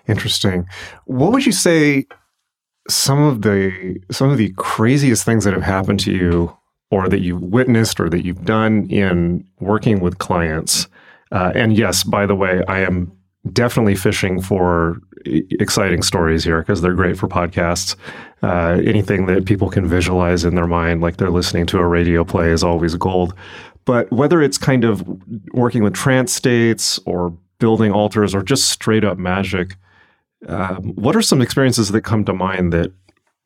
Interesting. 0.07 0.67
What 1.05 1.31
would 1.31 1.45
you 1.45 1.51
say 1.51 2.05
some 2.89 3.23
of 3.23 3.41
the 3.41 3.97
some 4.11 4.29
of 4.29 4.37
the 4.37 4.53
craziest 4.57 5.25
things 5.25 5.45
that 5.45 5.53
have 5.53 5.63
happened 5.63 6.01
to 6.01 6.11
you 6.11 6.55
or 6.91 7.09
that 7.09 7.21
you've 7.21 7.41
witnessed 7.41 7.99
or 7.99 8.09
that 8.09 8.23
you've 8.23 8.45
done 8.45 8.89
in 8.89 9.47
working 9.59 9.99
with 9.99 10.19
clients? 10.19 10.87
Uh, 11.31 11.51
and 11.55 11.75
yes 11.75 12.03
by 12.03 12.27
the 12.27 12.35
way 12.35 12.61
i 12.67 12.79
am 12.79 13.11
definitely 13.51 13.95
fishing 13.95 14.41
for 14.41 15.01
exciting 15.25 16.01
stories 16.01 16.43
here 16.43 16.59
because 16.59 16.81
they're 16.81 16.93
great 16.93 17.17
for 17.17 17.27
podcasts. 17.27 17.95
Uh, 18.41 18.81
anything 18.85 19.25
that 19.25 19.45
people 19.45 19.69
can 19.69 19.87
visualize 19.87 20.45
in 20.45 20.55
their 20.55 20.67
mind, 20.67 21.01
like 21.01 21.17
they're 21.17 21.29
listening 21.29 21.65
to 21.65 21.77
a 21.77 21.85
radio 21.85 22.23
play, 22.23 22.49
is 22.49 22.63
always 22.63 22.95
gold. 22.95 23.33
But 23.85 24.11
whether 24.11 24.41
it's 24.41 24.57
kind 24.57 24.83
of 24.83 25.03
working 25.53 25.83
with 25.83 25.93
trance 25.93 26.33
states 26.33 26.99
or 27.05 27.37
building 27.59 27.91
altars 27.91 28.33
or 28.33 28.41
just 28.41 28.69
straight 28.69 29.03
up 29.03 29.17
magic, 29.17 29.75
um, 30.47 30.93
what 30.95 31.15
are 31.15 31.21
some 31.21 31.41
experiences 31.41 31.89
that 31.89 32.01
come 32.01 32.25
to 32.25 32.33
mind 32.33 32.71
that 32.73 32.91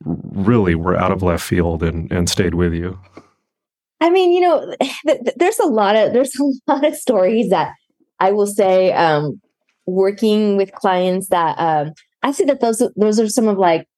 really 0.04 0.74
were 0.74 0.96
out 0.96 1.12
of 1.12 1.22
left 1.22 1.44
field 1.44 1.82
and, 1.82 2.10
and 2.12 2.28
stayed 2.28 2.54
with 2.54 2.72
you? 2.72 2.98
I 4.00 4.10
mean, 4.10 4.32
you 4.32 4.40
know, 4.40 4.74
there's 5.36 5.58
a 5.58 5.66
lot 5.66 5.96
of 5.96 6.12
there's 6.12 6.34
a 6.38 6.44
lot 6.72 6.84
of 6.84 6.96
stories 6.96 7.50
that 7.50 7.72
I 8.20 8.32
will 8.32 8.46
say 8.46 8.92
um, 8.92 9.40
working 9.88 10.56
with 10.56 10.72
clients 10.72 11.28
that 11.28 11.56
um, 11.58 11.94
I 12.22 12.32
see 12.32 12.44
that 12.44 12.60
those 12.60 12.82
those 12.96 13.18
are 13.18 13.28
some 13.28 13.48
of 13.48 13.58
like 13.58 13.88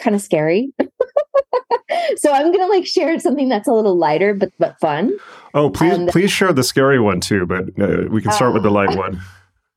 kind 0.00 0.16
of 0.16 0.22
scary. 0.22 0.72
so 2.16 2.32
I'm 2.32 2.52
gonna 2.52 2.66
like 2.66 2.86
share 2.86 3.18
something 3.20 3.48
that's 3.48 3.68
a 3.68 3.72
little 3.72 3.96
lighter 3.96 4.34
but 4.34 4.52
but 4.58 4.78
fun. 4.80 5.16
Oh, 5.54 5.70
please 5.70 5.94
and, 5.94 6.08
please 6.08 6.30
share 6.30 6.52
the 6.52 6.64
scary 6.64 6.98
one 6.98 7.20
too. 7.20 7.46
But 7.46 7.68
uh, 7.80 8.08
we 8.08 8.22
can 8.22 8.32
start 8.32 8.50
uh, 8.50 8.54
with 8.54 8.62
the 8.62 8.70
light 8.70 8.96
uh, 8.96 8.98
one. 8.98 9.20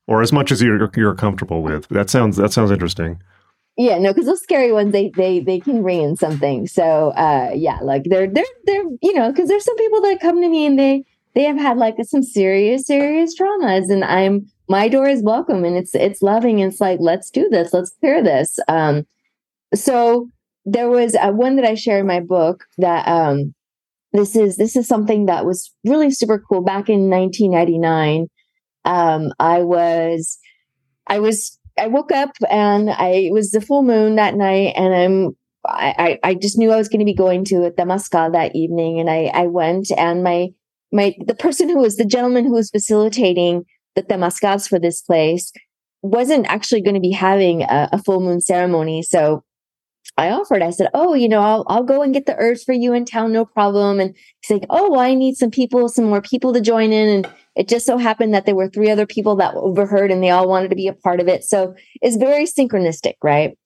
or 0.08 0.22
as 0.22 0.32
much 0.32 0.52
as 0.52 0.62
you're 0.62 0.90
you're 0.96 1.16
comfortable 1.16 1.62
with. 1.62 1.88
That 1.90 2.10
sounds 2.10 2.38
that 2.38 2.54
sounds 2.54 2.72
interesting. 2.72 3.22
Yeah, 3.76 3.98
no, 3.98 4.12
because 4.12 4.26
those 4.26 4.42
scary 4.42 4.72
ones 4.72 4.94
they 4.94 5.12
they 5.16 5.40
they 5.40 5.60
can 5.60 5.84
ring 5.84 6.02
in 6.02 6.16
something. 6.16 6.68
So 6.68 7.10
uh, 7.12 7.52
yeah, 7.54 7.80
like 7.82 8.04
they're 8.06 8.28
they're 8.28 8.44
they're 8.66 8.84
you 9.02 9.14
know 9.14 9.32
because 9.32 9.50
there's 9.50 9.66
some 9.66 9.78
people 9.78 10.02
that 10.02 10.20
come 10.22 10.42
to 10.42 10.50
me 10.50 10.66
and 10.66 10.80
they 10.80 11.04
they 11.36 11.44
have 11.44 11.58
had 11.58 11.78
like 11.78 11.96
some 12.04 12.24
serious 12.24 12.88
serious 12.88 13.38
traumas, 13.38 13.90
and 13.90 14.06
I'm 14.06 14.48
my 14.70 14.88
door 14.88 15.08
is 15.08 15.24
welcome 15.24 15.66
and 15.66 15.76
it's 15.76 15.96
it's 15.96 16.22
loving. 16.22 16.60
It's 16.60 16.80
like 16.80 17.00
let's 17.02 17.30
do 17.30 17.50
this, 17.50 17.74
let's 17.74 17.92
clear 18.00 18.24
this. 18.24 18.58
Um, 18.68 19.06
so 19.74 20.30
there 20.66 20.90
was 20.90 21.16
uh, 21.16 21.32
one 21.32 21.56
that 21.56 21.66
I 21.66 21.76
share 21.76 22.00
in 22.00 22.08
my 22.08 22.20
book 22.20 22.66
that 22.78 23.08
um, 23.08 23.54
this 24.14 24.36
is 24.36 24.58
this 24.58 24.76
is 24.76 24.88
something 24.88 25.26
that 25.26 25.46
was 25.46 25.72
really 25.86 26.12
super 26.12 26.40
cool 26.40 26.62
back 26.62 26.90
in 26.90 27.10
1999 27.10 28.28
um, 28.86 29.32
i 29.40 29.62
was 29.62 30.38
i 31.08 31.20
was 31.20 31.60
i 31.78 31.88
woke 31.88 32.12
up 32.12 32.32
and 32.50 32.90
i 32.90 33.10
it 33.10 33.34
was 33.34 33.52
the 33.52 33.62
full 33.62 33.84
moon 33.84 34.16
that 34.16 34.36
night 34.36 34.74
and 34.76 34.94
i'm 34.94 35.38
i 35.68 36.18
i 36.24 36.34
just 36.34 36.58
knew 36.58 36.72
i 36.72 36.78
was 36.78 36.90
going 36.90 37.00
to 37.00 37.06
be 37.06 37.14
going 37.14 37.44
to 37.44 37.72
temazcal 37.78 38.32
that 38.32 38.56
evening 38.56 39.00
and 39.00 39.10
i 39.10 39.26
i 39.34 39.46
went 39.46 39.92
and 39.98 40.24
my 40.24 40.48
my 40.92 41.14
the 41.26 41.36
person 41.36 41.70
who 41.70 41.78
was 41.78 41.98
the 41.98 42.06
gentleman 42.06 42.46
who 42.46 42.54
was 42.54 42.72
facilitating 42.72 43.64
the 44.08 44.14
temazcals 44.16 44.68
for 44.68 44.80
this 44.80 45.02
place 45.02 45.52
wasn't 46.02 46.48
actually 46.48 46.82
going 46.82 46.96
to 46.96 47.02
be 47.02 47.12
having 47.12 47.64
a, 47.64 47.90
a 47.92 47.98
full 48.04 48.20
moon 48.20 48.42
ceremony 48.42 49.04
so 49.04 49.44
I 50.18 50.32
offered, 50.32 50.62
I 50.62 50.72
said, 50.72 50.90
Oh, 50.94 51.14
you 51.14 51.30
know, 51.30 51.42
I'll, 51.42 51.66
I'll 51.68 51.84
go 51.84 52.02
and 52.02 52.14
get 52.14 52.26
the 52.26 52.36
herbs 52.38 52.64
for 52.64 52.74
you 52.74 52.94
in 52.94 53.06
town, 53.06 53.32
no 53.32 53.46
problem. 53.46 54.00
And 54.00 54.16
he's 54.42 54.58
like, 54.58 54.66
Oh, 54.70 54.92
well, 54.92 55.00
I 55.00 55.14
need 55.14 55.36
some 55.36 55.52
people, 55.52 55.88
some 55.88 56.06
more 56.06 56.22
people 56.22 56.54
to 56.54 56.62
join 56.62 56.92
in. 56.92 57.08
And 57.10 57.34
it 57.56 57.68
just 57.68 57.86
so 57.86 57.98
happened 57.98 58.34
that 58.34 58.46
there 58.46 58.56
were 58.56 58.70
three 58.70 58.90
other 58.90 59.06
people 59.06 59.36
that 59.38 59.56
overheard 59.56 60.12
and 60.12 60.24
they 60.24 60.30
all 60.30 60.48
wanted 60.48 60.70
to 60.70 60.76
be 60.76 60.88
a 60.88 60.94
part 60.94 61.20
of 61.20 61.28
it. 61.28 61.44
So 61.44 61.76
it's 62.02 62.18
very 62.18 62.46
synchronistic, 62.46 63.14
right? 63.24 63.58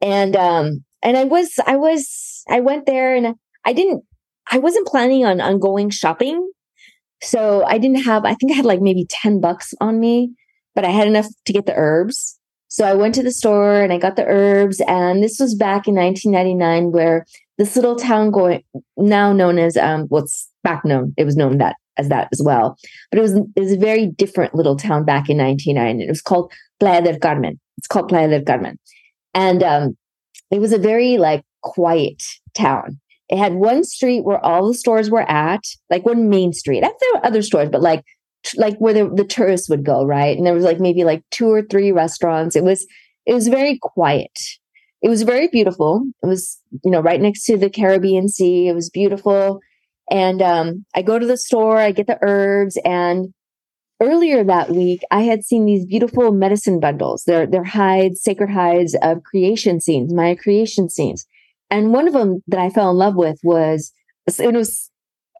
And, 0.00 0.34
um, 0.34 0.84
and 1.02 1.16
I 1.16 1.24
was, 1.24 1.52
I 1.66 1.76
was, 1.76 2.42
I 2.48 2.60
went 2.60 2.86
there 2.86 3.14
and 3.14 3.36
I 3.64 3.72
didn't, 3.72 4.02
I 4.50 4.58
wasn't 4.58 4.88
planning 4.88 5.24
on, 5.24 5.40
on 5.40 5.60
going 5.60 5.90
shopping. 5.90 6.50
So 7.22 7.64
I 7.64 7.78
didn't 7.78 8.04
have, 8.04 8.24
I 8.24 8.34
think 8.34 8.52
I 8.52 8.56
had 8.56 8.64
like 8.64 8.80
maybe 8.80 9.06
10 9.08 9.40
bucks 9.40 9.74
on 9.80 10.00
me, 10.00 10.32
but 10.74 10.84
I 10.84 10.90
had 10.90 11.06
enough 11.06 11.26
to 11.46 11.52
get 11.52 11.66
the 11.66 11.74
herbs. 11.74 12.38
So 12.68 12.84
I 12.84 12.94
went 12.94 13.14
to 13.16 13.22
the 13.22 13.32
store 13.32 13.82
and 13.82 13.92
I 13.92 13.98
got 13.98 14.16
the 14.16 14.26
herbs. 14.26 14.80
And 14.88 15.22
this 15.22 15.38
was 15.38 15.54
back 15.54 15.86
in 15.86 15.94
1999, 15.94 16.90
where 16.90 17.26
this 17.58 17.76
little 17.76 17.96
town 17.96 18.30
going 18.30 18.62
now 18.96 19.32
known 19.32 19.58
as 19.58 19.76
um, 19.76 20.06
what's 20.08 20.48
back 20.64 20.84
known. 20.84 21.14
It 21.16 21.24
was 21.24 21.36
known 21.36 21.58
that 21.58 21.76
as 21.96 22.08
that 22.08 22.28
as 22.32 22.42
well. 22.42 22.76
But 23.10 23.18
it 23.18 23.22
was 23.22 23.34
it 23.34 23.60
was 23.60 23.72
a 23.72 23.78
very 23.78 24.06
different 24.06 24.54
little 24.54 24.76
town 24.76 25.04
back 25.04 25.28
in 25.28 25.38
1999. 25.38 26.00
It 26.00 26.08
was 26.08 26.22
called 26.22 26.52
Playa 26.80 27.02
del 27.02 27.18
Carmen. 27.18 27.60
It's 27.78 27.86
called 27.86 28.08
Playa 28.08 28.28
del 28.28 28.42
Carmen, 28.42 28.78
and 29.34 29.62
um, 29.62 29.96
it 30.50 30.60
was 30.60 30.72
a 30.72 30.78
very 30.78 31.18
like 31.18 31.44
quiet 31.62 32.22
town. 32.54 33.00
It 33.32 33.38
had 33.38 33.54
one 33.54 33.82
street 33.82 34.24
where 34.24 34.44
all 34.44 34.68
the 34.68 34.74
stores 34.74 35.08
were 35.08 35.28
at, 35.28 35.64
like 35.88 36.04
one 36.04 36.28
main 36.28 36.52
street. 36.52 36.82
There 36.82 37.12
were 37.14 37.24
other 37.24 37.40
stores, 37.40 37.70
but 37.70 37.80
like 37.80 38.04
like 38.56 38.76
where 38.76 38.92
the, 38.92 39.08
the 39.08 39.24
tourists 39.24 39.70
would 39.70 39.86
go, 39.86 40.04
right? 40.04 40.36
And 40.36 40.46
there 40.46 40.52
was 40.52 40.64
like 40.64 40.80
maybe 40.80 41.02
like 41.02 41.22
two 41.30 41.48
or 41.48 41.62
three 41.62 41.92
restaurants. 41.92 42.56
It 42.56 42.62
was 42.62 42.86
it 43.24 43.32
was 43.32 43.48
very 43.48 43.78
quiet. 43.80 44.38
It 45.00 45.08
was 45.08 45.22
very 45.22 45.48
beautiful. 45.48 46.04
It 46.22 46.26
was, 46.26 46.60
you 46.84 46.90
know, 46.90 47.00
right 47.00 47.22
next 47.22 47.46
to 47.46 47.56
the 47.56 47.70
Caribbean 47.70 48.28
Sea. 48.28 48.68
It 48.68 48.74
was 48.74 48.90
beautiful. 48.90 49.60
And 50.10 50.42
um, 50.42 50.84
I 50.94 51.00
go 51.00 51.18
to 51.18 51.26
the 51.26 51.38
store, 51.38 51.78
I 51.78 51.92
get 51.92 52.08
the 52.08 52.18
herbs, 52.20 52.76
and 52.84 53.32
earlier 54.02 54.44
that 54.44 54.68
week, 54.68 55.00
I 55.10 55.22
had 55.22 55.42
seen 55.42 55.64
these 55.64 55.86
beautiful 55.86 56.32
medicine 56.32 56.80
bundles. 56.80 57.22
They're 57.26 57.46
they're 57.46 57.64
hides, 57.64 58.22
sacred 58.22 58.50
hides 58.50 58.94
of 59.00 59.22
creation 59.22 59.80
scenes, 59.80 60.12
Maya 60.12 60.36
creation 60.36 60.90
scenes. 60.90 61.24
And 61.72 61.90
one 61.90 62.06
of 62.06 62.12
them 62.12 62.42
that 62.48 62.60
I 62.60 62.68
fell 62.68 62.90
in 62.90 62.96
love 62.98 63.16
with 63.16 63.38
was 63.42 63.92
it 64.26 64.54
was 64.54 64.90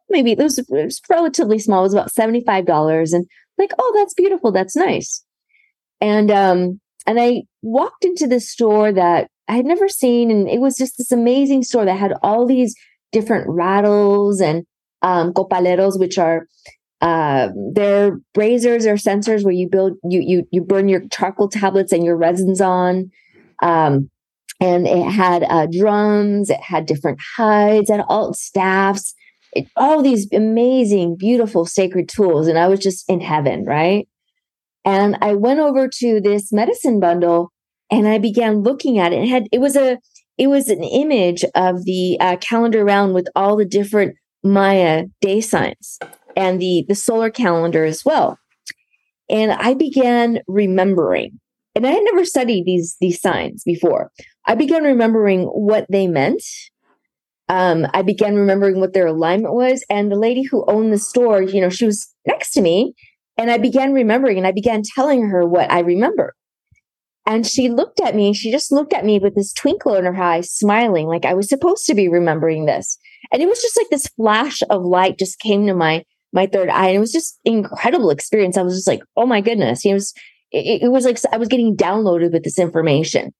maybe 0.09 0.31
it 0.31 0.39
was, 0.39 0.57
it 0.57 0.65
was 0.67 0.99
relatively 1.07 1.59
small. 1.59 1.81
It 1.81 1.83
was 1.83 1.93
about 1.93 2.11
$75 2.11 3.13
and 3.13 3.27
like, 3.59 3.69
oh, 3.77 3.93
that's 3.95 4.15
beautiful. 4.15 4.51
That's 4.51 4.75
nice. 4.75 5.23
And, 6.01 6.31
um, 6.31 6.81
and 7.05 7.19
I 7.19 7.43
walked 7.61 8.03
into 8.03 8.25
this 8.25 8.49
store 8.49 8.91
that 8.91 9.29
I 9.47 9.55
had 9.55 9.65
never 9.65 9.87
seen. 9.87 10.31
And 10.31 10.49
it 10.49 10.59
was 10.59 10.75
just 10.75 10.97
this 10.97 11.11
amazing 11.11 11.63
store 11.63 11.85
that 11.85 11.99
had 11.99 12.15
all 12.23 12.47
these 12.47 12.75
different 13.11 13.47
rattles 13.47 14.41
and, 14.41 14.65
um, 15.03 15.33
copaleros, 15.33 15.99
which 15.99 16.17
are, 16.17 16.47
uh, 17.01 17.49
they're 17.73 18.19
brazers 18.35 18.91
or 18.91 18.97
censers 18.97 19.43
where 19.43 19.53
you 19.53 19.69
build, 19.69 19.97
you, 20.03 20.19
you, 20.19 20.47
you 20.51 20.63
burn 20.63 20.89
your 20.89 21.07
charcoal 21.09 21.47
tablets 21.47 21.91
and 21.91 22.03
your 22.03 22.17
resins 22.17 22.59
on. 22.59 23.11
Um, 23.61 24.09
and 24.63 24.87
it 24.87 25.11
had 25.11 25.43
uh, 25.43 25.67
drums, 25.69 26.49
it 26.49 26.61
had 26.61 26.85
different 26.85 27.19
hides, 27.35 27.89
and 27.89 28.01
all 28.07 28.33
staffs, 28.33 29.13
it, 29.51 29.67
all 29.75 30.01
these 30.01 30.31
amazing, 30.31 31.17
beautiful, 31.17 31.65
sacred 31.65 32.07
tools. 32.07 32.47
And 32.47 32.57
I 32.57 32.69
was 32.69 32.79
just 32.79 33.03
in 33.09 33.19
heaven, 33.19 33.65
right? 33.65 34.07
And 34.85 35.17
I 35.21 35.33
went 35.33 35.59
over 35.59 35.89
to 35.99 36.21
this 36.21 36.53
medicine 36.53 37.01
bundle 37.01 37.51
and 37.91 38.07
I 38.07 38.19
began 38.19 38.63
looking 38.63 38.99
at 38.99 39.11
it. 39.11 39.23
It 39.23 39.27
had, 39.27 39.47
it 39.51 39.59
was 39.59 39.75
a, 39.75 39.99
it 40.37 40.47
was 40.47 40.69
an 40.69 40.83
image 40.83 41.43
of 41.55 41.83
the 41.83 42.17
uh, 42.21 42.37
calendar 42.37 42.85
round 42.85 43.13
with 43.13 43.27
all 43.35 43.57
the 43.57 43.65
different 43.65 44.15
Maya 44.45 45.05
day 45.19 45.41
signs 45.41 45.99
and 46.37 46.61
the, 46.61 46.85
the 46.87 46.95
solar 46.95 47.29
calendar 47.29 47.83
as 47.83 48.05
well. 48.05 48.37
And 49.29 49.51
I 49.51 49.73
began 49.73 50.39
remembering, 50.47 51.39
and 51.75 51.85
I 51.85 51.91
had 51.91 52.03
never 52.03 52.23
studied 52.23 52.65
these, 52.65 52.95
these 53.01 53.19
signs 53.19 53.63
before. 53.65 54.09
I 54.45 54.55
began 54.55 54.83
remembering 54.83 55.43
what 55.45 55.85
they 55.89 56.07
meant 56.07 56.43
um, 57.49 57.85
I 57.93 58.01
began 58.01 58.35
remembering 58.35 58.79
what 58.79 58.93
their 58.93 59.07
alignment 59.07 59.53
was. 59.53 59.83
And 59.89 60.11
the 60.11 60.15
lady 60.15 60.43
who 60.43 60.65
owned 60.67 60.93
the 60.93 60.97
store, 60.97 61.41
you 61.41 61.61
know, 61.61 61.69
she 61.69 61.85
was 61.85 62.13
next 62.25 62.51
to 62.53 62.61
me. 62.61 62.93
And 63.37 63.51
I 63.51 63.57
began 63.57 63.93
remembering 63.93 64.37
and 64.37 64.47
I 64.47 64.51
began 64.51 64.83
telling 64.95 65.29
her 65.29 65.45
what 65.45 65.71
I 65.71 65.79
remember. 65.79 66.35
And 67.25 67.47
she 67.47 67.69
looked 67.69 68.01
at 68.01 68.15
me, 68.15 68.33
she 68.33 68.51
just 68.51 68.71
looked 68.71 68.93
at 68.93 69.05
me 69.05 69.17
with 69.17 69.35
this 69.35 69.53
twinkle 69.53 69.95
in 69.95 70.05
her 70.05 70.21
eye, 70.21 70.41
smiling 70.41 71.07
like 71.07 71.25
I 71.25 71.33
was 71.33 71.47
supposed 71.47 71.85
to 71.85 71.95
be 71.95 72.09
remembering 72.09 72.65
this. 72.65 72.97
And 73.31 73.41
it 73.41 73.47
was 73.47 73.61
just 73.61 73.77
like 73.77 73.87
this 73.89 74.07
flash 74.07 74.61
of 74.69 74.83
light 74.83 75.17
just 75.19 75.39
came 75.39 75.65
to 75.67 75.73
my 75.73 76.03
my 76.33 76.47
third 76.47 76.69
eye. 76.69 76.87
And 76.87 76.97
it 76.97 76.99
was 76.99 77.11
just 77.11 77.39
incredible 77.45 78.09
experience. 78.09 78.57
I 78.57 78.63
was 78.63 78.75
just 78.75 78.87
like, 78.87 79.01
oh 79.15 79.25
my 79.25 79.41
goodness. 79.41 79.85
It 79.85 79.93
was 79.93 80.13
it, 80.51 80.83
it 80.83 80.91
was 80.91 81.05
like 81.05 81.17
I 81.31 81.37
was 81.37 81.47
getting 81.47 81.77
downloaded 81.77 82.33
with 82.33 82.43
this 82.43 82.59
information. 82.59 83.33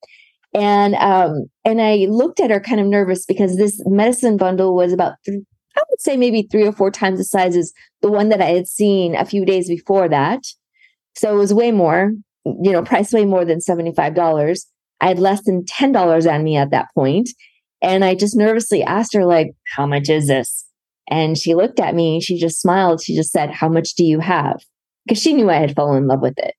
And 0.54 0.96
um, 0.96 1.46
and 1.66 1.82
I 1.82 2.08
looked 2.10 2.40
at 2.40 2.52
her 2.52 2.60
kind 2.60 2.80
of 2.80 2.88
nervous 2.88 3.26
because 3.26 3.58
this 3.58 3.82
medicine 3.86 4.38
bundle 4.38 4.76
was 4.76 4.94
about 4.94 5.16
I 5.28 5.82
would 5.90 6.02
say 6.02 6.18
maybe 6.18 6.48
three 6.52 6.68
or 6.68 6.72
four 6.72 6.92
times 6.92 7.18
the 7.18 7.24
size 7.24 7.56
as 7.56 7.74
the 8.02 8.12
one 8.12 8.30
that 8.30 8.42
I 8.42 8.52
had 8.52 8.68
seen 8.68 9.16
a 9.16 9.26
few 9.26 9.46
days 9.46 9.68
before 9.68 10.08
that. 10.10 10.44
So 11.16 11.34
it 11.34 11.38
was 11.38 11.54
way 11.54 11.72
more, 11.72 12.12
you 12.46 12.72
know, 12.72 12.84
price 12.84 13.12
way 13.12 13.26
more 13.26 13.46
than 13.46 13.60
$75. 13.60 14.66
I 15.02 15.08
had 15.08 15.20
less 15.20 15.44
than 15.44 15.64
$10 15.64 16.32
on 16.32 16.44
me 16.44 16.58
at 16.58 16.72
that. 16.72 16.88
And 17.82 18.06
I 18.06 18.16
just 18.16 18.36
nervously 18.36 18.84
asked 18.84 19.14
her, 19.14 19.26
like, 19.26 19.52
how 19.76 19.86
much 19.86 20.10
is 20.10 20.28
this? 20.28 20.66
And 21.10 21.38
she 21.38 21.54
looked 21.54 21.80
at 21.80 21.96
me, 21.96 22.22
she 22.22 22.38
just 22.40 22.62
smiled. 22.62 23.02
She 23.02 23.16
just 23.16 23.32
said, 23.32 23.52
How 23.52 23.68
much 23.68 23.96
do 23.96 24.04
you 24.04 24.20
have? 24.20 24.62
Because 25.06 25.22
she 25.22 25.34
knew 25.34 25.50
I 25.50 25.56
had 25.56 25.76
fallen 25.76 26.04
in 26.04 26.08
love 26.08 26.22
with 26.22 26.38
it. 26.38 26.56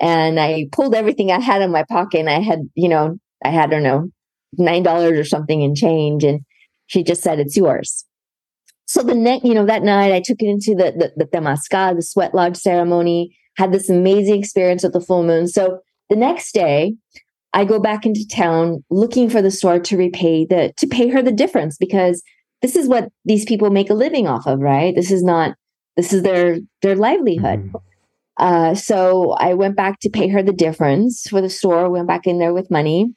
And 0.00 0.38
I 0.38 0.68
pulled 0.72 0.94
everything 0.94 1.32
I 1.32 1.40
had 1.40 1.62
in 1.62 1.70
my 1.70 1.84
pocket 1.84 2.20
and 2.20 2.30
I 2.30 2.40
had, 2.40 2.60
you 2.74 2.88
know, 2.88 3.18
I 3.44 3.48
had, 3.48 3.70
I 3.72 3.80
don't 3.80 3.82
know, 3.82 4.10
$9 4.58 5.18
or 5.18 5.24
something 5.24 5.62
in 5.62 5.74
change. 5.74 6.24
And 6.24 6.40
she 6.86 7.02
just 7.02 7.22
said, 7.22 7.40
it's 7.40 7.56
yours. 7.56 8.04
So 8.86 9.02
the 9.02 9.14
next, 9.14 9.44
you 9.44 9.54
know, 9.54 9.66
that 9.66 9.82
night 9.82 10.12
I 10.12 10.20
took 10.24 10.40
it 10.40 10.48
into 10.48 10.74
the, 10.74 10.92
the, 10.92 11.12
the 11.16 11.24
Temazcal, 11.24 11.96
the 11.96 12.02
sweat 12.02 12.34
lodge 12.34 12.56
ceremony, 12.56 13.36
had 13.56 13.72
this 13.72 13.88
amazing 13.88 14.38
experience 14.38 14.82
with 14.82 14.92
the 14.92 15.00
full 15.00 15.24
moon. 15.24 15.48
So 15.48 15.80
the 16.08 16.16
next 16.16 16.52
day 16.52 16.94
I 17.52 17.64
go 17.64 17.80
back 17.80 18.06
into 18.06 18.26
town 18.28 18.84
looking 18.90 19.28
for 19.30 19.42
the 19.42 19.50
store 19.50 19.80
to 19.80 19.96
repay 19.96 20.44
the, 20.44 20.72
to 20.76 20.86
pay 20.86 21.08
her 21.08 21.22
the 21.22 21.32
difference 21.32 21.76
because 21.78 22.22
this 22.62 22.76
is 22.76 22.86
what 22.86 23.08
these 23.24 23.44
people 23.44 23.70
make 23.70 23.90
a 23.90 23.94
living 23.94 24.28
off 24.28 24.46
of, 24.46 24.60
right? 24.60 24.94
This 24.94 25.10
is 25.10 25.24
not, 25.24 25.56
this 25.96 26.12
is 26.12 26.22
their, 26.22 26.58
their 26.82 26.96
livelihood. 26.96 27.60
Mm-hmm. 27.60 27.76
Uh, 28.38 28.74
so 28.74 29.32
I 29.32 29.54
went 29.54 29.76
back 29.76 30.00
to 30.00 30.10
pay 30.10 30.28
her 30.28 30.42
the 30.42 30.52
difference 30.52 31.22
for 31.28 31.40
the 31.40 31.50
store, 31.50 31.90
went 31.90 32.08
back 32.08 32.26
in 32.26 32.38
there 32.38 32.52
with 32.52 32.70
money. 32.70 33.14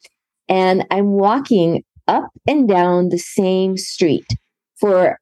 And 0.47 0.85
I'm 0.89 1.11
walking 1.11 1.83
up 2.07 2.29
and 2.47 2.67
down 2.67 3.09
the 3.09 3.19
same 3.19 3.77
street 3.77 4.25
for 4.79 5.19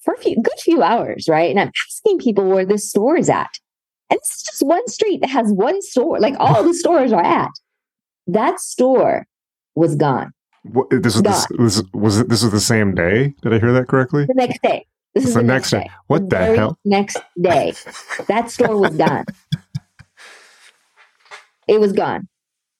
for 0.00 0.14
a 0.14 0.18
few 0.18 0.36
good 0.42 0.58
few 0.58 0.82
hours, 0.82 1.26
right? 1.28 1.50
And 1.50 1.58
I'm 1.58 1.70
asking 1.88 2.18
people 2.18 2.48
where 2.48 2.64
this 2.64 2.88
store 2.88 3.16
is 3.16 3.28
at. 3.28 3.50
And 4.10 4.18
this 4.20 4.36
is 4.36 4.42
just 4.42 4.62
one 4.62 4.86
street 4.88 5.20
that 5.20 5.30
has 5.30 5.52
one 5.52 5.82
store, 5.82 6.18
like 6.18 6.34
all 6.38 6.62
the 6.62 6.74
stores 6.74 7.12
are 7.12 7.24
at. 7.24 7.50
That 8.26 8.60
store 8.60 9.26
was 9.74 9.96
gone. 9.96 10.32
What, 10.64 10.88
this 10.90 11.14
was 11.14 11.22
gone. 11.22 11.44
this, 11.58 11.82
was 11.92 12.20
it, 12.20 12.28
this 12.28 12.42
was 12.42 12.52
the 12.52 12.60
same 12.60 12.94
day. 12.94 13.34
Did 13.42 13.54
I 13.54 13.58
hear 13.58 13.72
that 13.72 13.88
correctly? 13.88 14.26
The 14.26 14.34
next 14.34 14.62
day. 14.62 14.86
This 15.20 15.28
is 15.28 15.34
the, 15.34 15.40
the 15.40 15.46
next 15.46 15.70
day. 15.70 15.80
day. 15.80 15.90
What 16.06 16.30
the, 16.30 16.38
the 16.38 16.56
hell? 16.56 16.78
Next 16.84 17.18
day, 17.40 17.74
that 18.28 18.50
store 18.50 18.76
was 18.76 18.96
gone. 18.96 19.24
it 21.66 21.80
was 21.80 21.92
gone. 21.92 22.28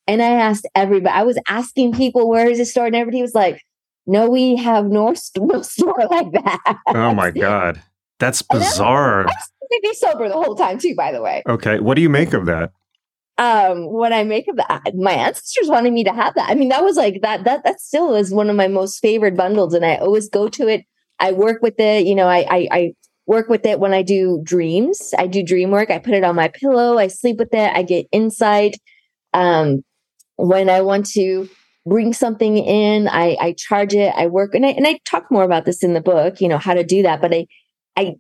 And 0.07 0.23
I 0.23 0.31
asked 0.31 0.67
everybody, 0.75 1.15
I 1.15 1.25
was 1.25 1.39
asking 1.49 1.93
people, 1.93 2.29
where 2.29 2.49
is 2.49 2.59
the 2.59 2.65
store? 2.65 2.87
And 2.87 2.97
everybody 2.97 3.21
was 3.21 3.35
like, 3.35 3.63
no, 4.07 4.31
we 4.31 4.57
have 4.57 4.87
no, 4.87 5.15
no 5.37 5.63
store 5.63 6.07
like 6.11 6.33
that. 6.33 6.79
Oh 6.87 7.13
my 7.13 7.31
God. 7.31 7.83
That's 8.19 8.43
bizarre. 8.43 9.23
I 9.23 9.25
was 9.27 9.81
be 9.83 9.95
sober 9.95 10.29
the 10.29 10.35
whole 10.35 10.55
time 10.55 10.79
too, 10.79 10.95
by 10.97 11.13
the 11.13 11.21
way. 11.21 11.43
Okay. 11.49 11.79
What 11.79 11.95
do 11.95 12.03
you 12.03 12.09
make 12.09 12.33
of 12.33 12.47
that? 12.47 12.73
Um, 13.37 13.85
what 13.85 14.13
I 14.13 14.25
make 14.25 14.49
of 14.49 14.57
that, 14.57 14.95
my 14.97 15.13
ancestors 15.13 15.69
wanted 15.69 15.93
me 15.93 16.03
to 16.05 16.13
have 16.13 16.35
that. 16.35 16.51
I 16.51 16.55
mean, 16.55 16.71
that 16.71 16.83
was 16.83 16.97
like 16.97 17.21
that, 17.23 17.45
that, 17.45 17.63
that 17.65 17.81
still 17.81 18.17
is 18.17 18.33
one 18.33 18.51
of 18.51 18.57
my 18.57 18.67
most 18.67 18.99
favorite 18.99 19.37
bundles. 19.37 19.75
And 19.75 19.85
I 19.85 19.97
always 19.97 20.29
go 20.29 20.49
to 20.49 20.67
it. 20.67 20.85
I 21.21 21.33
work 21.33 21.63
with 21.63 21.79
it. 21.79 22.07
You 22.07 22.15
know, 22.15 22.27
I, 22.27 22.47
I, 22.49 22.69
I 22.71 22.93
work 23.27 23.49
with 23.49 23.67
it 23.67 23.81
when 23.81 23.93
I 23.93 24.03
do 24.03 24.41
dreams. 24.43 25.13
I 25.19 25.27
do 25.27 25.43
dream 25.43 25.71
work. 25.71 25.91
I 25.91 25.99
put 25.99 26.15
it 26.15 26.25
on 26.25 26.37
my 26.37 26.49
pillow. 26.49 26.99
I 26.99 27.09
sleep 27.09 27.39
with 27.39 27.53
it. 27.53 27.73
I 27.75 27.83
get 27.83 28.07
insight. 28.13 28.77
Um, 29.35 29.83
when 30.37 30.71
I 30.71 30.81
want 30.83 31.07
to 31.11 31.49
bring 31.87 32.13
something 32.13 32.59
in, 32.59 33.09
I, 33.09 33.37
I 33.41 33.55
charge 33.57 33.95
it. 33.95 34.15
I 34.17 34.27
work 34.27 34.55
and 34.55 34.65
I, 34.65 34.71
and 34.71 34.87
I 34.87 34.99
talk 35.05 35.31
more 35.31 35.45
about 35.45 35.65
this 35.65 35.83
in 35.83 35.95
the 35.95 36.01
book, 36.01 36.41
you 36.41 36.49
know, 36.49 36.59
how 36.59 36.75
to 36.75 36.85
do 36.85 37.03
that. 37.03 37.21
But 37.21 37.35
I, 37.35 37.47
I, 37.97 38.15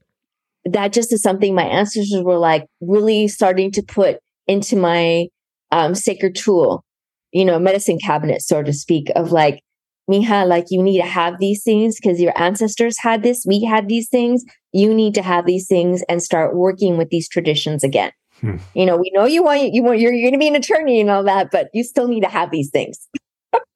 that 0.64 0.92
just 0.92 1.12
is 1.12 1.22
something 1.22 1.54
my 1.54 1.64
ancestors 1.64 2.22
were 2.22 2.38
like 2.38 2.66
really 2.80 3.28
starting 3.28 3.70
to 3.72 3.82
put 3.82 4.18
into 4.46 4.76
my 4.76 5.26
um, 5.70 5.94
sacred 5.94 6.34
tool, 6.34 6.84
you 7.32 7.44
know, 7.44 7.58
medicine 7.58 7.98
cabinet, 7.98 8.42
so 8.42 8.62
to 8.62 8.72
speak, 8.72 9.10
of 9.14 9.32
like, 9.32 9.62
Mija, 10.08 10.46
like 10.46 10.66
you 10.70 10.82
need 10.82 11.00
to 11.00 11.06
have 11.06 11.38
these 11.38 11.62
things 11.62 11.98
because 12.00 12.20
your 12.20 12.32
ancestors 12.40 12.98
had 12.98 13.22
this, 13.22 13.44
we 13.46 13.64
had 13.64 13.88
these 13.88 14.08
things. 14.08 14.44
You 14.72 14.92
need 14.94 15.14
to 15.14 15.22
have 15.22 15.46
these 15.46 15.66
things 15.66 16.02
and 16.08 16.22
start 16.22 16.54
working 16.54 16.96
with 16.96 17.10
these 17.10 17.28
traditions 17.28 17.82
again. 17.82 18.12
Hmm. 18.40 18.56
You 18.74 18.86
know, 18.86 18.96
we 18.96 19.10
know 19.14 19.24
you 19.24 19.42
want 19.42 19.72
you 19.72 19.82
want 19.82 19.98
you're, 19.98 20.12
you're 20.12 20.30
going 20.30 20.38
to 20.38 20.38
be 20.38 20.48
an 20.48 20.54
attorney 20.54 21.00
and 21.00 21.10
all 21.10 21.24
that, 21.24 21.50
but 21.50 21.68
you 21.74 21.82
still 21.82 22.08
need 22.08 22.22
to 22.22 22.28
have 22.28 22.50
these 22.50 22.70
things. 22.70 23.08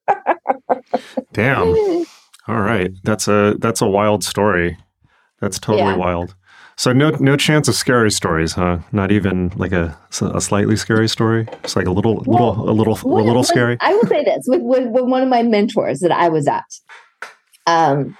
Damn. 1.33 2.05
All 2.47 2.59
right, 2.59 2.91
that's 3.03 3.29
a 3.29 3.55
that's 3.59 3.81
a 3.81 3.87
wild 3.87 4.23
story. 4.23 4.77
That's 5.39 5.59
totally 5.59 5.83
yeah. 5.83 5.95
wild. 5.95 6.35
So 6.75 6.91
no 6.91 7.11
no 7.19 7.37
chance 7.37 7.67
of 7.67 7.75
scary 7.75 8.11
stories, 8.11 8.53
huh? 8.53 8.79
Not 8.91 9.11
even 9.11 9.51
like 9.55 9.71
a, 9.71 9.97
a 10.21 10.41
slightly 10.41 10.75
scary 10.75 11.07
story. 11.07 11.47
It's 11.63 11.75
like 11.75 11.85
a 11.85 11.91
little 11.91 12.23
well, 12.25 12.55
little 12.55 12.69
a 12.69 12.73
little 12.73 12.97
a 13.03 13.23
little 13.23 13.43
scary. 13.43 13.77
I 13.79 13.93
will 13.93 14.07
say 14.07 14.23
this 14.23 14.45
with, 14.47 14.61
with, 14.61 14.87
with 14.89 15.05
one 15.05 15.21
of 15.21 15.29
my 15.29 15.43
mentors 15.43 15.99
that 15.99 16.11
I 16.11 16.29
was 16.29 16.47
at. 16.47 16.65
Um, 17.67 18.17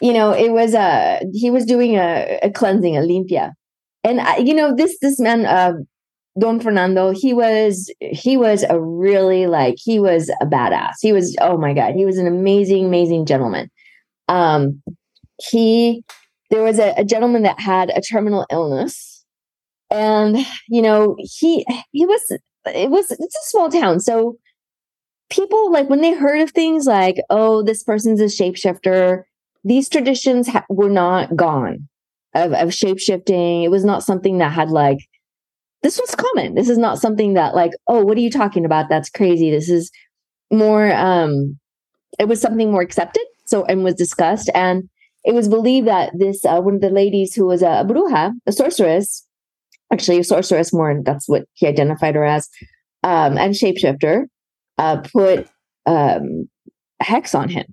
you 0.00 0.12
know, 0.12 0.32
it 0.32 0.52
was 0.52 0.74
a 0.74 1.20
he 1.32 1.50
was 1.50 1.64
doing 1.64 1.96
a, 1.96 2.38
a 2.42 2.50
cleansing, 2.50 2.96
a 2.96 3.00
limpia, 3.00 3.52
and 4.04 4.20
I, 4.20 4.36
you 4.38 4.54
know 4.54 4.74
this 4.74 4.96
this 5.00 5.18
man, 5.18 5.44
uh, 5.44 5.72
Don 6.38 6.60
Fernando, 6.60 7.10
he 7.10 7.34
was 7.34 7.92
he 8.00 8.36
was 8.36 8.64
a 8.70 8.80
really 8.80 9.46
like 9.46 9.74
he 9.76 9.98
was 9.98 10.30
a 10.40 10.46
badass. 10.46 10.94
He 11.00 11.12
was 11.12 11.36
oh 11.40 11.58
my 11.58 11.74
god, 11.74 11.94
he 11.94 12.04
was 12.04 12.16
an 12.18 12.28
amazing 12.28 12.84
amazing 12.86 13.26
gentleman. 13.26 13.70
Um, 14.28 14.82
he 15.40 16.04
there 16.50 16.62
was 16.62 16.78
a, 16.78 16.94
a 16.96 17.04
gentleman 17.04 17.42
that 17.42 17.60
had 17.60 17.90
a 17.90 18.00
terminal 18.00 18.46
illness. 18.50 19.24
And 19.90 20.36
you 20.68 20.82
know 20.82 21.16
he 21.18 21.64
he 21.92 22.04
was 22.04 22.20
it 22.66 22.90
was 22.90 23.10
it's 23.10 23.36
a 23.36 23.50
small 23.50 23.70
town. 23.70 24.00
So 24.00 24.36
people 25.30 25.72
like 25.72 25.88
when 25.88 26.00
they 26.00 26.12
heard 26.12 26.40
of 26.40 26.50
things 26.50 26.86
like 26.86 27.16
oh 27.30 27.62
this 27.62 27.82
person's 27.84 28.20
a 28.20 28.24
shapeshifter 28.24 29.24
these 29.64 29.88
traditions 29.88 30.48
ha- 30.48 30.64
were 30.70 30.88
not 30.88 31.36
gone 31.36 31.88
of, 32.34 32.52
of 32.52 32.68
shapeshifting. 32.68 33.64
It 33.64 33.70
was 33.70 33.84
not 33.84 34.02
something 34.02 34.38
that 34.38 34.52
had 34.52 34.70
like 34.70 34.98
this 35.82 35.98
was 35.98 36.14
common. 36.14 36.54
This 36.54 36.68
is 36.68 36.78
not 36.78 36.98
something 36.98 37.34
that 37.34 37.54
like 37.54 37.72
oh 37.86 38.04
what 38.04 38.16
are 38.16 38.22
you 38.22 38.30
talking 38.30 38.64
about? 38.64 38.88
That's 38.88 39.10
crazy. 39.10 39.50
This 39.50 39.68
is 39.68 39.90
more 40.50 40.92
um 40.94 41.58
it 42.18 42.28
was 42.28 42.40
something 42.40 42.70
more 42.70 42.82
accepted 42.82 43.24
so 43.46 43.64
and 43.64 43.84
was 43.84 43.94
discussed. 43.94 44.50
And 44.54 44.88
it 45.28 45.34
was 45.34 45.46
believed 45.46 45.86
that 45.86 46.10
this 46.18 46.42
uh, 46.46 46.58
one 46.58 46.76
of 46.76 46.80
the 46.80 46.88
ladies 46.88 47.34
who 47.34 47.44
was 47.44 47.60
a, 47.60 47.84
bruja, 47.86 48.32
a 48.46 48.52
sorceress, 48.52 49.26
actually 49.92 50.20
a 50.20 50.24
sorceress 50.24 50.72
more, 50.72 51.02
that's 51.04 51.28
what 51.28 51.44
he 51.52 51.66
identified 51.66 52.14
her 52.14 52.24
as, 52.24 52.48
um, 53.02 53.36
and 53.36 53.52
shapeshifter, 53.52 54.24
uh, 54.78 55.02
put 55.12 55.46
um, 55.84 56.48
hex 57.00 57.34
on 57.34 57.50
him, 57.50 57.66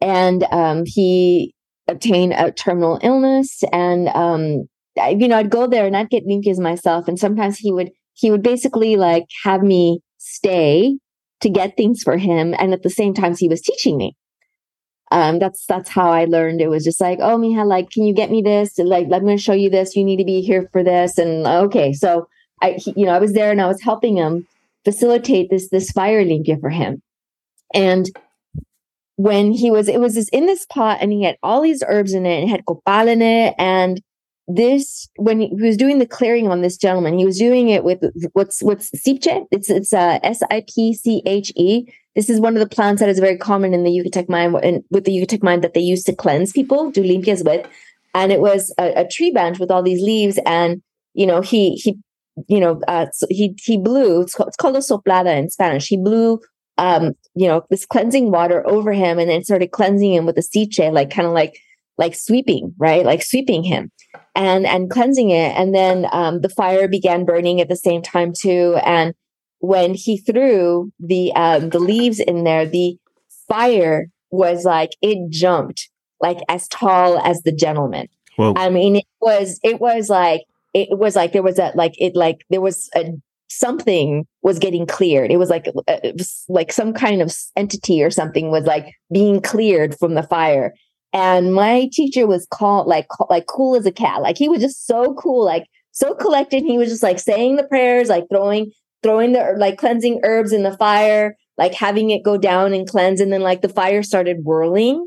and 0.00 0.44
um, 0.44 0.84
he 0.86 1.54
obtained 1.88 2.32
a 2.32 2.52
terminal 2.52 2.98
illness. 3.02 3.62
And 3.70 4.08
um, 4.08 4.66
I, 4.98 5.10
you 5.10 5.28
know, 5.28 5.36
I'd 5.36 5.50
go 5.50 5.66
there 5.66 5.86
and 5.86 5.94
I'd 5.94 6.08
get 6.08 6.26
limpias 6.26 6.58
myself, 6.58 7.06
and 7.06 7.18
sometimes 7.18 7.58
he 7.58 7.70
would 7.70 7.90
he 8.14 8.30
would 8.30 8.42
basically 8.42 8.96
like 8.96 9.26
have 9.44 9.62
me 9.62 10.00
stay 10.16 10.96
to 11.42 11.50
get 11.50 11.76
things 11.76 12.02
for 12.02 12.16
him, 12.16 12.54
and 12.58 12.72
at 12.72 12.82
the 12.82 12.88
same 12.88 13.12
time 13.12 13.36
he 13.36 13.46
was 13.46 13.60
teaching 13.60 13.98
me 13.98 14.16
um, 15.10 15.38
that's 15.38 15.64
that's 15.66 15.88
how 15.88 16.10
I 16.10 16.24
learned. 16.24 16.60
It 16.60 16.68
was 16.68 16.84
just 16.84 17.00
like, 17.00 17.18
oh, 17.20 17.38
Mija, 17.38 17.66
like, 17.66 17.90
can 17.90 18.04
you 18.04 18.14
get 18.14 18.30
me 18.30 18.42
this? 18.42 18.78
Like, 18.78 19.04
I'm 19.04 19.24
going 19.24 19.36
to 19.36 19.42
show 19.42 19.52
you 19.52 19.70
this. 19.70 19.96
You 19.96 20.04
need 20.04 20.18
to 20.18 20.24
be 20.24 20.42
here 20.42 20.68
for 20.72 20.82
this. 20.82 21.18
And 21.18 21.46
okay, 21.46 21.92
so 21.92 22.28
I, 22.60 22.72
he, 22.72 22.92
you 22.96 23.06
know, 23.06 23.12
I 23.12 23.18
was 23.18 23.32
there 23.32 23.50
and 23.50 23.60
I 23.60 23.66
was 23.66 23.80
helping 23.80 24.16
him 24.16 24.46
facilitate 24.84 25.50
this 25.50 25.68
this 25.70 25.90
fire 25.90 26.24
limpia 26.24 26.60
for 26.60 26.70
him. 26.70 27.02
And 27.74 28.06
when 29.16 29.52
he 29.52 29.70
was, 29.70 29.88
it 29.88 30.00
was 30.00 30.14
this 30.14 30.28
in 30.28 30.46
this 30.46 30.64
pot, 30.66 30.98
and 31.00 31.12
he 31.12 31.24
had 31.24 31.36
all 31.42 31.60
these 31.60 31.82
herbs 31.86 32.12
in 32.12 32.24
it, 32.24 32.40
and 32.40 32.50
had 32.50 32.64
copal 32.66 33.08
in 33.08 33.20
it, 33.20 33.54
and 33.58 34.00
this 34.48 35.08
when 35.16 35.40
he 35.40 35.50
was 35.52 35.76
doing 35.76 35.98
the 35.98 36.06
clearing 36.06 36.48
on 36.48 36.62
this 36.62 36.76
gentleman, 36.76 37.18
he 37.18 37.26
was 37.26 37.38
doing 37.38 37.68
it 37.68 37.84
with 37.84 38.02
what's 38.32 38.62
what's 38.62 38.90
sipche. 38.90 39.46
It's 39.50 39.68
it's 39.68 39.92
uh, 39.92 40.18
S 40.22 40.42
I 40.50 40.64
P 40.74 40.94
C 40.94 41.22
H 41.26 41.52
E. 41.54 41.92
This 42.16 42.30
is 42.30 42.40
one 42.40 42.56
of 42.56 42.60
the 42.60 42.74
plants 42.74 43.00
that 43.00 43.08
is 43.08 43.20
very 43.20 43.36
common 43.36 43.74
in 43.74 43.84
the 43.84 43.90
Yucatec 43.90 44.28
Maya 44.28 44.52
and 44.56 44.82
with 44.90 45.04
the 45.04 45.12
Yucatec 45.12 45.42
Maya 45.42 45.60
that 45.60 45.74
they 45.74 45.80
used 45.80 46.06
to 46.06 46.16
cleanse 46.16 46.50
people, 46.50 46.90
do 46.90 47.02
limpias 47.02 47.44
with. 47.44 47.64
And 48.14 48.32
it 48.32 48.40
was 48.40 48.74
a, 48.78 49.02
a 49.02 49.08
tree 49.08 49.30
branch 49.30 49.60
with 49.60 49.70
all 49.70 49.84
these 49.84 50.02
leaves. 50.02 50.38
And, 50.44 50.82
you 51.14 51.26
know, 51.26 51.40
he, 51.42 51.76
he, 51.76 51.96
you 52.48 52.58
know, 52.58 52.80
uh, 52.88 53.06
so 53.12 53.26
he, 53.30 53.54
he 53.62 53.76
blew, 53.76 54.22
it's 54.22 54.34
called, 54.34 54.48
it's 54.48 54.56
called 54.56 54.76
a 54.76 54.80
soplada 54.80 55.38
in 55.38 55.50
Spanish. 55.50 55.86
He 55.86 55.96
blew, 55.96 56.40
um, 56.78 57.12
you 57.34 57.46
know, 57.46 57.62
this 57.70 57.86
cleansing 57.86 58.32
water 58.32 58.66
over 58.66 58.92
him 58.92 59.20
and 59.20 59.30
then 59.30 59.44
started 59.44 59.70
cleansing 59.70 60.12
him 60.12 60.26
with 60.26 60.38
a 60.38 60.40
sipche, 60.40 60.92
like 60.92 61.10
kind 61.10 61.28
of 61.28 61.34
like, 61.34 61.60
like 61.98 62.14
sweeping, 62.14 62.74
right? 62.78 63.04
Like 63.04 63.22
sweeping 63.22 63.64
him 63.64 63.90
and, 64.34 64.66
and 64.66 64.90
cleansing 64.90 65.30
it. 65.30 65.56
And 65.56 65.74
then, 65.74 66.06
um, 66.12 66.40
the 66.40 66.48
fire 66.48 66.88
began 66.88 67.26
burning 67.26 67.60
at 67.60 67.68
the 67.68 67.76
same 67.76 68.02
time 68.02 68.32
too. 68.32 68.78
And, 68.84 69.14
when 69.60 69.94
he 69.94 70.18
threw 70.18 70.92
the 71.00 71.32
um, 71.34 71.70
the 71.70 71.78
leaves 71.78 72.20
in 72.20 72.44
there, 72.44 72.66
the 72.66 72.96
fire 73.48 74.06
was 74.30 74.64
like 74.64 74.90
it 75.02 75.30
jumped 75.30 75.88
like 76.20 76.38
as 76.48 76.68
tall 76.68 77.18
as 77.18 77.42
the 77.42 77.52
gentleman. 77.52 78.08
Whoa. 78.36 78.54
I 78.56 78.70
mean, 78.70 78.96
it 78.96 79.06
was 79.20 79.58
it 79.62 79.80
was 79.80 80.08
like 80.08 80.42
it 80.74 80.98
was 80.98 81.16
like 81.16 81.32
there 81.32 81.42
was 81.42 81.58
a 81.58 81.72
like 81.74 81.94
it 81.98 82.14
like 82.14 82.44
there 82.50 82.60
was 82.60 82.88
a 82.94 83.12
something 83.48 84.26
was 84.42 84.58
getting 84.58 84.86
cleared. 84.86 85.32
It 85.32 85.38
was 85.38 85.50
like 85.50 85.66
uh, 85.68 85.98
it 86.04 86.16
was 86.16 86.44
like 86.48 86.72
some 86.72 86.92
kind 86.92 87.22
of 87.22 87.34
entity 87.56 88.02
or 88.02 88.10
something 88.10 88.50
was 88.50 88.64
like 88.64 88.94
being 89.12 89.40
cleared 89.40 89.98
from 89.98 90.14
the 90.14 90.22
fire. 90.22 90.74
And 91.12 91.54
my 91.54 91.88
teacher 91.92 92.26
was 92.26 92.46
called 92.50 92.86
like 92.86 93.06
like 93.30 93.46
cool 93.46 93.76
as 93.76 93.86
a 93.86 93.92
cat. 93.92 94.20
Like 94.22 94.36
he 94.36 94.48
was 94.48 94.60
just 94.60 94.86
so 94.86 95.14
cool, 95.14 95.44
like 95.44 95.64
so 95.92 96.14
collected. 96.14 96.62
He 96.62 96.78
was 96.78 96.90
just 96.90 97.02
like 97.02 97.18
saying 97.18 97.56
the 97.56 97.66
prayers, 97.66 98.08
like 98.08 98.24
throwing 98.30 98.70
throwing 99.02 99.32
the 99.32 99.54
like 99.56 99.78
cleansing 99.78 100.20
herbs 100.22 100.52
in 100.52 100.62
the 100.62 100.76
fire, 100.76 101.36
like 101.56 101.74
having 101.74 102.10
it 102.10 102.22
go 102.22 102.36
down 102.36 102.74
and 102.74 102.88
cleanse. 102.88 103.20
And 103.20 103.32
then 103.32 103.42
like 103.42 103.62
the 103.62 103.68
fire 103.68 104.02
started 104.02 104.38
whirling. 104.44 105.06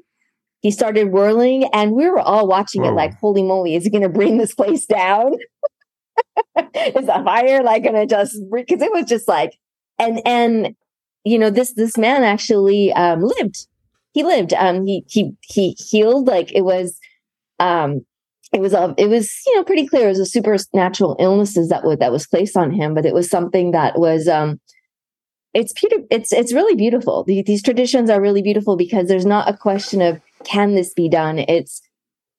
He 0.61 0.69
started 0.69 1.11
whirling 1.11 1.67
and 1.73 1.93
we 1.93 2.07
were 2.07 2.19
all 2.19 2.47
watching 2.47 2.83
Whoa. 2.83 2.89
it 2.89 2.93
like, 2.93 3.13
holy 3.15 3.41
moly, 3.41 3.75
is 3.75 3.83
he 3.83 3.89
going 3.89 4.03
to 4.03 4.09
bring 4.09 4.37
this 4.37 4.53
place 4.53 4.85
down? 4.85 5.33
is 6.55 7.05
the 7.05 7.21
fire 7.25 7.63
like 7.63 7.83
going 7.83 7.95
to 7.95 8.05
just, 8.05 8.37
because 8.53 8.81
it 8.81 8.91
was 8.91 9.05
just 9.05 9.27
like, 9.27 9.57
and, 9.97 10.21
and, 10.25 10.75
you 11.23 11.39
know, 11.39 11.49
this, 11.49 11.73
this 11.73 11.97
man 11.97 12.23
actually, 12.23 12.93
um, 12.93 13.21
lived. 13.21 13.67
He 14.13 14.23
lived, 14.23 14.53
um, 14.53 14.85
he, 14.85 15.05
he, 15.07 15.35
he 15.41 15.71
healed. 15.71 16.27
Like 16.27 16.51
it 16.53 16.61
was, 16.61 16.97
um, 17.59 18.05
it 18.51 18.59
was 18.59 18.73
a, 18.73 18.93
it 18.97 19.07
was 19.07 19.31
you 19.47 19.55
know 19.55 19.63
pretty 19.63 19.87
clear 19.87 20.05
it 20.05 20.09
was 20.09 20.19
a 20.19 20.25
supernatural 20.25 21.15
illnesses 21.19 21.69
that 21.69 21.83
was 21.83 21.97
that 21.99 22.11
was 22.11 22.27
placed 22.27 22.57
on 22.57 22.71
him, 22.71 22.93
but 22.93 23.05
it 23.05 23.13
was 23.13 23.29
something 23.29 23.71
that 23.71 23.97
was 23.97 24.27
um 24.27 24.59
it's 25.53 25.73
beautiful. 25.73 26.07
It's 26.09 26.31
it's 26.31 26.53
really 26.53 26.75
beautiful. 26.75 27.23
these 27.25 27.63
traditions 27.63 28.09
are 28.09 28.21
really 28.21 28.41
beautiful 28.41 28.77
because 28.77 29.07
there's 29.07 29.25
not 29.25 29.49
a 29.49 29.57
question 29.57 30.01
of 30.01 30.21
can 30.43 30.75
this 30.75 30.93
be 30.93 31.09
done. 31.09 31.39
It's 31.39 31.81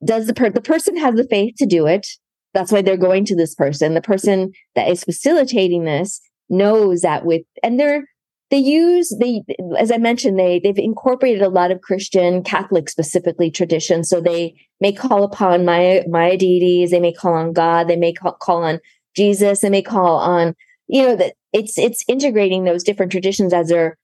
does 0.04 0.26
the 0.26 0.34
per- 0.34 0.50
the 0.50 0.60
person 0.60 0.96
has 0.96 1.14
the 1.14 1.24
faith 1.28 1.54
to 1.58 1.66
do 1.66 1.86
it. 1.86 2.06
That's 2.54 2.72
why 2.72 2.82
they're 2.82 2.96
going 2.96 3.24
to 3.26 3.36
this 3.36 3.54
person. 3.54 3.94
The 3.94 4.02
person 4.02 4.52
that 4.74 4.88
is 4.88 5.04
facilitating 5.04 5.84
this 5.84 6.20
knows 6.48 7.00
that 7.02 7.24
with 7.24 7.42
and 7.62 7.78
they're 7.78 8.04
they 8.52 8.58
use 8.58 9.08
they 9.18 9.42
as 9.78 9.90
i 9.90 9.96
mentioned 9.96 10.38
they 10.38 10.60
they've 10.60 10.78
incorporated 10.78 11.42
a 11.42 11.48
lot 11.48 11.72
of 11.72 11.80
christian 11.80 12.44
catholic 12.44 12.88
specifically 12.88 13.50
traditions. 13.50 14.08
So 14.08 14.20
they 14.20 14.54
may 14.80 14.92
call 14.92 15.24
upon 15.24 15.64
my 15.64 16.04
my 16.08 16.36
deities 16.36 16.90
they 16.90 17.00
may 17.00 17.12
call 17.12 17.32
on 17.32 17.52
god 17.52 17.88
they 17.88 17.96
may 17.96 18.12
call, 18.12 18.32
call 18.34 18.62
on 18.62 18.78
jesus 19.16 19.60
they 19.60 19.70
may 19.70 19.82
call 19.82 20.16
on 20.18 20.54
you 20.86 21.02
know 21.02 21.16
that 21.16 21.34
it's 21.52 21.78
it's 21.78 22.04
integrating 22.06 22.64
those 22.64 22.84
different 22.84 23.10
traditions 23.10 23.52
as 23.52 23.68
they're 23.68 23.96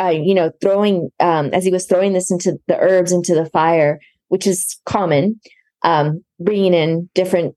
uh, 0.00 0.14
you 0.14 0.34
know 0.34 0.52
throwing 0.62 1.10
um, 1.20 1.50
as 1.52 1.64
he 1.64 1.72
was 1.72 1.86
throwing 1.86 2.12
this 2.12 2.30
into 2.30 2.58
the 2.68 2.78
herbs 2.78 3.12
into 3.12 3.34
the 3.34 3.46
fire 3.46 3.98
which 4.28 4.46
is 4.46 4.76
common 4.86 5.40
um, 5.82 6.24
bringing 6.38 6.74
in 6.74 7.10
different 7.14 7.54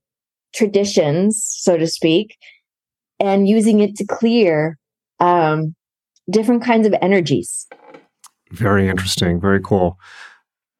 traditions 0.54 1.46
so 1.60 1.78
to 1.78 1.86
speak 1.86 2.38
and 3.20 3.48
using 3.48 3.82
it 3.82 3.96
to 3.96 4.06
clear 4.06 4.78
um, 5.20 5.76
different 6.30 6.64
kinds 6.64 6.86
of 6.88 6.94
energies 7.02 7.68
very 8.52 8.88
interesting 8.88 9.40
very 9.40 9.62
cool 9.62 10.00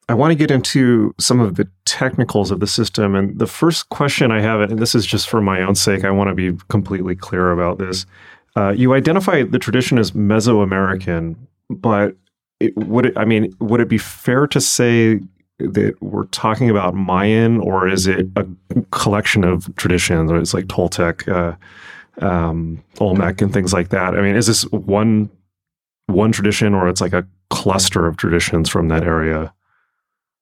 I 0.10 0.16
want 0.16 0.32
to 0.32 0.36
get 0.36 0.50
into 0.50 1.14
some 1.20 1.40
of 1.40 1.56
the 1.56 1.70
technicals 1.86 2.50
of 2.50 2.60
the 2.60 2.66
system. 2.66 3.14
And 3.14 3.38
the 3.38 3.46
first 3.46 3.90
question 3.90 4.32
I 4.32 4.42
have, 4.42 4.60
and 4.60 4.80
this 4.80 4.96
is 4.96 5.06
just 5.06 5.30
for 5.30 5.40
my 5.40 5.62
own 5.62 5.76
sake, 5.76 6.04
I 6.04 6.10
want 6.10 6.30
to 6.30 6.34
be 6.34 6.58
completely 6.68 7.16
clear 7.16 7.52
about 7.52 7.78
this. 7.78 8.08
Uh, 8.56 8.70
you 8.72 8.96
identify 8.96 9.44
the 9.44 9.60
tradition 9.60 10.00
as 10.00 10.12
Mesoamerican, 10.12 11.36
but 11.70 12.16
it, 12.60 12.76
would 12.76 13.06
it, 13.06 13.18
I 13.18 13.24
mean, 13.24 13.56
would 13.60 13.82
it 13.82 13.88
be 13.88 14.00
fair 14.00 14.48
to 14.48 14.60
say 14.60 15.20
that 15.60 15.96
we're 16.02 16.26
talking 16.26 16.72
about 16.72 16.96
Mayan, 16.96 17.60
or 17.60 17.88
is 17.88 18.08
it 18.08 18.26
a 18.36 18.48
collection 18.90 19.44
of 19.44 19.74
traditions, 19.76 20.32
or 20.32 20.38
it's 20.38 20.56
like 20.56 20.66
Toltec, 20.66 21.28
uh, 21.28 22.26
um, 22.26 22.84
Olmec, 23.00 23.44
and 23.44 23.54
things 23.54 23.74
like 23.74 23.90
that? 23.90 24.16
I 24.16 24.22
mean, 24.22 24.36
is 24.36 24.48
this 24.48 24.64
one 24.72 25.30
one 26.10 26.32
tradition, 26.32 26.74
or 26.74 26.88
it's 26.88 27.02
like 27.02 27.14
a 27.14 27.28
cluster 27.50 28.08
of 28.08 28.18
traditions 28.18 28.70
from 28.70 28.88
that 28.90 29.04
area? 29.04 29.54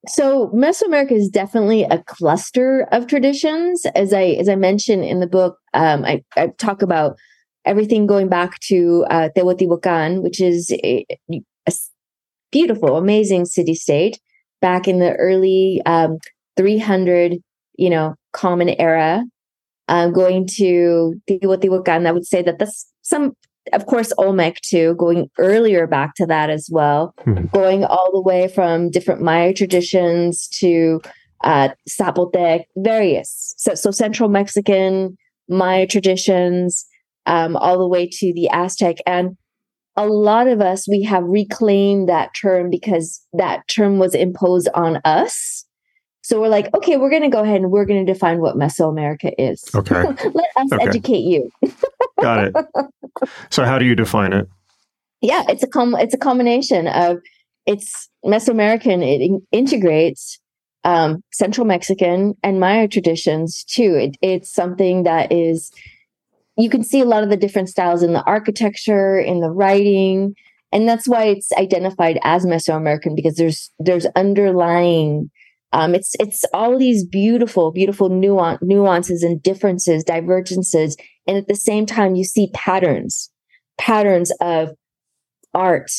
So 0.07 0.49
Mesoamerica 0.49 1.11
is 1.11 1.29
definitely 1.29 1.83
a 1.83 2.01
cluster 2.03 2.87
of 2.91 3.07
traditions. 3.07 3.85
As 3.95 4.13
I 4.13 4.37
as 4.39 4.47
I 4.47 4.55
mentioned 4.55 5.03
in 5.03 5.19
the 5.19 5.27
book, 5.27 5.57
um, 5.73 6.05
I, 6.05 6.23
I 6.35 6.47
talk 6.57 6.81
about 6.81 7.17
everything 7.65 8.07
going 8.07 8.29
back 8.29 8.59
to 8.61 9.05
uh, 9.09 9.29
Teotihuacan, 9.35 10.21
which 10.21 10.39
is 10.39 10.71
a, 10.71 11.05
a 11.29 11.71
beautiful, 12.51 12.95
amazing 12.95 13.45
city 13.45 13.75
state 13.75 14.19
back 14.61 14.87
in 14.87 14.99
the 14.99 15.13
early 15.15 15.81
um, 15.85 16.17
300, 16.55 17.37
you 17.77 17.89
know, 17.89 18.15
common 18.33 18.69
era. 18.69 19.23
Um, 19.89 20.11
going 20.11 20.45
to 20.57 21.13
Teotihuacan, 21.29 22.07
I 22.07 22.11
would 22.11 22.25
say 22.25 22.41
that 22.41 22.59
that's 22.59 22.91
some 23.03 23.33
of 23.73 23.85
course, 23.85 24.13
Olmec 24.17 24.61
too, 24.61 24.95
going 24.95 25.29
earlier 25.37 25.87
back 25.87 26.15
to 26.15 26.25
that 26.25 26.49
as 26.49 26.69
well, 26.71 27.13
mm-hmm. 27.25 27.45
going 27.47 27.83
all 27.83 28.11
the 28.11 28.21
way 28.21 28.47
from 28.47 28.89
different 28.89 29.21
Maya 29.21 29.53
traditions 29.53 30.47
to 30.59 31.01
uh, 31.43 31.69
Zapotec, 31.89 32.65
various. 32.77 33.53
So, 33.57 33.75
so 33.75 33.91
Central 33.91 34.29
Mexican 34.29 35.17
Maya 35.47 35.87
traditions, 35.87 36.85
um, 37.25 37.55
all 37.55 37.77
the 37.77 37.87
way 37.87 38.07
to 38.07 38.33
the 38.33 38.49
Aztec. 38.49 38.97
And 39.05 39.37
a 39.95 40.07
lot 40.07 40.47
of 40.47 40.61
us, 40.61 40.87
we 40.87 41.03
have 41.03 41.23
reclaimed 41.23 42.09
that 42.09 42.31
term 42.39 42.69
because 42.69 43.21
that 43.33 43.67
term 43.67 43.99
was 43.99 44.13
imposed 44.13 44.69
on 44.73 44.99
us. 45.05 45.65
So 46.27 46.41
we're 46.41 46.49
like, 46.49 46.67
okay, 46.75 46.97
we're 46.97 47.09
going 47.09 47.21
to 47.21 47.29
go 47.29 47.41
ahead 47.41 47.61
and 47.61 47.71
we're 47.71 47.85
going 47.85 48.05
to 48.05 48.13
define 48.13 48.41
what 48.41 48.57
Mesoamerica 48.57 49.31
is. 49.37 49.63
Okay. 49.73 50.03
Let 50.33 50.49
us 50.57 50.73
okay. 50.73 50.85
educate 50.85 51.21
you. 51.21 51.49
Got 52.21 52.47
it. 52.47 52.55
So 53.49 53.63
how 53.63 53.79
do 53.79 53.85
you 53.85 53.95
define 53.95 54.31
it? 54.31 54.47
Yeah, 55.21 55.43
it's 55.49 55.63
a 55.63 55.67
com- 55.67 55.95
it's 55.95 56.13
a 56.13 56.19
combination 56.19 56.87
of 56.87 57.17
it's 57.65 58.09
Mesoamerican. 58.23 59.01
It 59.01 59.21
in- 59.21 59.41
integrates 59.51 60.37
um, 60.83 61.23
Central 61.31 61.65
Mexican 61.65 62.35
and 62.43 62.59
Maya 62.59 62.87
traditions 62.87 63.63
too. 63.63 63.95
It, 63.95 64.17
it's 64.21 64.53
something 64.53 65.01
that 65.03 65.31
is 65.31 65.71
you 66.57 66.69
can 66.69 66.83
see 66.83 66.99
a 66.99 67.05
lot 67.05 67.23
of 67.23 67.29
the 67.31 67.37
different 67.37 67.69
styles 67.69 68.03
in 68.03 68.13
the 68.13 68.23
architecture, 68.25 69.17
in 69.17 69.39
the 69.39 69.49
writing, 69.49 70.35
and 70.71 70.87
that's 70.87 71.07
why 71.07 71.23
it's 71.23 71.51
identified 71.53 72.19
as 72.23 72.45
Mesoamerican 72.45 73.15
because 73.15 73.35
there's 73.35 73.71
there's 73.79 74.05
underlying 74.15 75.31
um, 75.73 75.93
it's 75.93 76.15
it's 76.19 76.43
all 76.53 76.77
these 76.77 77.05
beautiful, 77.05 77.71
beautiful 77.71 78.09
nuance, 78.09 78.59
nuances 78.61 79.23
and 79.23 79.41
differences, 79.41 80.03
divergences, 80.03 80.95
and 81.27 81.37
at 81.37 81.47
the 81.47 81.55
same 81.55 81.85
time, 81.85 82.15
you 82.15 82.23
see 82.23 82.49
patterns, 82.53 83.29
patterns 83.77 84.31
of 84.39 84.71
art, 85.53 85.91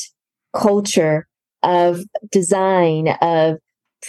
culture, 0.57 1.29
of 1.63 2.01
design, 2.31 3.09
of 3.21 3.59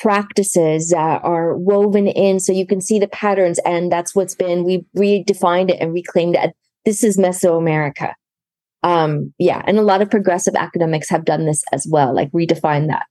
practices 0.02 0.90
that 0.90 1.22
are 1.24 1.58
woven 1.58 2.08
in, 2.08 2.40
so 2.40 2.54
you 2.54 2.66
can 2.66 2.80
see 2.80 3.00
the 3.00 3.08
patterns, 3.08 3.60
and 3.66 3.92
that's 3.92 4.16
what's 4.16 4.36
been 4.36 4.64
we 4.64 4.86
redefined 4.98 5.72
it 5.72 5.82
and 5.82 5.94
reclaimed 5.94 6.36
it. 6.36 6.54
This 6.86 7.04
is 7.04 7.18
Mesoamerica. 7.18 8.14
Um, 8.82 9.34
yeah, 9.38 9.62
and 9.68 9.78
a 9.78 9.82
lot 9.82 10.02
of 10.02 10.10
progressive 10.10 10.56
academics 10.56 11.10
have 11.10 11.26
done 11.26 11.46
this 11.46 11.64
as 11.74 11.86
well, 11.90 12.16
like 12.16 12.32
redefine 12.32 12.88
that. 12.88 13.08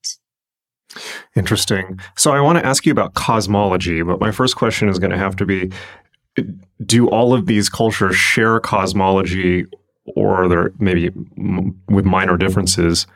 Interesting. 1.37 2.01
So 2.17 2.33
I 2.33 2.41
want 2.41 2.59
to 2.59 2.65
ask 2.65 2.87
you 2.87 2.93
about 2.93 3.15
cosmology, 3.15 4.03
but 4.03 4.21
my 4.21 4.31
first 4.31 4.57
question 4.57 4.89
is 4.89 4.99
going 4.99 5.11
to 5.11 5.19
have 5.19 5.37
to 5.37 5.47
be 5.47 5.71
do 6.85 7.09
all 7.09 7.35
of 7.35 7.47
these 7.47 7.69
cultures 7.69 8.17
share 8.17 8.61
cosmology 8.61 9.67
or 10.15 10.45
are 10.45 10.49
there 10.49 10.73
maybe 10.79 11.07
m- 11.37 11.81
with 11.89 12.05
minor 12.05 12.37
differences 12.37 13.07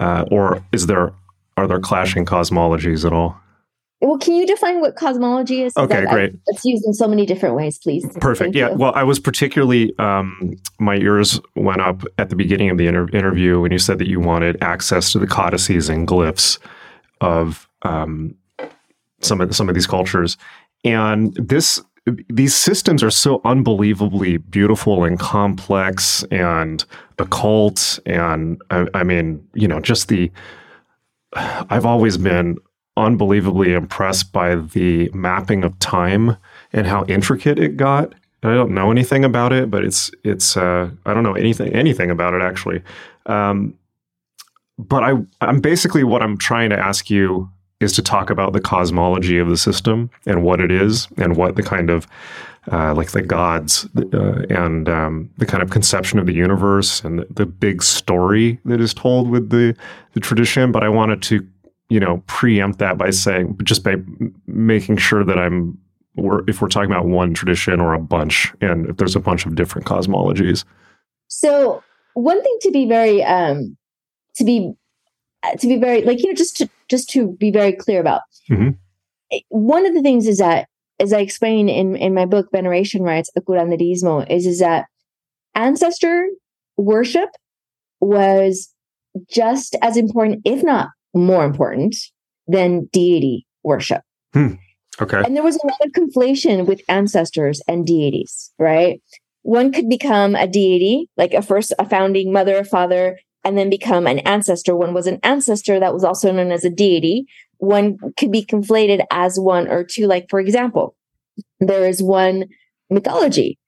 uh, 0.00 0.24
or 0.30 0.64
is 0.72 0.86
there 0.86 1.12
are 1.56 1.66
there 1.66 1.80
clashing 1.80 2.24
cosmologies 2.24 3.04
at 3.04 3.12
all? 3.12 3.36
Well, 4.00 4.16
can 4.16 4.34
you 4.34 4.46
define 4.46 4.80
what 4.80 4.94
cosmology 4.94 5.64
is? 5.64 5.76
Okay, 5.76 6.06
great. 6.06 6.32
I, 6.32 6.38
it's 6.46 6.64
used 6.64 6.86
in 6.86 6.94
so 6.94 7.08
many 7.08 7.26
different 7.26 7.56
ways, 7.56 7.78
please. 7.78 8.06
Perfect. 8.20 8.38
Thank 8.38 8.54
yeah. 8.54 8.70
You. 8.70 8.76
Well, 8.76 8.92
I 8.94 9.02
was 9.02 9.18
particularly, 9.18 9.92
um, 9.98 10.54
my 10.78 10.94
ears 10.98 11.40
went 11.56 11.80
up 11.80 12.04
at 12.16 12.30
the 12.30 12.36
beginning 12.36 12.70
of 12.70 12.78
the 12.78 12.86
inter- 12.86 13.08
interview 13.08 13.60
when 13.60 13.72
you 13.72 13.78
said 13.78 13.98
that 13.98 14.06
you 14.06 14.20
wanted 14.20 14.56
access 14.62 15.10
to 15.12 15.18
the 15.18 15.26
codices 15.26 15.88
and 15.88 16.06
glyphs 16.06 16.58
of 17.20 17.68
um, 17.82 18.34
some 19.20 19.40
of 19.40 19.54
some 19.54 19.68
of 19.68 19.74
these 19.74 19.86
cultures, 19.86 20.36
and 20.84 21.34
this 21.34 21.80
these 22.28 22.54
systems 22.54 23.02
are 23.02 23.10
so 23.10 23.40
unbelievably 23.44 24.38
beautiful 24.38 25.04
and 25.04 25.18
complex 25.18 26.22
and 26.30 26.84
occult, 27.18 27.98
and 28.06 28.60
I, 28.70 28.86
I 28.94 29.04
mean, 29.04 29.46
you 29.54 29.68
know, 29.68 29.80
just 29.80 30.08
the. 30.08 30.30
I've 31.34 31.84
always 31.84 32.16
been 32.16 32.56
unbelievably 32.96 33.72
impressed 33.74 34.32
by 34.32 34.56
the 34.56 35.10
mapping 35.12 35.62
of 35.62 35.78
time 35.78 36.36
and 36.72 36.86
how 36.86 37.04
intricate 37.04 37.58
it 37.58 37.76
got. 37.76 38.14
I 38.42 38.54
don't 38.54 38.72
know 38.72 38.90
anything 38.90 39.24
about 39.24 39.52
it, 39.52 39.70
but 39.70 39.84
it's 39.84 40.10
it's 40.24 40.56
uh, 40.56 40.90
I 41.06 41.14
don't 41.14 41.22
know 41.24 41.34
anything 41.34 41.72
anything 41.72 42.10
about 42.10 42.34
it 42.34 42.42
actually. 42.42 42.82
Um, 43.26 43.74
but 44.78 45.02
I, 45.02 45.14
I'm 45.40 45.60
basically 45.60 46.04
what 46.04 46.22
I'm 46.22 46.38
trying 46.38 46.70
to 46.70 46.78
ask 46.78 47.10
you 47.10 47.50
is 47.80 47.92
to 47.92 48.02
talk 48.02 48.30
about 48.30 48.52
the 48.52 48.60
cosmology 48.60 49.38
of 49.38 49.48
the 49.48 49.56
system 49.56 50.10
and 50.26 50.42
what 50.42 50.60
it 50.60 50.70
is 50.70 51.08
and 51.16 51.36
what 51.36 51.56
the 51.56 51.62
kind 51.62 51.90
of 51.90 52.06
uh, 52.70 52.92
like 52.94 53.12
the 53.12 53.22
gods 53.22 53.88
uh, 53.96 54.42
and 54.50 54.88
um, 54.88 55.30
the 55.38 55.46
kind 55.46 55.62
of 55.62 55.70
conception 55.70 56.18
of 56.18 56.26
the 56.26 56.34
universe 56.34 57.02
and 57.02 57.20
the, 57.20 57.26
the, 57.30 57.46
big 57.46 57.82
story 57.82 58.58
that 58.66 58.78
is 58.78 58.92
told 58.92 59.30
with 59.30 59.48
the 59.48 59.74
the 60.12 60.20
tradition. 60.20 60.70
But 60.70 60.84
I 60.84 60.88
wanted 60.90 61.22
to, 61.22 61.46
you 61.88 61.98
know, 61.98 62.22
preempt 62.26 62.78
that 62.80 62.98
by 62.98 63.08
saying 63.08 63.58
just 63.62 63.84
by 63.84 63.96
making 64.46 64.98
sure 64.98 65.24
that 65.24 65.38
I'm 65.38 65.78
or 66.16 66.44
if 66.46 66.60
we're 66.60 66.68
talking 66.68 66.90
about 66.90 67.06
one 67.06 67.32
tradition 67.32 67.80
or 67.80 67.94
a 67.94 68.00
bunch, 68.00 68.52
and 68.60 68.86
if 68.90 68.98
there's 68.98 69.16
a 69.16 69.20
bunch 69.20 69.46
of 69.46 69.54
different 69.54 69.86
cosmologies. 69.86 70.64
So 71.28 71.82
one 72.14 72.42
thing 72.42 72.58
to 72.62 72.70
be 72.70 72.86
very 72.86 73.22
um, 73.22 73.77
to 74.38 74.44
be 74.44 74.72
uh, 75.44 75.54
to 75.56 75.66
be 75.66 75.76
very 75.76 76.02
like 76.02 76.18
you 76.20 76.28
know 76.28 76.34
just 76.34 76.56
to 76.56 76.68
just 76.88 77.08
to 77.10 77.32
be 77.36 77.50
very 77.50 77.72
clear 77.72 78.00
about 78.00 78.22
mm-hmm. 78.50 78.70
one 79.50 79.86
of 79.86 79.94
the 79.94 80.02
things 80.02 80.26
is 80.26 80.38
that 80.38 80.68
as 80.98 81.12
i 81.12 81.20
explain 81.20 81.68
in 81.68 81.94
in 81.96 82.12
my 82.14 82.26
book 82.26 82.48
veneration 82.50 83.02
rites 83.02 83.30
a 83.36 83.40
curanderismo 83.40 84.28
is 84.30 84.46
is 84.46 84.58
that 84.58 84.86
ancestor 85.54 86.26
worship 86.76 87.28
was 88.00 88.72
just 89.30 89.76
as 89.82 89.96
important 89.96 90.40
if 90.44 90.62
not 90.62 90.88
more 91.14 91.44
important 91.44 91.94
than 92.46 92.88
deity 92.92 93.46
worship 93.62 94.02
hmm. 94.32 94.54
okay 95.00 95.22
and 95.24 95.36
there 95.36 95.42
was 95.42 95.56
a 95.56 95.66
lot 95.66 95.80
of 95.84 95.92
conflation 95.92 96.66
with 96.66 96.80
ancestors 96.88 97.62
and 97.68 97.86
deities 97.86 98.52
right 98.58 99.00
one 99.42 99.72
could 99.72 99.88
become 99.88 100.34
a 100.34 100.46
deity 100.46 101.08
like 101.16 101.32
a 101.32 101.42
first 101.42 101.72
a 101.78 101.88
founding 101.88 102.32
mother 102.32 102.58
a 102.58 102.64
father 102.64 103.18
and 103.44 103.56
then 103.56 103.70
become 103.70 104.06
an 104.06 104.18
ancestor. 104.20 104.76
One 104.76 104.94
was 104.94 105.06
an 105.06 105.20
ancestor 105.22 105.80
that 105.80 105.94
was 105.94 106.04
also 106.04 106.32
known 106.32 106.52
as 106.52 106.64
a 106.64 106.70
deity. 106.70 107.26
One 107.58 107.98
could 108.16 108.30
be 108.30 108.44
conflated 108.44 109.04
as 109.10 109.38
one 109.38 109.68
or 109.68 109.84
two. 109.84 110.06
Like, 110.06 110.26
for 110.28 110.40
example, 110.40 110.96
there 111.60 111.88
is 111.88 112.02
one 112.02 112.46
mythology 112.90 113.58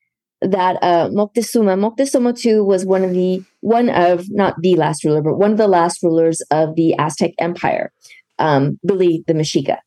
that 0.42 0.76
uh, 0.82 1.08
Moctezuma, 1.10 1.76
Moctezuma 1.78 2.34
II 2.44 2.60
was 2.60 2.86
one 2.86 3.04
of 3.04 3.12
the, 3.12 3.42
one 3.60 3.90
of, 3.90 4.24
not 4.30 4.54
the 4.60 4.74
last 4.74 5.04
ruler, 5.04 5.22
but 5.22 5.36
one 5.36 5.52
of 5.52 5.58
the 5.58 5.68
last 5.68 6.02
rulers 6.02 6.40
of 6.50 6.76
the 6.76 6.94
Aztec 6.98 7.32
Empire, 7.38 7.92
um, 8.38 8.78
Billy 8.84 9.22
the 9.26 9.34
Mexica. 9.34 9.78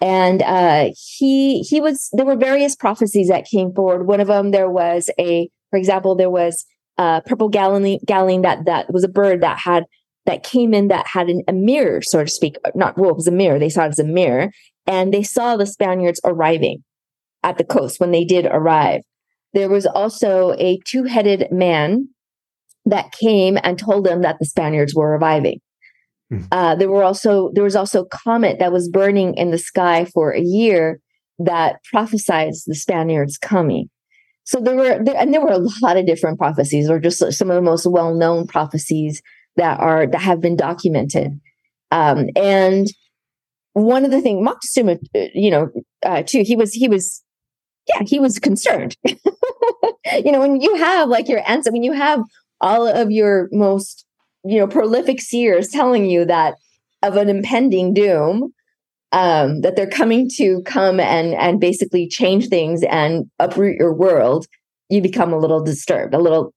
And 0.00 0.42
uh, 0.42 0.90
he 1.16 1.60
he 1.60 1.80
was 1.80 2.10
there 2.12 2.26
were 2.26 2.36
various 2.36 2.76
prophecies 2.76 3.28
that 3.28 3.46
came 3.46 3.72
forward. 3.72 4.06
One 4.06 4.20
of 4.20 4.26
them 4.26 4.50
there 4.50 4.68
was 4.68 5.08
a, 5.18 5.48
for 5.70 5.78
example, 5.78 6.14
there 6.14 6.30
was 6.30 6.66
uh, 6.98 7.20
purple 7.22 7.48
galleon, 7.48 7.98
galleon 8.06 8.42
that 8.42 8.64
that 8.66 8.92
was 8.92 9.04
a 9.04 9.08
bird 9.08 9.42
that 9.42 9.58
had 9.58 9.84
that 10.26 10.42
came 10.42 10.72
in 10.72 10.88
that 10.88 11.06
had 11.06 11.28
an, 11.28 11.42
a 11.48 11.52
mirror, 11.52 12.00
so 12.02 12.24
to 12.24 12.30
speak. 12.30 12.56
Not 12.74 12.96
well, 12.96 13.10
it 13.10 13.16
was 13.16 13.28
a 13.28 13.32
mirror. 13.32 13.58
They 13.58 13.68
saw 13.68 13.84
it 13.84 13.88
as 13.88 13.98
a 13.98 14.04
mirror, 14.04 14.50
and 14.86 15.12
they 15.12 15.22
saw 15.22 15.56
the 15.56 15.66
Spaniards 15.66 16.20
arriving 16.24 16.82
at 17.42 17.58
the 17.58 17.64
coast 17.64 18.00
when 18.00 18.10
they 18.10 18.24
did 18.24 18.46
arrive. 18.46 19.02
There 19.52 19.68
was 19.68 19.86
also 19.86 20.54
a 20.58 20.80
two-headed 20.84 21.52
man 21.52 22.08
that 22.86 23.12
came 23.12 23.58
and 23.62 23.78
told 23.78 24.04
them 24.04 24.22
that 24.22 24.38
the 24.38 24.46
Spaniards 24.46 24.94
were 24.94 25.16
arriving. 25.16 25.60
Hmm. 26.30 26.40
Uh, 26.50 26.74
there 26.74 26.90
were 26.90 27.04
also 27.04 27.50
there 27.54 27.64
was 27.64 27.76
also 27.76 28.02
a 28.02 28.08
comet 28.08 28.58
that 28.58 28.72
was 28.72 28.88
burning 28.88 29.34
in 29.34 29.50
the 29.50 29.58
sky 29.58 30.06
for 30.06 30.32
a 30.32 30.40
year 30.40 31.00
that 31.38 31.82
prophesied 31.90 32.54
the 32.66 32.74
Spaniards 32.74 33.38
coming. 33.38 33.90
So 34.44 34.60
there 34.60 34.76
were, 34.76 35.02
there, 35.02 35.16
and 35.16 35.32
there 35.32 35.40
were 35.40 35.52
a 35.52 35.66
lot 35.82 35.96
of 35.96 36.06
different 36.06 36.38
prophecies, 36.38 36.88
or 36.90 36.98
just 37.00 37.18
some 37.32 37.50
of 37.50 37.56
the 37.56 37.62
most 37.62 37.86
well-known 37.86 38.46
prophecies 38.46 39.22
that 39.56 39.80
are 39.80 40.06
that 40.06 40.20
have 40.20 40.40
been 40.40 40.56
documented. 40.56 41.40
Um, 41.90 42.28
and 42.36 42.86
one 43.72 44.04
of 44.04 44.10
the 44.10 44.20
things 44.20 44.46
Moctezuma, 44.46 44.98
uh, 45.14 45.28
you 45.34 45.50
know, 45.50 45.70
uh, 46.04 46.22
too, 46.22 46.42
he 46.42 46.56
was 46.56 46.72
he 46.72 46.88
was, 46.88 47.22
yeah, 47.88 48.02
he 48.06 48.18
was 48.18 48.38
concerned. 48.38 48.96
you 49.04 50.32
know, 50.32 50.40
when 50.40 50.60
you 50.60 50.76
have 50.76 51.08
like 51.08 51.28
your 51.28 51.48
answer, 51.48 51.72
when 51.72 51.82
you 51.82 51.92
have 51.92 52.20
all 52.60 52.86
of 52.86 53.10
your 53.10 53.48
most, 53.52 54.04
you 54.44 54.58
know, 54.58 54.66
prolific 54.66 55.20
seers 55.20 55.68
telling 55.68 56.06
you 56.06 56.24
that 56.24 56.54
of 57.02 57.16
an 57.16 57.28
impending 57.28 57.94
doom, 57.94 58.52
um, 59.14 59.60
that 59.60 59.76
they're 59.76 59.86
coming 59.86 60.28
to 60.36 60.60
come 60.66 60.98
and 60.98 61.34
and 61.34 61.60
basically 61.60 62.08
change 62.08 62.48
things 62.48 62.82
and 62.82 63.30
uproot 63.38 63.78
your 63.78 63.94
world, 63.94 64.46
you 64.90 65.00
become 65.00 65.32
a 65.32 65.38
little 65.38 65.62
disturbed, 65.62 66.12
a 66.14 66.18
little 66.18 66.52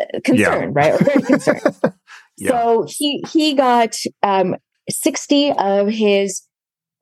uh, 0.00 0.04
concerned, 0.24 0.72
yeah. 0.74 0.82
right, 0.82 0.94
or 0.94 1.04
very 1.04 1.22
concerned. 1.22 1.60
yeah. 2.38 2.48
So 2.48 2.86
he 2.88 3.22
he 3.30 3.54
got 3.54 3.94
um, 4.22 4.56
sixty 4.88 5.52
of 5.52 5.88
his 5.88 6.42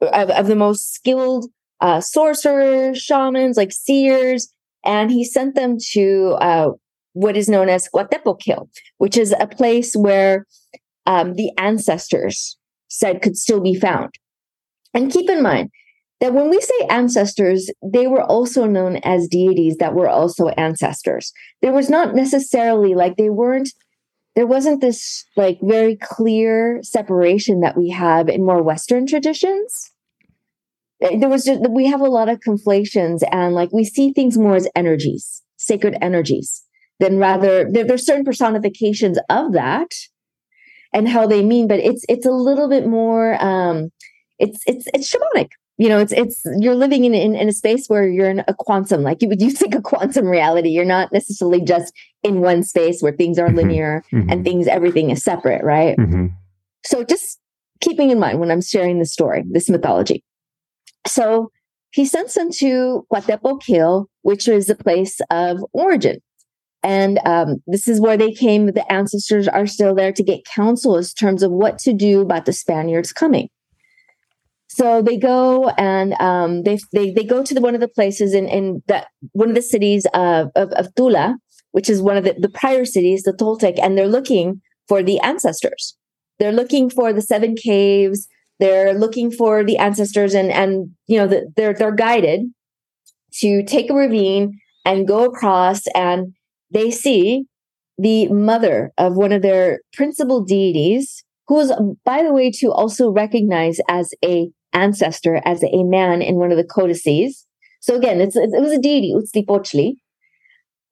of, 0.02 0.28
of 0.30 0.48
the 0.48 0.56
most 0.56 0.92
skilled 0.92 1.46
uh, 1.80 2.00
sorcerers, 2.00 2.98
shamans, 2.98 3.56
like 3.56 3.70
seers, 3.72 4.52
and 4.84 5.12
he 5.12 5.24
sent 5.24 5.54
them 5.54 5.76
to 5.92 6.36
uh, 6.40 6.70
what 7.12 7.36
is 7.36 7.48
known 7.48 7.68
as 7.68 7.88
Coatepocil, 7.94 8.68
which 8.98 9.16
is 9.16 9.32
a 9.38 9.46
place 9.46 9.94
where 9.94 10.46
um, 11.06 11.34
the 11.34 11.52
ancestors 11.58 12.58
said 12.88 13.22
could 13.22 13.36
still 13.36 13.60
be 13.60 13.76
found. 13.76 14.10
And 14.96 15.12
keep 15.12 15.28
in 15.28 15.42
mind 15.42 15.70
that 16.20 16.32
when 16.32 16.48
we 16.48 16.58
say 16.58 16.86
ancestors, 16.88 17.70
they 17.84 18.06
were 18.06 18.22
also 18.22 18.64
known 18.64 18.96
as 19.04 19.28
deities 19.28 19.76
that 19.76 19.94
were 19.94 20.08
also 20.08 20.48
ancestors. 20.48 21.32
There 21.60 21.72
was 21.72 21.90
not 21.90 22.14
necessarily 22.14 22.94
like 22.94 23.16
they 23.16 23.28
weren't, 23.28 23.68
there 24.34 24.46
wasn't 24.46 24.80
this 24.80 25.24
like 25.36 25.58
very 25.62 25.96
clear 25.96 26.80
separation 26.82 27.60
that 27.60 27.76
we 27.76 27.90
have 27.90 28.30
in 28.30 28.46
more 28.46 28.62
Western 28.62 29.06
traditions. 29.06 29.92
Eh, 31.02 31.18
there 31.18 31.28
was 31.28 31.44
just, 31.44 31.60
we 31.68 31.84
have 31.86 32.00
a 32.00 32.04
lot 32.04 32.30
of 32.30 32.40
conflations 32.40 33.22
and 33.30 33.54
like 33.54 33.70
we 33.72 33.84
see 33.84 34.14
things 34.14 34.38
more 34.38 34.56
as 34.56 34.66
energies, 34.74 35.42
sacred 35.58 35.98
energies, 36.00 36.64
than 37.00 37.18
rather 37.18 37.70
there, 37.70 37.84
there's 37.84 38.06
certain 38.06 38.24
personifications 38.24 39.18
of 39.28 39.52
that 39.52 39.88
and 40.94 41.06
how 41.06 41.26
they 41.26 41.44
mean, 41.44 41.68
but 41.68 41.80
it's 41.80 42.06
it's 42.08 42.24
a 42.24 42.30
little 42.30 42.70
bit 42.70 42.86
more 42.86 43.36
um 43.44 43.90
it's 44.38 44.62
it's 44.66 44.86
it's 44.92 45.12
shamanic 45.12 45.50
you 45.78 45.88
know 45.88 45.98
it's 45.98 46.12
it's 46.12 46.42
you're 46.58 46.74
living 46.74 47.04
in, 47.04 47.14
in, 47.14 47.34
in 47.34 47.48
a 47.48 47.52
space 47.52 47.86
where 47.88 48.08
you're 48.08 48.30
in 48.30 48.42
a 48.48 48.54
quantum 48.54 49.02
like 49.02 49.22
you 49.22 49.28
would 49.28 49.40
you 49.40 49.50
think 49.52 49.74
a 49.74 49.80
quantum 49.82 50.26
reality 50.26 50.68
you're 50.68 50.84
not 50.84 51.12
necessarily 51.12 51.60
just 51.60 51.92
in 52.22 52.40
one 52.40 52.62
space 52.62 53.02
where 53.02 53.12
things 53.12 53.38
are 53.38 53.48
mm-hmm. 53.48 53.56
linear 53.56 54.04
mm-hmm. 54.12 54.28
and 54.30 54.44
things 54.44 54.66
everything 54.66 55.10
is 55.10 55.22
separate 55.22 55.62
right 55.64 55.96
mm-hmm. 55.96 56.26
so 56.84 57.04
just 57.04 57.38
keeping 57.80 58.10
in 58.10 58.18
mind 58.18 58.40
when 58.40 58.50
i'm 58.50 58.62
sharing 58.62 58.98
this 58.98 59.12
story 59.12 59.44
this 59.50 59.68
mythology 59.68 60.22
so 61.06 61.50
he 61.92 62.04
sends 62.04 62.34
them 62.34 62.50
to 62.50 63.06
Coatepocil, 63.10 64.06
which 64.22 64.48
is 64.48 64.66
the 64.66 64.74
place 64.74 65.20
of 65.30 65.64
origin 65.72 66.18
and 66.82 67.18
um, 67.24 67.62
this 67.66 67.88
is 67.88 68.00
where 68.00 68.16
they 68.16 68.32
came 68.32 68.66
the 68.66 68.92
ancestors 68.92 69.48
are 69.48 69.66
still 69.66 69.94
there 69.94 70.12
to 70.12 70.22
get 70.22 70.44
counsel 70.44 70.96
in 70.96 71.04
terms 71.18 71.42
of 71.42 71.50
what 71.50 71.78
to 71.78 71.92
do 71.92 72.20
about 72.20 72.44
the 72.44 72.52
spaniards 72.52 73.12
coming 73.12 73.48
so 74.68 75.00
they 75.00 75.16
go 75.16 75.68
and 75.78 76.14
um, 76.20 76.62
they, 76.64 76.78
they 76.92 77.10
they 77.12 77.24
go 77.24 77.42
to 77.42 77.54
the, 77.54 77.60
one 77.60 77.74
of 77.74 77.80
the 77.80 77.88
places 77.88 78.34
in 78.34 78.48
in 78.48 78.82
that 78.88 79.08
one 79.32 79.48
of 79.48 79.54
the 79.54 79.62
cities 79.62 80.06
of, 80.12 80.48
of, 80.56 80.70
of 80.72 80.94
Tula, 80.96 81.36
which 81.72 81.88
is 81.88 82.02
one 82.02 82.16
of 82.16 82.24
the, 82.24 82.34
the 82.38 82.48
prior 82.48 82.84
cities, 82.84 83.22
the 83.22 83.32
Toltec, 83.32 83.78
and 83.80 83.96
they're 83.96 84.08
looking 84.08 84.60
for 84.88 85.02
the 85.02 85.20
ancestors. 85.20 85.96
They're 86.38 86.52
looking 86.52 86.90
for 86.90 87.12
the 87.12 87.22
seven 87.22 87.54
caves. 87.54 88.28
They're 88.58 88.94
looking 88.94 89.30
for 89.30 89.62
the 89.64 89.76
ancestors, 89.76 90.34
and 90.34 90.50
and 90.50 90.90
you 91.06 91.18
know 91.18 91.26
the, 91.26 91.52
they're 91.56 91.74
they're 91.74 91.94
guided 91.94 92.42
to 93.40 93.62
take 93.64 93.90
a 93.90 93.94
ravine 93.94 94.58
and 94.84 95.06
go 95.06 95.24
across, 95.24 95.82
and 95.94 96.34
they 96.70 96.90
see 96.90 97.44
the 97.98 98.28
mother 98.28 98.92
of 98.98 99.16
one 99.16 99.32
of 99.32 99.42
their 99.42 99.80
principal 99.92 100.44
deities, 100.44 101.24
who 101.46 101.60
is, 101.60 101.72
by 102.04 102.22
the 102.22 102.32
way, 102.32 102.50
to 102.50 102.72
also 102.72 103.10
recognize 103.10 103.78
as 103.88 104.12
a 104.24 104.50
ancestor 104.76 105.40
as 105.44 105.64
a 105.64 105.82
man 105.82 106.22
in 106.22 106.36
one 106.36 106.52
of 106.52 106.58
the 106.58 106.64
codices. 106.64 107.46
So 107.80 107.96
again, 107.96 108.20
it's, 108.20 108.36
it 108.36 108.50
was 108.50 108.72
a 108.72 108.80
deity, 108.80 109.14
Huitzilopochtli. 109.14 109.94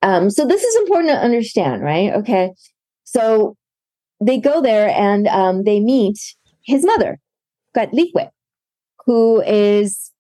Um, 0.03 0.31
so 0.31 0.47
this 0.47 0.63
is 0.63 0.77
important 0.77 1.11
to 1.11 1.19
understand, 1.19 1.83
right? 1.83 2.13
Okay. 2.13 2.53
So 3.05 3.57
they 4.21 4.39
go 4.39 4.61
there 4.61 4.89
and 4.89 5.29
um, 5.29 5.65
they 5.65 5.81
meet 5.81 6.19
his 6.65 6.85
mother, 6.85 7.19
Coatlicue, 7.77 8.31
who 9.07 9.43
is 9.43 10.13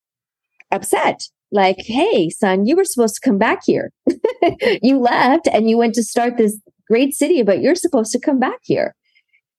upset. 0.71 1.21
Like, 1.53 1.77
hey, 1.79 2.31
son, 2.31 2.67
you 2.67 2.77
were 2.77 2.85
supposed 2.85 3.17
to 3.17 3.29
come 3.29 3.39
back 3.39 3.61
here. 3.65 3.93
you 4.83 4.99
left 4.99 5.47
and 5.53 5.71
you 5.71 5.79
went 5.79 5.95
to 5.95 6.03
start 6.03 6.37
this 6.37 6.59
great 6.89 7.15
city, 7.15 7.43
but 7.43 7.61
you're 7.61 7.77
supposed 7.77 8.12
to 8.12 8.19
come 8.19 8.39
back 8.39 8.59
here 8.62 8.95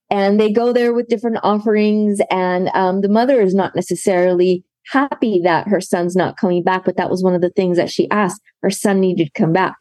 and 0.10 0.40
they 0.40 0.52
go 0.52 0.74
there 0.74 0.94
with 0.94 1.08
different 1.08 1.40
offerings. 1.44 2.20
And 2.30 2.70
um, 2.74 3.02
the 3.02 3.10
mother 3.10 3.42
is 3.42 3.56
not 3.56 3.76
necessarily 3.76 4.64
happy 4.88 5.42
that 5.44 5.68
her 5.68 5.82
son's 5.82 6.16
not 6.16 6.38
coming 6.38 6.62
back 6.62 6.86
but 6.86 6.96
that 6.96 7.10
was 7.10 7.24
one 7.24 7.34
of 7.34 7.42
the 7.42 7.50
things 7.50 7.78
that 7.78 7.90
she 7.90 8.10
asked. 8.12 8.42
Her 8.62 8.70
son 8.70 9.00
needed 9.00 9.26
to 9.26 9.40
come 9.40 9.52
back. 9.52 9.76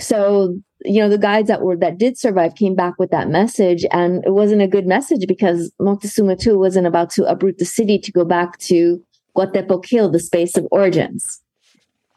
So 0.00 0.58
you 0.84 1.00
know 1.00 1.08
the 1.08 1.18
guides 1.18 1.48
that 1.48 1.62
were 1.62 1.76
that 1.76 1.98
did 1.98 2.18
survive 2.18 2.54
came 2.54 2.74
back 2.74 2.94
with 2.98 3.10
that 3.10 3.28
message. 3.28 3.84
And 3.90 4.24
it 4.24 4.32
wasn't 4.32 4.62
a 4.62 4.68
good 4.68 4.86
message 4.86 5.26
because 5.26 5.72
Moctezuma 5.80 6.44
II 6.46 6.54
wasn't 6.54 6.86
about 6.86 7.10
to 7.10 7.24
uproot 7.24 7.58
the 7.58 7.64
city 7.64 7.98
to 7.98 8.12
go 8.12 8.24
back 8.24 8.58
to 8.60 9.02
Coatepocil, 9.36 10.12
the 10.12 10.20
space 10.20 10.56
of 10.56 10.66
origins. 10.70 11.42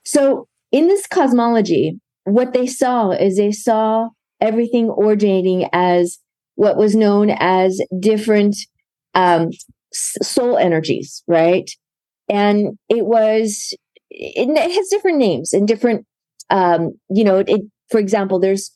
So 0.06 0.48
in 0.72 0.88
this 0.88 1.08
cosmology 1.08 2.00
what 2.26 2.54
they 2.54 2.68
saw 2.68 3.12
is 3.12 3.38
they 3.38 3.52
saw 3.52 4.10
everything 4.40 4.90
originating 4.90 5.68
as 5.74 6.20
what 6.60 6.76
was 6.76 6.94
known 6.94 7.30
as 7.40 7.82
different 8.02 8.54
um, 9.16 9.50
soul 9.94 10.58
energies, 10.58 11.24
right? 11.26 11.72
And 12.28 12.78
it 12.90 13.06
was, 13.06 13.74
it, 14.10 14.74
has 14.74 14.90
different 14.90 15.20
names 15.20 15.54
and 15.54 15.66
different, 15.66 16.06
um, 16.50 17.00
you 17.10 17.24
know, 17.24 17.38
it, 17.38 17.62
for 17.90 17.98
example, 17.98 18.42
there's 18.42 18.76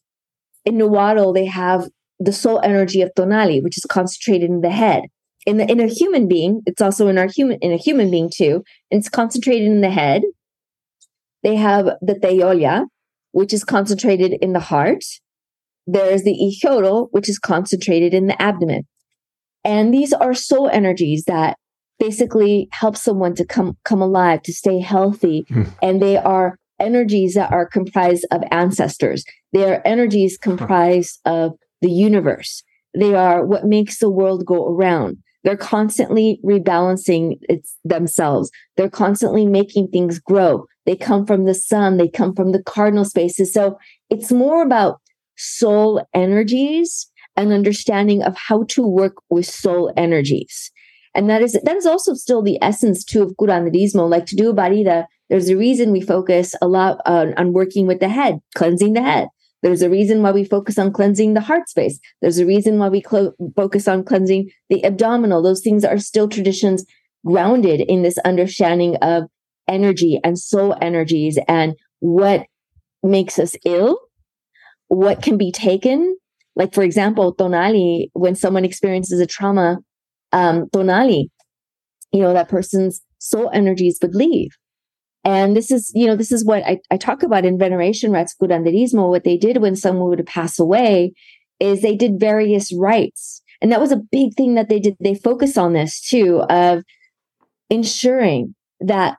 in 0.64 0.78
Nahuatl, 0.78 1.34
they 1.34 1.46
have 1.46 1.90
the 2.22 2.32
soul 2.32 2.62
energy 2.64 3.02
of 3.02 3.12
Tonali, 3.18 3.62
which 3.62 3.78
is 3.78 3.84
concentrated 3.84 4.50
in 4.50 4.62
the 4.62 4.72
head. 4.72 5.04
In 5.46 5.58
the, 5.58 5.70
in 5.70 5.82
a 5.82 5.88
human 5.88 6.30
being, 6.30 6.62
it's 6.66 6.82
also 6.82 7.10
in 7.10 7.18
our 7.18 7.28
human, 7.28 7.58
in 7.60 7.74
a 7.74 7.78
human 7.78 8.10
being 8.10 8.32
too, 8.34 8.64
and 8.92 9.00
it's 9.00 9.10
concentrated 9.10 9.68
in 9.68 9.82
the 9.82 9.92
head. 9.92 10.22
They 11.44 11.58
have 11.58 11.98
the 12.02 12.14
Teyolia, 12.14 12.86
which 13.34 13.54
is 13.54 13.66
concentrated 13.66 14.38
in 14.42 14.54
the 14.54 14.62
heart. 14.62 15.04
There's 15.86 16.24
the 16.24 16.34
Ihiyotl, 16.34 17.10
which 17.12 17.30
is 17.30 17.40
concentrated 17.40 18.14
in 18.14 18.28
the 18.28 18.42
abdomen. 18.42 18.84
And 19.64 19.94
these 19.94 20.14
are 20.14 20.34
soul 20.34 20.70
energies 20.70 21.26
that 21.26 21.58
basically 22.00 22.68
help 22.72 22.98
someone 22.98 23.36
to 23.36 23.46
come 23.46 23.78
come 23.84 24.02
alive, 24.02 24.42
to 24.44 24.54
stay 24.54 24.80
healthy. 24.80 25.46
Mm. 25.50 25.74
And 25.82 26.02
they 26.02 26.18
are 26.18 26.58
energies 26.80 27.36
that 27.36 27.52
are 27.52 27.66
comprised 27.66 28.26
of 28.32 28.44
ancestors. 28.52 29.24
They 29.54 29.70
are 29.72 29.82
energies 29.86 30.38
comprised 30.38 31.20
of 31.26 31.54
the 31.82 31.92
universe. 31.92 32.64
They 32.98 33.14
are 33.14 33.46
what 33.46 33.66
makes 33.66 34.00
the 34.00 34.10
world 34.10 34.46
go 34.46 34.68
around. 34.68 35.18
They're 35.44 35.58
constantly 35.58 36.40
rebalancing 36.44 37.38
its, 37.44 37.78
themselves. 37.84 38.50
They're 38.78 38.90
constantly 38.90 39.46
making 39.46 39.90
things 39.90 40.20
grow. 40.20 40.66
They 40.86 40.96
come 40.96 41.26
from 41.26 41.46
the 41.46 41.54
sun. 41.54 41.98
They 41.98 42.08
come 42.08 42.34
from 42.34 42.52
the 42.52 42.64
cardinal 42.64 43.06
spaces. 43.06 43.54
So 43.54 43.78
it's 44.10 44.32
more 44.32 44.64
about 44.64 45.02
soul 45.38 46.06
energies 46.14 47.10
and 47.36 47.52
understanding 47.52 48.22
of 48.24 48.38
how 48.38 48.64
to 48.70 48.86
work 48.86 49.16
with 49.30 49.46
soul 49.46 49.92
energies. 49.98 50.72
And 51.16 51.30
that 51.30 51.42
is 51.42 51.54
that 51.64 51.76
is 51.76 51.86
also 51.86 52.14
still 52.14 52.42
the 52.42 52.58
essence 52.62 53.04
too 53.04 53.22
of 53.24 53.36
curanderismo. 53.40 54.10
Like 54.10 54.26
to 54.28 54.36
do 54.36 54.50
a 54.50 54.54
barrida, 54.54 55.06
there's 55.30 55.50
a 55.50 55.58
reason 55.58 55.92
we 55.92 56.02
focus 56.02 56.56
a 56.62 56.68
lot 56.68 57.00
on, 57.06 57.34
on 57.36 57.54
working 57.54 57.88
with 57.88 58.00
the 58.00 58.10
head, 58.10 58.40
cleansing 58.56 58.94
the 58.94 59.02
head. 59.02 59.28
There's 59.62 59.82
a 59.82 59.90
reason 59.90 60.22
why 60.22 60.32
we 60.32 60.44
focus 60.44 60.78
on 60.78 60.92
cleansing 60.92 61.36
the 61.36 61.42
heart 61.42 61.70
space. 61.70 62.00
There's 62.22 62.38
a 62.38 62.46
reason 62.46 62.80
why 62.80 62.90
we 62.90 63.02
clo- 63.02 63.34
focus 63.56 63.88
on 63.88 64.04
cleansing 64.04 64.50
the 64.70 64.84
abdominal. 64.84 65.42
Those 65.42 65.62
things 65.62 65.86
are 65.86 65.98
still 65.98 66.28
traditions 66.28 66.86
grounded 67.26 67.80
in 67.80 68.02
this 68.02 68.18
understanding 68.20 68.98
of 68.98 69.24
energy 69.68 70.20
and 70.24 70.38
soul 70.38 70.76
energies 70.82 71.40
and 71.48 71.76
what 72.00 72.46
makes 73.02 73.40
us 73.40 73.56
ill, 73.66 73.98
what 74.94 75.22
can 75.22 75.38
be 75.38 75.52
taken. 75.52 76.16
Like, 76.56 76.74
for 76.74 76.84
example, 76.84 77.36
tonali, 77.36 78.10
when 78.14 78.36
someone 78.36 78.64
experiences 78.64 79.20
a 79.20 79.26
trauma, 79.26 79.78
um, 80.32 80.68
tonali, 80.74 81.30
you 82.12 82.22
know, 82.22 82.34
that 82.34 82.50
person's 82.50 83.02
soul 83.18 83.50
energies 83.54 83.98
would 84.02 84.14
leave. 84.14 84.52
And 85.24 85.56
this 85.56 85.72
is, 85.72 85.91
you 85.96 86.06
know, 86.06 86.16
this 86.16 86.32
is 86.32 86.46
what 86.46 86.64
I, 86.64 86.80
I 86.91 86.98
talk 86.98 87.24
about 87.24 87.46
in 87.46 87.58
veneration 87.58 88.12
rites, 88.12 88.36
curanderismo. 88.39 89.10
What 89.10 89.24
they 89.24 89.38
did 89.38 89.58
when 89.58 89.76
someone 89.76 90.10
would 90.10 90.26
pass 90.28 90.60
away 90.60 91.14
is 91.60 91.82
they 91.82 91.96
did 91.96 92.20
various 92.20 92.74
rites. 92.76 93.41
And 93.62 93.72
that 93.72 93.80
was 93.80 93.91
a 93.91 94.02
big 94.12 94.36
thing 94.36 94.56
that 94.56 94.70
they 94.70 94.80
did. 94.80 94.96
They 95.00 95.16
focus 95.16 95.58
on 95.58 95.74
this 95.74 96.02
too, 96.02 96.41
of 96.50 96.84
ensuring 97.70 98.54
that 98.82 99.18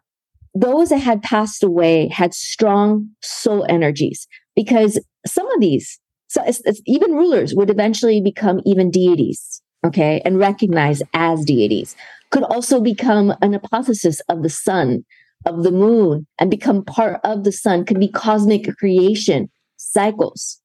those 0.55 0.91
that 0.91 0.99
had 0.99 1.23
passed 1.23 1.65
away 1.65 2.09
had 2.09 2.35
strong 2.35 3.09
soul 3.23 3.65
energies 3.69 4.29
because 4.55 4.99
some 5.27 5.51
of 5.53 5.61
these, 5.61 5.99
so 6.29 6.43
it's, 6.47 6.61
it's, 6.65 6.81
even 6.87 7.13
rulers 7.13 7.55
would 7.55 7.71
eventually 7.71 8.21
become 8.21 8.61
even 8.65 8.91
deities, 8.91 9.63
okay, 9.85 10.21
and 10.25 10.39
recognized 10.39 11.03
as 11.13 11.45
deities, 11.45 11.97
could 12.31 12.45
also 12.45 12.81
become 12.81 13.35
an 13.43 13.53
hypostasis 13.53 14.21
of 14.29 14.43
the 14.43 14.51
sun, 14.51 15.05
of 15.47 15.63
the 15.63 15.71
moon, 15.71 16.27
and 16.39 16.51
become 16.51 16.85
part 16.85 17.21
of 17.25 17.45
the 17.45 17.53
sun, 17.53 17.85
could 17.85 18.01
be 18.01 18.09
cosmic 18.09 18.77
creation 18.77 19.51
cycles. 19.77 20.61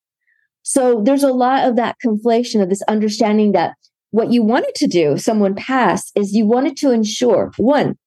So 0.64 1.02
there's 1.04 1.24
a 1.24 1.34
lot 1.34 1.68
of 1.68 1.76
that 1.76 1.98
conflation 2.06 2.62
of 2.62 2.70
this 2.70 2.82
understanding 2.84 3.52
that 3.54 3.76
what 4.12 4.32
you 4.32 4.42
wanted 4.44 4.74
to 4.76 4.88
do, 4.88 5.18
someone 5.18 5.56
passed, 5.56 6.12
is 6.16 6.34
you 6.34 6.46
wanted 6.46 6.78
to 6.78 6.92
ensure 6.92 7.52
one, 7.58 7.98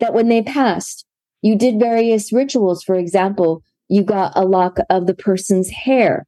that 0.00 0.14
when 0.14 0.28
they 0.28 0.42
passed, 0.42 1.04
you 1.42 1.56
did 1.56 1.80
various 1.80 2.32
rituals. 2.32 2.82
For 2.82 2.94
example, 2.94 3.62
you 3.88 4.02
got 4.02 4.32
a 4.36 4.44
lock 4.44 4.78
of 4.90 5.06
the 5.06 5.14
person's 5.14 5.70
hair. 5.70 6.26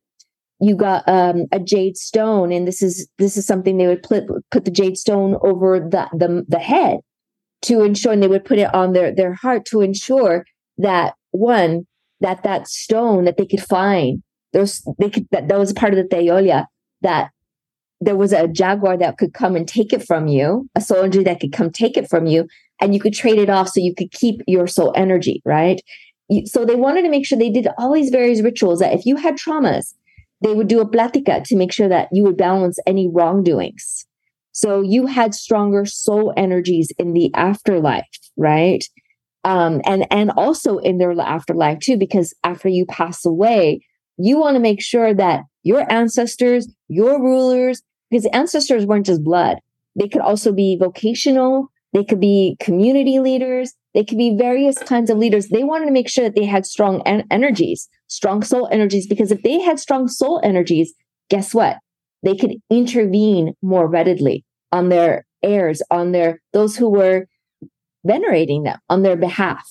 You 0.60 0.76
got 0.76 1.08
um, 1.08 1.46
a 1.52 1.58
jade 1.58 1.96
stone, 1.96 2.52
and 2.52 2.66
this 2.66 2.82
is 2.82 3.08
this 3.18 3.36
is 3.36 3.46
something 3.46 3.76
they 3.76 3.86
would 3.86 4.02
put 4.02 4.24
put 4.50 4.64
the 4.64 4.70
jade 4.70 4.98
stone 4.98 5.36
over 5.42 5.80
the 5.80 6.08
the, 6.12 6.44
the 6.48 6.58
head 6.58 6.98
to 7.62 7.82
ensure, 7.82 8.12
and 8.12 8.22
they 8.22 8.28
would 8.28 8.44
put 8.44 8.58
it 8.58 8.74
on 8.74 8.92
their 8.92 9.14
their 9.14 9.34
heart 9.34 9.64
to 9.66 9.80
ensure 9.80 10.44
that 10.78 11.14
one 11.30 11.86
that 12.20 12.42
that 12.42 12.68
stone 12.68 13.24
that 13.24 13.38
they 13.38 13.46
could 13.46 13.62
find 13.62 14.22
there's 14.52 14.82
they 14.98 15.10
could 15.10 15.26
that, 15.30 15.48
that 15.48 15.58
was 15.58 15.72
part 15.72 15.94
of 15.94 15.98
the 15.98 16.14
Teyolia 16.14 16.66
that 17.02 17.30
there 18.00 18.16
was 18.16 18.32
a 18.32 18.48
jaguar 18.48 18.96
that 18.96 19.18
could 19.18 19.34
come 19.34 19.56
and 19.56 19.68
take 19.68 19.92
it 19.92 20.06
from 20.06 20.26
you, 20.26 20.68
a 20.74 20.80
soul 20.80 20.98
energy 20.98 21.22
that 21.22 21.40
could 21.40 21.52
come 21.52 21.70
take 21.70 21.96
it 21.96 22.08
from 22.08 22.26
you, 22.26 22.46
and 22.80 22.94
you 22.94 23.00
could 23.00 23.12
trade 23.12 23.38
it 23.38 23.50
off 23.50 23.68
so 23.68 23.80
you 23.80 23.94
could 23.94 24.10
keep 24.10 24.40
your 24.46 24.66
soul 24.66 24.92
energy, 24.96 25.42
right? 25.44 25.80
So 26.46 26.64
they 26.64 26.76
wanted 26.76 27.02
to 27.02 27.10
make 27.10 27.26
sure 27.26 27.38
they 27.38 27.50
did 27.50 27.68
all 27.78 27.92
these 27.92 28.10
various 28.10 28.40
rituals 28.40 28.78
that 28.80 28.92
if 28.92 29.04
you 29.04 29.16
had 29.16 29.36
traumas, 29.36 29.94
they 30.42 30.54
would 30.54 30.68
do 30.68 30.80
a 30.80 30.88
platica 30.88 31.42
to 31.44 31.56
make 31.56 31.72
sure 31.72 31.88
that 31.88 32.08
you 32.12 32.22
would 32.24 32.36
balance 32.36 32.78
any 32.86 33.08
wrongdoings. 33.12 34.06
So 34.52 34.80
you 34.80 35.06
had 35.06 35.34
stronger 35.34 35.84
soul 35.84 36.32
energies 36.36 36.92
in 36.98 37.12
the 37.12 37.32
afterlife, 37.34 38.04
right? 38.36 38.84
Um, 39.44 39.80
and 39.84 40.06
and 40.10 40.30
also 40.36 40.78
in 40.78 40.98
their 40.98 41.18
afterlife 41.18 41.78
too, 41.80 41.96
because 41.96 42.34
after 42.44 42.68
you 42.68 42.84
pass 42.86 43.24
away, 43.24 43.80
you 44.18 44.38
want 44.38 44.56
to 44.56 44.60
make 44.60 44.82
sure 44.82 45.14
that 45.14 45.44
your 45.62 45.90
ancestors, 45.90 46.68
your 46.88 47.22
rulers, 47.22 47.82
because 48.10 48.26
ancestors 48.26 48.86
weren't 48.86 49.06
just 49.06 49.24
blood. 49.24 49.58
They 49.98 50.08
could 50.08 50.20
also 50.20 50.52
be 50.52 50.76
vocational. 50.78 51.68
They 51.92 52.04
could 52.04 52.20
be 52.20 52.56
community 52.60 53.18
leaders. 53.18 53.72
They 53.94 54.04
could 54.04 54.18
be 54.18 54.36
various 54.36 54.78
kinds 54.78 55.10
of 55.10 55.18
leaders. 55.18 55.48
They 55.48 55.64
wanted 55.64 55.86
to 55.86 55.92
make 55.92 56.08
sure 56.08 56.24
that 56.24 56.36
they 56.36 56.44
had 56.44 56.64
strong 56.64 57.02
en- 57.06 57.26
energies, 57.30 57.88
strong 58.06 58.42
soul 58.42 58.68
energies, 58.70 59.06
because 59.06 59.32
if 59.32 59.42
they 59.42 59.60
had 59.60 59.80
strong 59.80 60.08
soul 60.08 60.40
energies, 60.44 60.92
guess 61.28 61.54
what? 61.54 61.78
They 62.22 62.36
could 62.36 62.56
intervene 62.70 63.54
more 63.62 63.88
readily 63.88 64.44
on 64.72 64.90
their 64.90 65.24
heirs, 65.42 65.82
on 65.90 66.12
their, 66.12 66.40
those 66.52 66.76
who 66.76 66.88
were 66.88 67.26
venerating 68.04 68.62
them 68.62 68.78
on 68.88 69.02
their 69.02 69.16
behalf. 69.16 69.68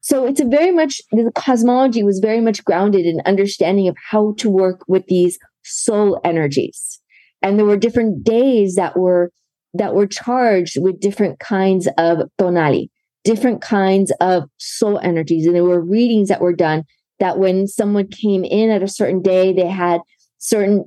So 0.00 0.26
it's 0.26 0.40
a 0.40 0.44
very 0.44 0.70
much, 0.70 1.00
the 1.12 1.32
cosmology 1.34 2.02
was 2.02 2.18
very 2.20 2.40
much 2.40 2.64
grounded 2.64 3.06
in 3.06 3.22
understanding 3.24 3.88
of 3.88 3.96
how 4.10 4.34
to 4.38 4.50
work 4.50 4.84
with 4.86 5.06
these 5.06 5.38
soul 5.64 6.20
energies. 6.24 7.00
And 7.42 7.58
there 7.58 7.66
were 7.66 7.76
different 7.76 8.24
days 8.24 8.74
that 8.76 8.98
were 8.98 9.30
that 9.76 9.94
were 9.94 10.06
charged 10.06 10.76
with 10.80 11.00
different 11.00 11.40
kinds 11.40 11.88
of 11.98 12.18
tonali, 12.40 12.88
different 13.24 13.62
kinds 13.62 14.12
of 14.20 14.44
soul 14.58 14.98
energies. 15.02 15.46
And 15.46 15.54
there 15.54 15.64
were 15.64 15.80
readings 15.80 16.28
that 16.28 16.40
were 16.40 16.54
done 16.54 16.84
that 17.18 17.38
when 17.38 17.66
someone 17.66 18.08
came 18.08 18.44
in 18.44 18.70
at 18.70 18.82
a 18.82 18.88
certain 18.88 19.22
day, 19.22 19.52
they 19.52 19.66
had 19.66 20.00
certain 20.38 20.84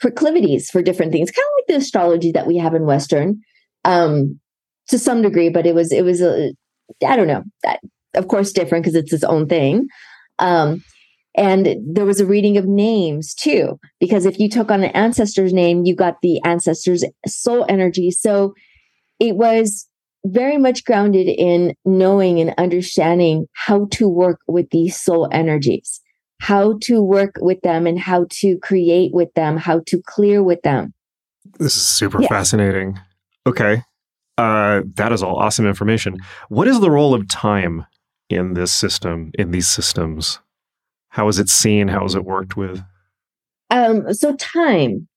proclivities 0.00 0.70
for 0.70 0.82
different 0.82 1.12
things, 1.12 1.30
kind 1.30 1.44
of 1.44 1.52
like 1.58 1.66
the 1.68 1.82
astrology 1.82 2.32
that 2.32 2.46
we 2.46 2.56
have 2.56 2.74
in 2.74 2.84
Western, 2.84 3.40
um, 3.84 4.38
to 4.88 4.98
some 4.98 5.22
degree, 5.22 5.48
but 5.48 5.66
it 5.66 5.74
was, 5.74 5.92
it 5.92 6.04
was 6.04 6.20
a, 6.20 6.52
I 7.06 7.16
don't 7.16 7.26
know, 7.26 7.42
that 7.62 7.80
of 8.14 8.28
course 8.28 8.52
different 8.52 8.84
because 8.84 8.94
it's 8.94 9.12
its 9.12 9.24
own 9.24 9.48
thing. 9.48 9.88
Um, 10.38 10.82
and 11.34 11.76
there 11.86 12.04
was 12.04 12.20
a 12.20 12.26
reading 12.26 12.58
of 12.58 12.66
names 12.66 13.34
too, 13.34 13.78
because 14.00 14.26
if 14.26 14.38
you 14.38 14.48
took 14.48 14.70
on 14.70 14.82
an 14.82 14.90
ancestor's 14.90 15.52
name, 15.52 15.84
you 15.84 15.96
got 15.96 16.16
the 16.22 16.40
ancestor's 16.44 17.04
soul 17.26 17.64
energy. 17.68 18.10
So 18.10 18.54
it 19.18 19.36
was 19.36 19.88
very 20.24 20.58
much 20.58 20.84
grounded 20.84 21.26
in 21.28 21.74
knowing 21.84 22.40
and 22.40 22.54
understanding 22.58 23.46
how 23.52 23.86
to 23.92 24.08
work 24.08 24.40
with 24.46 24.70
these 24.70 24.98
soul 25.00 25.28
energies, 25.32 26.00
how 26.40 26.78
to 26.82 27.02
work 27.02 27.34
with 27.40 27.60
them 27.62 27.86
and 27.86 27.98
how 27.98 28.26
to 28.30 28.58
create 28.58 29.12
with 29.12 29.32
them, 29.34 29.56
how 29.56 29.80
to 29.86 30.00
clear 30.06 30.42
with 30.42 30.62
them. 30.62 30.94
This 31.58 31.76
is 31.76 31.84
super 31.84 32.22
yeah. 32.22 32.28
fascinating. 32.28 32.98
Okay. 33.46 33.82
Uh, 34.38 34.82
that 34.94 35.12
is 35.12 35.22
all 35.22 35.36
awesome 35.36 35.66
information. 35.66 36.16
What 36.48 36.68
is 36.68 36.80
the 36.80 36.90
role 36.90 37.14
of 37.14 37.28
time 37.28 37.86
in 38.30 38.54
this 38.54 38.72
system, 38.72 39.30
in 39.38 39.50
these 39.50 39.68
systems? 39.68 40.38
How 41.10 41.28
is 41.28 41.38
it 41.38 41.48
seen? 41.48 41.88
How 41.88 42.04
is 42.04 42.14
it 42.14 42.24
worked 42.24 42.56
with? 42.56 42.82
Um, 43.70 44.12
so 44.14 44.34
time. 44.36 45.08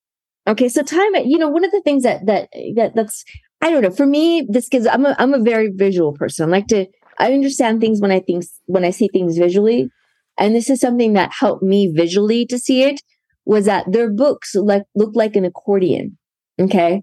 Okay, 0.48 0.70
so 0.70 0.84
time. 0.84 1.16
You 1.26 1.38
know, 1.38 1.50
one 1.50 1.64
of 1.64 1.72
the 1.72 1.82
things 1.82 2.04
that 2.04 2.26
that 2.26 2.50
that 2.76 2.94
that's 2.96 3.24
I 3.66 3.72
don't 3.72 3.82
know. 3.82 3.90
For 3.90 4.06
me, 4.06 4.46
this 4.48 4.70
gives. 4.70 4.86
I'm 4.86 5.08
a 5.08 5.16
I'm 5.18 5.34
a 5.34 5.40
very 5.40 5.72
visual 5.74 6.14
person. 6.14 6.48
I 6.48 6.52
like 6.52 6.68
to. 6.68 6.86
I 7.18 7.34
understand 7.34 7.82
things 7.82 8.00
when 8.00 8.12
I 8.12 8.20
think 8.20 8.44
when 8.68 8.86
I 8.86 8.92
see 8.92 9.10
things 9.12 9.40
visually, 9.40 9.90
and 10.38 10.56
this 10.56 10.70
is 10.70 10.80
something 10.80 11.14
that 11.14 11.32
helped 11.40 11.64
me 11.64 11.92
visually 11.92 12.46
to 12.46 12.60
see 12.60 12.84
it. 12.84 13.02
Was 13.44 13.66
that 13.66 13.92
their 13.92 14.14
books 14.14 14.54
like 14.54 14.84
look 14.94 15.16
like 15.16 15.36
an 15.36 15.46
accordion? 15.46 16.20
Okay, 16.62 17.02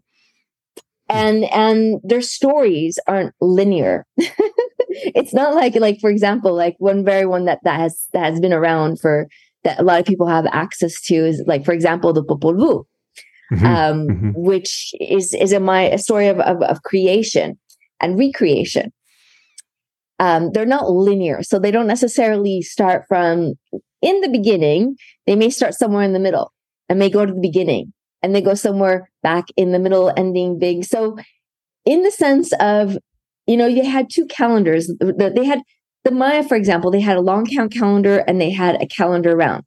and 1.09 1.47
and 1.47 2.01
their 2.05 2.23
stories 2.23 2.97
aren't 3.09 3.35
linear. 3.41 4.07
it's 4.17 5.35
not 5.35 5.57
like 5.57 5.75
like 5.75 5.99
for 6.01 6.11
example 6.11 6.55
like 6.55 6.77
one 6.79 7.05
very 7.05 7.27
one 7.27 7.47
that 7.47 7.59
that 7.65 7.81
has 7.81 8.07
that 8.13 8.31
has 8.31 8.39
been 8.39 8.53
around 8.53 9.01
for 9.01 9.27
that 9.65 9.81
a 9.81 9.83
lot 9.83 9.99
of 9.99 10.07
people 10.07 10.29
have 10.29 10.47
access 10.53 11.01
to 11.07 11.15
is 11.15 11.43
like 11.45 11.65
for 11.65 11.73
example 11.73 12.13
the 12.13 12.23
Popol 12.23 12.55
Vuh, 12.55 12.85
mm-hmm. 13.53 13.67
Um, 13.67 14.07
mm-hmm. 14.09 14.31
which 14.35 14.95
is 15.01 15.35
is 15.35 15.53
a 15.53 15.61
my 15.61 15.83
a 15.83 15.99
story 15.99 16.29
of, 16.29 16.41
of, 16.41 16.63
of 16.63 16.83
creation 16.83 17.59
and 18.01 18.19
recreation. 18.19 18.93
Um, 20.19 20.51
they're 20.53 20.67
not 20.67 20.91
linear, 20.91 21.43
so 21.43 21.59
they 21.59 21.71
don't 21.71 21.87
necessarily 21.87 22.63
start 22.63 23.05
from 23.09 23.55
in 24.01 24.21
the 24.21 24.29
beginning. 24.29 24.97
They 25.27 25.37
may 25.37 25.51
start 25.51 25.75
somewhere 25.75 26.03
in 26.03 26.13
the 26.13 26.19
middle 26.19 26.53
and 26.89 26.99
may 26.99 27.11
go 27.11 27.27
to 27.27 27.33
the 27.33 27.41
beginning 27.41 27.93
and 28.23 28.35
they 28.35 28.41
go 28.41 28.55
somewhere 28.55 29.11
back 29.23 29.47
in 29.57 29.73
the 29.73 29.79
middle, 29.79 30.13
ending 30.17 30.59
big. 30.59 30.85
So, 30.85 31.17
in 31.85 32.03
the 32.03 32.11
sense 32.11 32.53
of 32.61 32.97
you 33.47 33.57
know, 33.57 33.67
you 33.67 33.85
had 33.85 34.09
two 34.11 34.27
calendars. 34.27 34.91
They 35.01 35.45
had 35.45 35.63
the 36.05 36.11
Maya, 36.11 36.43
for 36.43 36.57
example, 36.57 36.91
they 36.91 37.01
had 37.01 37.17
a 37.17 37.21
long 37.21 37.47
count 37.47 37.73
calendar 37.73 38.19
and 38.27 38.41
they 38.41 38.51
had 38.51 38.81
a 38.81 38.87
calendar 38.87 39.37
round. 39.37 39.65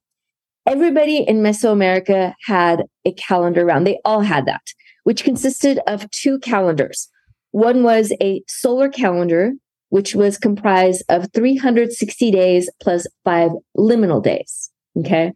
Everybody 0.67 1.17
in 1.17 1.37
Mesoamerica 1.37 2.33
had 2.45 2.85
a 3.05 3.13
calendar 3.13 3.65
round. 3.65 3.85
They 3.85 3.99
all 4.03 4.21
had 4.21 4.45
that, 4.47 4.63
which 5.03 5.23
consisted 5.23 5.79
of 5.85 6.09
two 6.09 6.39
calendars. 6.39 7.07
One 7.51 7.83
was 7.83 8.11
a 8.19 8.41
solar 8.47 8.89
calendar, 8.89 9.53
which 9.89 10.15
was 10.15 10.37
comprised 10.37 11.03
of 11.07 11.31
360 11.33 12.31
days 12.31 12.69
plus 12.81 13.05
five 13.23 13.51
liminal 13.77 14.23
days. 14.23 14.71
Okay. 14.97 15.33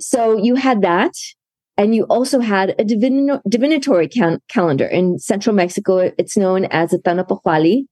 So 0.00 0.36
you 0.36 0.56
had 0.56 0.82
that. 0.82 1.12
And 1.76 1.94
you 1.94 2.04
also 2.04 2.40
had 2.40 2.74
a 2.78 2.84
divin- 2.84 3.40
divinatory 3.48 4.08
cal- 4.08 4.38
calendar 4.48 4.84
in 4.84 5.18
central 5.18 5.56
Mexico. 5.56 6.12
It's 6.18 6.36
known 6.36 6.66
as 6.66 6.90
the 6.90 6.98
Tonalpohualli. 6.98 7.84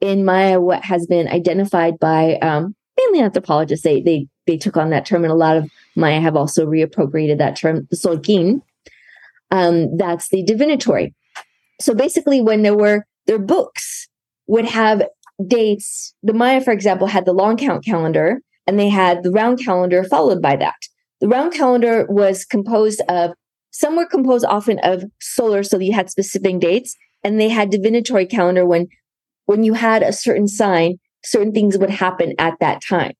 In 0.00 0.24
Maya, 0.24 0.60
what 0.60 0.84
has 0.84 1.06
been 1.06 1.28
identified 1.28 1.98
by 1.98 2.36
um, 2.36 2.74
mainly 2.96 3.20
anthropologists, 3.20 3.84
they, 3.84 4.00
they 4.00 4.26
they 4.46 4.56
took 4.56 4.76
on 4.76 4.90
that 4.90 5.06
term, 5.06 5.24
and 5.24 5.32
a 5.32 5.36
lot 5.36 5.56
of 5.56 5.70
Maya 5.96 6.20
have 6.20 6.36
also 6.36 6.66
reappropriated 6.66 7.38
that 7.38 7.56
term, 7.56 7.86
the 7.90 7.96
Tzolkin. 7.96 8.62
Um, 9.50 9.96
that's 9.96 10.28
the 10.28 10.42
divinatory. 10.42 11.14
So 11.80 11.94
basically, 11.94 12.40
when 12.40 12.62
there 12.62 12.76
were 12.76 13.06
their 13.26 13.38
books 13.38 14.08
would 14.46 14.64
have 14.64 15.02
dates. 15.46 16.14
The 16.22 16.32
Maya, 16.32 16.60
for 16.60 16.72
example, 16.72 17.06
had 17.06 17.26
the 17.26 17.32
long 17.32 17.56
count 17.56 17.84
calendar, 17.84 18.40
and 18.66 18.78
they 18.78 18.88
had 18.88 19.22
the 19.22 19.30
round 19.30 19.62
calendar 19.62 20.02
followed 20.04 20.40
by 20.40 20.56
that. 20.56 20.76
The 21.20 21.28
round 21.28 21.52
calendar 21.52 22.06
was 22.08 22.44
composed 22.44 23.02
of 23.08 23.32
some 23.70 23.96
were 23.96 24.06
composed 24.06 24.46
often 24.46 24.78
of 24.78 25.04
solar, 25.20 25.62
so 25.62 25.78
you 25.78 25.92
had 25.92 26.10
specific 26.10 26.60
dates, 26.60 26.96
and 27.22 27.38
they 27.38 27.48
had 27.48 27.70
divinatory 27.70 28.26
calendar 28.26 28.64
when 28.64 28.88
when 29.44 29.62
you 29.62 29.74
had 29.74 30.02
a 30.02 30.12
certain 30.12 30.48
sign, 30.48 30.98
certain 31.24 31.52
things 31.52 31.78
would 31.78 31.90
happen 31.90 32.34
at 32.38 32.58
that 32.60 32.82
time. 32.82 33.12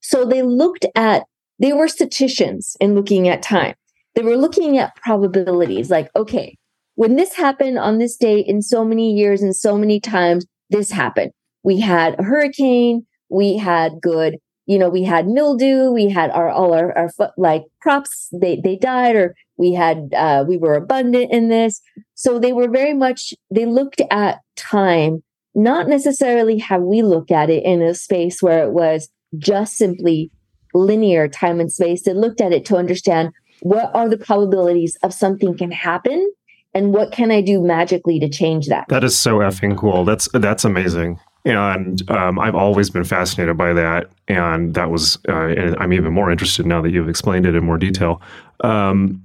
So 0.00 0.24
they 0.24 0.42
looked 0.42 0.86
at 0.94 1.24
they 1.58 1.72
were 1.72 1.88
statisticians 1.88 2.76
in 2.80 2.94
looking 2.94 3.28
at 3.28 3.42
time. 3.42 3.74
They 4.14 4.22
were 4.22 4.36
looking 4.36 4.78
at 4.78 4.96
probabilities, 4.96 5.90
like 5.90 6.10
okay, 6.16 6.56
when 6.94 7.16
this 7.16 7.34
happened 7.34 7.78
on 7.78 7.98
this 7.98 8.16
date 8.16 8.46
in 8.46 8.62
so 8.62 8.84
many 8.84 9.12
years 9.12 9.42
and 9.42 9.54
so 9.54 9.76
many 9.76 10.00
times, 10.00 10.46
this 10.70 10.90
happened. 10.90 11.32
We 11.62 11.80
had 11.80 12.18
a 12.18 12.22
hurricane, 12.22 13.06
we 13.28 13.56
had 13.56 14.00
good 14.00 14.38
you 14.70 14.78
know, 14.78 14.88
we 14.88 15.02
had 15.02 15.26
mildew, 15.26 15.90
we 15.90 16.08
had 16.08 16.30
our 16.30 16.48
all 16.48 16.74
our, 16.74 16.96
our 16.96 17.10
like 17.36 17.64
crops, 17.82 18.28
they 18.32 18.60
they 18.62 18.76
died, 18.76 19.16
or 19.16 19.34
we 19.56 19.72
had 19.72 20.14
uh, 20.16 20.44
we 20.46 20.56
were 20.56 20.74
abundant 20.74 21.32
in 21.32 21.48
this. 21.48 21.80
So 22.14 22.38
they 22.38 22.52
were 22.52 22.68
very 22.68 22.94
much 22.94 23.34
they 23.52 23.66
looked 23.66 24.00
at 24.12 24.38
time, 24.54 25.24
not 25.56 25.88
necessarily 25.88 26.58
how 26.58 26.78
we 26.78 27.02
look 27.02 27.32
at 27.32 27.50
it 27.50 27.64
in 27.64 27.82
a 27.82 27.96
space 27.96 28.40
where 28.40 28.62
it 28.62 28.70
was 28.70 29.08
just 29.38 29.76
simply 29.76 30.30
linear 30.74 31.28
time 31.28 31.60
and 31.60 31.72
space. 31.72 32.02
They 32.02 32.14
looked 32.14 32.40
at 32.40 32.52
it 32.52 32.64
to 32.66 32.76
understand 32.76 33.30
what 33.62 33.94
are 33.94 34.08
the 34.08 34.18
probabilities 34.18 34.96
of 35.02 35.12
something 35.12 35.56
can 35.56 35.70
happen 35.70 36.32
and 36.72 36.92
what 36.94 37.12
can 37.12 37.30
I 37.30 37.40
do 37.40 37.60
magically 37.60 38.20
to 38.20 38.28
change 38.28 38.68
that. 38.68 38.86
That 38.88 39.04
is 39.04 39.18
so 39.18 39.38
effing 39.38 39.76
cool. 39.76 40.04
That's 40.04 40.28
that's 40.32 40.64
amazing. 40.64 41.18
And 41.44 42.08
um, 42.10 42.38
I've 42.38 42.54
always 42.54 42.90
been 42.90 43.04
fascinated 43.04 43.56
by 43.56 43.72
that. 43.72 44.10
And 44.28 44.74
that 44.74 44.90
was, 44.90 45.18
uh, 45.28 45.46
and 45.46 45.76
I'm 45.78 45.92
even 45.92 46.12
more 46.12 46.30
interested 46.30 46.66
now 46.66 46.82
that 46.82 46.90
you've 46.90 47.08
explained 47.08 47.46
it 47.46 47.54
in 47.54 47.64
more 47.64 47.78
detail. 47.78 48.20
Um, 48.62 49.24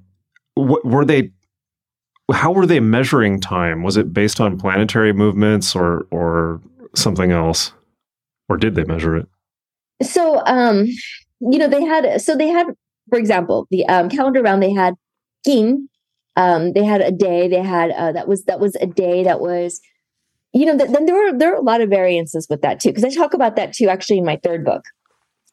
what, 0.54 0.86
were 0.86 1.04
they, 1.04 1.32
how 2.32 2.54
were 2.54 2.66
they 2.66 2.80
measuring 2.80 3.42
time? 3.42 3.84
Was 3.84 3.98
it 3.98 4.14
based 4.14 4.40
on 4.40 4.58
planetary 4.58 5.12
movements 5.12 5.76
or, 5.76 6.08
or 6.10 6.62
something 6.96 7.32
else? 7.32 7.74
Or 8.48 8.56
did 8.56 8.76
they 8.76 8.86
measure 8.86 9.18
it? 9.18 9.28
So, 10.02 10.44
um, 10.46 10.86
you 11.40 11.58
know, 11.58 11.68
they 11.68 11.84
had, 11.84 12.22
so 12.22 12.36
they 12.36 12.50
had, 12.50 12.68
for 13.10 13.20
example, 13.20 13.68
the 13.72 13.86
um, 13.88 14.10
calendar 14.10 14.42
round, 14.42 14.62
they 14.62 14.74
had 14.74 14.96
kin, 15.46 15.90
um, 16.36 16.74
they 16.74 16.84
had 16.84 17.02
a 17.02 17.12
day, 17.12 17.48
they 17.48 17.64
had, 17.64 17.92
uh, 17.92 18.12
that 18.12 18.28
was, 18.28 18.44
that 18.46 18.60
was 18.60 18.76
a 18.76 18.88
day 18.88 19.24
that 19.24 19.40
was 19.40 19.80
you 20.56 20.66
know, 20.66 20.78
then 20.78 21.06
there 21.06 21.16
were 21.16 21.38
there 21.38 21.52
are 21.54 21.58
a 21.58 21.62
lot 21.62 21.82
of 21.82 21.90
variances 21.90 22.48
with 22.50 22.62
that 22.62 22.80
too, 22.80 22.90
because 22.90 23.04
I 23.04 23.10
talk 23.10 23.34
about 23.34 23.58
that 23.58 23.74
too, 23.74 23.90
actually, 23.90 24.20
in 24.20 24.26
my 24.26 24.40
third 24.42 24.64
book. 24.64 24.86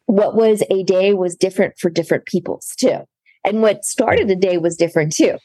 What 0.07 0.37
was 0.37 0.63
a 0.71 0.85
day 0.85 1.13
was 1.13 1.35
different 1.35 1.75
for 1.77 1.91
different 1.91 2.25
peoples 2.25 2.73
too, 2.79 2.99
and 3.45 3.63
what 3.63 3.85
started 3.85 4.31
a 4.31 4.37
day 4.37 4.59
was 4.59 4.77
different 4.77 5.13
too, 5.13 5.39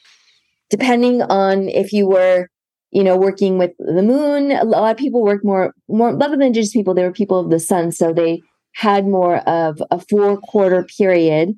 depending 0.70 1.22
on 1.22 1.68
if 1.68 1.92
you 1.92 2.06
were, 2.06 2.46
you 2.92 3.02
know, 3.02 3.16
working 3.16 3.58
with 3.58 3.72
the 3.80 4.02
moon. 4.02 4.52
A 4.52 4.62
lot 4.62 4.92
of 4.92 4.96
people 4.96 5.24
work 5.24 5.44
more 5.44 5.74
more. 5.88 6.10
A 6.10 6.16
lot 6.16 6.32
of 6.32 6.38
the 6.38 6.46
indigenous 6.46 6.72
people, 6.72 6.94
they 6.94 7.02
were 7.02 7.10
people 7.10 7.40
of 7.40 7.50
the 7.50 7.58
sun, 7.58 7.90
so 7.90 8.12
they 8.12 8.40
had 8.78 9.08
more 9.08 9.38
of 9.38 9.82
a 9.90 10.00
four 10.08 10.36
quarter 10.36 10.86
period 10.96 11.50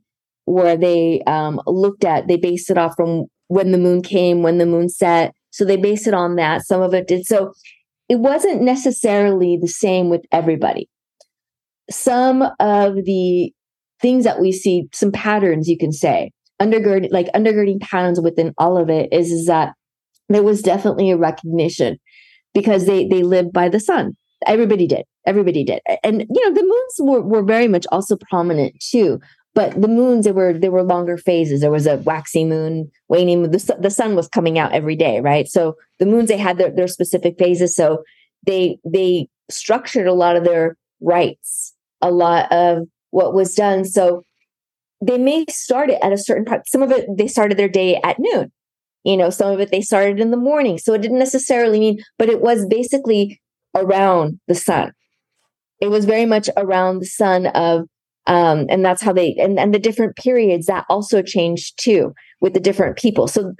where 0.47 0.75
they 0.75 1.21
um, 1.27 1.61
looked 1.67 2.03
at. 2.03 2.27
They 2.27 2.39
based 2.39 2.71
it 2.71 2.79
off 2.79 2.95
from 2.97 3.27
when 3.49 3.73
the 3.73 3.79
moon 3.79 4.01
came, 4.01 4.43
when 4.43 4.57
the 4.57 4.65
moon 4.65 4.89
set. 4.89 5.35
So 5.51 5.67
they 5.67 5.77
based 5.77 6.07
it 6.07 6.15
on 6.15 6.37
that. 6.37 6.67
Some 6.67 6.81
of 6.81 6.95
it 6.95 7.07
did 7.07 7.27
so 7.27 7.53
it 8.09 8.21
wasn't 8.21 8.63
necessarily 8.63 9.59
the 9.61 9.69
same 9.69 10.09
with 10.09 10.23
everybody. 10.33 10.89
Some 11.91 12.43
of 12.59 12.95
the 13.05 13.53
things 14.01 14.25
that 14.25 14.41
we 14.41 14.51
see, 14.51 14.89
some 14.95 15.13
patterns 15.13 15.69
you 15.69 15.77
can 15.77 15.93
say, 15.93 16.31
undergird 16.61 17.09
like 17.11 17.27
undergirding 17.35 17.83
patterns 17.83 18.19
within 18.19 18.55
all 18.57 18.79
of 18.79 18.89
it 18.89 19.13
is, 19.13 19.31
is 19.31 19.45
that 19.45 19.75
there 20.31 20.43
was 20.43 20.63
definitely 20.63 21.11
a 21.11 21.19
recognition 21.19 21.99
because 22.55 22.87
they 22.87 23.07
they 23.07 23.23
lived 23.23 23.53
by 23.53 23.69
the 23.69 23.79
sun. 23.79 24.17
Everybody 24.47 24.87
did. 24.87 25.05
Everybody 25.27 25.65
did. 25.65 25.81
And 26.03 26.27
you 26.31 26.49
know, 26.49 26.55
the 26.55 26.63
moons 26.63 26.95
were, 26.99 27.21
were 27.21 27.43
very 27.43 27.69
much 27.69 27.87
also 27.93 28.17
prominent 28.17 28.79
too 28.81 29.21
but 29.55 29.81
the 29.81 29.89
moons 29.89 30.25
there 30.25 30.35
were 30.35 30.53
there 30.53 30.71
were 30.71 30.83
longer 30.83 31.17
phases. 31.17 31.61
There 31.61 31.71
was 31.71 31.87
a 31.87 31.99
waxing 31.99 32.49
moon 32.49 32.91
waning 33.09 33.43
moon 33.43 33.51
the, 33.51 33.77
the 33.81 33.91
sun 33.91 34.15
was 34.15 34.29
coming 34.29 34.59
out 34.59 34.73
every 34.73 34.97
day 34.97 35.21
right? 35.21 35.49
So 35.49 35.77
the 35.99 36.07
moons 36.07 36.29
they 36.29 36.37
had 36.37 36.59
their, 36.59 36.71
their 36.71 36.89
specific 36.89 37.37
phases. 37.39 37.75
So 37.75 38.05
they 38.47 38.79
they 38.85 39.29
structured 39.51 40.07
a 40.07 40.13
lot 40.13 40.37
of 40.37 40.45
their 40.45 40.77
rites 41.01 41.75
a 42.03 42.11
lot 42.11 42.51
of 42.53 42.87
what 43.11 43.35
was 43.35 43.55
done. 43.55 43.85
So 43.85 44.23
they 45.03 45.19
may 45.19 45.45
start 45.49 45.91
it 45.91 45.99
at 46.03 46.13
a 46.13 46.19
certain 46.19 46.45
part 46.45 46.69
some 46.69 46.83
of 46.83 46.93
it 46.93 47.07
they 47.17 47.27
started 47.27 47.59
their 47.59 47.69
day 47.69 48.01
at 48.05 48.19
noon. 48.19 48.53
You 49.05 49.17
know 49.17 49.31
some 49.31 49.51
of 49.51 49.61
it 49.61 49.71
they 49.71 49.81
started 49.81 50.21
in 50.21 50.31
the 50.31 50.37
morning. 50.37 50.79
So 50.79 50.95
it 50.95 51.03
didn't 51.03 51.19
necessarily 51.19 51.81
mean 51.81 51.99
but 52.19 52.29
it 52.29 52.41
was 52.41 52.67
basically 52.67 53.41
around 53.75 54.39
the 54.47 54.55
sun 54.55 54.93
it 55.81 55.89
was 55.89 56.05
very 56.05 56.27
much 56.27 56.49
around 56.57 57.01
the 57.01 57.07
sun 57.07 57.47
of 57.47 57.87
um, 58.27 58.67
and 58.69 58.85
that's 58.85 59.03
how 59.03 59.13
they 59.13 59.35
and, 59.39 59.59
and 59.59 59.75
the 59.75 59.79
different 59.79 60.17
periods 60.17 60.67
that 60.67 60.85
also 60.89 61.23
changed 61.23 61.83
too 61.83 62.15
with 62.41 62.55
the 62.55 62.61
different 62.61 62.97
people. 62.97 63.27
So 63.27 63.55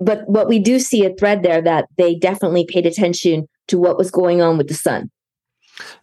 but 0.00 0.28
what 0.28 0.48
we 0.48 0.58
do 0.58 0.78
see 0.78 1.04
a 1.04 1.14
thread 1.14 1.42
there 1.42 1.62
that 1.62 1.86
they 1.96 2.16
definitely 2.16 2.66
paid 2.66 2.86
attention 2.86 3.46
to 3.68 3.78
what 3.78 3.96
was 3.96 4.10
going 4.10 4.42
on 4.42 4.58
with 4.58 4.68
the 4.68 4.74
sun. 4.74 5.10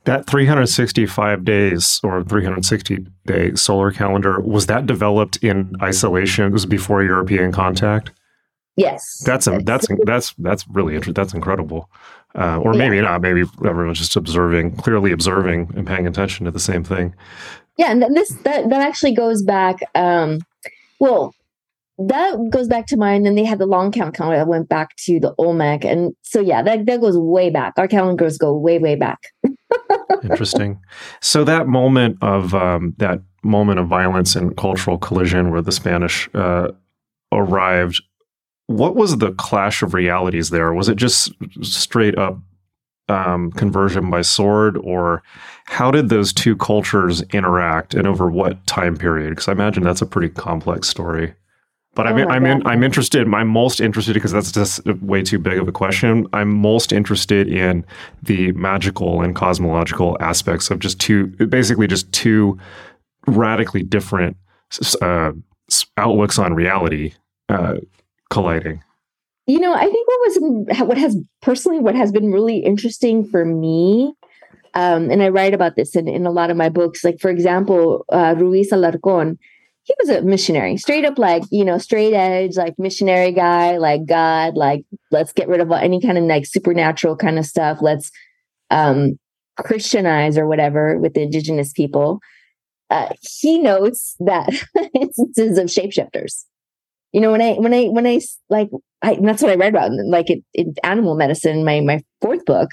That 0.05 0.27
365 0.27 1.45
days 1.45 1.99
or 2.03 2.23
360 2.23 3.05
day 3.25 3.53
solar 3.55 3.91
calendar 3.91 4.39
was 4.41 4.65
that 4.65 4.85
developed 4.85 5.37
in 5.37 5.73
isolation? 5.81 6.45
It 6.45 6.51
was 6.51 6.65
before 6.65 7.03
european 7.03 7.51
contact? 7.51 8.11
Yes. 8.77 9.21
That's 9.25 9.47
a, 9.47 9.59
that's 9.63 9.87
that's 10.05 10.33
that's 10.37 10.67
really 10.69 10.95
interesting 10.95 11.13
that's 11.13 11.33
incredible 11.33 11.89
uh, 12.35 12.57
or 12.57 12.73
maybe 12.73 12.95
yeah. 12.97 13.03
not 13.03 13.21
maybe 13.21 13.43
everyone's 13.65 13.99
just 13.99 14.15
observing 14.15 14.75
clearly 14.77 15.11
observing 15.11 15.71
and 15.75 15.85
paying 15.85 16.07
attention 16.07 16.45
to 16.45 16.51
the 16.51 16.59
same 16.59 16.83
thing 16.83 17.13
yeah, 17.77 17.91
and 17.91 18.15
this 18.15 18.29
that 18.43 18.69
that 18.69 18.81
actually 18.81 19.13
goes 19.15 19.41
back. 19.41 19.79
Um, 19.95 20.39
well, 20.99 21.33
that 21.97 22.37
goes 22.49 22.67
back 22.67 22.85
to 22.87 22.97
mine. 22.97 23.23
Then 23.23 23.35
they 23.35 23.43
had 23.43 23.59
the 23.59 23.65
long 23.65 23.91
count 23.91 24.15
calendar 24.15 24.37
that 24.37 24.47
went 24.47 24.69
back 24.69 24.95
to 25.05 25.19
the 25.19 25.33
Olmec, 25.37 25.83
and 25.83 26.13
so 26.21 26.41
yeah, 26.41 26.61
that 26.61 26.85
that 26.85 27.01
goes 27.01 27.17
way 27.17 27.49
back. 27.49 27.73
Our 27.77 27.87
calendars 27.87 28.37
go 28.37 28.53
way 28.55 28.77
way 28.77 28.95
back. 28.95 29.19
Interesting. 30.23 30.79
So 31.21 31.43
that 31.43 31.67
moment 31.67 32.17
of 32.21 32.53
um, 32.53 32.93
that 32.97 33.21
moment 33.43 33.79
of 33.79 33.87
violence 33.87 34.35
and 34.35 34.55
cultural 34.55 34.97
collision 34.97 35.49
where 35.49 35.61
the 35.61 35.71
Spanish 35.71 36.29
uh, 36.35 36.67
arrived, 37.31 38.03
what 38.67 38.95
was 38.95 39.17
the 39.17 39.31
clash 39.33 39.81
of 39.81 39.93
realities 39.93 40.49
there? 40.49 40.73
Was 40.73 40.89
it 40.89 40.95
just 40.95 41.31
straight 41.61 42.17
up 42.17 42.37
um, 43.09 43.51
conversion 43.51 44.09
by 44.09 44.21
sword, 44.21 44.77
or 44.77 45.21
how 45.65 45.91
did 45.91 46.09
those 46.09 46.31
two 46.31 46.55
cultures 46.55 47.21
interact, 47.33 47.93
and 47.93 48.07
over 48.07 48.29
what 48.29 48.65
time 48.67 48.95
period? 48.95 49.31
Because 49.31 49.47
I 49.47 49.51
imagine 49.51 49.83
that's 49.83 50.01
a 50.01 50.05
pretty 50.05 50.29
complex 50.29 50.87
story. 50.87 51.33
But 51.93 52.07
I'm 52.07 52.17
oh 52.19 52.29
I'm 52.29 52.45
in, 52.45 52.65
I'm 52.65 52.83
interested. 52.83 53.27
I'm 53.33 53.49
most 53.49 53.81
interested 53.81 54.13
because 54.13 54.31
that's 54.31 54.51
just 54.51 54.85
way 55.01 55.23
too 55.23 55.39
big 55.39 55.57
of 55.57 55.67
a 55.67 55.73
question. 55.73 56.25
I'm 56.31 56.49
most 56.49 56.93
interested 56.93 57.49
in 57.49 57.85
the 58.23 58.53
magical 58.53 59.21
and 59.21 59.35
cosmological 59.35 60.15
aspects 60.21 60.71
of 60.71 60.79
just 60.79 61.01
two, 61.01 61.27
basically 61.27 61.87
just 61.87 62.09
two 62.13 62.57
radically 63.27 63.83
different 63.83 64.37
uh, 65.01 65.33
outlooks 65.97 66.39
on 66.39 66.53
reality 66.53 67.13
uh, 67.49 67.75
colliding. 68.31 68.81
You 69.45 69.59
know, 69.59 69.73
I 69.73 69.85
think 69.85 70.07
what 70.07 70.19
was 70.25 70.37
what 70.87 70.97
has 70.97 71.17
personally 71.41 71.79
what 71.79 71.95
has 71.95 72.11
been 72.11 72.31
really 72.31 72.59
interesting 72.59 73.25
for 73.25 73.43
me, 73.43 74.13
um, 74.73 75.11
and 75.11 75.21
I 75.21 75.29
write 75.29 75.53
about 75.53 75.75
this 75.75 75.95
in, 75.95 76.07
in 76.07 76.25
a 76.25 76.31
lot 76.31 76.49
of 76.49 76.57
my 76.57 76.69
books. 76.69 77.03
Like 77.03 77.19
for 77.19 77.29
example, 77.29 78.05
uh, 78.11 78.35
Ruiz 78.37 78.71
Alarcon, 78.71 79.37
he 79.83 79.93
was 79.99 80.09
a 80.09 80.21
missionary, 80.21 80.77
straight 80.77 81.05
up 81.05 81.17
like 81.17 81.43
you 81.51 81.65
know, 81.65 81.77
straight 81.77 82.13
edge, 82.13 82.55
like 82.55 82.75
missionary 82.77 83.31
guy, 83.31 83.77
like 83.77 84.05
God, 84.05 84.55
like 84.55 84.85
let's 85.11 85.33
get 85.33 85.49
rid 85.49 85.59
of 85.59 85.71
any 85.71 85.99
kind 85.99 86.17
of 86.17 86.23
like 86.23 86.45
supernatural 86.45 87.17
kind 87.17 87.37
of 87.37 87.45
stuff. 87.45 87.79
Let's 87.81 88.11
um, 88.69 89.19
Christianize 89.57 90.37
or 90.37 90.47
whatever 90.47 90.97
with 90.97 91.13
the 91.13 91.23
indigenous 91.23 91.73
people. 91.73 92.19
Uh, 92.89 93.09
he 93.39 93.57
notes 93.57 94.15
that 94.19 94.49
instances 94.93 95.57
of 95.57 95.67
shapeshifters 95.67 96.45
you 97.11 97.21
know 97.21 97.31
when 97.31 97.41
i 97.41 97.53
when 97.53 97.73
i 97.73 97.85
when 97.85 98.07
i 98.07 98.19
like 98.49 98.69
I, 99.01 99.17
that's 99.21 99.41
what 99.41 99.51
i 99.51 99.55
read 99.55 99.73
about 99.73 99.91
like 100.05 100.29
it, 100.29 100.43
in 100.53 100.73
animal 100.83 101.15
medicine 101.15 101.65
my 101.65 101.81
my 101.81 102.01
fourth 102.21 102.45
book 102.45 102.69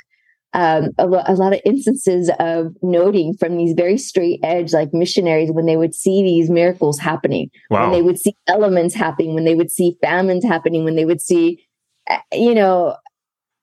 um, 0.54 0.92
a, 0.96 1.06
lo- 1.06 1.22
a, 1.26 1.34
lot 1.34 1.52
of 1.52 1.60
instances 1.66 2.30
of 2.38 2.74
noting 2.80 3.34
from 3.38 3.58
these 3.58 3.74
very 3.74 3.98
straight 3.98 4.40
edge 4.42 4.72
like 4.72 4.94
missionaries 4.94 5.52
when 5.52 5.66
they 5.66 5.76
would 5.76 5.94
see 5.94 6.22
these 6.22 6.48
miracles 6.48 6.98
happening 6.98 7.50
wow. 7.70 7.82
when 7.82 7.92
they 7.92 8.00
would 8.00 8.18
see 8.18 8.34
elements 8.46 8.94
happening 8.94 9.34
when 9.34 9.44
they 9.44 9.54
would 9.54 9.70
see 9.70 9.98
famines 10.00 10.44
happening 10.44 10.84
when 10.84 10.96
they 10.96 11.04
would 11.04 11.20
see 11.20 11.62
eh, 12.08 12.18
you 12.32 12.54
know 12.54 12.96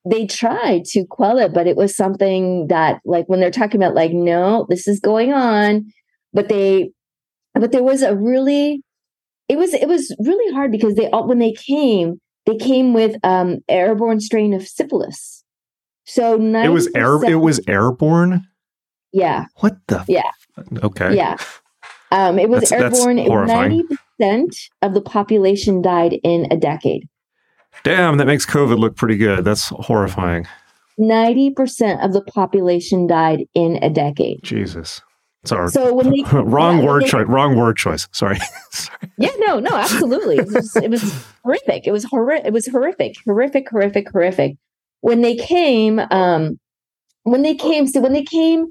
they 0.07 0.27
tried 0.27 0.85
to 0.85 1.05
quell 1.09 1.39
it 1.39 1.53
but 1.53 1.65
it 1.65 1.75
was 1.75 1.95
something 1.95 2.67
that 2.67 2.99
like 3.03 3.27
when 3.27 3.39
they're 3.39 3.49
talking 3.49 3.81
about 3.81 3.95
like 3.95 4.11
no 4.11 4.67
this 4.69 4.87
is 4.87 4.99
going 4.99 5.33
on 5.33 5.91
but 6.33 6.49
they 6.49 6.91
but 7.55 7.71
there 7.71 7.83
was 7.83 8.03
a 8.03 8.15
really 8.15 8.83
it 9.49 9.57
was 9.57 9.73
it 9.73 9.87
was 9.87 10.15
really 10.19 10.53
hard 10.53 10.71
because 10.71 10.95
they 10.95 11.09
all 11.09 11.27
when 11.27 11.39
they 11.39 11.53
came 11.53 12.19
they 12.45 12.55
came 12.55 12.93
with 12.93 13.15
um 13.23 13.59
airborne 13.69 14.19
strain 14.19 14.53
of 14.53 14.67
syphilis 14.67 15.43
so 16.05 16.39
it 16.39 16.69
was 16.69 16.87
air. 16.95 17.23
It 17.23 17.35
was 17.35 17.59
airborne. 17.67 18.47
Yeah. 19.11 19.45
What 19.55 19.75
the? 19.87 20.05
Yeah. 20.07 20.29
Okay. 20.83 21.15
Yeah. 21.15 21.37
Um, 22.11 22.37
it 22.37 22.49
was 22.49 22.69
that's, 22.69 22.99
airborne. 23.05 23.47
Ninety 23.47 23.83
percent 23.83 24.55
of 24.81 24.93
the 24.93 25.01
population 25.01 25.81
died 25.81 26.17
in 26.23 26.47
a 26.51 26.57
decade. 26.57 27.09
Damn, 27.83 28.17
that 28.17 28.27
makes 28.27 28.45
COVID 28.45 28.77
look 28.77 28.95
pretty 28.95 29.17
good. 29.17 29.43
That's 29.43 29.69
horrifying. 29.69 30.47
Ninety 30.97 31.49
percent 31.49 32.01
of 32.01 32.13
the 32.13 32.21
population 32.21 33.07
died 33.07 33.45
in 33.55 33.79
a 33.81 33.89
decade. 33.89 34.43
Jesus. 34.43 35.01
Sorry. 35.45 35.69
So 35.69 35.93
when 35.93 36.11
they 36.11 36.23
wrong 36.33 36.79
yeah, 36.79 36.85
word 36.85 37.03
they, 37.03 37.07
choice. 37.07 37.27
Wrong 37.27 37.55
word 37.55 37.77
choice. 37.77 38.07
Sorry. 38.11 38.37
Sorry. 38.71 38.99
Yeah. 39.17 39.31
No. 39.39 39.59
No. 39.59 39.75
Absolutely. 39.75 40.37
It 40.37 40.47
was, 40.51 40.75
it 40.75 40.89
was 40.89 41.25
horrific. 41.43 41.87
It 41.87 41.91
was 41.91 42.03
horrific. 42.05 42.47
It 42.47 42.53
was 42.53 42.67
horrific. 42.67 43.15
Horrific. 43.25 43.69
Horrific. 43.69 44.11
Horrific 44.11 44.57
when 45.05 45.21
they 45.21 45.35
came, 45.35 45.99
um, 46.09 46.59
when 47.25 47.43
they 47.43 47.53
came, 47.53 47.85
so 47.85 48.01
when 48.01 48.13
they 48.13 48.23
came, 48.23 48.65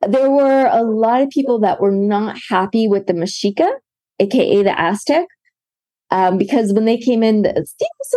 there 0.00 0.28
were 0.28 0.66
a 0.66 0.82
lot 0.82 1.22
of 1.22 1.30
people 1.30 1.60
that 1.60 1.80
were 1.80 1.92
not 1.92 2.36
happy 2.48 2.88
with 2.88 3.06
the 3.06 3.12
Mexica, 3.12 3.70
aka 4.18 4.64
the 4.64 4.80
Aztec, 4.80 5.24
um, 6.10 6.36
because 6.36 6.72
when 6.72 6.84
they 6.84 6.98
came 6.98 7.22
in, 7.22 7.42
the, 7.42 7.64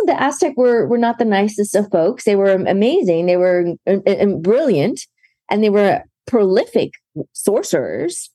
the 0.06 0.20
Aztec 0.20 0.54
were 0.56 0.88
were 0.88 0.98
not 0.98 1.20
the 1.20 1.24
nicest 1.24 1.76
of 1.76 1.88
folks. 1.92 2.24
They 2.24 2.34
were 2.34 2.50
amazing, 2.50 3.26
they 3.26 3.36
were 3.36 3.74
uh, 3.86 4.26
brilliant, 4.40 5.02
and 5.48 5.62
they 5.62 5.70
were 5.70 6.02
prolific 6.26 6.90
sorcerers. 7.32 8.30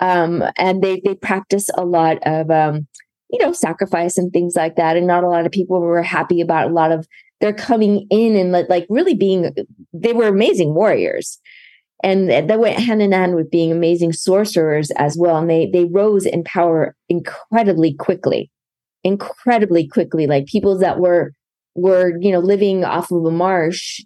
Um, 0.00 0.42
and 0.56 0.82
they 0.82 1.00
they 1.04 1.14
practice 1.14 1.68
a 1.74 1.84
lot 1.84 2.18
of 2.24 2.50
um, 2.50 2.86
you 3.30 3.38
know 3.44 3.52
sacrifice 3.52 4.16
and 4.16 4.32
things 4.32 4.54
like 4.56 4.76
that. 4.76 4.96
And 4.96 5.06
not 5.06 5.24
a 5.24 5.28
lot 5.28 5.46
of 5.46 5.52
people 5.52 5.80
were 5.80 6.02
happy 6.02 6.40
about 6.40 6.70
a 6.70 6.74
lot 6.74 6.92
of 6.92 7.06
they're 7.40 7.52
coming 7.52 8.06
in 8.10 8.36
and 8.36 8.52
like 8.52 8.86
really 8.88 9.14
being 9.14 9.52
they 9.92 10.12
were 10.12 10.28
amazing 10.28 10.74
warriors 10.74 11.38
and 12.02 12.30
that 12.30 12.58
went 12.58 12.78
hand 12.78 13.02
in 13.02 13.12
hand 13.12 13.34
with 13.34 13.50
being 13.50 13.72
amazing 13.72 14.12
sorcerers 14.12 14.90
as 14.92 15.16
well 15.18 15.36
and 15.36 15.50
they 15.50 15.68
they 15.72 15.84
rose 15.84 16.26
in 16.26 16.44
power 16.44 16.94
incredibly 17.08 17.94
quickly 17.94 18.50
incredibly 19.04 19.86
quickly 19.86 20.26
like 20.26 20.46
people 20.46 20.78
that 20.78 20.98
were 20.98 21.32
were 21.74 22.12
you 22.20 22.30
know 22.30 22.40
living 22.40 22.84
off 22.84 23.10
of 23.10 23.24
a 23.24 23.30
marsh 23.30 24.00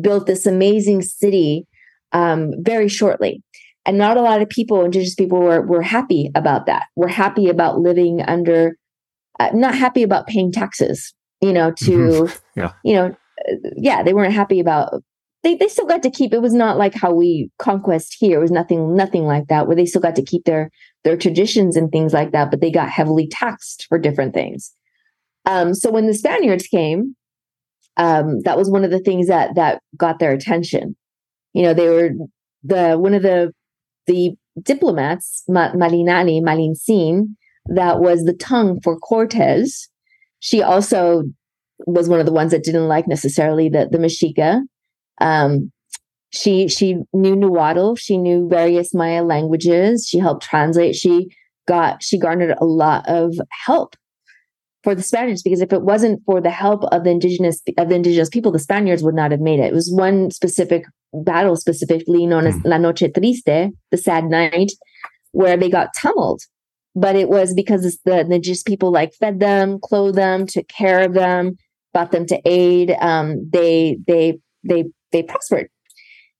built 0.00 0.26
this 0.26 0.46
amazing 0.46 1.02
city 1.02 1.66
um, 2.12 2.52
very 2.60 2.88
shortly 2.88 3.42
and 3.84 3.98
not 3.98 4.16
a 4.16 4.22
lot 4.22 4.42
of 4.42 4.48
people 4.48 4.84
indigenous 4.84 5.14
people 5.14 5.40
were 5.40 5.64
were 5.66 5.82
happy 5.82 6.30
about 6.34 6.66
that 6.66 6.86
were 6.96 7.08
happy 7.08 7.48
about 7.48 7.78
living 7.78 8.22
under 8.22 8.76
uh, 9.40 9.50
not 9.52 9.74
happy 9.74 10.02
about 10.02 10.26
paying 10.26 10.50
taxes 10.50 11.14
you 11.40 11.52
know, 11.52 11.72
to, 11.72 11.90
mm-hmm. 11.90 12.38
yeah. 12.60 12.72
you 12.84 12.94
know, 12.94 13.16
yeah, 13.76 14.02
they 14.02 14.12
weren't 14.12 14.32
happy 14.32 14.60
about, 14.60 15.02
they, 15.42 15.54
they 15.54 15.68
still 15.68 15.86
got 15.86 16.02
to 16.02 16.10
keep, 16.10 16.32
it 16.32 16.42
was 16.42 16.52
not 16.52 16.78
like 16.78 16.94
how 16.94 17.12
we 17.14 17.50
conquest 17.58 18.16
here. 18.18 18.38
It 18.38 18.42
was 18.42 18.50
nothing, 18.50 18.96
nothing 18.96 19.24
like 19.24 19.46
that, 19.48 19.66
where 19.66 19.76
they 19.76 19.86
still 19.86 20.00
got 20.00 20.16
to 20.16 20.24
keep 20.24 20.44
their, 20.44 20.70
their 21.04 21.16
traditions 21.16 21.76
and 21.76 21.90
things 21.90 22.12
like 22.12 22.32
that, 22.32 22.50
but 22.50 22.60
they 22.60 22.70
got 22.70 22.90
heavily 22.90 23.28
taxed 23.28 23.86
for 23.88 23.98
different 23.98 24.34
things. 24.34 24.72
Um, 25.46 25.74
so 25.74 25.90
when 25.90 26.06
the 26.06 26.14
Spaniards 26.14 26.66
came, 26.66 27.14
um, 27.96 28.40
that 28.42 28.58
was 28.58 28.70
one 28.70 28.84
of 28.84 28.90
the 28.90 29.00
things 29.00 29.28
that, 29.28 29.54
that 29.54 29.80
got 29.96 30.18
their 30.18 30.32
attention. 30.32 30.96
You 31.58 31.64
know, 31.64 31.74
they 31.74 31.88
were 31.88 32.10
the, 32.62 32.96
one 32.96 33.14
of 33.14 33.22
the, 33.22 33.52
the 34.06 34.32
diplomats, 34.62 35.42
Malinalli 35.48 36.40
Malintzin, 36.40 37.34
that 37.74 38.00
was 38.00 38.24
the 38.24 38.32
tongue 38.32 38.80
for 38.82 38.98
Cortez, 38.98 39.88
she 40.40 40.62
also 40.62 41.24
was 41.86 42.08
one 42.08 42.20
of 42.20 42.26
the 42.26 42.32
ones 42.32 42.50
that 42.52 42.64
didn't 42.64 42.88
like 42.88 43.06
necessarily 43.08 43.68
the 43.68 43.88
the 43.90 43.98
Mexica. 43.98 44.62
Um, 45.20 45.72
she 46.30 46.68
she 46.68 46.96
knew 47.12 47.36
Nahuatl. 47.36 47.94
She 47.96 48.16
knew 48.16 48.48
various 48.48 48.94
Maya 48.94 49.22
languages. 49.22 50.06
She 50.08 50.18
helped 50.18 50.44
translate. 50.44 50.94
She 50.94 51.28
got 51.66 52.02
she 52.02 52.18
garnered 52.18 52.56
a 52.58 52.64
lot 52.64 53.04
of 53.08 53.34
help 53.66 53.96
for 54.88 54.94
the 54.94 55.02
Spaniards 55.02 55.42
because 55.42 55.60
if 55.60 55.70
it 55.70 55.82
wasn't 55.82 56.24
for 56.24 56.40
the 56.40 56.48
help 56.50 56.82
of 56.84 57.04
the 57.04 57.10
indigenous 57.10 57.60
of 57.76 57.90
the 57.90 57.94
indigenous 57.94 58.30
people, 58.30 58.50
the 58.50 58.58
Spaniards 58.58 59.02
would 59.02 59.14
not 59.14 59.32
have 59.32 59.40
made 59.40 59.60
it. 59.60 59.66
It 59.66 59.74
was 59.74 59.92
one 59.92 60.30
specific 60.30 60.84
battle, 61.12 61.56
specifically 61.56 62.24
known 62.24 62.46
as 62.46 62.54
hmm. 62.54 62.68
La 62.68 62.78
Noche 62.78 63.12
Triste, 63.14 63.70
the 63.90 63.96
Sad 63.98 64.24
Night, 64.24 64.72
where 65.32 65.58
they 65.58 65.68
got 65.68 65.90
tumbled 65.94 66.40
but 66.94 67.16
it 67.16 67.28
was 67.28 67.52
because 67.54 67.82
the, 68.04 68.24
the 68.28 68.38
just 68.38 68.66
people 68.66 68.90
like 68.90 69.12
fed 69.14 69.40
them, 69.40 69.78
clothed 69.78 70.16
them, 70.16 70.46
took 70.46 70.66
care 70.68 71.02
of 71.02 71.12
them, 71.12 71.56
brought 71.92 72.10
them 72.10 72.26
to 72.26 72.40
aid. 72.44 72.96
Um, 72.98 73.48
they 73.52 73.98
they 74.06 74.38
they 74.64 74.86
they 75.12 75.22
prospered, 75.22 75.68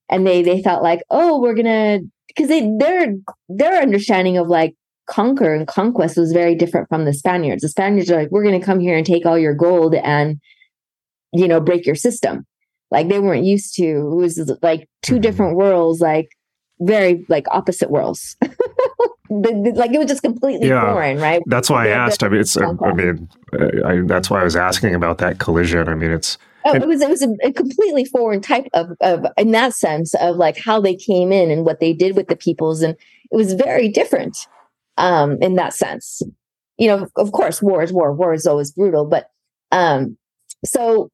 and 0.08 0.26
they 0.26 0.42
they 0.42 0.62
felt 0.62 0.82
like, 0.82 1.02
oh, 1.10 1.38
we're 1.38 1.54
gonna 1.54 2.00
because 2.28 2.48
they 2.48 2.68
their 2.78 3.14
their 3.50 3.82
understanding 3.82 4.38
of 4.38 4.48
like 4.48 4.74
conquer 5.08 5.54
and 5.54 5.66
conquest 5.66 6.16
was 6.16 6.32
very 6.32 6.54
different 6.54 6.88
from 6.88 7.04
the 7.04 7.12
Spaniards. 7.12 7.62
The 7.62 7.68
Spaniards 7.68 8.10
are 8.10 8.20
like, 8.20 8.30
we're 8.30 8.44
gonna 8.44 8.62
come 8.62 8.78
here 8.78 8.96
and 8.96 9.04
take 9.04 9.26
all 9.26 9.38
your 9.38 9.54
gold 9.54 9.94
and 9.94 10.40
you 11.32 11.48
know 11.48 11.60
break 11.60 11.86
your 11.86 11.96
system. 11.96 12.46
Like 12.90 13.08
they 13.08 13.18
weren't 13.18 13.44
used 13.44 13.74
to. 13.76 13.84
It 13.84 14.14
was 14.14 14.52
like 14.62 14.88
two 15.02 15.14
mm-hmm. 15.14 15.22
different 15.22 15.56
worlds, 15.56 16.00
like 16.00 16.28
very 16.80 17.26
like 17.28 17.46
opposite 17.50 17.90
worlds. 17.90 18.36
like 19.30 19.90
it 19.90 19.98
was 19.98 20.06
just 20.06 20.22
completely 20.22 20.68
yeah, 20.68 20.92
foreign, 20.92 21.18
right? 21.18 21.42
That's 21.46 21.68
why 21.68 21.86
I 21.86 21.90
asked. 21.90 22.22
I 22.22 22.28
mean, 22.28 22.40
it's. 22.40 22.56
I 22.56 22.92
mean, 22.92 23.28
I, 23.84 24.00
that's 24.06 24.30
why 24.30 24.40
I 24.40 24.44
was 24.44 24.56
asking 24.56 24.94
about 24.94 25.18
that 25.18 25.38
collision. 25.38 25.88
I 25.88 25.94
mean, 25.94 26.10
it's. 26.10 26.38
Oh, 26.64 26.74
it 26.74 26.86
was 26.86 27.00
it 27.00 27.08
was 27.08 27.22
a, 27.22 27.34
a, 27.44 27.52
completely 27.52 28.04
foreign 28.04 28.40
type 28.40 28.66
of 28.74 28.90
of 29.00 29.26
in 29.36 29.52
that 29.52 29.74
sense 29.74 30.12
of 30.14 30.36
like 30.36 30.58
how 30.58 30.80
they 30.80 30.94
came 30.94 31.30
in 31.30 31.50
and 31.50 31.64
what 31.64 31.80
they 31.80 31.92
did 31.92 32.16
with 32.16 32.28
the 32.28 32.36
peoples, 32.36 32.82
and 32.82 32.94
it 33.30 33.36
was 33.36 33.54
very 33.54 33.88
different 33.88 34.48
um, 34.98 35.38
in 35.40 35.54
that 35.54 35.72
sense. 35.72 36.20
You 36.76 36.88
know, 36.88 37.08
of 37.16 37.32
course, 37.32 37.62
war 37.62 37.82
is 37.82 37.92
war. 37.92 38.12
War 38.12 38.34
is 38.34 38.46
always 38.46 38.70
brutal, 38.72 39.06
but 39.06 39.30
um, 39.72 40.16
so 40.64 41.10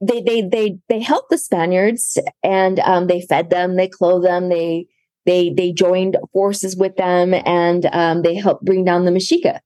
they 0.00 0.20
they 0.20 0.42
they 0.42 0.78
they 0.88 1.00
helped 1.00 1.30
the 1.30 1.38
Spaniards 1.38 2.18
and 2.42 2.80
um, 2.80 3.06
they 3.06 3.20
fed 3.20 3.50
them, 3.50 3.76
they 3.76 3.88
clothed 3.88 4.26
them, 4.26 4.48
they 4.48 4.86
they 5.26 5.50
they 5.50 5.72
joined 5.72 6.16
forces 6.32 6.76
with 6.76 6.96
them 6.96 7.34
and 7.34 7.86
um, 7.92 8.22
they 8.22 8.34
helped 8.34 8.64
bring 8.64 8.84
down 8.84 9.04
the 9.04 9.10
Mexica. 9.10 9.60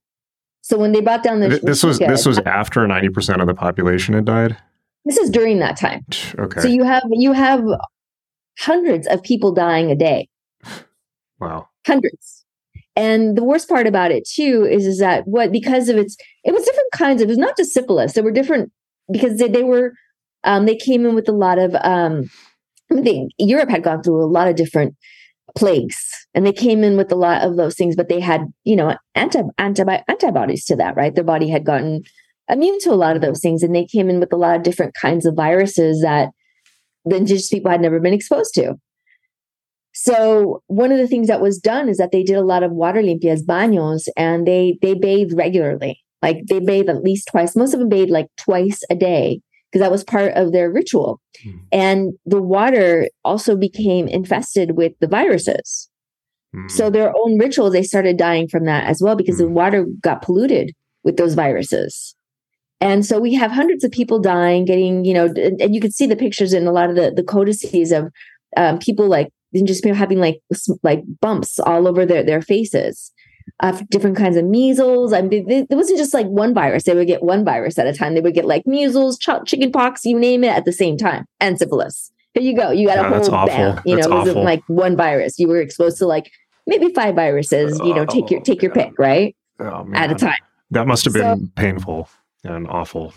So 0.61 0.77
when 0.77 0.91
they 0.91 1.01
brought 1.01 1.23
down 1.23 1.39
the 1.39 1.49
this 1.49 1.83
Mexica, 1.83 1.87
was 1.87 1.99
this 1.99 2.25
was 2.25 2.39
after 2.39 2.85
ninety 2.87 3.09
percent 3.09 3.41
of 3.41 3.47
the 3.47 3.55
population 3.55 4.13
had 4.13 4.25
died. 4.25 4.57
This 5.05 5.17
is 5.17 5.29
during 5.29 5.59
that 5.59 5.77
time. 5.77 6.05
Okay. 6.37 6.61
So 6.61 6.67
you 6.67 6.83
have 6.83 7.03
you 7.11 7.31
have 7.33 7.63
hundreds 8.59 9.07
of 9.07 9.23
people 9.23 9.53
dying 9.53 9.89
a 9.91 9.95
day. 9.95 10.29
Wow. 11.39 11.69
Hundreds. 11.85 12.36
And 12.97 13.37
the 13.37 13.43
worst 13.43 13.69
part 13.69 13.85
about 13.85 14.11
it 14.11 14.27
too 14.27 14.67
is 14.69 14.87
is 14.87 14.97
that 14.97 15.27
what 15.27 15.51
because 15.51 15.87
of 15.87 15.97
its 15.97 16.17
it 16.43 16.51
was 16.51 16.65
different 16.65 16.91
kinds 16.93 17.21
of 17.21 17.27
it 17.27 17.29
was 17.29 17.37
not 17.37 17.55
just 17.55 17.71
syphilis. 17.71 18.13
There 18.13 18.23
were 18.23 18.31
different 18.31 18.71
because 19.11 19.37
they, 19.37 19.47
they 19.47 19.63
were 19.63 19.93
um, 20.43 20.65
they 20.65 20.75
came 20.75 21.05
in 21.05 21.13
with 21.13 21.29
a 21.29 21.33
lot 21.33 21.59
of 21.59 21.75
um, 21.75 22.29
i 22.91 23.01
they, 23.01 23.27
Europe 23.37 23.69
had 23.69 23.83
gone 23.83 24.01
through 24.01 24.23
a 24.23 24.25
lot 24.25 24.47
of 24.47 24.55
different 24.55 24.95
plagues 25.55 25.97
and 26.33 26.45
they 26.45 26.51
came 26.51 26.83
in 26.83 26.97
with 26.97 27.11
a 27.11 27.15
lot 27.15 27.43
of 27.43 27.55
those 27.55 27.75
things 27.75 27.95
but 27.95 28.09
they 28.09 28.19
had 28.19 28.41
you 28.63 28.75
know 28.75 28.95
anti, 29.15 29.41
anti- 29.57 30.03
antibodies 30.07 30.65
to 30.65 30.75
that 30.75 30.95
right 30.95 31.15
their 31.15 31.23
body 31.23 31.49
had 31.49 31.65
gotten 31.65 32.01
immune 32.49 32.79
to 32.79 32.91
a 32.91 33.01
lot 33.03 33.15
of 33.15 33.21
those 33.21 33.39
things 33.39 33.63
and 33.63 33.75
they 33.75 33.85
came 33.85 34.09
in 34.09 34.19
with 34.19 34.33
a 34.33 34.37
lot 34.37 34.55
of 34.55 34.63
different 34.63 34.93
kinds 34.93 35.25
of 35.25 35.35
viruses 35.35 36.01
that 36.01 36.29
the 37.05 37.15
indigenous 37.15 37.49
people 37.49 37.71
had 37.71 37.81
never 37.81 37.99
been 37.99 38.13
exposed 38.13 38.53
to 38.53 38.75
so 39.99 40.61
one 40.67 40.91
of 40.91 40.97
the 40.97 41.07
things 41.07 41.27
that 41.27 41.41
was 41.41 41.57
done 41.57 41.89
is 41.89 41.97
that 41.97 42.11
they 42.11 42.23
did 42.23 42.35
a 42.35 42.45
lot 42.45 42.63
of 42.63 42.71
water 42.71 43.01
limpias 43.01 43.43
baños 43.43 44.07
and 44.15 44.47
they 44.47 44.77
they 44.81 44.93
bathed 44.93 45.33
regularly 45.35 46.03
like 46.21 46.37
they 46.47 46.59
bathed 46.59 46.89
at 46.89 47.03
least 47.03 47.27
twice 47.31 47.55
most 47.55 47.73
of 47.73 47.79
them 47.79 47.89
bathed 47.89 48.11
like 48.11 48.27
twice 48.37 48.81
a 48.89 48.95
day 48.95 49.41
because 49.71 49.83
that 49.83 49.91
was 49.91 50.03
part 50.03 50.33
of 50.33 50.51
their 50.51 50.71
ritual. 50.71 51.19
Mm. 51.45 51.59
And 51.71 52.13
the 52.25 52.41
water 52.41 53.09
also 53.23 53.55
became 53.55 54.07
infested 54.07 54.77
with 54.77 54.93
the 54.99 55.07
viruses. 55.07 55.89
Mm. 56.55 56.71
So 56.71 56.89
their 56.89 57.13
own 57.15 57.37
rituals, 57.37 57.73
they 57.73 57.83
started 57.83 58.17
dying 58.17 58.47
from 58.47 58.65
that 58.65 58.85
as 58.85 59.01
well 59.01 59.15
because 59.15 59.35
mm. 59.35 59.39
the 59.39 59.49
water 59.49 59.85
got 60.01 60.21
polluted 60.21 60.73
with 61.03 61.17
those 61.17 61.33
viruses. 61.33 62.15
And 62.79 63.05
so 63.05 63.19
we 63.19 63.33
have 63.33 63.51
hundreds 63.51 63.83
of 63.83 63.91
people 63.91 64.19
dying, 64.19 64.63
getting, 64.63 65.03
you 65.03 65.13
know, 65.13 65.33
and 65.35 65.73
you 65.73 65.81
can 65.81 65.91
see 65.91 66.05
the 66.05 66.15
pictures 66.15 66.53
in 66.53 66.67
a 66.67 66.71
lot 66.71 66.89
of 66.89 66.95
the, 66.95 67.11
the 67.11 67.23
codices 67.23 67.91
of 67.91 68.11
um, 68.55 68.77
people 68.77 69.07
like 69.07 69.29
just 69.53 69.85
having 69.85 70.19
like 70.19 70.41
like 70.83 71.03
bumps 71.21 71.59
all 71.59 71.87
over 71.87 72.05
their, 72.05 72.23
their 72.23 72.41
faces 72.41 73.11
uh, 73.61 73.81
different 73.89 74.17
kinds 74.17 74.37
of 74.37 74.45
measles. 74.45 75.13
I 75.13 75.21
mean, 75.21 75.49
it 75.49 75.67
wasn't 75.69 75.97
just 75.97 76.13
like 76.13 76.27
one 76.27 76.53
virus. 76.53 76.83
They 76.83 76.93
would 76.93 77.07
get 77.07 77.23
one 77.23 77.43
virus 77.43 77.77
at 77.79 77.87
a 77.87 77.93
time. 77.93 78.13
They 78.13 78.21
would 78.21 78.33
get 78.33 78.45
like 78.45 78.65
measles, 78.65 79.17
ch- 79.17 79.29
chicken 79.45 79.71
pox, 79.71 80.05
you 80.05 80.19
name 80.19 80.43
it, 80.43 80.49
at 80.49 80.65
the 80.65 80.71
same 80.71 80.97
time, 80.97 81.25
and 81.39 81.57
syphilis. 81.57 82.11
Here 82.33 82.43
you 82.43 82.55
go. 82.55 82.71
You 82.71 82.87
got 82.87 82.99
a 82.99 83.09
whole 83.09 83.47
bam. 83.47 83.81
You 83.85 83.95
that's 83.95 84.07
know, 84.07 84.15
it 84.15 84.19
wasn't 84.19 84.43
like 84.43 84.61
one 84.67 84.95
virus. 84.95 85.39
You 85.39 85.47
were 85.47 85.59
exposed 85.59 85.97
to 85.99 86.05
like 86.05 86.31
maybe 86.67 86.93
five 86.93 87.15
viruses. 87.15 87.79
You 87.79 87.95
know, 87.95 88.05
take 88.05 88.29
your 88.29 88.41
take 88.41 88.61
your 88.61 88.71
pick, 88.71 88.97
right? 88.99 89.35
Oh, 89.59 89.89
at 89.93 90.11
a 90.11 90.15
time. 90.15 90.37
That 90.69 90.85
must 90.85 91.05
have 91.05 91.13
been 91.13 91.39
so, 91.39 91.51
painful 91.55 92.09
and 92.43 92.67
awful. 92.67 93.13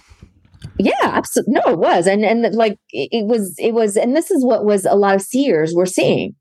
Yeah, 0.79 0.93
absolutely. 1.03 1.55
No, 1.55 1.63
it 1.73 1.79
was, 1.79 2.07
and 2.07 2.25
and 2.25 2.55
like 2.55 2.79
it 2.91 3.27
was, 3.27 3.55
it 3.59 3.73
was, 3.73 3.97
and 3.97 4.17
this 4.17 4.31
is 4.31 4.45
what 4.45 4.65
was 4.65 4.85
a 4.85 4.95
lot 4.95 5.15
of 5.15 5.23
seers 5.23 5.73
were 5.75 5.87
seeing 5.87 6.35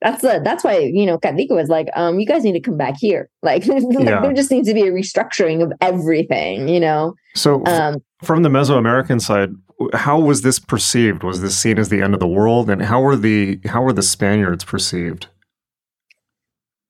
that's 0.00 0.22
the 0.22 0.40
that's 0.42 0.64
why 0.64 0.78
you 0.78 1.04
know 1.04 1.18
Kadika 1.18 1.50
was 1.50 1.68
like, 1.68 1.88
um, 1.94 2.18
you 2.18 2.26
guys 2.26 2.42
need 2.42 2.52
to 2.52 2.60
come 2.60 2.76
back 2.76 2.96
here. 2.98 3.28
Like, 3.42 3.66
like 3.66 3.82
yeah. 3.90 4.20
there 4.20 4.34
just 4.34 4.50
needs 4.50 4.68
to 4.68 4.74
be 4.74 4.82
a 4.82 4.92
restructuring 4.92 5.62
of 5.62 5.72
everything, 5.80 6.68
you 6.68 6.78
know. 6.78 7.14
So 7.34 7.64
um, 7.64 8.02
from 8.22 8.42
the 8.42 8.50
Mesoamerican 8.50 9.20
side, 9.20 9.50
how 9.94 10.20
was 10.20 10.42
this 10.42 10.58
perceived? 10.58 11.22
Was 11.22 11.40
this 11.40 11.56
seen 11.56 11.78
as 11.78 11.88
the 11.88 12.02
end 12.02 12.12
of 12.12 12.20
the 12.20 12.28
world, 12.28 12.68
and 12.68 12.82
how 12.82 13.00
were 13.00 13.16
the 13.16 13.58
how 13.64 13.82
were 13.82 13.94
the 13.94 14.02
Spaniards 14.02 14.62
perceived? 14.62 15.28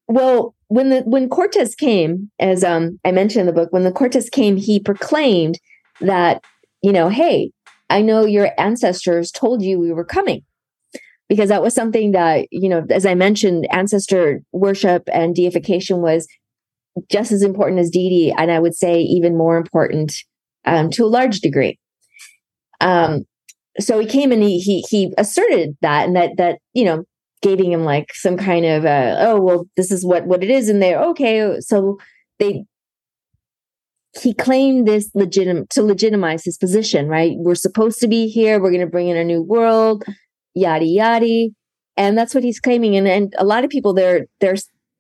Well, 0.08 0.54
when 0.66 0.90
the 0.90 1.02
when 1.02 1.28
Cortez 1.28 1.74
came, 1.76 2.30
as 2.40 2.64
um 2.64 2.98
I 3.04 3.12
mentioned 3.12 3.40
in 3.40 3.46
the 3.46 3.52
book, 3.52 3.72
when 3.72 3.84
the 3.84 3.92
Cortez 3.92 4.28
came, 4.28 4.56
he 4.56 4.80
proclaimed 4.80 5.58
that 6.00 6.42
you 6.82 6.92
know, 6.92 7.08
hey, 7.08 7.50
I 7.88 8.02
know 8.02 8.24
your 8.24 8.50
ancestors 8.58 9.30
told 9.30 9.62
you 9.62 9.78
we 9.78 9.92
were 9.92 10.04
coming. 10.04 10.42
Because 11.28 11.48
that 11.50 11.62
was 11.62 11.74
something 11.74 12.10
that 12.10 12.48
you 12.50 12.68
know 12.68 12.84
as 12.90 13.06
i 13.06 13.14
mentioned 13.14 13.64
ancestor 13.70 14.42
worship 14.50 15.04
and 15.12 15.32
deification 15.32 15.98
was 16.02 16.26
just 17.08 17.30
as 17.30 17.44
important 17.44 17.78
as 17.78 17.88
deity 17.88 18.34
and 18.36 18.50
i 18.50 18.58
would 18.58 18.74
say 18.74 18.98
even 18.98 19.38
more 19.38 19.56
important 19.56 20.12
um, 20.64 20.90
to 20.90 21.04
a 21.04 21.06
large 21.06 21.40
degree. 21.40 21.78
Um, 22.80 23.24
so 23.78 23.98
he 23.98 24.06
came 24.06 24.32
and 24.32 24.42
he, 24.42 24.58
he 24.58 24.84
he 24.88 25.12
asserted 25.16 25.76
that 25.80 26.06
and 26.06 26.16
that 26.16 26.30
that 26.38 26.58
you 26.74 26.84
know 26.84 27.04
giving 27.40 27.72
him 27.72 27.84
like 27.84 28.12
some 28.14 28.36
kind 28.36 28.66
of 28.66 28.84
uh, 28.84 29.16
oh 29.18 29.40
well 29.40 29.66
this 29.76 29.90
is 29.90 30.04
what 30.04 30.26
what 30.26 30.42
it 30.42 30.50
is 30.50 30.68
and 30.68 30.82
they're 30.82 31.00
okay 31.00 31.56
so 31.60 31.98
they 32.38 32.64
he 34.20 34.34
claimed 34.34 34.88
this 34.88 35.10
legitim 35.12 35.68
to 35.68 35.82
legitimize 35.82 36.44
his 36.44 36.58
position 36.58 37.08
right 37.08 37.36
we're 37.38 37.54
supposed 37.54 38.00
to 38.00 38.08
be 38.08 38.28
here 38.28 38.60
we're 38.60 38.70
going 38.70 38.80
to 38.80 38.86
bring 38.86 39.08
in 39.08 39.16
a 39.16 39.24
new 39.24 39.42
world 39.42 40.04
yada 40.54 40.84
yada. 40.84 41.48
And 41.96 42.16
that's 42.16 42.34
what 42.34 42.44
he's 42.44 42.60
claiming. 42.60 42.96
And 42.96 43.06
and 43.06 43.34
a 43.38 43.44
lot 43.44 43.64
of 43.64 43.70
people 43.70 43.92
they're 43.92 44.26
they're 44.40 44.56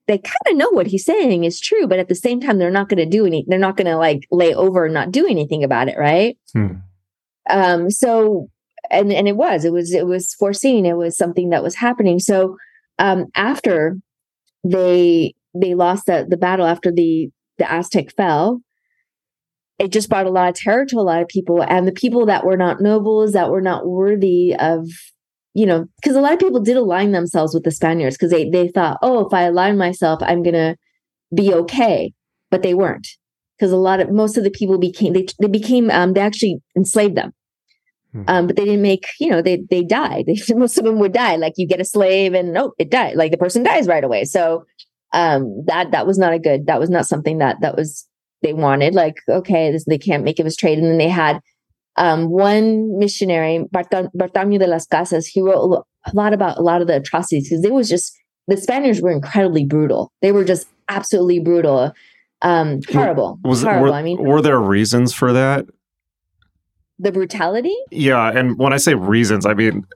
they 0.06 0.18
kind 0.18 0.36
of 0.48 0.56
know 0.56 0.70
what 0.70 0.88
he's 0.88 1.04
saying 1.04 1.44
is 1.44 1.60
true, 1.60 1.86
but 1.86 2.00
at 2.00 2.08
the 2.08 2.14
same 2.14 2.40
time, 2.40 2.58
they're 2.58 2.70
not 2.70 2.88
going 2.88 2.98
to 2.98 3.06
do 3.06 3.26
any. 3.26 3.44
They're 3.46 3.58
not 3.58 3.76
going 3.76 3.86
to 3.86 3.96
like 3.96 4.26
lay 4.30 4.52
over 4.52 4.86
and 4.86 4.94
not 4.94 5.12
do 5.12 5.26
anything 5.26 5.62
about 5.62 5.88
it, 5.88 5.96
right? 5.98 6.36
Hmm. 6.52 6.74
Um. 7.48 7.90
So, 7.90 8.48
and 8.90 9.12
and 9.12 9.28
it 9.28 9.36
was, 9.36 9.64
it 9.64 9.72
was, 9.72 9.92
it 9.92 10.06
was 10.06 10.34
foreseen. 10.34 10.84
It 10.84 10.96
was 10.96 11.16
something 11.16 11.50
that 11.50 11.62
was 11.62 11.76
happening. 11.76 12.18
So, 12.18 12.56
um, 12.98 13.26
after 13.34 13.98
they 14.64 15.34
they 15.54 15.74
lost 15.74 16.06
the 16.06 16.26
the 16.28 16.36
battle 16.36 16.66
after 16.66 16.90
the 16.90 17.30
the 17.58 17.70
Aztec 17.70 18.14
fell, 18.16 18.60
it 19.80 19.90
just 19.90 20.08
brought 20.08 20.26
a 20.26 20.30
lot 20.30 20.48
of 20.48 20.54
terror 20.54 20.84
to 20.86 20.98
a 20.98 21.02
lot 21.02 21.22
of 21.22 21.28
people, 21.28 21.62
and 21.62 21.88
the 21.88 21.92
people 21.92 22.26
that 22.26 22.44
were 22.44 22.56
not 22.56 22.80
nobles, 22.80 23.32
that 23.32 23.50
were 23.50 23.62
not 23.62 23.86
worthy 23.86 24.54
of 24.58 24.86
you 25.52 25.66
know, 25.66 25.86
because 26.00 26.16
a 26.16 26.20
lot 26.20 26.32
of 26.32 26.38
people 26.38 26.60
did 26.60 26.76
align 26.76 27.12
themselves 27.12 27.54
with 27.54 27.64
the 27.64 27.72
Spaniards 27.72 28.16
because 28.16 28.30
they 28.30 28.48
they 28.48 28.68
thought, 28.68 28.98
oh, 29.02 29.26
if 29.26 29.34
I 29.34 29.42
align 29.42 29.76
myself, 29.76 30.20
I'm 30.22 30.42
gonna 30.42 30.76
be 31.34 31.52
okay, 31.52 32.12
but 32.50 32.62
they 32.62 32.74
weren't 32.74 33.06
because 33.58 33.72
a 33.72 33.76
lot 33.76 34.00
of 34.00 34.10
most 34.10 34.36
of 34.36 34.44
the 34.44 34.50
people 34.50 34.78
became 34.78 35.12
they 35.12 35.26
they 35.40 35.48
became 35.48 35.90
um 35.90 36.12
they 36.12 36.20
actually 36.20 36.58
enslaved 36.76 37.16
them. 37.16 37.32
Hmm. 38.12 38.22
Um, 38.26 38.46
but 38.46 38.56
they 38.56 38.64
didn't 38.64 38.82
make, 38.82 39.06
you 39.18 39.28
know, 39.30 39.42
they 39.42 39.62
they 39.70 39.82
died. 39.82 40.24
They, 40.48 40.54
most 40.54 40.78
of 40.78 40.84
them 40.84 40.98
would 41.00 41.12
die. 41.12 41.36
Like 41.36 41.54
you 41.56 41.66
get 41.66 41.80
a 41.80 41.84
slave 41.84 42.34
and 42.34 42.52
no, 42.52 42.72
it 42.78 42.90
died. 42.90 43.16
Like 43.16 43.32
the 43.32 43.38
person 43.38 43.62
dies 43.62 43.88
right 43.88 44.04
away. 44.04 44.24
So 44.24 44.64
um 45.12 45.64
that 45.66 45.90
that 45.90 46.06
was 46.06 46.18
not 46.18 46.32
a 46.32 46.38
good 46.38 46.66
that 46.66 46.78
was 46.78 46.90
not 46.90 47.06
something 47.06 47.38
that 47.38 47.56
that 47.62 47.76
was 47.76 48.06
they 48.42 48.52
wanted. 48.52 48.94
Like, 48.94 49.16
okay, 49.28 49.70
this 49.70 49.84
they 49.84 49.98
can't 49.98 50.24
make 50.24 50.38
it 50.38 50.44
was 50.44 50.56
trade. 50.56 50.78
And 50.78 50.86
then 50.86 50.98
they 50.98 51.08
had 51.08 51.40
um, 51.96 52.30
one 52.30 52.98
missionary, 52.98 53.66
Bartholomew 53.70 54.58
de 54.58 54.66
las 54.66 54.86
Casas, 54.86 55.26
he 55.26 55.42
wrote 55.42 55.84
a 56.06 56.12
lot 56.14 56.32
about 56.32 56.58
a 56.58 56.62
lot 56.62 56.80
of 56.80 56.86
the 56.86 56.96
atrocities 56.96 57.48
because 57.48 57.64
it 57.64 57.72
was 57.72 57.88
just 57.88 58.16
the 58.46 58.56
Spaniards 58.56 59.00
were 59.00 59.10
incredibly 59.10 59.64
brutal. 59.64 60.12
They 60.22 60.32
were 60.32 60.44
just 60.44 60.66
absolutely 60.88 61.40
brutal, 61.40 61.92
um, 62.42 62.80
horrible. 62.90 63.38
Was 63.44 63.62
horrible. 63.62 63.88
Were, 63.88 63.92
I 63.92 64.02
mean, 64.02 64.22
were 64.22 64.40
there 64.40 64.58
reasons 64.58 65.12
for 65.12 65.32
that? 65.32 65.66
The 67.02 67.12
brutality? 67.12 67.74
Yeah, 67.90 68.30
and 68.30 68.58
when 68.58 68.74
I 68.74 68.76
say 68.76 68.94
reasons, 68.94 69.46
I 69.46 69.54
mean 69.54 69.86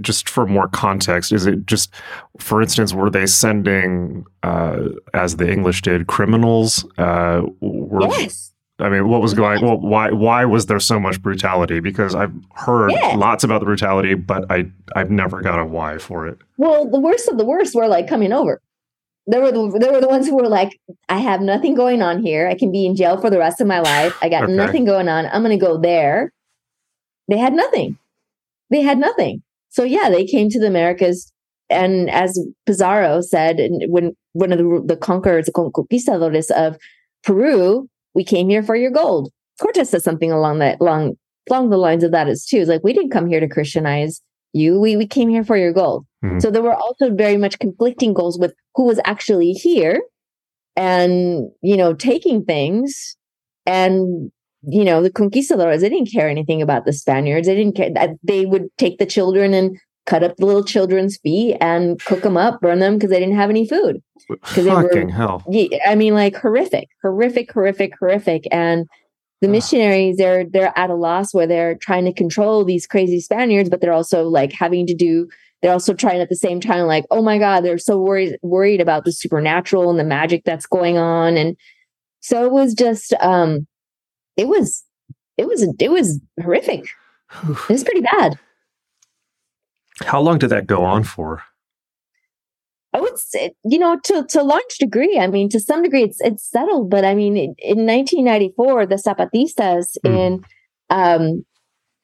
just 0.00 0.28
for 0.28 0.46
more 0.46 0.68
context. 0.68 1.32
Is 1.32 1.46
it 1.46 1.66
just, 1.66 1.92
for 2.38 2.62
instance, 2.62 2.94
were 2.94 3.10
they 3.10 3.26
sending, 3.26 4.24
uh, 4.44 4.90
as 5.12 5.36
the 5.36 5.50
English 5.50 5.82
did, 5.82 6.06
criminals? 6.06 6.86
Uh, 6.96 7.42
were, 7.60 8.08
yes 8.08 8.54
I 8.80 8.88
mean, 8.88 9.08
what 9.08 9.22
was 9.22 9.34
going? 9.34 9.62
Well, 9.62 9.78
why 9.78 10.10
why 10.10 10.44
was 10.44 10.66
there 10.66 10.80
so 10.80 10.98
much 10.98 11.22
brutality? 11.22 11.78
Because 11.78 12.14
I've 12.14 12.32
heard 12.54 12.90
yeah. 12.90 13.14
lots 13.14 13.44
about 13.44 13.60
the 13.60 13.66
brutality, 13.66 14.14
but 14.14 14.50
I 14.50 14.66
I've 14.96 15.10
never 15.10 15.42
got 15.42 15.60
a 15.60 15.64
why 15.64 15.98
for 15.98 16.26
it. 16.26 16.38
Well, 16.56 16.90
the 16.90 16.98
worst 16.98 17.28
of 17.28 17.38
the 17.38 17.44
worst 17.44 17.74
were 17.74 17.86
like 17.86 18.08
coming 18.08 18.32
over. 18.32 18.60
There 19.26 19.40
were 19.40 19.52
the 19.52 19.78
there 19.78 19.92
were 19.92 20.00
the 20.00 20.08
ones 20.08 20.26
who 20.26 20.36
were 20.36 20.48
like, 20.48 20.80
I 21.08 21.18
have 21.18 21.40
nothing 21.40 21.74
going 21.74 22.02
on 22.02 22.20
here. 22.20 22.48
I 22.48 22.56
can 22.56 22.72
be 22.72 22.84
in 22.84 22.96
jail 22.96 23.16
for 23.16 23.30
the 23.30 23.38
rest 23.38 23.60
of 23.60 23.68
my 23.68 23.78
life. 23.78 24.18
I 24.20 24.28
got 24.28 24.44
okay. 24.44 24.52
nothing 24.52 24.84
going 24.84 25.08
on. 25.08 25.26
I'm 25.26 25.42
going 25.42 25.56
to 25.56 25.64
go 25.64 25.78
there. 25.78 26.32
They 27.28 27.38
had 27.38 27.52
nothing. 27.52 27.98
They 28.70 28.82
had 28.82 28.98
nothing. 28.98 29.42
So 29.70 29.84
yeah, 29.84 30.10
they 30.10 30.24
came 30.24 30.48
to 30.50 30.60
the 30.60 30.66
Americas, 30.66 31.32
and 31.68 32.10
as 32.10 32.38
Pizarro 32.66 33.20
said, 33.20 33.58
when 33.88 34.16
one 34.32 34.52
of 34.52 34.58
the 34.58 34.82
the 34.86 34.96
conquerors, 34.96 35.46
the 35.46 35.52
conquistadores 35.52 36.50
of 36.50 36.76
Peru 37.22 37.88
we 38.14 38.24
came 38.24 38.48
here 38.48 38.62
for 38.62 38.76
your 38.76 38.90
gold. 38.90 39.30
Cortez 39.60 39.90
says 39.90 40.04
something 40.04 40.32
along 40.32 40.60
that 40.60 40.80
along 40.80 41.16
along 41.50 41.70
the 41.70 41.76
lines 41.76 42.04
of 42.04 42.12
that 42.12 42.28
is 42.28 42.46
too. 42.46 42.58
It's 42.58 42.68
like 42.68 42.84
we 42.84 42.92
didn't 42.92 43.10
come 43.10 43.28
here 43.28 43.40
to 43.40 43.48
Christianize 43.48 44.20
you. 44.52 44.80
We 44.80 44.96
we 44.96 45.06
came 45.06 45.28
here 45.28 45.44
for 45.44 45.56
your 45.56 45.72
gold. 45.72 46.06
Mm-hmm. 46.24 46.38
So 46.38 46.50
there 46.50 46.62
were 46.62 46.74
also 46.74 47.12
very 47.12 47.36
much 47.36 47.58
conflicting 47.58 48.14
goals 48.14 48.38
with 48.38 48.54
who 48.74 48.84
was 48.84 49.00
actually 49.04 49.52
here 49.52 50.00
and 50.76 51.50
you 51.62 51.76
know 51.76 51.94
taking 51.94 52.44
things 52.44 53.16
and 53.66 54.30
you 54.66 54.84
know 54.84 55.02
the 55.02 55.10
conquistadores 55.10 55.80
they 55.80 55.88
didn't 55.88 56.10
care 56.10 56.28
anything 56.28 56.62
about 56.62 56.84
the 56.84 56.92
spaniards 56.92 57.46
they 57.46 57.54
didn't 57.54 57.76
care 57.76 57.90
that 57.92 58.10
they 58.22 58.46
would 58.46 58.68
take 58.78 58.98
the 58.98 59.06
children 59.06 59.54
and 59.54 59.78
cut 60.06 60.22
up 60.22 60.36
the 60.36 60.46
little 60.46 60.64
children's 60.64 61.16
feet 61.18 61.56
and 61.60 62.02
cook 62.04 62.22
them 62.22 62.36
up, 62.36 62.60
burn 62.60 62.78
them 62.78 62.94
because 62.94 63.10
they 63.10 63.18
didn't 63.18 63.36
have 63.36 63.50
any 63.50 63.66
food. 63.66 64.02
Because 64.28 64.64
they 64.64 64.70
were, 64.70 65.08
hell. 65.08 65.42
I 65.86 65.94
mean, 65.94 66.14
like 66.14 66.36
horrific, 66.36 66.88
horrific, 67.02 67.52
horrific, 67.52 67.92
horrific. 67.98 68.44
And 68.50 68.86
the 69.40 69.48
missionaries, 69.48 70.16
they're 70.16 70.44
they're 70.44 70.76
at 70.78 70.90
a 70.90 70.94
loss 70.94 71.34
where 71.34 71.46
they're 71.46 71.76
trying 71.76 72.04
to 72.04 72.12
control 72.12 72.64
these 72.64 72.86
crazy 72.86 73.20
Spaniards, 73.20 73.68
but 73.68 73.80
they're 73.80 73.92
also 73.92 74.28
like 74.28 74.52
having 74.52 74.86
to 74.86 74.94
do. 74.94 75.28
They're 75.62 75.72
also 75.72 75.94
trying 75.94 76.20
at 76.20 76.28
the 76.28 76.36
same 76.36 76.60
time, 76.60 76.86
like, 76.86 77.06
oh 77.10 77.22
my 77.22 77.38
God, 77.38 77.64
they're 77.64 77.78
so 77.78 77.98
worried 77.98 78.36
worried 78.42 78.80
about 78.80 79.04
the 79.04 79.12
supernatural 79.12 79.90
and 79.90 79.98
the 79.98 80.04
magic 80.04 80.44
that's 80.44 80.66
going 80.66 80.98
on, 80.98 81.36
and 81.36 81.56
so 82.20 82.44
it 82.44 82.52
was 82.52 82.72
just, 82.74 83.12
um, 83.20 83.66
it 84.36 84.48
was, 84.48 84.84
it 85.36 85.46
was, 85.46 85.62
it 85.78 85.90
was 85.90 86.20
horrific. 86.42 86.86
it 87.44 87.68
was 87.68 87.84
pretty 87.84 88.02
bad. 88.02 88.38
How 90.04 90.20
long 90.20 90.38
did 90.38 90.48
that 90.48 90.66
go 90.66 90.84
on 90.84 91.04
for? 91.04 91.42
I 92.92 93.00
would 93.00 93.18
say, 93.18 93.52
you 93.64 93.78
know, 93.78 93.98
to 94.04 94.24
to 94.30 94.42
large 94.42 94.78
degree. 94.78 95.18
I 95.18 95.26
mean, 95.26 95.48
to 95.50 95.58
some 95.58 95.82
degree, 95.82 96.04
it's 96.04 96.20
it's 96.20 96.48
settled. 96.48 96.90
But 96.90 97.04
I 97.04 97.14
mean, 97.14 97.36
in, 97.36 97.54
in 97.58 97.86
1994, 97.86 98.86
the 98.86 98.94
Zapatistas 98.94 99.96
mm. 100.04 100.16
in 100.16 100.44
um, 100.90 101.44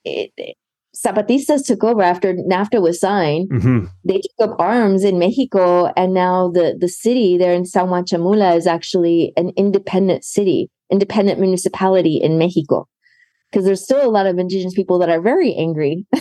it, 0.05 0.57
Zapatistas 0.97 1.65
took 1.65 1.85
over 1.85 2.02
after 2.02 2.35
NAFTA 2.35 2.82
was 2.82 2.98
signed. 2.98 3.51
Mm-hmm. 3.51 3.85
They 4.05 4.20
took 4.20 4.51
up 4.51 4.61
arms 4.61 5.05
in 5.05 5.20
Mexico, 5.20 5.86
and 5.97 6.12
now 6.12 6.51
the 6.51 6.77
the 6.78 6.89
city 6.89 7.39
there 7.39 7.52
in 7.52 7.65
San 7.65 7.89
Juan 7.89 8.05
Chamula 8.05 8.57
is 8.57 8.66
actually 8.66 9.32
an 9.36 9.52
independent 9.57 10.24
city, 10.24 10.69
independent 10.90 11.40
municipality 11.40 12.16
in 12.16 12.38
Mexico. 12.38 12.88
Because 13.50 13.64
there's 13.64 13.82
still 13.82 14.04
a 14.04 14.10
lot 14.10 14.26
of 14.26 14.38
indigenous 14.38 14.74
people 14.74 14.98
that 15.00 15.08
are 15.08 15.20
very 15.20 15.54
angry 15.54 16.06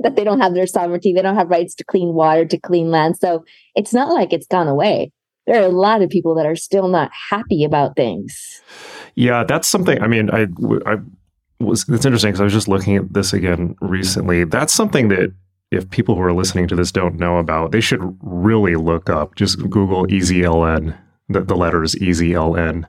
that 0.00 0.16
they 0.16 0.24
don't 0.24 0.40
have 0.40 0.54
their 0.54 0.66
sovereignty, 0.66 1.12
they 1.12 1.22
don't 1.22 1.36
have 1.36 1.50
rights 1.50 1.74
to 1.76 1.84
clean 1.84 2.12
water, 2.14 2.44
to 2.44 2.58
clean 2.58 2.90
land. 2.90 3.16
So 3.18 3.44
it's 3.74 3.94
not 3.94 4.12
like 4.12 4.32
it's 4.32 4.46
gone 4.46 4.68
away. 4.68 5.12
There 5.46 5.60
are 5.60 5.66
a 5.66 5.68
lot 5.68 6.02
of 6.02 6.10
people 6.10 6.34
that 6.36 6.46
are 6.46 6.56
still 6.56 6.88
not 6.88 7.10
happy 7.30 7.64
about 7.64 7.96
things. 7.96 8.62
Yeah, 9.14 9.44
that's 9.44 9.68
something. 9.68 10.00
I 10.00 10.06
mean, 10.06 10.30
I, 10.30 10.46
I 10.86 10.96
was 11.58 11.88
it's 11.88 12.04
interesting 12.04 12.30
because 12.30 12.40
I 12.40 12.44
was 12.44 12.52
just 12.52 12.68
looking 12.68 12.96
at 12.96 13.12
this 13.12 13.32
again 13.32 13.76
recently. 13.80 14.44
That's 14.44 14.72
something 14.72 15.08
that 15.08 15.32
if 15.70 15.88
people 15.90 16.14
who 16.14 16.22
are 16.22 16.32
listening 16.32 16.68
to 16.68 16.76
this 16.76 16.92
don't 16.92 17.16
know 17.16 17.38
about, 17.38 17.72
they 17.72 17.80
should 17.80 18.00
really 18.20 18.76
look 18.76 19.08
up. 19.08 19.34
Just 19.34 19.58
Google 19.70 20.06
EZLN, 20.06 20.96
the, 21.28 21.40
the 21.40 21.56
letters 21.56 21.94
EZLN, 21.94 22.84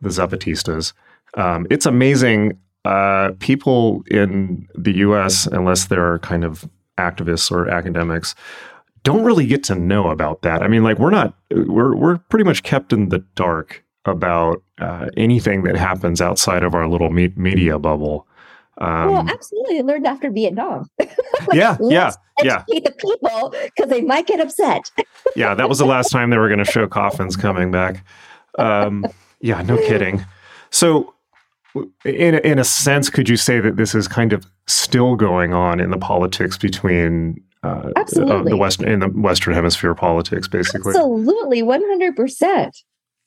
the 0.00 0.08
Zapatistas. 0.08 0.92
Um, 1.34 1.66
it's 1.70 1.86
amazing. 1.86 2.58
Uh, 2.84 3.32
people 3.38 4.02
in 4.10 4.68
the 4.74 4.92
U.S., 4.98 5.46
unless 5.46 5.86
they're 5.86 6.18
kind 6.20 6.44
of 6.44 6.68
activists 6.96 7.50
or 7.50 7.68
academics, 7.68 8.34
don't 9.02 9.24
really 9.24 9.46
get 9.46 9.62
to 9.64 9.74
know 9.74 10.08
about 10.10 10.42
that. 10.42 10.62
I 10.62 10.68
mean, 10.68 10.82
like 10.82 10.98
we're 10.98 11.10
not 11.10 11.34
we're 11.50 11.94
we're 11.94 12.18
pretty 12.18 12.44
much 12.44 12.62
kept 12.62 12.92
in 12.92 13.08
the 13.08 13.18
dark 13.34 13.84
about 14.04 14.62
uh, 14.80 15.08
anything 15.16 15.62
that 15.62 15.76
happens 15.76 16.20
outside 16.20 16.62
of 16.62 16.74
our 16.74 16.88
little 16.88 17.10
me- 17.10 17.32
media 17.36 17.78
bubble. 17.78 18.26
Um, 18.78 19.10
well, 19.10 19.28
absolutely. 19.28 19.78
I 19.78 19.82
learned 19.82 20.06
after 20.06 20.30
Vietnam. 20.30 20.88
like, 20.98 21.10
yeah, 21.52 21.76
yeah, 21.80 22.12
yeah. 22.42 22.64
Educate 22.68 22.84
the 22.84 22.92
people 22.92 23.54
because 23.64 23.90
they 23.90 24.02
might 24.02 24.26
get 24.26 24.40
upset. 24.40 24.90
yeah, 25.34 25.54
that 25.54 25.68
was 25.68 25.78
the 25.78 25.86
last 25.86 26.10
time 26.10 26.30
they 26.30 26.38
were 26.38 26.48
going 26.48 26.64
to 26.64 26.70
show 26.70 26.86
coffins 26.86 27.36
coming 27.36 27.70
back. 27.70 28.04
Um, 28.58 29.04
yeah, 29.40 29.62
no 29.62 29.76
kidding. 29.76 30.24
So, 30.70 31.14
in 32.04 32.34
in 32.36 32.58
a 32.58 32.64
sense, 32.64 33.10
could 33.10 33.28
you 33.28 33.36
say 33.36 33.60
that 33.60 33.76
this 33.76 33.94
is 33.94 34.08
kind 34.08 34.32
of 34.32 34.46
still 34.66 35.16
going 35.16 35.54
on 35.54 35.80
in 35.80 35.90
the 35.90 35.98
politics 35.98 36.58
between 36.58 37.42
uh, 37.62 37.90
Absolutely. 37.96 38.50
the 38.50 38.56
western 38.56 38.88
in 38.88 39.00
the 39.00 39.08
Western 39.08 39.54
Hemisphere 39.54 39.94
politics, 39.94 40.48
basically? 40.48 40.90
Absolutely, 40.90 41.62
one 41.62 41.82
hundred 41.82 42.16
percent 42.16 42.76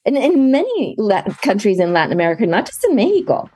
and 0.06 0.18
in 0.18 0.52
many 0.52 0.96
Latin 0.98 1.34
countries 1.36 1.80
in 1.80 1.94
Latin 1.94 2.14
America, 2.14 2.46
not 2.46 2.66
just 2.66 2.84
in 2.84 2.96
Mexico. 2.96 3.50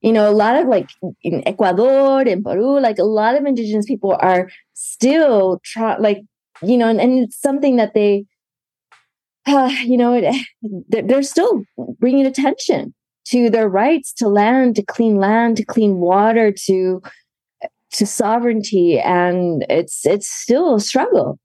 You 0.00 0.12
know, 0.12 0.30
a 0.30 0.32
lot 0.32 0.56
of 0.56 0.68
like 0.68 0.90
in 1.22 1.42
Ecuador, 1.46 2.22
in 2.22 2.44
Peru, 2.44 2.80
like 2.80 2.98
a 2.98 3.04
lot 3.04 3.34
of 3.34 3.44
indigenous 3.44 3.86
people 3.86 4.16
are 4.20 4.48
still 4.74 5.60
try 5.64 5.96
like, 5.96 6.22
you 6.62 6.78
know, 6.78 6.88
and, 6.88 7.00
and 7.00 7.18
it's 7.18 7.40
something 7.40 7.76
that 7.76 7.94
they, 7.94 8.24
uh, 9.48 9.70
you 9.84 9.96
know, 9.96 10.14
it, 10.14 10.46
they're, 10.88 11.22
still 11.22 11.62
bringing 11.98 12.26
attention 12.26 12.94
to 13.26 13.50
their 13.50 13.68
rights 13.68 14.12
to 14.14 14.28
land, 14.28 14.76
to 14.76 14.82
clean 14.82 15.16
land, 15.16 15.56
to 15.56 15.64
clean 15.64 15.96
water, 15.98 16.52
to 16.66 17.02
to 17.90 18.06
sovereignty, 18.06 19.00
and 19.00 19.64
it's 19.68 20.04
it's 20.04 20.28
still 20.28 20.74
a 20.74 20.80
struggle. 20.80 21.38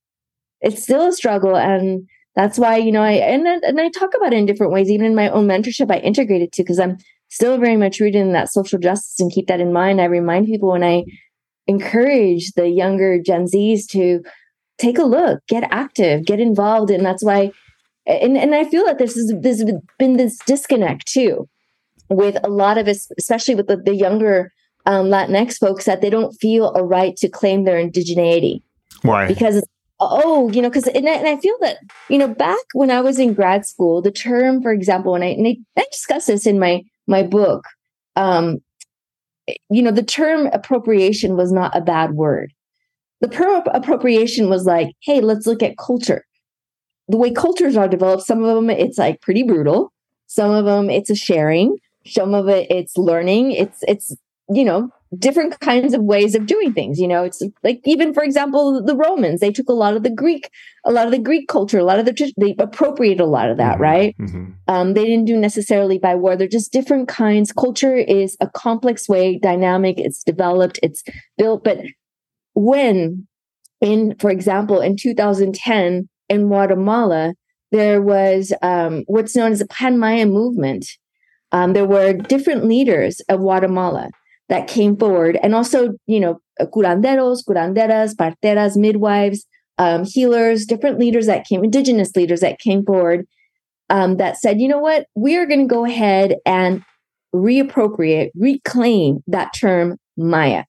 It's 0.62 0.84
still 0.84 1.08
a 1.08 1.14
struggle, 1.14 1.56
and 1.56 2.08
that's 2.36 2.58
why 2.58 2.78
you 2.78 2.92
know 2.92 3.02
i 3.02 3.12
and, 3.12 3.48
and 3.48 3.80
i 3.80 3.90
talk 3.90 4.14
about 4.16 4.34
it 4.34 4.38
in 4.38 4.46
different 4.46 4.74
ways. 4.74 4.90
Even 4.90 5.06
in 5.06 5.16
my 5.16 5.30
own 5.30 5.48
mentorship 5.48 5.92
i 5.92 6.00
integrate 6.00 6.42
it 6.42 6.52
too 6.52 6.64
because 6.64 6.80
i'm 6.80 6.98
still 7.30 7.58
very 7.58 7.78
much 7.78 8.00
rooted 8.00 8.22
in 8.22 8.34
that 8.34 8.52
social 8.52 8.80
justice 8.80 9.20
and 9.20 9.32
keep 9.32 9.48
that 9.48 9.60
in 9.60 9.74
mind. 9.74 10.02
I 10.02 10.06
remind 10.06 10.48
people 10.48 10.72
when 10.72 10.84
i 10.84 11.04
encourage 11.68 12.52
the 12.54 12.68
younger 12.68 13.22
gen 13.22 13.48
z's 13.48 13.88
to 13.88 14.22
take 14.78 14.98
a 14.98 15.04
look 15.04 15.40
get 15.48 15.68
active 15.72 16.26
get 16.26 16.40
involved. 16.40 16.92
And 16.92 17.06
that's 17.06 17.24
why 17.24 17.52
and, 18.06 18.38
and 18.38 18.56
i 18.56 18.64
feel 18.64 18.86
that 18.86 18.98
this 18.98 19.16
is 19.18 19.34
there's 19.40 19.64
been 19.98 20.18
this 20.18 20.38
disconnect 20.46 21.08
too 21.08 21.48
with 22.10 22.38
a 22.44 22.50
lot 22.50 22.78
of 22.78 22.88
us 22.88 23.10
especially 23.18 23.56
with 23.56 23.68
the, 23.68 23.78
the 23.78 23.96
younger 23.96 24.52
um, 24.86 25.08
latinx 25.08 25.58
folks 25.58 25.86
that 25.86 26.02
they 26.02 26.10
don't 26.10 26.34
feel 26.34 26.74
a 26.76 26.84
right 26.84 27.16
to 27.16 27.30
claim 27.30 27.64
their 27.64 27.78
indigeneity 27.78 28.62
why 29.04 29.28
because 29.28 29.64
oh, 30.00 30.50
you 30.52 30.62
know, 30.62 30.70
because 30.70 30.88
and, 30.88 31.08
and, 31.08 31.28
I 31.28 31.38
feel 31.38 31.56
that 31.62 31.78
you 32.10 32.18
know 32.18 32.28
back 32.28 32.60
when 32.74 32.92
I 32.92 33.02
was 33.02 33.20
in 33.20 33.34
grad 33.34 33.66
school, 33.66 34.02
the 34.02 34.12
term, 34.12 34.62
for 34.62 34.72
example, 34.72 35.16
and 35.16 35.24
I 35.24 35.28
and 35.28 35.48
I, 35.48 35.58
I 35.78 35.86
discuss 35.92 36.26
this 36.26 36.46
in 36.46 36.60
my 36.60 36.84
my 37.08 37.24
book, 37.24 37.66
um, 38.16 38.58
you 39.70 39.82
know, 39.82 39.92
the 39.92 40.04
term 40.04 40.48
appropriation 40.48 41.36
was 41.36 41.52
not 41.52 41.76
a 41.76 41.82
bad 41.82 42.14
word. 42.14 42.54
The 43.22 43.28
term 43.28 43.64
appropriation 43.68 44.50
was 44.50 44.66
like, 44.66 44.90
hey, 45.02 45.22
let's 45.22 45.48
look 45.48 45.64
at 45.64 45.78
culture. 45.78 46.26
The 47.08 47.18
way 47.18 47.32
cultures 47.32 47.76
are 47.76 47.88
developed, 47.88 48.24
some 48.24 48.44
of 48.44 48.56
them 48.56 48.70
it's 48.70 48.98
like 48.98 49.22
pretty 49.22 49.44
brutal. 49.44 49.92
Some 50.28 50.52
of 50.52 50.66
them 50.66 50.90
it's 50.90 51.10
a 51.10 51.16
sharing. 51.16 51.78
Some 52.06 52.34
of 52.34 52.48
it 52.48 52.70
it's 52.72 52.98
learning. 52.98 53.52
It's 53.52 53.84
it's 53.88 54.16
you 54.50 54.64
know 54.64 54.90
different 55.18 55.60
kinds 55.60 55.94
of 55.94 56.02
ways 56.02 56.36
of 56.36 56.46
doing 56.46 56.74
things 56.74 57.00
you 57.00 57.08
know 57.08 57.24
it's 57.24 57.42
like 57.64 57.80
even 57.86 58.14
for 58.14 58.24
example 58.24 58.84
the 58.84 58.96
romans 58.96 59.40
they 59.40 59.52
took 59.52 59.70
a 59.70 59.74
lot 59.74 59.96
of 59.96 60.04
the 60.04 60.10
greek 60.10 60.50
a 60.86 60.92
lot 60.92 61.06
of 61.06 61.12
the 61.12 61.20
greek 61.20 61.48
culture 61.48 61.78
a 61.78 61.84
lot 61.84 62.00
of 62.00 62.06
the 62.06 62.34
they 62.38 62.56
appropriated 62.58 63.20
a 63.20 63.26
lot 63.26 63.50
of 63.50 63.58
that 63.58 63.74
mm-hmm. 63.74 63.84
right 63.84 64.18
mm-hmm. 64.18 64.52
Um, 64.68 64.94
they 64.94 65.06
didn't 65.06 65.26
do 65.26 65.38
necessarily 65.38 66.00
by 66.00 66.16
war 66.16 66.36
they're 66.36 66.48
just 66.48 66.72
different 66.72 67.08
kinds 67.08 67.52
culture 67.52 67.96
is 67.96 68.36
a 68.40 68.50
complex 68.50 69.08
way 69.08 69.38
dynamic 69.38 70.00
it's 70.00 70.24
developed 70.24 70.80
it's 70.82 71.04
built 71.38 71.64
but 71.64 71.80
when 72.54 73.28
in 73.82 74.16
for 74.20 74.32
example 74.32 74.82
in 74.82 74.96
2010 74.98 76.10
in 76.34 76.48
guatemala 76.48 77.34
there 77.72 78.02
was 78.02 78.54
um, 78.62 79.04
what's 79.08 79.36
known 79.36 79.52
as 79.52 79.60
the 79.60 79.68
pan 79.68 79.98
maya 79.98 80.26
movement 80.26 80.86
um, 81.52 81.74
there 81.74 81.86
were 81.86 82.14
different 82.14 82.66
leaders 82.66 83.22
of 83.30 83.40
guatemala 83.40 84.10
that 84.50 84.68
came 84.68 84.98
forward, 84.98 85.38
and 85.42 85.56
also, 85.56 85.94
you 86.06 86.20
know, 86.20 86.40
curanderos, 86.62 87.44
curanderas, 87.44 88.16
parteras, 88.16 88.78
midwives, 88.78 89.46
um, 89.78 90.04
healers, 90.06 90.66
different 90.66 91.00
leaders 91.00 91.26
that 91.26 91.46
came, 91.46 91.64
indigenous 91.64 92.16
leaders 92.16 92.42
that 92.42 92.60
came 92.60 92.86
forward 92.86 93.26
um, 93.90 94.18
that 94.18 94.38
said, 94.38 94.62
you 94.62 94.68
know 94.68 94.80
what, 94.80 95.08
we 95.16 95.38
are 95.38 95.46
going 95.46 95.62
to 95.62 95.66
go 95.74 95.86
ahead 95.86 96.36
and 96.46 96.84
reappropriate, 97.34 98.30
reclaim 98.36 99.24
that 99.28 99.54
term 99.54 99.98
Maya. 100.18 100.66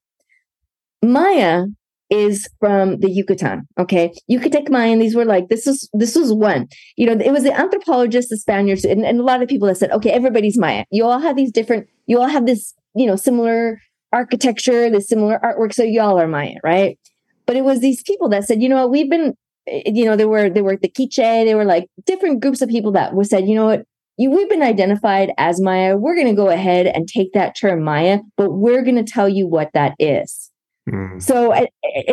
Maya 1.03 1.67
is 2.15 2.49
from 2.61 3.01
the 3.01 3.11
Yucatan. 3.11 3.67
Okay, 3.79 4.13
Yucatec 4.31 4.69
Mayan. 4.71 4.99
These 4.99 5.17
were 5.17 5.25
like 5.25 5.49
this 5.49 5.67
is 5.67 5.89
this 5.93 6.15
was 6.15 6.33
one. 6.33 6.69
You 6.97 7.07
know, 7.07 7.25
it 7.25 7.33
was 7.33 7.45
the 7.45 7.59
anthropologists, 7.59 8.31
the 8.31 8.37
Spaniards, 8.37 8.85
and, 8.85 9.05
and 9.05 9.21
a 9.21 9.25
lot 9.25 9.43
of 9.43 9.49
people 9.49 9.69
that 9.69 9.77
said, 9.77 9.91
okay, 9.91 10.11
everybody's 10.11 10.59
Maya. 10.59 10.85
You 10.91 11.05
all 11.05 11.19
have 11.19 11.37
these 11.37 11.53
different. 11.53 11.87
You 12.07 12.21
all 12.21 12.29
have 12.29 12.47
this 12.47 12.75
you 12.95 13.07
know, 13.07 13.17
similar 13.17 13.81
architecture, 14.13 14.89
the 14.89 15.01
similar 15.01 15.39
artwork. 15.43 15.75
So 15.75 15.83
y'all 15.83 16.21
are 16.21 16.29
Maya, 16.29 16.57
right? 16.63 16.99
But 17.47 17.57
it 17.57 17.65
was 17.65 17.81
these 17.81 18.03
people 18.03 18.29
that 18.31 18.45
said, 18.45 18.63
you 18.63 18.69
know 18.69 18.83
what, 18.83 18.91
we've 18.91 19.11
been, 19.11 19.35
eh, 19.67 19.83
you 19.87 20.05
know, 20.05 20.17
there 20.17 20.29
were 20.29 20.49
there 20.49 20.65
were 20.65 20.77
the 20.77 20.89
Quiche, 20.89 21.17
they 21.17 21.55
were 21.55 21.65
like 21.65 21.89
different 22.07 22.41
groups 22.41 22.63
of 22.63 22.69
people 22.69 22.93
that 22.93 23.15
were 23.15 23.25
said, 23.25 23.47
you 23.47 23.55
know 23.55 23.67
what, 23.67 23.85
you, 24.17 24.31
we've 24.31 24.49
been 24.49 24.63
identified 24.63 25.33
as 25.37 25.61
Maya. 25.61 25.97
We're 25.97 26.15
going 26.15 26.29
to 26.29 26.35
go 26.35 26.49
ahead 26.49 26.87
and 26.87 27.09
take 27.09 27.33
that 27.33 27.57
term 27.57 27.83
Maya, 27.83 28.21
but 28.37 28.53
we're 28.53 28.83
going 28.83 29.05
to 29.05 29.13
tell 29.13 29.29
you 29.29 29.47
what 29.47 29.71
that 29.75 29.95
is. 29.99 30.44
Mm. 30.89 31.23
So, 31.23 31.55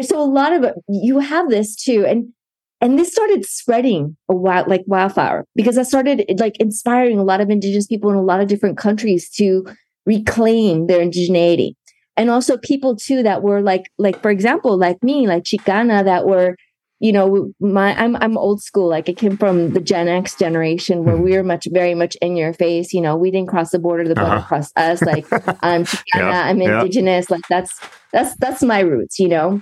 so 0.02 0.22
a 0.22 0.24
lot 0.24 0.54
of 0.54 0.74
you 0.88 1.20
have 1.20 1.50
this 1.50 1.76
too, 1.76 2.06
and 2.06 2.32
and 2.80 2.98
this 2.98 3.12
started 3.12 3.46
spreading 3.46 4.18
a 4.30 4.36
wild, 4.36 4.68
like 4.68 4.84
wildfire 4.88 5.46
because 5.56 5.78
I 5.78 5.84
started 5.84 6.26
like 6.40 6.58
inspiring 6.58 7.20
a 7.20 7.24
lot 7.24 7.42
of 7.42 7.50
indigenous 7.50 7.88
people 7.88 8.10
in 8.10 8.16
a 8.16 8.24
lot 8.24 8.42
of 8.42 8.48
different 8.48 8.78
countries 8.78 9.30
to 9.32 9.66
reclaim 10.06 10.88
their 10.88 11.00
indigeneity 11.00 11.74
and 12.18 12.30
also 12.30 12.58
people 12.58 12.96
too 12.96 13.24
that 13.24 13.44
were 13.44 13.62
like 13.62 13.92
like 13.98 14.20
for 14.22 14.32
example 14.32 14.78
like 14.78 15.02
me 15.04 15.28
like 15.28 15.44
chicana 15.44 16.04
that 16.04 16.26
were 16.26 16.56
you 17.02 17.12
know 17.12 17.52
my 17.60 17.94
i'm 18.00 18.16
i'm 18.18 18.38
old 18.38 18.62
school 18.62 18.88
like 18.88 19.10
i 19.10 19.14
came 19.14 19.36
from 19.36 19.74
the 19.74 19.82
gen 19.82 20.08
x 20.08 20.36
generation 20.36 21.04
where 21.04 21.16
mm-hmm. 21.16 21.24
we 21.24 21.36
were 21.36 21.44
much 21.44 21.68
very 21.72 21.96
much 21.96 22.16
in 22.22 22.38
your 22.38 22.54
face 22.54 22.94
you 22.94 23.02
know 23.02 23.18
we 23.18 23.32
didn't 23.32 23.50
cross 23.50 23.72
the 23.72 23.80
border 23.80 24.08
the 24.08 24.16
border 24.16 24.32
uh-huh. 24.32 24.48
crossed 24.48 24.78
us 24.78 25.02
like 25.02 25.26
i'm 25.64 25.84
chicana 25.84 26.32
yeah, 26.32 26.46
i'm 26.46 26.62
indigenous 26.62 27.26
yeah. 27.30 27.36
like 27.36 27.48
that's 27.50 27.80
that's 28.14 28.36
that's 28.38 28.62
my 28.62 28.80
roots 28.80 29.20
you 29.20 29.28
know 29.28 29.62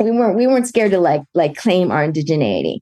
we 0.00 0.10
weren't 0.10 0.36
we 0.36 0.46
weren't 0.46 0.66
scared 0.66 0.90
to 0.90 0.98
like 0.98 1.22
like 1.32 1.56
claim 1.56 1.92
our 1.92 2.06
indigeneity 2.06 2.78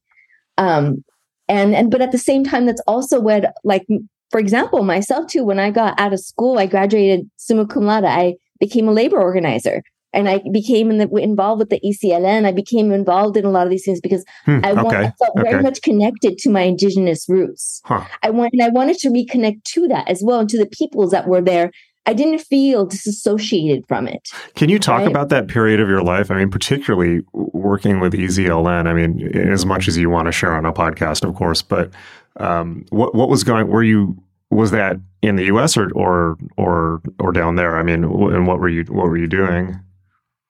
um 0.57 1.05
and 1.47 1.75
and 1.75 1.91
but 1.91 2.01
at 2.01 2.11
the 2.11 2.19
same 2.19 2.43
time 2.43 2.65
that's 2.65 2.83
also 2.87 3.21
what 3.21 3.53
like 3.63 3.87
for 4.31 4.39
example, 4.39 4.83
myself 4.83 5.27
too, 5.27 5.43
when 5.43 5.59
I 5.59 5.71
got 5.71 5.99
out 5.99 6.13
of 6.13 6.21
school, 6.21 6.59
I 6.59 6.67
graduated 6.67 7.31
summa 7.37 7.67
cum 7.67 7.87
laude. 7.87 8.05
I 8.05 8.35
became 8.61 8.89
a 8.89 8.93
labor 8.93 9.19
organizer 9.19 9.83
and 10.13 10.29
I 10.29 10.43
became 10.53 10.91
in 10.91 10.99
the, 10.99 11.09
involved 11.17 11.59
with 11.59 11.71
the 11.71 11.81
EZLN. 11.81 12.47
I 12.47 12.53
became 12.53 12.93
involved 12.93 13.37
in 13.37 13.45
a 13.45 13.51
lot 13.51 13.67
of 13.67 13.71
these 13.71 13.85
things 13.85 14.01
because 14.01 14.25
hmm, 14.45 14.61
I, 14.63 14.73
want, 14.73 14.89
okay, 14.89 15.07
I, 15.07 15.13
felt 15.19 15.39
okay. 15.39 15.51
very 15.51 15.63
much 15.63 15.83
connected 15.83 16.39
to 16.39 16.51
my 16.51 16.63
indigenous 16.63 17.29
roots. 17.29 17.83
Huh. 17.85 18.05
I 18.23 18.31
want, 18.31 18.53
and 18.55 18.63
I 18.63 18.71
wanted 18.71 18.99
to 18.99 19.11
reconnect 19.11 19.65
to 19.65 19.89
that 19.89 20.09
as 20.09 20.23
well 20.25 20.41
and 20.41 20.49
to 20.49 20.59
the 20.59 20.67
peoples 20.67 21.11
that 21.11 21.29
were 21.29 21.43
there. 21.43 21.71
I 22.07 22.15
didn't 22.15 22.39
feel 22.39 22.87
disassociated 22.87 23.85
from 23.87 24.09
it. 24.09 24.31
Can 24.55 24.71
you 24.71 24.79
talk 24.79 25.01
right? 25.01 25.09
about 25.09 25.29
that 25.29 25.47
period 25.47 25.79
of 25.79 25.91
your 25.91 26.03
life? 26.03 26.31
I 26.31 26.39
mean, 26.39 26.51
particularly 26.51 27.21
working 27.35 28.01
with 28.01 28.15
EZLN. 28.15 28.87
I 28.87 28.95
mean, 28.95 29.37
as 29.37 29.67
much 29.67 29.89
as 29.89 29.99
you 29.99 30.09
want 30.09 30.25
to 30.25 30.33
share 30.33 30.55
on 30.55 30.65
a 30.65 30.73
podcast, 30.73 31.29
of 31.29 31.35
course, 31.35 31.61
but 31.61 31.91
um, 32.37 32.87
what 32.89 33.15
what 33.15 33.29
was 33.29 33.45
going? 33.45 33.69
Were 33.69 33.83
you 33.83 34.17
was 34.51 34.71
that 34.71 34.97
in 35.21 35.37
the 35.37 35.45
U.S. 35.47 35.77
or 35.77 35.91
or 35.91 36.39
or 36.57 37.03
or 37.21 37.31
down 37.31 37.57
there? 37.57 37.77
I 37.77 37.83
mean, 37.83 38.05
and 38.05 38.47
what 38.47 38.59
were 38.59 38.71
you 38.71 38.85
what 38.85 39.05
were 39.07 39.19
you 39.19 39.27
doing? 39.27 39.79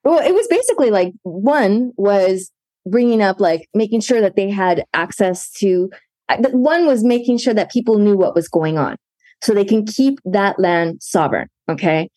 Well, 0.04 0.18
it 0.18 0.34
was 0.34 0.46
basically 0.48 0.90
like 0.90 1.12
one 1.22 1.92
was 1.96 2.50
bringing 2.86 3.22
up 3.22 3.40
like 3.40 3.68
making 3.74 4.00
sure 4.00 4.20
that 4.20 4.36
they 4.36 4.50
had 4.50 4.84
access 4.94 5.50
to. 5.52 5.90
Uh, 6.28 6.36
one 6.50 6.86
was 6.86 7.04
making 7.04 7.38
sure 7.38 7.54
that 7.54 7.70
people 7.70 7.98
knew 7.98 8.16
what 8.16 8.34
was 8.34 8.48
going 8.48 8.78
on, 8.78 8.96
so 9.42 9.52
they 9.52 9.64
can 9.64 9.84
keep 9.84 10.18
that 10.24 10.58
land 10.58 11.02
sovereign. 11.02 11.48
Okay. 11.68 12.08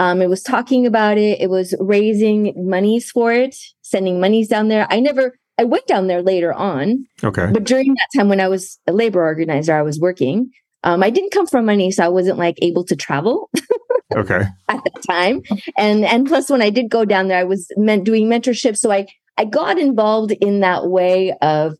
Um, 0.00 0.22
it 0.22 0.30
was 0.30 0.42
talking 0.42 0.86
about 0.86 1.18
it. 1.18 1.38
It 1.42 1.50
was 1.50 1.74
raising 1.78 2.54
monies 2.56 3.10
for 3.10 3.32
it, 3.32 3.54
sending 3.82 4.18
monies 4.18 4.48
down 4.48 4.68
there. 4.68 4.86
I 4.88 4.98
never, 4.98 5.36
I 5.58 5.64
went 5.64 5.86
down 5.86 6.06
there 6.06 6.22
later 6.22 6.54
on. 6.54 7.04
Okay. 7.22 7.50
But 7.52 7.64
during 7.64 7.92
that 7.92 8.08
time 8.16 8.30
when 8.30 8.40
I 8.40 8.48
was 8.48 8.78
a 8.86 8.94
labor 8.94 9.22
organizer, 9.22 9.74
I 9.74 9.82
was 9.82 10.00
working. 10.00 10.50
Um, 10.84 11.02
I 11.02 11.10
didn't 11.10 11.32
come 11.32 11.46
from 11.46 11.66
money, 11.66 11.90
so 11.90 12.02
I 12.02 12.08
wasn't 12.08 12.38
like 12.38 12.56
able 12.62 12.82
to 12.84 12.96
travel. 12.96 13.50
okay. 14.14 14.42
At 14.68 14.82
that 14.84 15.02
time, 15.08 15.42
and 15.76 16.04
and 16.04 16.26
plus 16.26 16.50
when 16.50 16.62
I 16.62 16.70
did 16.70 16.90
go 16.90 17.04
down 17.04 17.28
there, 17.28 17.38
I 17.38 17.44
was 17.44 17.68
meant 17.76 18.04
doing 18.04 18.28
mentorship, 18.28 18.76
so 18.76 18.90
I 18.90 19.06
I 19.36 19.44
got 19.44 19.78
involved 19.78 20.32
in 20.32 20.60
that 20.60 20.88
way 20.88 21.34
of, 21.40 21.76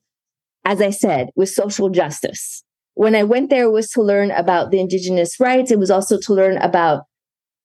as 0.65 0.81
I 0.81 0.91
said, 0.91 1.31
with 1.37 1.49
social 1.51 1.91
justice. 1.91 2.65
When 2.95 3.15
I 3.15 3.23
went 3.23 3.51
there, 3.51 3.71
was 3.71 3.91
to 3.93 4.03
learn 4.03 4.31
about 4.31 4.71
the 4.71 4.81
indigenous 4.81 5.39
rights. 5.39 5.71
It 5.71 5.79
was 5.79 5.91
also 5.91 6.19
to 6.19 6.35
learn 6.35 6.57
about 6.59 7.05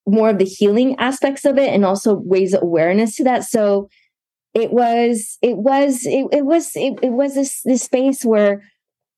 more 0.07 0.29
of 0.29 0.37
the 0.37 0.45
healing 0.45 0.95
aspects 0.99 1.45
of 1.45 1.57
it, 1.57 1.73
and 1.73 1.85
also 1.85 2.23
raise 2.27 2.53
awareness 2.53 3.15
to 3.17 3.23
that. 3.25 3.43
So 3.43 3.89
it 4.53 4.71
was 4.71 5.37
it 5.41 5.57
was 5.57 6.05
it, 6.05 6.27
it 6.31 6.45
was 6.45 6.71
it, 6.75 6.93
it 7.03 7.11
was 7.11 7.35
this 7.35 7.61
this 7.63 7.83
space 7.83 8.23
where 8.23 8.63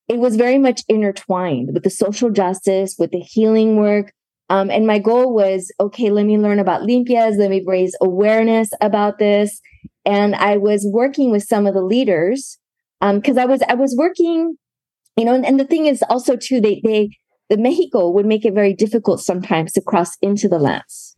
it 0.07 0.19
was 0.19 0.35
very 0.35 0.57
much 0.57 0.83
intertwined 0.87 1.69
with 1.73 1.83
the 1.83 1.89
social 1.89 2.29
justice, 2.29 2.95
with 2.97 3.11
the 3.11 3.19
healing 3.19 3.77
work. 3.77 4.13
Um, 4.49 4.69
and 4.69 4.87
my 4.87 4.99
goal 4.99 5.33
was, 5.33 5.71
okay, 5.79 6.09
let 6.09 6.25
me 6.25 6.37
learn 6.37 6.59
about 6.59 6.81
limpias, 6.81 7.37
let 7.37 7.49
me 7.49 7.63
raise 7.65 7.95
awareness 8.01 8.69
about 8.81 9.19
this. 9.19 9.59
And 10.05 10.35
I 10.35 10.57
was 10.57 10.87
working 10.89 11.31
with 11.31 11.43
some 11.43 11.67
of 11.67 11.73
the 11.73 11.81
leaders 11.81 12.57
because 13.01 13.37
um, 13.37 13.43
I 13.43 13.45
was 13.45 13.61
I 13.67 13.73
was 13.73 13.93
working, 13.97 14.55
you 15.17 15.25
know, 15.25 15.35
and, 15.35 15.45
and 15.45 15.59
the 15.59 15.65
thing 15.65 15.85
is 15.85 16.01
also 16.09 16.35
too, 16.37 16.61
they 16.61 16.81
they 16.83 17.09
the 17.49 17.57
Mexico 17.57 18.09
would 18.09 18.25
make 18.25 18.45
it 18.45 18.53
very 18.53 18.73
difficult 18.73 19.19
sometimes 19.19 19.73
to 19.73 19.81
cross 19.81 20.17
into 20.21 20.47
the 20.47 20.59
lands. 20.59 21.15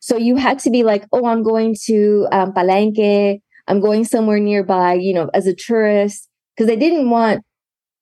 So 0.00 0.16
you 0.16 0.36
had 0.36 0.58
to 0.60 0.70
be 0.70 0.84
like, 0.84 1.06
oh, 1.12 1.26
I'm 1.26 1.42
going 1.42 1.74
to 1.86 2.26
um, 2.32 2.52
Palenque, 2.52 3.40
I'm 3.66 3.80
going 3.80 4.04
somewhere 4.04 4.40
nearby, 4.40 4.94
you 4.94 5.12
know, 5.12 5.30
as 5.34 5.46
a 5.46 5.54
tourist, 5.54 6.28
because 6.54 6.68
they 6.68 6.76
didn't 6.76 7.10
want 7.10 7.44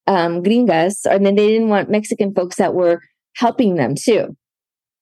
um, 0.06 0.42
gringas, 0.42 1.04
and 1.04 1.24
then 1.24 1.34
they 1.34 1.48
didn't 1.48 1.68
want 1.68 1.90
Mexican 1.90 2.34
folks 2.34 2.56
that 2.56 2.74
were 2.74 3.00
helping 3.34 3.76
them 3.76 3.94
too. 3.96 4.36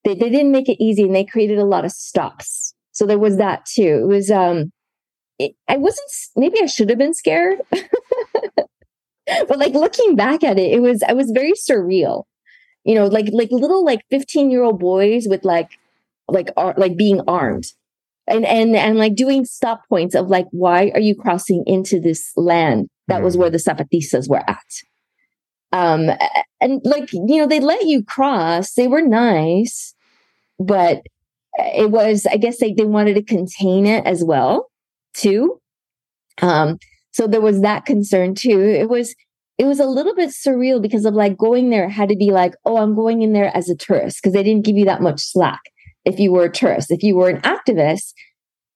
They, 0.05 0.15
they 0.15 0.31
didn't 0.31 0.53
make 0.53 0.69
it 0.69 0.83
easy 0.83 1.05
and 1.05 1.15
they 1.15 1.25
created 1.25 1.59
a 1.59 1.65
lot 1.65 1.85
of 1.85 1.93
stops. 1.93 2.75
So 2.93 3.07
there 3.07 3.19
was 3.19 3.39
that 3.39 3.67
too. 3.67 4.01
It 4.03 4.07
was, 4.07 4.31
um, 4.31 4.71
it, 5.39 5.53
I 5.69 5.77
wasn't, 5.77 6.11
maybe 6.37 6.59
I 6.63 6.67
should 6.67 6.91
have 6.91 6.99
been 6.99 7.15
scared, 7.15 7.59
but 9.27 9.59
like 9.59 9.73
looking 9.75 10.15
back 10.15 10.45
at 10.45 10.59
it, 10.59 10.73
it 10.73 10.81
was, 10.81 11.03
I 11.03 11.13
was 11.13 11.31
very 11.35 11.53
surreal, 11.53 12.25
you 12.85 12.95
know, 12.95 13.07
like, 13.07 13.27
like 13.33 13.51
little, 13.51 13.85
like 13.85 14.03
15 14.11 14.51
year 14.51 14.63
old 14.63 14.79
boys 14.79 15.27
with 15.29 15.45
like, 15.45 15.71
like, 16.29 16.51
ar- 16.57 16.75
like 16.77 16.97
being 16.97 17.21
armed 17.27 17.67
and, 18.27 18.45
and, 18.45 18.77
and 18.77 18.99
like 18.99 19.15
doing 19.15 19.45
stop 19.45 19.83
points 19.89 20.15
of 20.15 20.29
like, 20.29 20.47
why 20.53 20.93
are 20.95 21.01
you 21.01 21.15
crossing 21.15 21.65
into 21.67 22.01
this 22.01 22.33
land? 22.37 22.89
That 23.09 23.23
was 23.23 23.37
where 23.37 23.51
the 23.51 23.59
Zapatistas 23.59 24.31
were 24.31 24.43
at. 24.49 24.65
Um, 25.73 26.09
and 26.61 26.81
like, 26.85 27.13
you 27.13 27.37
know, 27.39 27.49
they 27.49 27.61
let 27.61 27.85
you 27.85 28.05
cross. 28.05 28.75
They 28.75 28.87
were 28.87 29.03
nice, 29.03 29.94
but 30.59 31.03
it 31.57 31.91
was, 31.91 32.27
I 32.27 32.37
guess 32.37 32.59
they, 32.59 32.73
they 32.73 32.85
wanted 32.85 33.15
to 33.15 33.23
contain 33.23 33.87
it 33.87 34.05
as 34.07 34.25
well, 34.25 34.71
too. 35.15 35.61
Um, 36.43 36.79
so 37.13 37.27
there 37.27 37.41
was 37.41 37.61
that 37.61 37.87
concern 37.87 38.35
too. 38.35 38.61
It 38.61 38.89
was, 38.89 39.15
it 39.57 39.65
was 39.65 39.79
a 39.79 39.87
little 39.87 40.15
bit 40.15 40.31
surreal 40.31 40.83
because 40.83 41.05
of 41.05 41.15
like 41.15 41.37
going 41.37 41.71
there 41.71 41.89
had 41.89 42.09
to 42.09 42.17
be 42.17 42.33
like, 42.33 42.55
oh, 42.65 42.77
I'm 42.77 42.95
going 42.95 43.23
in 43.23 43.33
there 43.33 43.57
as 43.57 43.69
a 43.69 43.77
tourist 43.77 44.19
because 44.21 44.33
they 44.33 44.43
didn't 44.43 44.65
give 44.65 44.77
you 44.77 44.85
that 44.87 45.01
much 45.01 45.21
slack 45.21 45.61
if 46.05 46.19
you 46.19 46.33
were 46.33 46.45
a 46.45 46.53
tourist. 46.53 46.91
If 46.91 47.03
you 47.05 47.15
were 47.15 47.29
an 47.29 47.41
activist, 47.43 48.15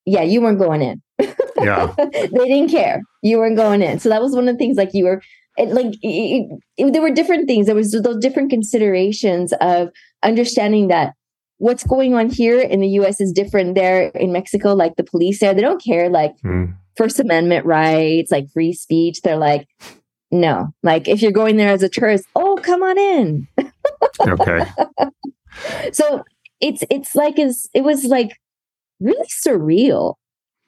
yeah, 0.04 0.22
you 0.22 0.40
weren't 0.40 0.58
going 0.58 0.82
in. 0.82 1.02
Yeah. 1.60 1.92
they 1.96 2.28
didn't 2.28 2.70
care. 2.70 3.02
You 3.20 3.38
weren't 3.38 3.56
going 3.56 3.82
in. 3.82 3.98
So 3.98 4.08
that 4.10 4.22
was 4.22 4.32
one 4.32 4.46
of 4.46 4.54
the 4.54 4.58
things 4.58 4.76
like 4.76 4.90
you 4.92 5.06
were 5.06 5.20
it, 5.56 5.70
like 5.70 5.92
it, 6.02 6.48
it, 6.76 6.92
there 6.92 7.02
were 7.02 7.10
different 7.10 7.48
things 7.48 7.66
there 7.66 7.74
was 7.74 7.90
those 7.90 8.18
different 8.18 8.50
considerations 8.50 9.52
of 9.60 9.90
understanding 10.22 10.86
that 10.86 11.14
what's 11.58 11.84
going 11.84 12.14
on 12.14 12.30
here 12.30 12.60
in 12.60 12.80
the 12.80 12.88
us 12.88 13.20
is 13.20 13.32
different 13.32 13.74
there 13.74 14.08
in 14.08 14.32
mexico 14.32 14.74
like 14.74 14.96
the 14.96 15.04
police 15.04 15.40
there 15.40 15.54
they 15.54 15.60
don't 15.60 15.82
care 15.82 16.08
like 16.08 16.32
mm. 16.44 16.74
first 16.96 17.20
amendment 17.20 17.66
rights 17.66 18.30
like 18.30 18.50
free 18.52 18.72
speech 18.72 19.20
they're 19.22 19.36
like 19.36 19.68
no 20.30 20.68
like 20.82 21.08
if 21.08 21.22
you're 21.22 21.32
going 21.32 21.56
there 21.56 21.70
as 21.72 21.82
a 21.82 21.88
tourist 21.88 22.24
oh 22.36 22.58
come 22.62 22.82
on 22.82 22.98
in. 22.98 23.48
Okay. 24.20 24.64
So 25.92 26.22
it's 26.60 26.84
it's 26.88 27.16
like 27.16 27.38
is 27.38 27.68
it 27.74 27.82
was 27.82 28.04
like 28.04 28.36
really 29.00 29.26
surreal. 29.44 30.14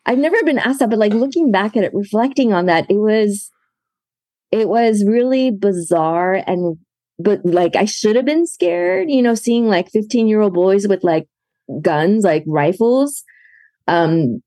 I've 0.05 0.19
never 0.19 0.43
been 0.43 0.59
asked 0.59 0.81
that 0.81 0.91
but 0.91 0.99
like 0.99 1.13
looking 1.13 1.53
back 1.53 1.77
at 1.77 1.85
it 1.85 1.95
reflecting 1.95 2.53
on 2.53 2.67
that 2.67 2.87
it 2.91 2.97
was 2.97 3.51
it 4.51 4.69
was 4.69 5.05
really 5.07 5.53
bizarre 5.53 6.43
and 6.45 6.79
but 7.23 7.45
like 7.45 7.77
I 7.77 7.85
should 7.85 8.17
have 8.17 8.25
been 8.25 8.47
scared, 8.47 9.11
you 9.11 9.23
know, 9.23 9.35
seeing 9.35 9.67
like 9.67 9.91
15 9.91 10.29
year 10.29 10.41
old 10.41 10.55
boys 10.55 10.87
with 10.87 11.05
like 11.05 11.27
guns, 11.81 12.25
like 12.25 12.45
rifles. 12.47 13.23
Um, 13.87 14.43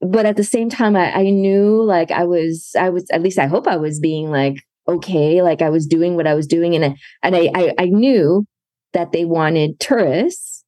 but 0.00 0.26
at 0.26 0.36
the 0.36 0.44
same 0.44 0.68
time, 0.68 0.96
I, 0.96 1.12
I 1.12 1.30
knew 1.30 1.82
like 1.82 2.10
I 2.10 2.24
was, 2.24 2.72
I 2.78 2.90
was, 2.90 3.06
at 3.10 3.22
least 3.22 3.38
I 3.38 3.46
hope 3.46 3.66
I 3.66 3.76
was 3.76 4.00
being 4.00 4.30
like, 4.30 4.56
okay, 4.86 5.40
like 5.40 5.62
I 5.62 5.70
was 5.70 5.86
doing 5.86 6.14
what 6.14 6.26
I 6.26 6.34
was 6.34 6.46
doing. 6.46 6.74
And, 6.74 6.96
and 7.22 7.36
I, 7.36 7.50
I, 7.54 7.72
I 7.78 7.84
knew 7.86 8.46
that 8.92 9.12
they 9.12 9.24
wanted 9.24 9.80
tourists. 9.80 10.64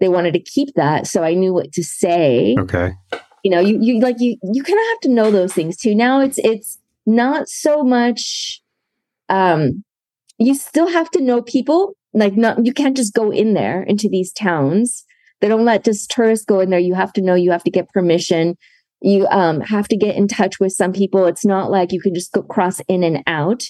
They 0.00 0.08
wanted 0.08 0.32
to 0.32 0.40
keep 0.40 0.74
that. 0.76 1.06
So 1.06 1.22
I 1.22 1.34
knew 1.34 1.52
what 1.52 1.72
to 1.72 1.84
say. 1.84 2.56
Okay. 2.58 2.92
You 3.44 3.50
know, 3.50 3.60
you, 3.60 3.78
you 3.80 4.00
like, 4.00 4.16
you, 4.18 4.36
you 4.42 4.62
kind 4.62 4.78
of 4.78 4.86
have 4.86 5.00
to 5.00 5.08
know 5.10 5.30
those 5.30 5.52
things 5.52 5.76
too. 5.76 5.94
Now 5.94 6.20
it's, 6.20 6.38
it's, 6.38 6.78
not 7.06 7.48
so 7.48 7.82
much 7.82 8.62
um 9.28 9.84
you 10.40 10.54
still 10.54 10.88
have 10.88 11.10
to 11.10 11.22
know 11.22 11.42
people 11.42 11.94
like 12.12 12.34
not 12.34 12.64
you 12.64 12.72
can't 12.72 12.96
just 12.96 13.14
go 13.14 13.30
in 13.30 13.54
there 13.54 13.82
into 13.82 14.08
these 14.08 14.32
towns. 14.32 15.04
They 15.40 15.48
don't 15.48 15.64
let 15.64 15.84
just 15.84 16.10
tourists 16.10 16.44
go 16.44 16.60
in 16.60 16.70
there. 16.70 16.80
You 16.80 16.94
have 16.94 17.12
to 17.14 17.22
know 17.22 17.34
you 17.34 17.52
have 17.52 17.64
to 17.64 17.70
get 17.70 17.88
permission. 17.90 18.56
You 19.00 19.26
um 19.28 19.60
have 19.60 19.86
to 19.88 19.96
get 19.96 20.16
in 20.16 20.26
touch 20.26 20.58
with 20.58 20.72
some 20.72 20.92
people. 20.92 21.26
It's 21.26 21.44
not 21.44 21.70
like 21.70 21.92
you 21.92 22.00
can 22.00 22.14
just 22.14 22.32
go 22.32 22.42
cross 22.42 22.80
in 22.88 23.04
and 23.04 23.22
out. 23.26 23.64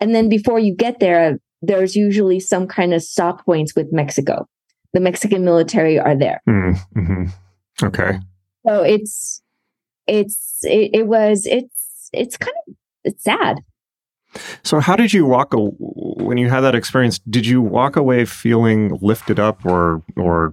And 0.00 0.14
then 0.14 0.28
before 0.28 0.58
you 0.58 0.74
get 0.74 1.00
there 1.00 1.38
there's 1.62 1.96
usually 1.96 2.38
some 2.38 2.66
kind 2.66 2.92
of 2.92 3.02
stop 3.02 3.44
points 3.46 3.74
with 3.74 3.90
mexico. 3.90 4.46
The 4.92 5.00
mexican 5.00 5.44
military 5.44 5.98
are 5.98 6.16
there. 6.16 6.42
Mm-hmm. 6.48 7.24
okay. 7.82 8.18
So 8.66 8.82
it's 8.82 9.42
it's 10.06 10.58
it, 10.64 10.90
it 10.92 11.06
was 11.06 11.46
it's 11.46 12.10
it's 12.12 12.36
kind 12.36 12.56
of 12.68 12.74
it's 13.04 13.22
sad. 13.22 13.60
So, 14.62 14.80
how 14.80 14.96
did 14.96 15.12
you 15.12 15.26
walk 15.26 15.52
when 15.52 16.38
you 16.38 16.48
had 16.48 16.60
that 16.60 16.74
experience? 16.74 17.18
Did 17.20 17.46
you 17.46 17.62
walk 17.62 17.96
away 17.96 18.24
feeling 18.24 18.98
lifted 19.00 19.38
up 19.38 19.64
or 19.64 20.02
or 20.16 20.52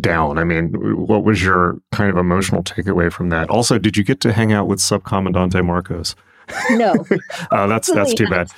down? 0.00 0.38
I 0.38 0.44
mean, 0.44 0.72
what 0.96 1.24
was 1.24 1.42
your 1.42 1.78
kind 1.92 2.10
of 2.10 2.16
emotional 2.16 2.62
takeaway 2.62 3.12
from 3.12 3.30
that? 3.30 3.50
Also, 3.50 3.78
did 3.78 3.96
you 3.96 4.04
get 4.04 4.20
to 4.20 4.32
hang 4.32 4.52
out 4.52 4.66
with 4.66 4.78
Subcomandante 4.78 5.64
Marcos? 5.64 6.14
No. 6.70 6.94
oh, 7.50 7.68
that's 7.68 7.92
that's 7.92 8.14
too 8.14 8.28
bad. 8.28 8.50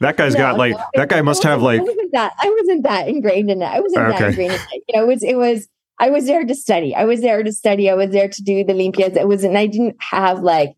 That 0.00 0.16
guy's 0.16 0.34
no, 0.34 0.40
got 0.40 0.58
like 0.58 0.72
no, 0.72 0.84
that 0.94 1.08
guy 1.08 1.22
must 1.22 1.42
have 1.42 1.62
like. 1.62 1.80
I 1.80 1.84
wasn't 1.84 2.12
that 2.12 2.32
I 2.38 2.56
wasn't 2.60 2.82
that 2.84 3.08
ingrained 3.08 3.50
in 3.50 3.62
it. 3.62 3.66
I 3.66 3.80
wasn't 3.80 4.06
okay. 4.06 4.18
that 4.18 4.28
ingrained 4.30 4.52
in 4.52 4.60
it. 4.60 4.84
You 4.88 4.96
know, 4.96 5.04
it 5.04 5.06
was 5.06 5.22
it 5.22 5.36
was. 5.36 5.68
I 6.00 6.10
was 6.10 6.26
there 6.26 6.44
to 6.44 6.54
study. 6.54 6.94
I 6.94 7.04
was 7.04 7.20
there 7.22 7.42
to 7.42 7.52
study. 7.52 7.90
I 7.90 7.94
was 7.94 8.10
there 8.10 8.28
to 8.28 8.42
do 8.42 8.62
the 8.62 8.72
Limpias. 8.72 9.16
It 9.16 9.26
was, 9.26 9.42
and 9.42 9.58
I 9.58 9.66
didn't 9.66 9.96
have 9.98 10.40
like 10.40 10.76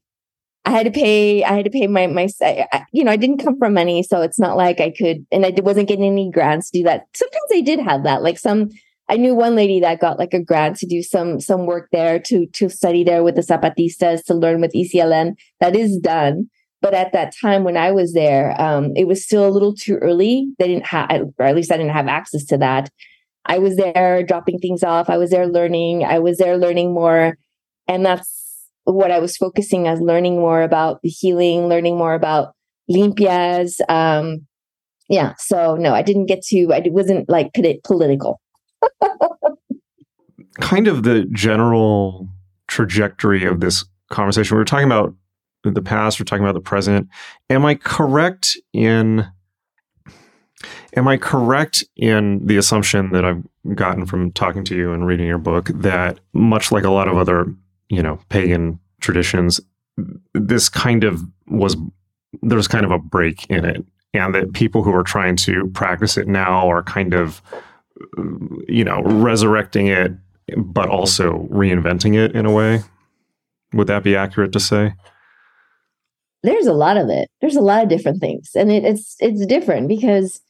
I 0.64 0.70
had 0.70 0.84
to 0.84 0.90
pay, 0.90 1.42
I 1.42 1.54
had 1.54 1.64
to 1.64 1.70
pay 1.70 1.86
my, 1.86 2.06
my, 2.06 2.28
you 2.92 3.02
know, 3.02 3.10
I 3.10 3.16
didn't 3.16 3.42
come 3.42 3.58
from 3.58 3.74
money. 3.74 4.02
So 4.02 4.20
it's 4.20 4.38
not 4.38 4.56
like 4.56 4.80
I 4.80 4.90
could, 4.90 5.26
and 5.32 5.46
I 5.46 5.52
wasn't 5.56 5.88
getting 5.88 6.04
any 6.04 6.30
grants 6.30 6.70
to 6.70 6.78
do 6.78 6.84
that. 6.84 7.06
Sometimes 7.14 7.48
I 7.52 7.60
did 7.62 7.80
have 7.80 8.04
that. 8.04 8.22
Like 8.22 8.38
some, 8.38 8.68
I 9.08 9.16
knew 9.16 9.34
one 9.34 9.56
lady 9.56 9.80
that 9.80 10.00
got 10.00 10.18
like 10.18 10.34
a 10.34 10.42
grant 10.42 10.76
to 10.76 10.86
do 10.86 11.02
some, 11.02 11.40
some 11.40 11.66
work 11.66 11.88
there 11.92 12.18
to, 12.26 12.46
to 12.46 12.68
study 12.68 13.04
there 13.04 13.22
with 13.22 13.36
the 13.36 13.40
Zapatistas 13.40 14.24
to 14.26 14.34
learn 14.34 14.60
with 14.60 14.72
EZLN. 14.72 15.32
That 15.60 15.74
is 15.74 15.98
done. 15.98 16.50
But 16.82 16.94
at 16.94 17.12
that 17.12 17.34
time 17.40 17.64
when 17.64 17.76
I 17.76 17.90
was 17.90 18.12
there, 18.12 18.58
um, 18.60 18.92
it 18.96 19.06
was 19.06 19.24
still 19.24 19.46
a 19.46 19.50
little 19.50 19.74
too 19.74 19.96
early. 19.96 20.46
They 20.58 20.68
didn't 20.68 20.86
have, 20.86 21.10
or 21.38 21.46
at 21.46 21.56
least 21.56 21.72
I 21.72 21.76
didn't 21.76 21.92
have 21.92 22.08
access 22.08 22.44
to 22.46 22.58
that. 22.58 22.90
I 23.44 23.58
was 23.58 23.76
there 23.76 24.22
dropping 24.22 24.58
things 24.58 24.82
off. 24.82 25.10
I 25.10 25.18
was 25.18 25.30
there 25.30 25.46
learning. 25.46 26.04
I 26.04 26.18
was 26.18 26.38
there 26.38 26.56
learning 26.56 26.94
more. 26.94 27.36
And 27.88 28.06
that's 28.06 28.39
what 28.84 29.10
I 29.10 29.18
was 29.18 29.36
focusing 29.36 29.86
as 29.86 30.00
learning 30.00 30.36
more 30.36 30.62
about 30.62 31.02
the 31.02 31.08
healing, 31.08 31.68
learning 31.68 31.96
more 31.96 32.14
about 32.14 32.54
limpias. 32.90 33.80
Um, 33.88 34.46
yeah. 35.08 35.34
So 35.38 35.76
no, 35.76 35.94
I 35.94 36.02
didn't 36.02 36.26
get 36.26 36.42
to, 36.46 36.72
I 36.72 36.82
wasn't 36.86 37.28
like 37.28 37.52
political. 37.84 38.40
kind 40.60 40.88
of 40.88 41.02
the 41.02 41.26
general 41.32 42.28
trajectory 42.68 43.44
of 43.44 43.60
this 43.60 43.84
conversation. 44.10 44.56
We 44.56 44.60
were 44.60 44.64
talking 44.64 44.86
about 44.86 45.14
the 45.62 45.82
past, 45.82 46.18
we're 46.18 46.24
talking 46.24 46.44
about 46.44 46.54
the 46.54 46.60
present. 46.60 47.08
Am 47.48 47.64
I 47.64 47.74
correct 47.74 48.56
in 48.72 49.26
Am 50.96 51.06
I 51.06 51.16
correct 51.16 51.84
in 51.96 52.44
the 52.46 52.56
assumption 52.56 53.12
that 53.12 53.24
I've 53.24 53.42
gotten 53.74 54.06
from 54.06 54.32
talking 54.32 54.64
to 54.64 54.76
you 54.76 54.92
and 54.92 55.06
reading 55.06 55.26
your 55.26 55.38
book 55.38 55.70
that 55.72 56.18
much 56.32 56.72
like 56.72 56.84
a 56.84 56.90
lot 56.90 57.08
of 57.08 57.16
other, 57.16 57.54
you 57.90 58.02
know, 58.02 58.18
pagan 58.28 58.78
traditions, 59.00 59.60
this 60.32 60.68
kind 60.68 61.04
of 61.04 61.22
was 61.48 61.76
there's 62.42 62.68
kind 62.68 62.84
of 62.84 62.90
a 62.90 62.98
break 62.98 63.44
in 63.50 63.64
it. 63.64 63.84
And 64.12 64.34
that 64.34 64.54
people 64.54 64.82
who 64.82 64.92
are 64.92 65.04
trying 65.04 65.36
to 65.36 65.68
practice 65.68 66.16
it 66.16 66.26
now 66.26 66.68
are 66.68 66.82
kind 66.82 67.14
of 67.14 67.42
you 68.66 68.82
know 68.82 69.02
resurrecting 69.02 69.88
it 69.88 70.12
but 70.56 70.88
also 70.88 71.46
reinventing 71.50 72.16
it 72.16 72.34
in 72.34 72.46
a 72.46 72.50
way. 72.50 72.82
Would 73.72 73.86
that 73.86 74.02
be 74.02 74.16
accurate 74.16 74.52
to 74.52 74.60
say? 74.60 74.94
There's 76.42 76.66
a 76.66 76.72
lot 76.72 76.96
of 76.96 77.08
it. 77.08 77.28
There's 77.40 77.54
a 77.54 77.60
lot 77.60 77.82
of 77.84 77.88
different 77.88 78.20
things. 78.20 78.50
And 78.56 78.72
it, 78.72 78.84
it's 78.84 79.16
it's 79.20 79.46
different 79.46 79.88
because 79.88 80.40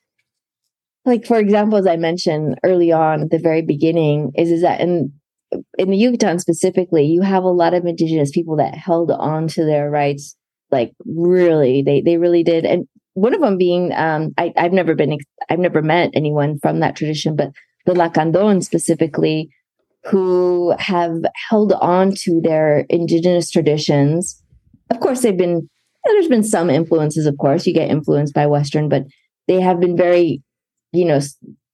like 1.05 1.27
for 1.27 1.39
example 1.39 1.79
as 1.79 1.87
i 1.87 1.97
mentioned 1.97 2.59
early 2.63 2.93
on 2.93 3.23
at 3.23 3.31
the 3.31 3.39
very 3.39 3.63
beginning 3.63 4.33
is 4.37 4.51
is 4.51 4.63
that 4.63 4.81
in 4.81 5.11
in 5.79 5.91
the 5.91 5.97
yucatan 5.97 6.39
specifically 6.39 7.05
you 7.05 7.23
have 7.23 7.45
a 7.45 7.49
lot 7.49 7.75
of 7.75 7.85
indigenous 7.85 8.31
people 8.31 8.57
that 8.57 8.75
held 8.75 9.11
on 9.11 9.49
to 9.49 9.65
their 9.65 9.91
rights 9.91 10.37
like 10.71 10.93
really 11.05 11.83
they 11.83 12.01
they 12.01 12.17
really 12.17 12.45
did 12.45 12.65
and 12.65 12.87
one 13.15 13.35
of 13.35 13.41
them 13.41 13.59
being 13.59 13.93
um, 13.95 14.33
I, 14.39 14.53
have 14.57 14.73
never 14.73 14.95
been 14.95 15.19
I've 15.49 15.59
never 15.59 15.83
met 15.83 16.11
anyone 16.15 16.59
from 16.61 16.81
that 16.81 16.97
tradition, 16.97 17.37
but 17.37 17.51
the 17.87 17.93
Lacandon 17.93 18.63
specifically, 18.63 19.51
who 20.05 20.75
have 20.79 21.17
held 21.49 21.73
on 21.75 22.13
to 22.23 22.41
their 22.43 22.87
indigenous 22.89 23.51
traditions. 23.51 24.43
Of 24.91 25.01
course, 25.01 25.23
they've 25.23 25.37
been 25.37 25.69
there's 26.05 26.29
been 26.29 26.43
some 26.43 26.71
influences. 26.71 27.27
Of 27.27 27.37
course, 27.39 27.67
you 27.67 27.75
get 27.75 27.91
influenced 27.91 28.35
by 28.35 28.47
Western, 28.47 28.89
but 28.89 29.05
they 29.49 29.61
have 29.61 29.81
been 29.81 29.97
very, 29.97 30.43
you 30.93 31.05
know, 31.05 31.21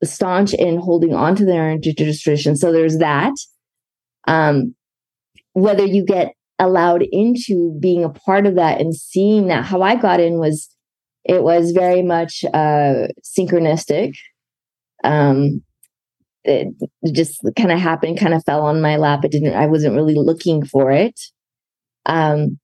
staunch 0.03 0.55
in 0.55 0.79
holding 0.79 1.15
on 1.15 1.37
to 1.37 1.45
their 1.45 1.71
indigenous 1.71 2.21
traditions. 2.21 2.61
So 2.61 2.73
there's 2.73 2.99
that. 2.99 3.35
Um, 4.27 4.75
whether 5.53 5.85
you 5.85 6.05
get 6.05 6.33
allowed 6.59 7.03
into 7.11 7.77
being 7.81 8.05
a 8.05 8.11
part 8.11 8.47
of 8.47 8.57
that 8.57 8.81
and 8.81 8.95
seeing 8.95 9.49
that, 9.49 9.65
how 9.65 9.83
I 9.83 9.97
got 9.97 10.21
in 10.21 10.39
was 10.39 10.69
it 11.25 11.43
was 11.43 11.73
very 11.73 12.03
much 12.03 12.45
uh, 12.55 13.09
synchronistic. 13.25 14.15
Um, 15.03 15.63
it 16.45 16.69
just 17.13 17.41
kind 17.57 17.73
of 17.73 17.81
happened, 17.81 18.19
kind 18.19 18.35
of 18.35 18.45
fell 18.45 18.63
on 18.63 18.81
my 18.81 18.97
lap. 18.97 19.25
It 19.25 19.33
didn't, 19.33 19.55
I 19.55 19.67
wasn't 19.67 19.97
really 19.97 20.15
looking 20.15 20.65
for 20.65 20.93
it. 20.93 21.21
Um, 22.07 22.59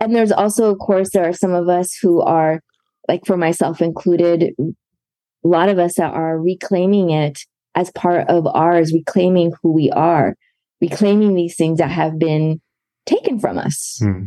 and 0.00 0.14
there's 0.14 0.30
also, 0.30 0.70
of 0.70 0.78
course, 0.78 1.10
there 1.10 1.28
are 1.28 1.32
some 1.32 1.52
of 1.52 1.68
us 1.68 1.96
who 2.00 2.20
are, 2.22 2.60
like 3.08 3.26
for 3.26 3.36
myself 3.36 3.82
included, 3.82 4.52
a 4.58 5.48
lot 5.48 5.68
of 5.68 5.78
us 5.78 5.94
that 5.94 6.14
are 6.14 6.38
reclaiming 6.38 7.10
it 7.10 7.40
as 7.78 7.92
part 7.92 8.28
of 8.28 8.46
ours, 8.48 8.92
reclaiming 8.92 9.52
who 9.62 9.72
we 9.72 9.88
are, 9.90 10.34
reclaiming 10.80 11.34
these 11.34 11.54
things 11.54 11.78
that 11.78 11.90
have 11.90 12.18
been 12.18 12.60
taken 13.06 13.38
from 13.38 13.56
us. 13.56 13.98
Hmm. 14.00 14.24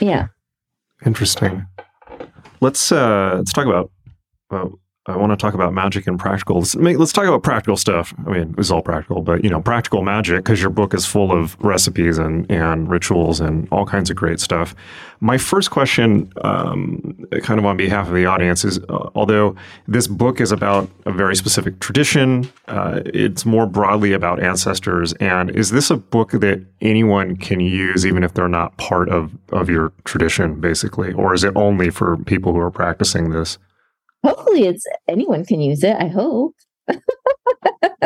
Yeah. 0.00 0.28
Interesting. 1.04 1.66
Let's 2.60 2.90
uh, 2.90 3.34
let's 3.36 3.52
talk 3.52 3.66
about. 3.66 3.92
Well, 4.50 4.80
I 5.08 5.16
want 5.16 5.30
to 5.30 5.36
talk 5.36 5.54
about 5.54 5.72
magic 5.72 6.06
and 6.08 6.18
practical. 6.18 6.64
Let's, 6.74 7.12
talk 7.12 7.26
about 7.26 7.44
practical 7.44 7.76
stuff. 7.76 8.12
I 8.26 8.30
mean, 8.30 8.54
it's 8.58 8.72
all 8.72 8.82
practical, 8.82 9.22
but 9.22 9.44
you 9.44 9.50
know, 9.50 9.60
practical 9.60 10.02
magic 10.02 10.38
because 10.38 10.60
your 10.60 10.70
book 10.70 10.94
is 10.94 11.06
full 11.06 11.30
of 11.32 11.56
recipes 11.60 12.18
and 12.18 12.50
and 12.50 12.90
rituals 12.90 13.40
and 13.40 13.68
all 13.70 13.86
kinds 13.86 14.10
of 14.10 14.16
great 14.16 14.40
stuff. 14.40 14.74
My 15.20 15.38
first 15.38 15.70
question, 15.70 16.30
um, 16.42 17.26
kind 17.42 17.58
of 17.58 17.64
on 17.64 17.76
behalf 17.76 18.08
of 18.08 18.14
the 18.14 18.26
audience, 18.26 18.64
is 18.64 18.80
uh, 18.88 19.10
although 19.14 19.54
this 19.86 20.08
book 20.08 20.40
is 20.40 20.50
about 20.50 20.90
a 21.06 21.12
very 21.12 21.36
specific 21.36 21.78
tradition, 21.78 22.50
uh, 22.66 23.00
it's 23.06 23.46
more 23.46 23.66
broadly 23.66 24.12
about 24.12 24.42
ancestors. 24.42 25.12
And 25.14 25.50
is 25.50 25.70
this 25.70 25.90
a 25.90 25.96
book 25.96 26.32
that 26.32 26.64
anyone 26.80 27.36
can 27.36 27.60
use, 27.60 28.04
even 28.04 28.24
if 28.24 28.34
they're 28.34 28.48
not 28.48 28.76
part 28.76 29.08
of 29.08 29.30
of 29.50 29.70
your 29.70 29.92
tradition, 30.04 30.60
basically, 30.60 31.12
or 31.12 31.32
is 31.32 31.44
it 31.44 31.52
only 31.54 31.90
for 31.90 32.16
people 32.16 32.52
who 32.52 32.58
are 32.58 32.72
practicing 32.72 33.30
this? 33.30 33.58
Hopefully 34.26 34.64
it's 34.64 34.84
anyone 35.08 35.44
can 35.44 35.60
use 35.60 35.82
it 35.82 35.96
i 35.98 36.08
hope. 36.08 36.54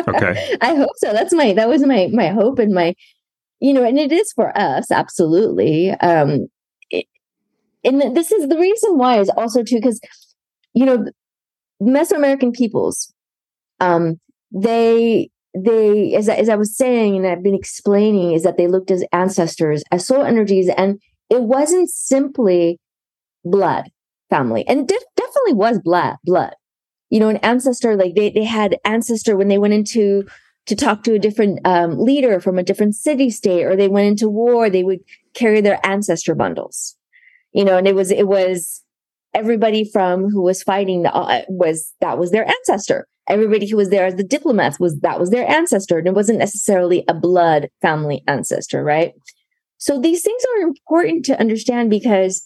Okay. 0.09 0.56
I 0.60 0.74
hope 0.74 0.97
so 0.97 1.12
that's 1.12 1.32
my 1.32 1.52
that 1.52 1.68
was 1.68 1.84
my 1.84 2.09
my 2.12 2.28
hope 2.28 2.59
and 2.59 2.72
my 2.74 2.94
you 3.60 3.72
know 3.72 3.84
and 3.84 3.98
it 3.98 4.12
is 4.12 4.32
for 4.32 4.56
us 4.56 4.90
absolutely 4.90 5.90
um 5.90 6.48
it, 6.90 7.06
and 7.84 8.16
this 8.16 8.32
is 8.32 8.48
the 8.48 8.59
reason 8.59 8.98
why 8.98 9.20
is 9.20 9.30
also 9.30 9.62
too 9.62 9.76
because 9.76 10.01
you 10.74 10.86
know 10.86 11.06
mesoamerican 11.82 12.55
peoples 12.55 13.12
um 13.80 14.18
they 14.52 15.28
they 15.55 16.14
as, 16.14 16.28
as 16.28 16.48
i 16.48 16.56
was 16.56 16.76
saying 16.76 17.16
and 17.16 17.26
i've 17.26 17.42
been 17.42 17.55
explaining 17.55 18.32
is 18.32 18.42
that 18.42 18.56
they 18.56 18.66
looked 18.66 18.90
as 18.90 19.05
ancestors 19.12 19.82
as 19.90 20.06
soul 20.06 20.22
energies 20.22 20.70
and 20.76 21.01
it 21.28 21.42
wasn't 21.42 21.88
simply 21.88 22.78
blood 23.44 23.84
family 24.31 24.66
and 24.66 24.89
def- 24.89 25.02
definitely 25.16 25.55
was 25.55 25.78
blood 25.78 26.16
blood. 26.24 26.55
You 27.11 27.20
know 27.20 27.28
an 27.28 27.39
ancestor 27.39 27.97
like 27.97 28.15
they 28.15 28.31
they 28.31 28.44
had 28.44 28.78
ancestor 28.85 29.36
when 29.36 29.48
they 29.48 29.59
went 29.59 29.74
into 29.74 30.27
to 30.66 30.77
talk 30.77 31.02
to 31.02 31.15
a 31.15 31.19
different 31.19 31.59
um, 31.65 31.98
leader 31.98 32.39
from 32.40 32.59
a 32.59 32.62
different 32.62 32.94
city 32.94 33.31
state 33.31 33.65
or 33.65 33.74
they 33.74 33.89
went 33.89 34.07
into 34.07 34.28
war 34.28 34.70
they 34.70 34.85
would 34.85 35.01
carry 35.35 35.61
their 35.61 35.85
ancestor 35.85 36.35
bundles. 36.35 36.97
You 37.52 37.65
know 37.65 37.77
and 37.77 37.86
it 37.89 37.94
was 37.94 38.11
it 38.11 38.28
was 38.28 38.82
everybody 39.35 39.85
from 39.85 40.28
who 40.28 40.43
was 40.43 40.62
fighting 40.62 41.07
uh, 41.07 41.43
was 41.48 41.93
that 42.01 42.19
was 42.19 42.31
their 42.31 42.48
ancestor. 42.48 43.07
Everybody 43.28 43.69
who 43.69 43.77
was 43.77 43.90
there 43.90 44.07
as 44.07 44.16
the 44.16 44.24
diplomats 44.24 44.81
was 44.81 44.98
that 45.01 45.20
was 45.20 45.31
their 45.31 45.48
ancestor 45.48 45.98
and 45.98 46.09
it 46.09 46.15
wasn't 46.15 46.39
necessarily 46.39 47.05
a 47.09 47.15
blood 47.15 47.69
family 47.82 48.23
ancestor 48.27 48.82
right? 48.82 49.12
So 49.78 49.98
these 49.98 50.23
things 50.23 50.43
are 50.55 50.62
important 50.62 51.24
to 51.24 51.40
understand 51.40 51.90
because 51.90 52.44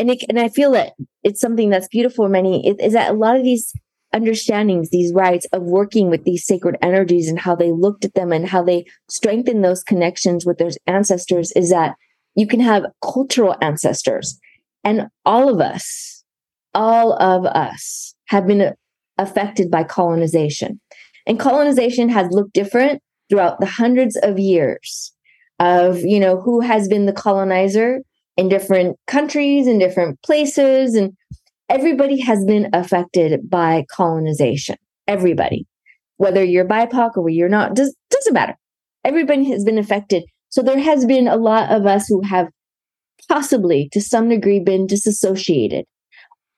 and 0.00 0.10
it, 0.10 0.24
and 0.28 0.40
I 0.40 0.48
feel 0.48 0.72
that 0.72 0.94
it's 1.22 1.40
something 1.40 1.68
that's 1.68 1.88
beautiful. 1.88 2.28
Many 2.28 2.66
is 2.66 2.94
that 2.94 3.10
a 3.10 3.14
lot 3.14 3.36
of 3.36 3.44
these 3.44 3.72
understandings, 4.14 4.88
these 4.90 5.12
rites 5.12 5.46
of 5.52 5.62
working 5.62 6.08
with 6.08 6.24
these 6.24 6.44
sacred 6.44 6.76
energies 6.80 7.28
and 7.28 7.38
how 7.38 7.54
they 7.54 7.70
looked 7.70 8.04
at 8.04 8.14
them 8.14 8.32
and 8.32 8.48
how 8.48 8.62
they 8.64 8.86
strengthen 9.10 9.60
those 9.60 9.84
connections 9.84 10.46
with 10.46 10.58
their 10.58 10.70
ancestors 10.86 11.52
is 11.52 11.70
that 11.70 11.94
you 12.34 12.46
can 12.46 12.60
have 12.60 12.86
cultural 13.04 13.54
ancestors 13.60 14.40
and 14.82 15.08
all 15.26 15.52
of 15.52 15.60
us, 15.60 16.24
all 16.74 17.12
of 17.22 17.44
us 17.44 18.14
have 18.28 18.46
been 18.46 18.72
affected 19.18 19.70
by 19.70 19.84
colonization 19.84 20.80
and 21.26 21.38
colonization 21.38 22.08
has 22.08 22.26
looked 22.30 22.54
different 22.54 23.02
throughout 23.28 23.60
the 23.60 23.66
hundreds 23.66 24.16
of 24.22 24.38
years 24.38 25.12
of, 25.58 25.98
you 25.98 26.18
know, 26.18 26.40
who 26.40 26.60
has 26.60 26.88
been 26.88 27.04
the 27.04 27.12
colonizer 27.12 28.00
in 28.36 28.48
different 28.48 28.96
countries 29.06 29.66
in 29.66 29.78
different 29.78 30.20
places 30.22 30.94
and 30.94 31.12
everybody 31.68 32.20
has 32.20 32.44
been 32.44 32.68
affected 32.72 33.48
by 33.48 33.84
colonization. 33.90 34.76
Everybody. 35.06 35.66
Whether 36.16 36.44
you're 36.44 36.66
bipoc 36.66 37.16
or 37.16 37.28
you're 37.28 37.48
not 37.48 37.74
does, 37.74 37.94
doesn't 38.10 38.34
matter. 38.34 38.56
Everybody 39.04 39.50
has 39.50 39.64
been 39.64 39.78
affected. 39.78 40.24
So 40.50 40.62
there 40.62 40.78
has 40.78 41.06
been 41.06 41.28
a 41.28 41.36
lot 41.36 41.70
of 41.70 41.86
us 41.86 42.06
who 42.08 42.22
have 42.22 42.48
possibly 43.28 43.88
to 43.92 44.00
some 44.00 44.28
degree 44.28 44.60
been 44.60 44.86
disassociated. 44.86 45.84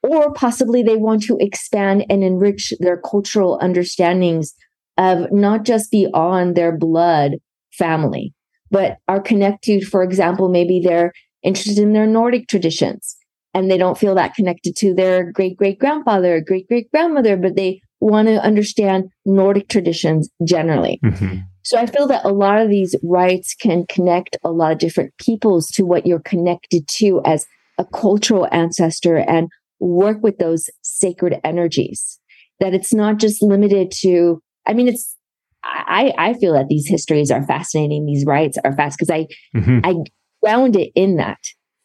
Or 0.03 0.33
possibly 0.33 0.83
they 0.83 0.97
want 0.97 1.23
to 1.25 1.37
expand 1.39 2.05
and 2.11 2.25
enrich 2.25 2.73
their 2.81 2.97
cultural 2.97 3.59
understandings 3.63 4.55
of 4.99 5.31
not 5.31 5.65
just 5.65 5.91
beyond 5.91 6.57
their 6.57 6.77
blood 6.77 7.33
family 7.73 8.35
but 8.71 8.99
are 9.09 9.21
connected 9.21 9.87
for 9.87 10.03
example 10.03 10.49
maybe 10.49 10.81
they're 10.83 11.13
interested 11.43 11.79
in 11.79 11.93
their 11.93 12.07
Nordic 12.07 12.49
traditions 12.49 13.17
and 13.55 13.71
they 13.71 13.79
don't 13.79 13.99
feel 13.99 14.15
that 14.15 14.35
connected 14.35 14.77
to 14.77 14.95
their 14.95 15.31
great 15.31 15.57
great 15.57 15.79
grandfather, 15.79 16.41
great 16.41 16.69
great 16.69 16.91
grandmother, 16.91 17.37
but 17.37 17.57
they 17.57 17.81
want 18.01 18.29
to 18.29 18.43
understand 18.43 19.11
Nordic 19.25 19.69
traditions 19.69 20.29
generally. 20.45 20.99
Mm-hmm. 21.05 21.37
So 21.63 21.79
I 21.79 21.87
feel 21.87 22.09
that 22.09 22.25
a 22.25 22.33
lot 22.33 22.61
of 22.61 22.69
these 22.69 22.97
rites 23.05 23.55
can 23.55 23.87
connect 23.89 24.37
a 24.43 24.51
lot 24.51 24.73
of 24.73 24.79
different 24.79 25.17
peoples 25.19 25.69
to 25.73 25.85
what 25.85 26.07
you're 26.07 26.19
connected 26.19 26.89
to 26.89 27.23
as 27.25 27.47
a 27.79 27.85
cultural 27.85 28.49
ancestor 28.51 29.17
and 29.17 29.49
work 29.79 30.23
with 30.23 30.39
those 30.39 30.69
sacred 30.83 31.41
energies. 31.45 32.19
That 32.59 32.75
it's 32.75 32.93
not 32.93 33.19
just 33.19 33.43
limited 33.43 33.93
to, 34.03 34.41
I 34.67 34.73
mean, 34.73 34.89
it's, 34.89 35.17
I, 35.65 36.13
I 36.19 36.35
feel 36.35 36.53
that 36.55 36.69
these 36.69 36.89
histories 36.89 37.31
are 37.31 37.45
fascinating. 37.45 38.07
These 38.07 38.27
rites 38.27 38.59
are 38.65 38.75
fast 38.75 38.99
because 38.99 39.11
I, 39.11 39.27
mm-hmm. 39.57 39.81
I 39.85 39.95
ground 40.43 40.77
it 40.77 40.93
in 40.95 41.17
that. 41.17 41.39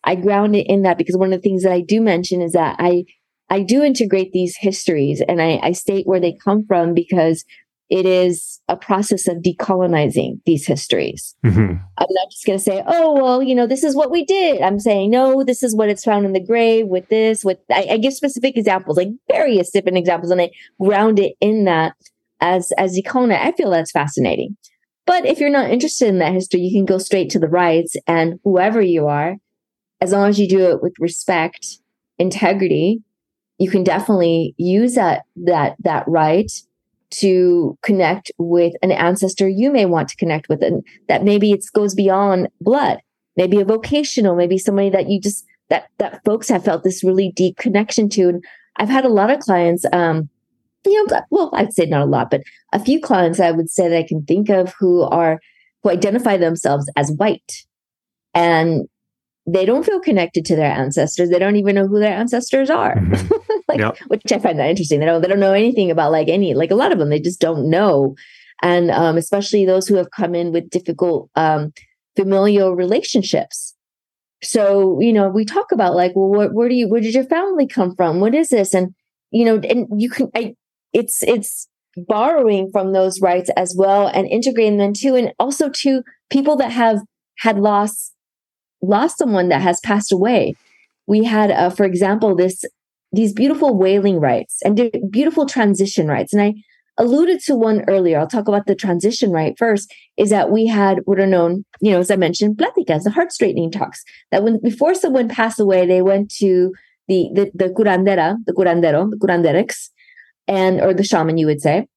I 0.04 0.16
ground 0.16 0.56
it 0.56 0.68
in 0.68 0.84
that 0.84 0.98
because 0.98 1.18
one 1.18 1.34
of 1.34 1.40
the 1.40 1.48
things 1.48 1.64
that 1.64 1.74
I 1.74 1.82
do 1.82 2.02
mention 2.02 2.42
is 2.42 2.54
that 2.54 2.78
I 2.80 3.06
I 3.50 3.64
do 3.64 3.84
integrate 3.84 4.34
these 4.34 4.58
histories 4.58 5.22
and 5.22 5.42
I, 5.42 5.60
I 5.64 5.72
state 5.72 6.06
where 6.06 6.20
they 6.20 6.38
come 6.44 6.66
from 6.68 6.94
because 6.94 7.46
it 7.90 8.06
is 8.06 8.60
a 8.68 8.76
process 8.76 9.28
of 9.28 9.38
decolonizing 9.38 10.42
these 10.46 10.68
histories. 10.68 11.36
Mm-hmm. 11.46 11.76
I'm 11.98 12.08
not 12.10 12.32
just 12.32 12.46
going 12.46 12.60
to 12.60 12.64
say, 12.64 12.84
oh, 12.86 13.14
well, 13.14 13.42
you 13.42 13.56
know, 13.56 13.66
this 13.66 13.84
is 13.84 13.96
what 13.96 14.12
we 14.12 14.26
did. 14.26 14.62
I'm 14.62 14.80
saying, 14.80 15.10
no, 15.10 15.44
this 15.44 15.64
is 15.64 15.74
what 15.74 15.88
it's 15.88 16.04
found 16.04 16.26
in 16.26 16.34
the 16.34 16.44
grave 16.44 16.88
with 16.88 17.08
this, 17.08 17.46
with, 17.46 17.60
I, 17.72 17.88
I 17.92 17.98
give 17.98 18.14
specific 18.14 18.58
examples, 18.58 18.98
like 18.98 19.10
various 19.32 19.72
different 19.72 19.98
examples, 19.98 20.32
and 20.32 20.42
I 20.42 20.52
ground 20.82 21.18
it 21.20 21.36
in 21.40 21.64
that 21.64 21.94
as, 22.42 22.74
as 22.78 23.00
decolonize. 23.00 23.40
I 23.40 23.54
feel 23.54 23.70
that's 23.70 23.92
fascinating. 23.92 24.58
But 25.08 25.26
if 25.26 25.40
you're 25.40 25.50
not 25.50 25.72
interested 25.72 26.10
in 26.10 26.20
that 26.20 26.34
history, 26.34 26.60
you 26.60 26.78
can 26.78 26.86
go 26.86 27.00
straight 27.00 27.30
to 27.32 27.40
the 27.40 27.48
rites 27.48 27.96
and 28.06 28.40
whoever 28.44 28.82
you 28.82 29.08
are, 29.08 29.38
as 30.02 30.12
long 30.12 30.30
as 30.30 30.40
you 30.40 30.48
do 30.48 30.70
it 30.70 30.84
with 30.84 30.94
respect, 31.00 31.66
integrity, 32.20 33.02
you 33.58 33.72
can 33.72 33.84
definitely 33.84 34.54
use 34.58 34.94
that, 34.96 35.24
that, 35.38 35.78
that 35.80 36.04
rite 36.08 36.52
to 37.10 37.78
connect 37.82 38.32
with 38.38 38.74
an 38.82 38.92
ancestor 38.92 39.48
you 39.48 39.72
may 39.72 39.86
want 39.86 40.10
to 40.10 40.18
connect 40.18 40.50
with 40.50 40.62
and 40.62 40.84
that 41.08 41.24
maybe 41.24 41.52
it 41.52 41.64
goes 41.74 41.96
beyond 41.96 42.50
blood 42.60 43.00
maybe 43.38 43.62
a 43.62 43.66
vocational 43.66 44.36
maybe 44.36 44.58
somebody 44.58 44.90
that 44.90 45.10
you 45.10 45.22
just 45.22 45.46
that 45.70 45.88
that 46.00 46.22
folks 46.26 46.50
have 46.50 46.66
felt 46.66 46.84
this 46.84 47.04
really 47.04 47.32
deep 47.32 47.56
connection 47.56 48.10
to. 48.10 48.28
And 48.28 48.44
i've 48.76 48.90
had 48.90 49.06
a 49.06 49.10
lot 49.10 49.30
of 49.30 49.40
clients 49.40 49.86
um 49.94 50.30
you 50.88 51.06
know 51.08 51.22
well 51.30 51.50
i'd 51.54 51.74
say 51.74 51.86
not 51.86 52.02
a 52.02 52.06
lot 52.06 52.30
but 52.30 52.42
a 52.74 52.80
few 52.80 53.00
clients 53.00 53.40
i 53.40 53.52
would 53.52 53.70
say 53.70 53.88
that 53.88 53.98
i 53.98 54.04
can 54.04 54.24
think 54.26 54.50
of 54.50 54.74
who 54.80 55.04
are 55.04 55.40
who 55.84 55.90
identify 55.90 56.38
themselves 56.38 56.90
as 56.96 57.12
white 57.14 57.66
and 58.34 58.88
they 59.48 59.66
don't 59.66 59.86
feel 59.86 60.00
connected 60.00 60.44
to 60.46 60.56
their 60.56 60.72
ancestors. 60.72 61.30
They 61.30 61.40
don't 61.40 61.56
even 61.56 61.76
know 61.76 61.88
who 61.88 62.00
their 62.00 62.16
ancestors 62.16 62.70
are. 62.70 62.96
Mm-hmm. 62.98 63.54
like, 63.70 63.80
yep. 63.80 63.98
which 64.08 64.32
I 64.32 64.40
find 64.40 64.60
that 64.60 64.70
interesting. 64.70 65.00
They 65.00 65.06
don't 65.06 65.22
they 65.22 65.28
don't 65.28 65.40
know 65.40 65.54
anything 65.54 65.90
about 65.90 66.12
like 66.12 66.28
any 66.28 66.54
like 66.54 66.70
a 66.70 66.76
lot 66.76 66.92
of 66.92 67.00
them. 67.00 67.10
They 67.10 67.20
just 67.20 67.40
don't 67.40 67.70
know, 67.70 68.16
and 68.62 68.92
um, 68.92 69.18
especially 69.18 69.66
those 69.66 69.88
who 69.88 69.96
have 69.96 70.12
come 70.12 70.36
in 70.36 70.52
with 70.52 70.70
difficult 70.70 71.30
um, 71.36 71.72
familial 72.18 72.76
relationships. 72.76 73.74
So 74.44 75.00
you 75.00 75.14
know, 75.14 75.30
we 75.30 75.46
talk 75.46 75.72
about 75.72 75.96
like, 75.96 76.12
well, 76.16 76.30
where, 76.30 76.50
where 76.50 76.70
do 76.70 76.76
you 76.76 76.90
where 76.90 77.02
did 77.02 77.14
your 77.14 77.24
family 77.24 77.68
come 77.68 77.96
from? 77.96 78.20
What 78.20 78.36
is 78.36 78.50
this? 78.50 78.74
And 78.74 78.94
you 79.32 79.46
know, 79.46 79.60
and 79.60 79.88
you 80.00 80.10
can 80.10 80.30
I 80.36 80.56
it's 80.94 81.24
it's 81.24 81.68
borrowing 81.96 82.70
from 82.72 82.94
those 82.94 83.22
rites 83.22 83.50
as 83.58 83.76
well 83.78 84.08
and 84.08 84.28
integrating 84.28 84.78
them 84.78 84.94
too, 84.94 85.16
and 85.16 85.34
also 85.40 85.70
to 85.70 86.04
people 86.30 86.56
that 86.58 86.72
have 86.72 87.00
had 87.40 87.60
lost 87.60 88.14
lost 88.82 89.18
someone 89.18 89.50
that 89.50 89.62
has 89.62 89.80
passed 89.82 90.12
away. 90.12 90.54
We 91.08 91.24
had, 91.24 91.52
uh, 91.52 91.70
for 91.70 91.86
example, 91.86 92.36
this 92.36 92.64
these 93.12 93.34
beautiful 93.34 93.78
wailing 93.78 94.20
rites 94.20 94.60
and 94.64 94.92
beautiful 95.10 95.46
transition 95.46 96.08
rites. 96.08 96.34
And 96.34 96.42
I 96.42 96.54
alluded 96.98 97.40
to 97.42 97.56
one 97.56 97.84
earlier. 97.88 98.20
I'll 98.20 98.28
talk 98.28 98.48
about 98.48 98.66
the 98.66 98.76
transition 98.76 99.32
rite 99.32 99.58
first. 99.58 99.94
Is 100.18 100.30
that 100.30 100.52
we 100.52 100.68
had 100.68 101.00
what 101.06 101.20
are 101.20 101.28
known, 101.28 101.64
you 101.80 101.92
know, 101.92 102.00
as 102.00 102.12
I 102.12 102.16
mentioned, 102.16 102.58
pláticas, 102.58 103.04
the 103.04 103.12
heart 103.12 103.32
straightening 103.32 103.72
talks. 103.72 104.04
That 104.32 104.44
when 104.44 104.60
before 104.62 104.94
someone 104.94 105.30
passed 105.30 105.60
away, 105.60 105.86
they 105.86 106.02
went 106.02 106.32
to 106.36 106.74
the 107.08 107.30
the, 107.34 107.52
the 107.54 107.70
curandera, 107.70 108.36
the 108.46 108.54
curandero, 108.54 109.10
the 109.10 109.18
curanderex, 109.18 109.90
and 110.48 110.82
or 110.82 110.94
the 110.94 111.04
shaman, 111.04 111.38
you 111.38 111.46
would 111.46 111.62
say, 111.62 111.88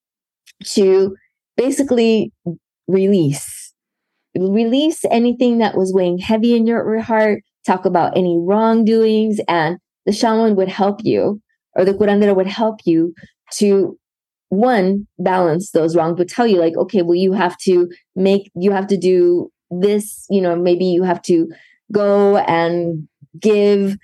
to 0.64 1.16
basically 1.56 2.32
release 2.88 3.60
release 4.36 5.04
anything 5.10 5.58
that 5.58 5.76
was 5.76 5.92
weighing 5.92 6.18
heavy 6.18 6.54
in 6.54 6.66
your 6.66 7.00
heart, 7.00 7.42
talk 7.66 7.84
about 7.84 8.16
any 8.16 8.38
wrongdoings, 8.38 9.40
and 9.48 9.78
the 10.06 10.12
shaman 10.12 10.56
would 10.56 10.68
help 10.68 11.00
you, 11.04 11.40
or 11.74 11.84
the 11.84 11.94
curandero 11.94 12.34
would 12.34 12.46
help 12.46 12.80
you 12.84 13.12
to 13.52 13.98
one 14.48 15.06
balance 15.18 15.70
those 15.70 15.96
wrongs, 15.96 16.16
but 16.16 16.28
tell 16.28 16.46
you 16.46 16.58
like, 16.58 16.76
okay, 16.76 17.02
well, 17.02 17.14
you 17.14 17.32
have 17.32 17.56
to 17.58 17.88
make, 18.16 18.50
you 18.54 18.72
have 18.72 18.86
to 18.88 18.96
do 18.96 19.50
this, 19.70 20.26
you 20.28 20.40
know, 20.40 20.56
maybe 20.56 20.84
you 20.84 21.02
have 21.02 21.22
to 21.22 21.48
go 21.92 22.36
and 22.38 23.08
give 23.38 23.96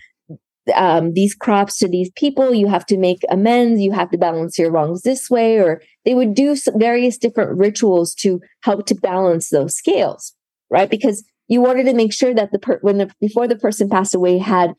um, 0.74 1.12
these 1.12 1.34
crops 1.34 1.78
to 1.78 1.88
these 1.88 2.10
people. 2.16 2.54
You 2.54 2.68
have 2.68 2.86
to 2.86 2.98
make 2.98 3.22
amends. 3.30 3.80
You 3.80 3.92
have 3.92 4.10
to 4.10 4.18
balance 4.18 4.58
your 4.58 4.70
wrongs 4.70 5.02
this 5.02 5.30
way, 5.30 5.58
or 5.58 5.82
they 6.04 6.14
would 6.14 6.34
do 6.34 6.56
various 6.76 7.18
different 7.18 7.58
rituals 7.58 8.14
to 8.16 8.40
help 8.62 8.86
to 8.86 8.94
balance 8.94 9.50
those 9.50 9.76
scales, 9.76 10.34
right? 10.70 10.90
Because 10.90 11.24
you 11.48 11.60
wanted 11.60 11.84
to 11.84 11.94
make 11.94 12.12
sure 12.12 12.34
that 12.34 12.50
the 12.52 12.58
per- 12.58 12.80
when 12.82 12.98
the 12.98 13.10
before 13.20 13.46
the 13.46 13.56
person 13.56 13.88
passed 13.88 14.14
away 14.14 14.38
had 14.38 14.74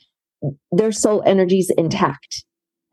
their 0.72 0.92
soul 0.92 1.24
energies 1.26 1.72
intact, 1.78 2.44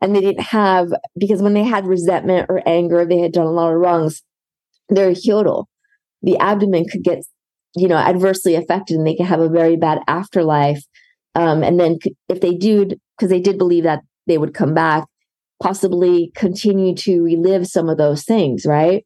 and 0.01 0.15
they 0.15 0.21
didn't 0.21 0.43
have 0.43 0.89
because 1.17 1.41
when 1.41 1.53
they 1.53 1.63
had 1.63 1.85
resentment 1.85 2.47
or 2.49 2.61
anger, 2.65 3.05
they 3.05 3.19
had 3.19 3.33
done 3.33 3.47
a 3.47 3.51
lot 3.51 3.73
of 3.73 3.79
wrongs. 3.79 4.21
Their 4.89 5.11
Ihiyotl, 5.11 5.65
the 6.21 6.37
abdomen 6.37 6.85
could 6.85 7.03
get 7.03 7.23
you 7.75 7.87
know 7.87 7.97
adversely 7.97 8.55
affected, 8.55 8.97
and 8.97 9.05
they 9.05 9.15
could 9.15 9.25
have 9.25 9.41
a 9.41 9.49
very 9.49 9.75
bad 9.75 9.99
afterlife 10.07 10.83
um, 11.35 11.63
and 11.63 11.79
then 11.79 11.99
if 12.29 12.41
they 12.41 12.53
do, 12.53 12.85
because 12.85 13.29
they 13.29 13.41
did 13.41 13.57
believe 13.57 13.83
that 13.83 14.01
they 14.27 14.37
would 14.37 14.53
come 14.53 14.73
back, 14.73 15.05
possibly 15.61 16.31
continue 16.35 16.95
to 16.95 17.21
relive 17.21 17.67
some 17.67 17.89
of 17.89 17.97
those 17.97 18.23
things, 18.23 18.65
right? 18.65 19.05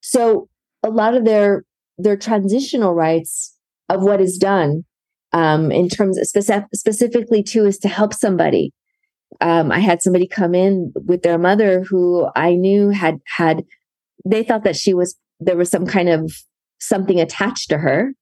So 0.00 0.48
a 0.82 0.90
lot 0.90 1.14
of 1.14 1.24
their 1.24 1.64
their 1.98 2.16
transitional 2.16 2.92
rites 2.92 3.56
of 3.88 4.02
what 4.02 4.20
is 4.20 4.36
done 4.36 4.84
um, 5.32 5.72
in 5.72 5.88
terms 5.88 6.18
of 6.18 6.26
specific, 6.26 6.66
specifically 6.74 7.42
too 7.42 7.64
is 7.64 7.78
to 7.78 7.88
help 7.88 8.12
somebody. 8.12 8.72
Um, 9.40 9.72
I 9.72 9.78
had 9.78 10.02
somebody 10.02 10.28
come 10.28 10.54
in 10.54 10.92
with 10.94 11.22
their 11.22 11.38
mother 11.38 11.82
who 11.82 12.28
I 12.36 12.54
knew 12.54 12.90
had 12.90 13.18
had 13.26 13.64
they 14.24 14.42
thought 14.42 14.64
that 14.64 14.76
she 14.76 14.92
was 14.92 15.16
there 15.40 15.56
was 15.56 15.70
some 15.70 15.86
kind 15.86 16.08
of 16.08 16.32
something 16.80 17.20
attached 17.20 17.70
to 17.70 17.78
her 17.78 18.12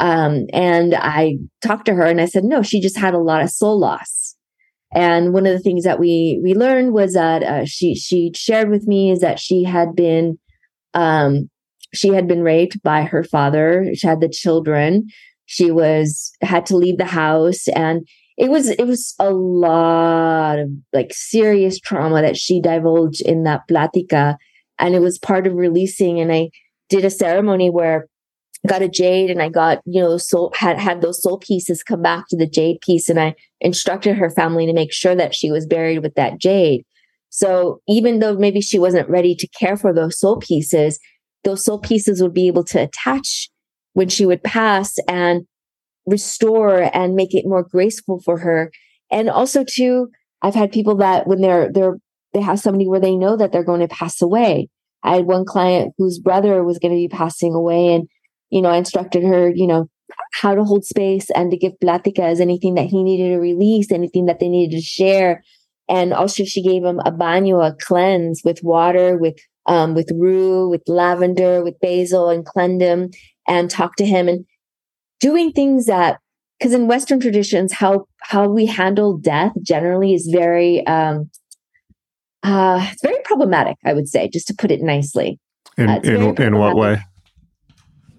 um, 0.00 0.46
and 0.54 0.94
I 0.94 1.36
talked 1.60 1.84
to 1.84 1.94
her 1.94 2.06
and 2.06 2.22
I 2.22 2.24
said, 2.24 2.42
no, 2.42 2.62
she 2.62 2.80
just 2.80 2.96
had 2.96 3.12
a 3.12 3.18
lot 3.18 3.42
of 3.42 3.50
soul 3.50 3.78
loss. 3.78 4.34
And 4.94 5.34
one 5.34 5.46
of 5.46 5.52
the 5.52 5.60
things 5.60 5.84
that 5.84 6.00
we 6.00 6.40
we 6.42 6.54
learned 6.54 6.94
was 6.94 7.12
that 7.12 7.42
uh, 7.42 7.64
she 7.66 7.94
she 7.94 8.32
shared 8.34 8.70
with 8.70 8.88
me 8.88 9.12
is 9.12 9.20
that 9.20 9.38
she 9.38 9.62
had 9.62 9.94
been 9.94 10.38
um, 10.94 11.50
she 11.92 12.08
had 12.08 12.26
been 12.26 12.42
raped 12.42 12.82
by 12.82 13.02
her 13.02 13.22
father. 13.22 13.86
She 13.94 14.06
had 14.06 14.20
the 14.20 14.28
children. 14.28 15.06
She 15.44 15.70
was 15.70 16.32
had 16.40 16.66
to 16.66 16.76
leave 16.76 16.96
the 16.96 17.04
house, 17.04 17.68
and 17.68 18.08
it 18.38 18.50
was 18.50 18.70
it 18.70 18.86
was 18.86 19.14
a 19.20 19.30
lot 19.30 20.58
of 20.58 20.70
like 20.92 21.12
serious 21.12 21.78
trauma 21.78 22.22
that 22.22 22.38
she 22.38 22.60
divulged 22.60 23.20
in 23.20 23.44
that 23.44 23.68
plática, 23.70 24.36
and 24.78 24.94
it 24.94 25.02
was 25.02 25.18
part 25.18 25.46
of 25.46 25.54
releasing. 25.54 26.18
And 26.18 26.32
I 26.32 26.50
did 26.88 27.04
a 27.04 27.10
ceremony 27.10 27.70
where 27.70 28.08
got 28.66 28.82
a 28.82 28.88
jade 28.88 29.30
and 29.30 29.40
I 29.40 29.48
got, 29.48 29.80
you 29.86 30.00
know, 30.00 30.16
soul 30.18 30.52
had 30.56 30.78
had 30.78 31.00
those 31.00 31.22
soul 31.22 31.38
pieces 31.38 31.82
come 31.82 32.02
back 32.02 32.24
to 32.28 32.36
the 32.36 32.46
jade 32.46 32.80
piece 32.82 33.08
and 33.08 33.18
I 33.18 33.34
instructed 33.60 34.16
her 34.16 34.30
family 34.30 34.66
to 34.66 34.72
make 34.72 34.92
sure 34.92 35.14
that 35.14 35.34
she 35.34 35.50
was 35.50 35.66
buried 35.66 36.02
with 36.02 36.14
that 36.14 36.38
jade. 36.38 36.84
So 37.30 37.80
even 37.88 38.18
though 38.18 38.36
maybe 38.36 38.60
she 38.60 38.78
wasn't 38.78 39.08
ready 39.08 39.34
to 39.36 39.48
care 39.48 39.76
for 39.76 39.94
those 39.94 40.18
soul 40.18 40.36
pieces, 40.38 40.98
those 41.44 41.64
soul 41.64 41.78
pieces 41.78 42.20
would 42.20 42.34
be 42.34 42.48
able 42.48 42.64
to 42.64 42.82
attach 42.82 43.48
when 43.94 44.08
she 44.08 44.26
would 44.26 44.42
pass 44.42 44.96
and 45.08 45.46
restore 46.06 46.94
and 46.94 47.14
make 47.14 47.34
it 47.34 47.46
more 47.46 47.62
graceful 47.62 48.20
for 48.20 48.38
her. 48.38 48.70
And 49.10 49.30
also 49.30 49.64
too, 49.64 50.10
I've 50.42 50.54
had 50.54 50.72
people 50.72 50.96
that 50.96 51.26
when 51.26 51.40
they're 51.40 51.70
they're 51.72 51.96
they 52.32 52.40
have 52.40 52.60
somebody 52.60 52.86
where 52.86 53.00
they 53.00 53.16
know 53.16 53.36
that 53.36 53.52
they're 53.52 53.64
going 53.64 53.80
to 53.80 53.88
pass 53.88 54.22
away. 54.22 54.68
I 55.02 55.16
had 55.16 55.26
one 55.26 55.44
client 55.44 55.94
whose 55.98 56.18
brother 56.18 56.62
was 56.62 56.78
going 56.78 56.92
to 56.92 56.96
be 56.96 57.08
passing 57.08 57.54
away 57.54 57.94
and 57.94 58.08
you 58.50 58.60
know, 58.60 58.70
I 58.70 58.76
instructed 58.76 59.22
her, 59.24 59.50
you 59.54 59.66
know, 59.66 59.88
how 60.32 60.54
to 60.54 60.64
hold 60.64 60.84
space 60.84 61.30
and 61.30 61.50
to 61.50 61.56
give 61.56 61.72
pláticas, 61.82 62.40
anything 62.40 62.74
that 62.74 62.86
he 62.86 63.02
needed 63.02 63.30
to 63.30 63.38
release, 63.38 63.90
anything 63.92 64.26
that 64.26 64.40
they 64.40 64.48
needed 64.48 64.76
to 64.76 64.82
share. 64.82 65.42
And 65.88 66.12
also 66.12 66.44
she 66.44 66.62
gave 66.62 66.84
him 66.84 67.00
a 67.00 67.12
baño, 67.12 67.66
a 67.66 67.74
cleanse 67.74 68.42
with 68.44 68.62
water, 68.62 69.16
with 69.16 69.38
um, 69.66 69.94
with 69.94 70.10
rue, 70.16 70.68
with 70.68 70.82
lavender, 70.86 71.62
with 71.62 71.78
basil, 71.80 72.28
and 72.28 72.44
cleaned 72.44 72.80
him 72.80 73.10
and 73.46 73.70
talked 73.70 73.98
to 73.98 74.06
him 74.06 74.28
and 74.28 74.44
doing 75.20 75.52
things 75.52 75.86
that 75.86 76.18
because 76.58 76.74
in 76.74 76.88
Western 76.88 77.20
traditions, 77.20 77.72
how 77.72 78.06
how 78.22 78.48
we 78.48 78.66
handle 78.66 79.16
death 79.16 79.52
generally 79.62 80.14
is 80.14 80.28
very 80.32 80.86
um, 80.86 81.30
uh, 82.42 82.86
it's 82.92 83.02
very 83.02 83.20
problematic. 83.24 83.76
I 83.84 83.92
would 83.92 84.08
say, 84.08 84.28
just 84.28 84.46
to 84.48 84.54
put 84.54 84.70
it 84.70 84.80
nicely. 84.80 85.38
In 85.76 85.88
uh, 85.88 86.00
in, 86.04 86.42
in 86.42 86.58
what 86.58 86.76
way? 86.76 87.02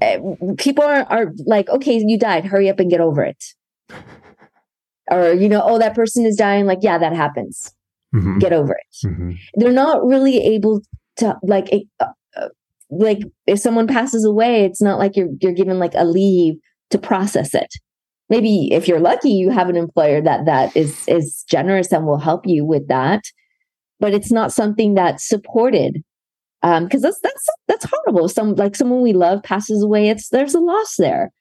Eh, 0.01 0.19
people 0.57 0.83
are, 0.83 1.03
are 1.03 1.31
like, 1.45 1.69
okay, 1.69 2.01
you 2.05 2.17
died. 2.17 2.45
Hurry 2.45 2.69
up 2.69 2.79
and 2.79 2.89
get 2.89 3.01
over 3.01 3.23
it. 3.23 3.43
or, 5.11 5.33
you 5.33 5.47
know, 5.47 5.61
oh, 5.63 5.77
that 5.77 5.95
person 5.95 6.25
is 6.25 6.35
dying. 6.35 6.65
Like, 6.65 6.79
yeah, 6.81 6.97
that 6.97 7.13
happens. 7.13 7.73
Mm-hmm. 8.13 8.39
Get 8.39 8.51
over 8.51 8.73
it. 8.73 9.07
Mm-hmm. 9.07 9.31
They're 9.55 9.71
not 9.71 10.03
really 10.03 10.37
able 10.39 10.81
to, 11.17 11.37
like, 11.43 11.69
uh, 11.99 12.05
uh, 12.35 12.47
like 12.89 13.19
if 13.47 13.59
someone 13.59 13.87
passes 13.87 14.25
away, 14.25 14.65
it's 14.65 14.81
not 14.81 14.99
like 14.99 15.15
you're 15.15 15.29
you're 15.39 15.53
given 15.53 15.79
like 15.79 15.93
a 15.95 16.05
leave 16.05 16.55
to 16.89 16.97
process 16.97 17.55
it. 17.55 17.73
Maybe 18.29 18.69
if 18.71 18.87
you're 18.87 18.99
lucky, 18.99 19.31
you 19.31 19.49
have 19.49 19.69
an 19.69 19.77
employer 19.77 20.21
that 20.21 20.45
that 20.45 20.75
is 20.75 21.07
is 21.07 21.45
generous 21.49 21.91
and 21.91 22.05
will 22.05 22.17
help 22.17 22.45
you 22.45 22.65
with 22.65 22.87
that. 22.89 23.23
But 23.99 24.13
it's 24.13 24.31
not 24.31 24.51
something 24.51 24.93
that's 24.93 25.27
supported 25.27 26.03
Um, 26.63 26.85
because 26.85 27.01
that's 27.01 27.19
that's 27.21 27.47
that's 27.67 27.85
horrible. 27.89 28.29
Some 28.29 28.55
like 28.55 28.75
someone 28.75 29.01
we 29.01 29.13
love 29.13 29.41
passes 29.43 29.83
away. 29.83 30.09
It's 30.09 30.29
there's 30.29 30.53
a 30.53 30.59
loss 30.59 30.95
there. 30.97 31.31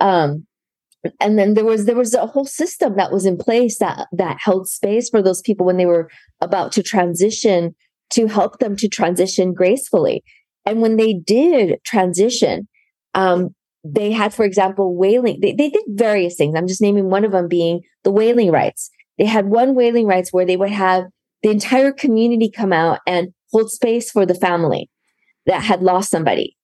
Um, 0.00 0.46
and 1.20 1.38
then 1.38 1.54
there 1.54 1.64
was 1.64 1.84
there 1.84 1.96
was 1.96 2.14
a 2.14 2.26
whole 2.26 2.44
system 2.44 2.96
that 2.96 3.12
was 3.12 3.26
in 3.26 3.36
place 3.36 3.78
that 3.78 4.06
that 4.12 4.38
held 4.40 4.68
space 4.68 5.10
for 5.10 5.20
those 5.20 5.42
people 5.42 5.66
when 5.66 5.76
they 5.76 5.86
were 5.86 6.10
about 6.40 6.72
to 6.72 6.82
transition 6.82 7.74
to 8.10 8.26
help 8.26 8.58
them 8.58 8.76
to 8.76 8.88
transition 8.88 9.52
gracefully. 9.52 10.22
And 10.64 10.80
when 10.80 10.96
they 10.96 11.14
did 11.14 11.80
transition, 11.84 12.68
um, 13.14 13.54
they 13.84 14.12
had, 14.12 14.32
for 14.32 14.44
example, 14.44 14.96
wailing. 14.96 15.40
They, 15.40 15.52
they 15.52 15.70
did 15.70 15.84
various 15.88 16.36
things. 16.36 16.54
I'm 16.54 16.68
just 16.68 16.82
naming 16.82 17.10
one 17.10 17.24
of 17.24 17.32
them 17.32 17.48
being 17.48 17.80
the 18.04 18.12
wailing 18.12 18.50
rites. 18.50 18.90
They 19.18 19.24
had 19.24 19.46
one 19.46 19.74
wailing 19.74 20.06
rites 20.06 20.32
where 20.32 20.46
they 20.46 20.56
would 20.56 20.70
have 20.70 21.04
the 21.42 21.50
entire 21.50 21.92
community 21.92 22.50
come 22.50 22.72
out 22.72 23.00
and 23.06 23.32
hold 23.52 23.70
space 23.70 24.10
for 24.10 24.26
the 24.26 24.34
family 24.34 24.90
that 25.46 25.62
had 25.62 25.82
lost 25.82 26.10
somebody. 26.10 26.56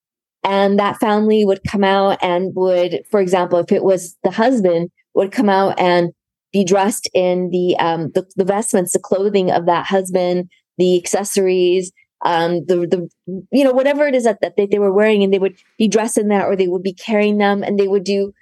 And 0.43 0.79
that 0.79 0.99
family 0.99 1.45
would 1.45 1.61
come 1.67 1.83
out 1.83 2.17
and 2.21 2.53
would, 2.55 3.01
for 3.11 3.19
example, 3.19 3.59
if 3.59 3.71
it 3.71 3.83
was 3.83 4.17
the 4.23 4.31
husband, 4.31 4.89
would 5.13 5.31
come 5.31 5.49
out 5.49 5.77
and 5.79 6.11
be 6.53 6.63
dressed 6.63 7.09
in 7.13 7.49
the 7.51 7.75
um 7.77 8.11
the, 8.13 8.25
the 8.35 8.45
vestments, 8.45 8.93
the 8.93 8.99
clothing 8.99 9.51
of 9.51 9.65
that 9.65 9.85
husband, 9.85 10.49
the 10.77 10.97
accessories, 10.97 11.91
um, 12.25 12.65
the 12.65 12.87
the 12.87 13.09
you 13.51 13.63
know 13.63 13.71
whatever 13.71 14.07
it 14.07 14.15
is 14.15 14.23
that, 14.23 14.39
that 14.41 14.55
they, 14.55 14.65
they 14.65 14.79
were 14.79 14.93
wearing, 14.93 15.23
and 15.23 15.33
they 15.33 15.39
would 15.39 15.57
be 15.77 15.87
dressed 15.87 16.17
in 16.17 16.29
that, 16.29 16.45
or 16.45 16.55
they 16.55 16.67
would 16.67 16.83
be 16.83 16.93
carrying 16.93 17.37
them, 17.37 17.63
and 17.63 17.77
they 17.77 17.87
would 17.87 18.03
do 18.03 18.33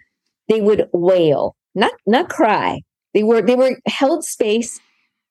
they 0.48 0.62
would 0.62 0.88
wail, 0.94 1.56
not 1.76 1.92
not 2.06 2.30
cry. 2.30 2.82
They 3.14 3.24
were 3.24 3.42
they 3.42 3.56
were 3.56 3.78
held 3.88 4.24
space 4.24 4.80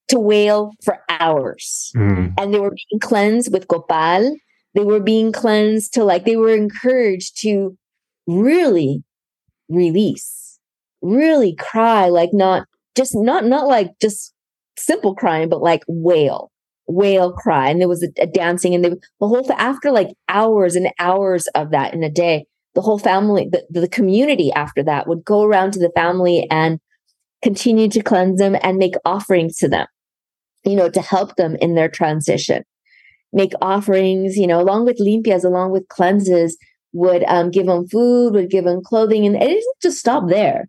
to 0.09 0.19
wail 0.19 0.73
for 0.85 0.99
hours, 1.09 1.93
mm. 1.97 2.33
and 2.39 2.55
they 2.55 2.61
were 2.61 2.75
being 2.91 3.01
cleansed 3.01 3.53
with 3.53 3.69
copal. 3.69 4.37
They 4.75 4.85
were 4.85 5.01
being 5.01 5.33
cleansed 5.33 5.95
to 5.95 6.05
like 6.05 6.25
they 6.25 6.37
were 6.37 6.55
encouraged 6.55 7.41
to 7.43 7.77
really 8.27 9.03
release, 9.69 10.59
really 11.03 11.55
cry, 11.55 12.09
like 12.09 12.31
not 12.33 12.67
just 12.95 13.15
not 13.15 13.45
not 13.45 13.67
like 13.67 13.91
just 14.01 14.33
simple 14.79 15.15
crying, 15.15 15.49
but 15.49 15.63
like 15.63 15.83
wail 15.89 16.51
wail 16.89 17.33
cry 17.33 17.69
and 17.69 17.81
there 17.81 17.89
was 17.89 18.03
a, 18.03 18.09
a 18.19 18.27
dancing 18.27 18.75
and 18.75 18.85
they, 18.85 18.91
the 18.91 18.97
whole 19.21 19.45
after 19.53 19.91
like 19.91 20.09
hours 20.29 20.77
and 20.77 20.89
hours 20.99 21.49
of 21.49 21.71
that 21.71 21.93
in 21.93 22.03
a 22.03 22.11
day 22.11 22.47
the 22.75 22.81
whole 22.81 22.99
family 22.99 23.49
the, 23.51 23.65
the 23.71 23.89
community 23.89 24.53
after 24.53 24.83
that 24.83 25.09
would 25.09 25.25
go 25.25 25.43
around 25.43 25.73
to 25.73 25.81
the 25.81 25.91
family 25.97 26.47
and 26.51 26.79
continue 27.43 27.89
to 27.89 28.03
cleanse 28.03 28.39
them 28.39 28.57
and 28.63 28.79
make 28.79 28.95
offerings 29.05 29.57
to 29.57 29.69
them 29.69 29.87
you 30.67 30.77
know 30.77 30.91
to 30.91 31.01
help 31.01 31.37
them 31.37 31.57
in 31.61 31.75
their 31.75 31.89
transition. 31.89 32.63
Make 33.33 33.53
offerings 33.61 34.37
you 34.37 34.47
know 34.47 34.61
along 34.61 34.85
with 34.85 34.99
limpias 35.01 35.45
along 35.45 35.71
with 35.73 35.89
cleanses 35.89 36.57
would 36.93 37.25
um, 37.25 37.51
give 37.51 37.67
them 37.67 37.87
food 37.89 38.35
would 38.35 38.51
give 38.51 38.65
them 38.65 38.83
clothing 38.83 39.27
and 39.27 39.37
it 39.37 39.41
didn't 39.41 39.65
just 39.83 39.99
stop 39.99 40.29
there. 40.29 40.69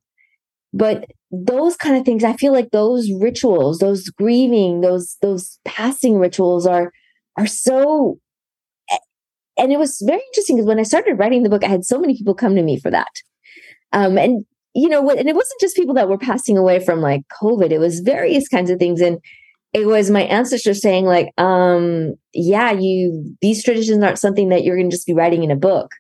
But 0.74 1.06
those 1.32 1.76
kind 1.76 1.98
of 1.98 2.06
things 2.06 2.24
i 2.24 2.34
feel 2.34 2.54
like 2.54 2.72
those 2.72 3.12
rituals 3.20 3.80
those 3.80 4.10
grieving 4.10 4.82
those 4.82 5.18
those 5.22 5.60
passing 5.66 6.18
rituals 6.18 6.66
are 6.66 6.92
are 7.38 7.48
so 7.48 8.18
and 9.58 9.72
it 9.72 9.80
was 9.80 10.02
very 10.06 10.22
interesting 10.30 10.56
because 10.56 10.68
when 10.68 10.80
i 10.80 10.84
started 10.84 11.16
writing 11.16 11.44
the 11.44 11.50
book 11.50 11.64
i 11.64 11.68
had 11.68 11.84
so 11.84 12.00
many 12.00 12.16
people 12.16 12.34
come 12.34 12.56
to 12.56 12.64
me 12.64 12.80
for 12.80 12.90
that. 12.92 13.12
Um 13.92 14.18
and 14.18 14.46
you 14.74 14.88
know 14.88 15.10
and 15.10 15.28
it 15.28 15.36
wasn't 15.36 15.60
just 15.60 15.76
people 15.76 15.96
that 15.96 16.08
were 16.08 16.18
passing 16.18 16.58
away 16.58 16.80
from 16.80 17.02
like 17.02 17.24
covid 17.42 17.72
it 17.72 17.80
was 17.80 18.00
various 18.00 18.48
kinds 18.48 18.70
of 18.70 18.80
things. 18.80 19.02
And 19.02 19.20
it 19.78 19.86
was 19.86 20.10
my 20.10 20.24
ancestors 20.24 20.82
saying 20.82 21.06
like 21.06 21.30
um 21.38 22.14
yeah 22.34 22.72
you 22.72 23.36
these 23.42 23.64
traditions 23.64 24.04
aren't 24.04 24.20
something 24.20 24.50
that 24.50 24.64
you're 24.64 24.76
going 24.76 24.90
to 24.90 24.96
just 24.96 25.08
be 25.08 25.14
writing 25.14 25.44
in 25.44 25.52
a 25.52 25.56
book 25.56 25.92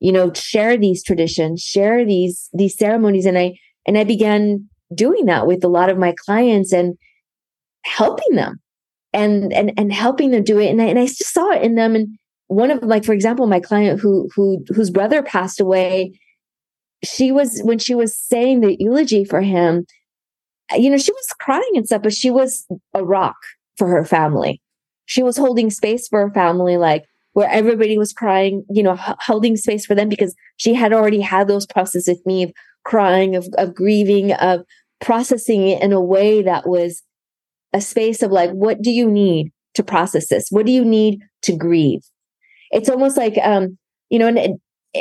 you 0.00 0.12
know 0.12 0.32
share 0.34 0.76
these 0.76 1.02
traditions 1.02 1.60
share 1.62 2.04
these 2.04 2.48
these 2.52 2.76
ceremonies 2.76 3.26
and 3.26 3.38
i 3.38 3.54
and 3.86 3.98
I 3.98 4.04
began 4.04 4.68
doing 4.94 5.26
that 5.26 5.46
with 5.46 5.64
a 5.64 5.68
lot 5.68 5.90
of 5.90 5.98
my 5.98 6.14
clients 6.24 6.72
and 6.72 6.96
helping 7.84 8.36
them 8.36 8.60
and 9.12 9.52
and 9.52 9.72
and 9.76 9.92
helping 9.92 10.30
them 10.30 10.44
do 10.44 10.58
it. 10.58 10.68
And 10.68 10.80
I, 10.80 10.86
and 10.86 10.98
I 10.98 11.06
just 11.06 11.32
saw 11.32 11.50
it 11.50 11.62
in 11.62 11.74
them. 11.74 11.94
And 11.94 12.18
one 12.46 12.70
of 12.70 12.80
them, 12.80 12.88
like, 12.88 13.04
for 13.04 13.12
example, 13.12 13.46
my 13.46 13.60
client 13.60 14.00
who 14.00 14.28
who 14.34 14.64
whose 14.68 14.90
brother 14.90 15.22
passed 15.22 15.60
away, 15.60 16.12
she 17.04 17.32
was 17.32 17.60
when 17.62 17.78
she 17.78 17.94
was 17.94 18.16
saying 18.16 18.60
the 18.60 18.76
eulogy 18.78 19.24
for 19.24 19.40
him, 19.40 19.86
you 20.76 20.90
know, 20.90 20.98
she 20.98 21.12
was 21.12 21.26
crying 21.40 21.72
and 21.74 21.86
stuff, 21.86 22.02
but 22.02 22.12
she 22.12 22.30
was 22.30 22.66
a 22.94 23.04
rock 23.04 23.36
for 23.76 23.88
her 23.88 24.04
family. 24.04 24.60
She 25.06 25.22
was 25.22 25.36
holding 25.36 25.70
space 25.70 26.08
for 26.08 26.20
her 26.20 26.32
family, 26.32 26.76
like 26.76 27.04
where 27.32 27.48
everybody 27.48 27.98
was 27.98 28.12
crying, 28.12 28.64
you 28.70 28.82
know, 28.82 28.94
h- 28.94 29.16
holding 29.20 29.56
space 29.56 29.86
for 29.86 29.94
them 29.94 30.08
because 30.08 30.34
she 30.56 30.74
had 30.74 30.92
already 30.92 31.20
had 31.20 31.48
those 31.48 31.66
processes 31.66 32.08
with 32.08 32.26
me 32.26 32.44
of 32.44 32.52
crying, 32.84 33.36
of, 33.36 33.46
of 33.58 33.74
grieving, 33.74 34.32
of 34.32 34.60
processing 35.00 35.66
it 35.68 35.82
in 35.82 35.92
a 35.92 36.00
way 36.00 36.42
that 36.42 36.68
was 36.68 37.02
a 37.72 37.80
space 37.80 38.22
of 38.22 38.30
like, 38.30 38.50
what 38.50 38.82
do 38.82 38.90
you 38.90 39.10
need 39.10 39.50
to 39.74 39.82
process 39.82 40.28
this? 40.28 40.48
What 40.50 40.66
do 40.66 40.72
you 40.72 40.84
need 40.84 41.20
to 41.42 41.56
grieve? 41.56 42.00
It's 42.70 42.88
almost 42.88 43.16
like, 43.16 43.38
um, 43.42 43.78
you 44.10 44.18
know, 44.18 44.28
and 44.28 44.38
it, 44.38 44.52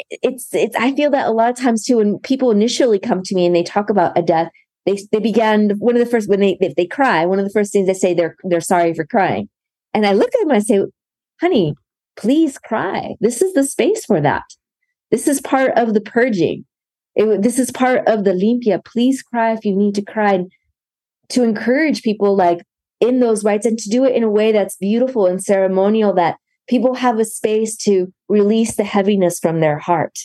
it's, 0.09 0.53
it's, 0.53 0.75
I 0.75 0.95
feel 0.95 1.11
that 1.11 1.27
a 1.27 1.31
lot 1.31 1.49
of 1.49 1.57
times 1.57 1.83
too, 1.83 1.97
when 1.97 2.19
people 2.19 2.51
initially 2.51 2.99
come 2.99 3.21
to 3.23 3.35
me 3.35 3.45
and 3.45 3.55
they 3.55 3.63
talk 3.63 3.89
about 3.89 4.17
a 4.17 4.21
death, 4.21 4.49
they, 4.85 4.97
they 5.11 5.19
began 5.19 5.71
one 5.77 5.95
of 5.95 5.99
the 5.99 6.09
first, 6.09 6.29
when 6.29 6.39
they, 6.39 6.57
if 6.59 6.75
they 6.75 6.85
cry, 6.87 7.25
one 7.25 7.39
of 7.39 7.45
the 7.45 7.51
first 7.51 7.71
things 7.71 7.87
they 7.87 7.93
say, 7.93 8.13
they're, 8.13 8.35
they're 8.43 8.61
sorry 8.61 8.93
for 8.93 9.05
crying. 9.05 9.49
And 9.93 10.05
I 10.05 10.13
look 10.13 10.29
at 10.33 10.39
them 10.39 10.49
and 10.49 10.57
I 10.57 10.59
say, 10.59 10.83
honey, 11.39 11.75
please 12.15 12.57
cry. 12.57 13.15
This 13.19 13.41
is 13.41 13.53
the 13.53 13.63
space 13.63 14.05
for 14.05 14.21
that. 14.21 14.43
This 15.11 15.27
is 15.27 15.41
part 15.41 15.77
of 15.77 15.93
the 15.93 16.01
purging. 16.01 16.65
It, 17.15 17.41
this 17.41 17.59
is 17.59 17.71
part 17.71 18.07
of 18.07 18.23
the 18.23 18.31
limpia. 18.31 18.83
Please 18.83 19.21
cry 19.21 19.53
if 19.53 19.65
you 19.65 19.75
need 19.75 19.95
to 19.95 20.01
cry. 20.01 20.45
To 21.29 21.43
encourage 21.43 22.01
people 22.01 22.35
like 22.35 22.65
in 22.99 23.19
those 23.19 23.43
rites 23.43 23.65
and 23.65 23.77
to 23.79 23.89
do 23.89 24.05
it 24.05 24.15
in 24.15 24.23
a 24.23 24.29
way 24.29 24.51
that's 24.51 24.77
beautiful 24.77 25.25
and 25.25 25.43
ceremonial 25.43 26.13
that 26.13 26.37
people 26.67 26.95
have 26.95 27.19
a 27.19 27.25
space 27.25 27.75
to 27.75 28.13
release 28.29 28.75
the 28.75 28.83
heaviness 28.83 29.39
from 29.39 29.59
their 29.59 29.79
heart. 29.79 30.19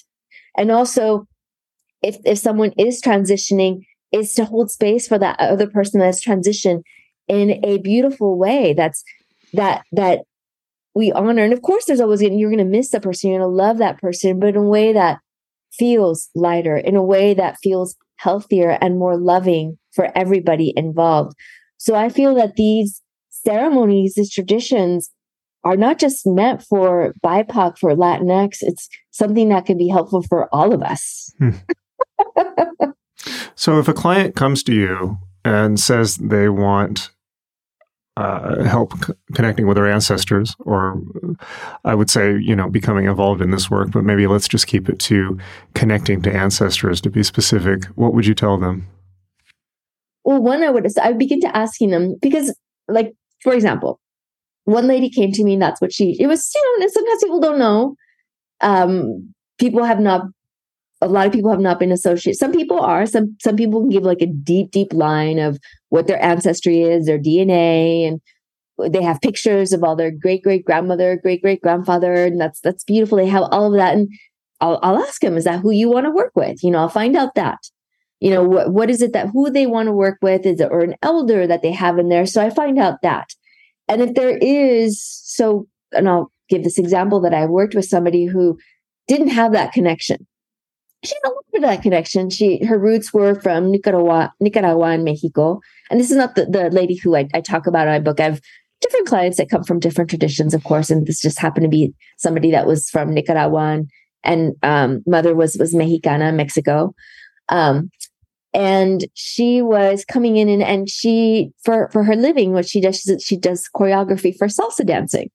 And 0.57 0.71
also, 0.71 1.27
if, 2.03 2.19
if 2.25 2.39
someone 2.39 2.73
is 2.79 3.01
transitioning, 3.03 3.83
is 4.13 4.35
to 4.35 4.45
hold 4.45 4.71
space 4.71 5.09
for 5.09 5.19
that 5.19 5.39
other 5.39 5.67
person 5.67 6.01
that's 6.01 6.25
transitioned 6.25 6.83
in 7.29 7.65
a 7.65 7.79
beautiful 7.79 8.39
way 8.39 8.73
that's 8.73 9.03
that 9.53 9.85
that 9.93 10.21
we 10.95 11.13
honor. 11.13 11.45
And 11.45 11.53
of 11.53 11.63
course, 11.63 11.85
there's 11.85 12.01
always 12.01 12.23
you're 12.23 12.51
going 12.51 12.59
to 12.59 12.65
miss 12.65 12.91
that 12.91 13.03
person, 13.03 13.31
you're 13.31 13.41
going 13.41 13.51
to 13.51 13.55
love 13.55 13.79
that 13.79 13.99
person, 13.99 14.41
but 14.41 14.51
in 14.51 14.57
a 14.57 14.63
way 14.63 14.93
that 14.93 15.19
feels 15.73 16.31
lighter, 16.35 16.77
in 16.77 16.97
a 16.97 17.03
way 17.03 17.35
that 17.35 17.59
feels 17.63 17.97
healthier 18.17 18.79
and 18.81 18.99
more 18.99 19.19
loving 19.19 19.79
for 19.93 20.11
everybody 20.17 20.73
involved. 20.75 21.37
So 21.77 21.95
I 21.95 22.09
feel 22.09 22.35
that 22.37 22.57
these 22.57 23.03
ceremonies, 23.29 24.15
these 24.15 24.33
traditions 24.33 25.11
are 25.65 25.77
not 25.77 25.99
just 25.99 26.27
meant 26.27 26.63
for 26.63 27.13
BIPOC, 27.25 27.79
for 27.79 27.95
Latinx. 27.95 28.59
It's 28.61 28.89
something 29.11 29.51
that 29.51 29.67
can 29.67 29.77
be 29.77 29.89
helpful 29.89 30.23
for 30.23 30.49
all 30.55 30.73
of 30.73 30.83
us. 30.83 31.31
Hmm. 31.39 31.51
so 33.55 33.79
if 33.79 33.89
a 33.89 33.95
client 33.95 34.35
comes 34.35 34.63
to 34.65 34.75
you 34.75 35.19
and 35.45 35.79
says 35.79 36.17
they 36.17 36.49
want 36.49 37.11
uh, 38.17 38.65
help 38.65 38.93
c- 39.05 39.13
connecting 39.35 39.67
with 39.67 39.77
their 39.77 39.91
ancestors, 39.91 40.57
or 40.61 41.01
I 41.85 41.95
would 41.95 42.09
say, 42.09 42.39
you 42.39 42.57
know, 42.57 42.69
becoming 42.71 43.05
involved 43.05 43.43
in 43.43 43.51
this 43.51 43.71
work, 43.71 43.91
but 43.91 44.05
maybe 44.05 44.27
let's 44.27 44.49
just 44.49 44.67
keep 44.67 44.89
it 44.89 44.99
to 45.01 45.39
connecting 45.75 46.23
to 46.23 46.35
ancestors 46.35 47.01
to 47.03 47.11
be 47.11 47.23
specific. 47.23 47.85
What 47.95 48.15
would 48.15 48.27
you 48.27 48.35
tell 48.35 48.57
them? 48.59 48.87
Well, 50.25 50.43
one, 50.43 50.63
I 50.63 50.71
would 50.71 50.87
I 50.99 51.09
would 51.11 51.19
begin 51.19 51.41
to 51.41 51.57
asking 51.57 51.91
them 51.91 52.17
because, 52.21 52.57
like, 52.89 53.13
for 53.43 53.53
example, 53.53 54.01
one 54.65 54.87
lady 54.87 55.11
came 55.11 55.31
to 55.33 55.45
me 55.45 55.53
and 55.53 55.63
that's 55.63 55.81
what 55.81 55.93
she, 55.93 56.17
it 56.19 56.27
was, 56.27 56.51
you 56.55 56.81
know, 56.81 56.89
sometimes 56.89 57.23
people 57.23 57.41
don't 57.41 57.59
know. 57.59 57.95
Um, 58.63 59.35
people 59.59 59.85
have 59.85 60.01
not 60.01 60.23
a 61.01 61.09
lot 61.09 61.27
of 61.27 61.33
people 61.33 61.51
have 61.51 61.61
not 61.61 61.79
been 61.79 61.93
associated. 61.93 62.39
Some 62.39 62.53
people 62.53 62.81
are. 62.81 63.07
Some 63.07 63.37
some 63.41 63.57
people 63.57 63.81
can 63.81 63.91
give 63.91 64.03
like 64.03 64.23
a 64.23 64.27
deep, 64.27 64.71
deep 64.71 64.93
line 64.93 65.39
of 65.39 65.59
what 65.91 66.07
their 66.07 66.23
ancestry 66.23 66.83
is, 66.83 67.07
their 67.07 67.19
DNA, 67.19 68.09
and 68.09 68.21
they 68.93 69.03
have 69.03 69.21
pictures 69.21 69.73
of 69.73 69.85
all 69.85 69.97
their 69.97 70.11
great 70.11 70.43
great 70.43 70.65
grandmother, 70.65 71.19
great 71.23 71.43
great 71.43 71.61
grandfather, 71.61 72.25
and 72.25 72.41
that's 72.41 72.61
that's 72.61 72.85
beautiful. 72.85 73.19
They 73.19 73.27
have 73.27 73.49
all 73.51 73.67
of 73.67 73.79
that, 73.79 73.95
and 73.95 74.09
I'll 74.61 74.79
I'll 74.83 74.99
ask 74.99 75.21
them, 75.21 75.37
is 75.37 75.45
that 75.45 75.61
who 75.61 75.71
you 75.71 75.91
want 75.91 76.07
to 76.07 76.11
work 76.11 76.33
with? 76.35 76.63
You 76.63 76.71
know, 76.71 76.79
I'll 76.79 76.89
find 76.89 77.17
out 77.17 77.35
that. 77.35 77.59
You 78.21 78.31
know, 78.31 78.43
what 78.43 78.73
what 78.73 78.91
is 78.91 79.03
it 79.03 79.13
that 79.13 79.29
who 79.29 79.51
they 79.51 79.67
want 79.67 79.89
to 79.89 79.93
work 79.93 80.19
with? 80.23 80.47
Is 80.47 80.61
it 80.61 80.69
or 80.71 80.81
an 80.81 80.95
elder 81.03 81.47
that 81.47 81.61
they 81.61 81.73
have 81.73 81.99
in 81.99 82.09
there? 82.09 82.25
So 82.25 82.41
I 82.43 82.49
find 82.49 82.79
out 82.79 83.03
that, 83.03 83.29
and 83.89 84.01
if 84.01 84.15
there 84.15 84.39
is, 84.41 85.03
so 85.25 85.67
and 85.93 86.09
I'll 86.09 86.31
give 86.49 86.65
this 86.65 86.79
example 86.79 87.21
that 87.21 87.35
I 87.35 87.45
worked 87.45 87.75
with 87.75 87.85
somebody 87.85 88.25
who 88.25 88.59
didn't 89.09 89.29
have 89.29 89.53
that 89.53 89.73
connection 89.73 90.27
she 91.07 91.15
had 91.23 91.29
a 91.29 91.31
little 91.31 91.45
bit 91.53 91.65
of 91.65 91.71
that 91.71 91.83
connection. 91.83 92.31
She 92.31 92.65
her 92.65 92.79
roots 92.79 93.13
were 93.13 93.41
from 93.41 93.71
Nicaragua, 93.71 94.33
Nicaragua 94.41 94.87
and 94.89 95.05
Mexico. 95.05 95.61
And 95.91 96.01
this 96.01 96.11
is 96.11 96.17
not 96.17 96.35
the, 96.35 96.47
the 96.47 96.71
lady 96.71 96.97
who 96.97 97.17
I, 97.17 97.29
I 97.35 97.41
talk 97.41 97.67
about 97.67 97.87
in 97.87 97.93
my 97.93 98.01
book. 98.01 98.21
I've 98.21 98.41
different 98.81 99.07
clients 99.07 99.39
that 99.39 99.49
come 99.49 99.65
from 99.65 99.81
different 99.81 100.11
traditions, 100.11 100.53
of 100.55 100.65
course. 100.65 100.91
And 100.91 101.07
this 101.07 101.21
just 101.21 101.39
happened 101.39 101.65
to 101.65 101.71
be 101.71 101.95
somebody 102.19 102.51
that 102.51 102.67
was 102.67 102.91
from 102.91 103.15
Nicaragua 103.15 103.73
and, 103.73 103.91
and 104.25 104.55
um, 104.63 105.03
mother 105.07 105.35
was 105.35 105.57
was 105.59 105.75
Mexicana, 105.75 106.33
Mexico. 106.33 106.95
Um, 107.49 107.91
and 108.53 109.05
she 109.15 109.61
was 109.61 110.05
coming 110.05 110.37
in 110.37 110.49
and, 110.49 110.63
and 110.63 110.89
she 110.89 111.51
for 111.63 111.91
for 111.93 112.03
her 112.05 112.17
living 112.17 112.53
what 112.53 112.67
she 112.67 112.81
does 112.81 113.03
she 113.23 113.37
does 113.37 113.69
choreography 113.75 114.35
for 114.37 114.49
salsa 114.49 114.85
dancing 114.85 115.31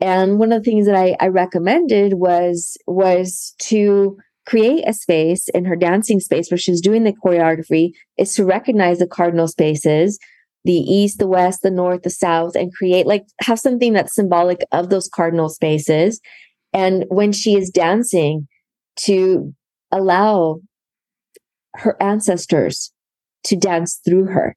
and 0.00 0.38
one 0.38 0.52
of 0.52 0.62
the 0.62 0.70
things 0.70 0.86
that 0.86 0.94
I, 0.94 1.16
I 1.20 1.28
recommended 1.28 2.14
was 2.14 2.76
was 2.86 3.54
to 3.60 4.18
create 4.48 4.82
a 4.88 4.92
space 4.92 5.48
in 5.50 5.66
her 5.66 5.76
dancing 5.76 6.20
space 6.20 6.50
where 6.50 6.58
she's 6.58 6.80
doing 6.80 7.04
the 7.04 7.12
choreography 7.12 7.90
is 8.16 8.34
to 8.34 8.44
recognize 8.44 8.98
the 8.98 9.06
cardinal 9.06 9.46
spaces 9.46 10.18
the 10.64 10.72
east 10.72 11.18
the 11.18 11.26
west 11.26 11.60
the 11.62 11.70
north 11.70 12.02
the 12.02 12.10
south 12.10 12.54
and 12.54 12.74
create 12.74 13.06
like 13.06 13.24
have 13.40 13.58
something 13.58 13.92
that's 13.92 14.14
symbolic 14.14 14.60
of 14.72 14.90
those 14.90 15.08
cardinal 15.08 15.48
spaces. 15.48 16.20
And 16.72 17.04
when 17.08 17.32
she 17.32 17.54
is 17.54 17.70
dancing 17.70 18.46
to 19.04 19.54
allow 19.90 20.60
her 21.76 21.96
ancestors 22.02 22.92
to 23.44 23.56
dance 23.56 24.00
through 24.04 24.26
her, 24.26 24.56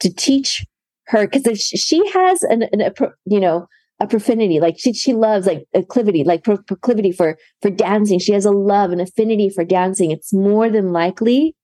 to 0.00 0.12
teach 0.12 0.64
her, 1.08 1.26
because 1.26 1.60
she 1.60 2.08
has 2.10 2.42
an, 2.44 2.64
an 2.72 2.92
you 3.26 3.40
know, 3.40 3.66
a 4.00 4.06
profinity, 4.06 4.60
like 4.60 4.76
she, 4.78 4.92
she 4.92 5.12
loves 5.12 5.46
like 5.46 5.64
acclivity, 5.76 6.24
like 6.24 6.42
pro- 6.42 6.62
proclivity 6.62 7.12
for, 7.12 7.36
for 7.60 7.70
dancing. 7.70 8.18
She 8.18 8.32
has 8.32 8.46
a 8.46 8.50
love, 8.50 8.92
an 8.92 9.00
affinity 9.00 9.50
for 9.50 9.64
dancing. 9.64 10.10
It's 10.10 10.32
more 10.32 10.70
than 10.70 10.92
likely 10.92 11.54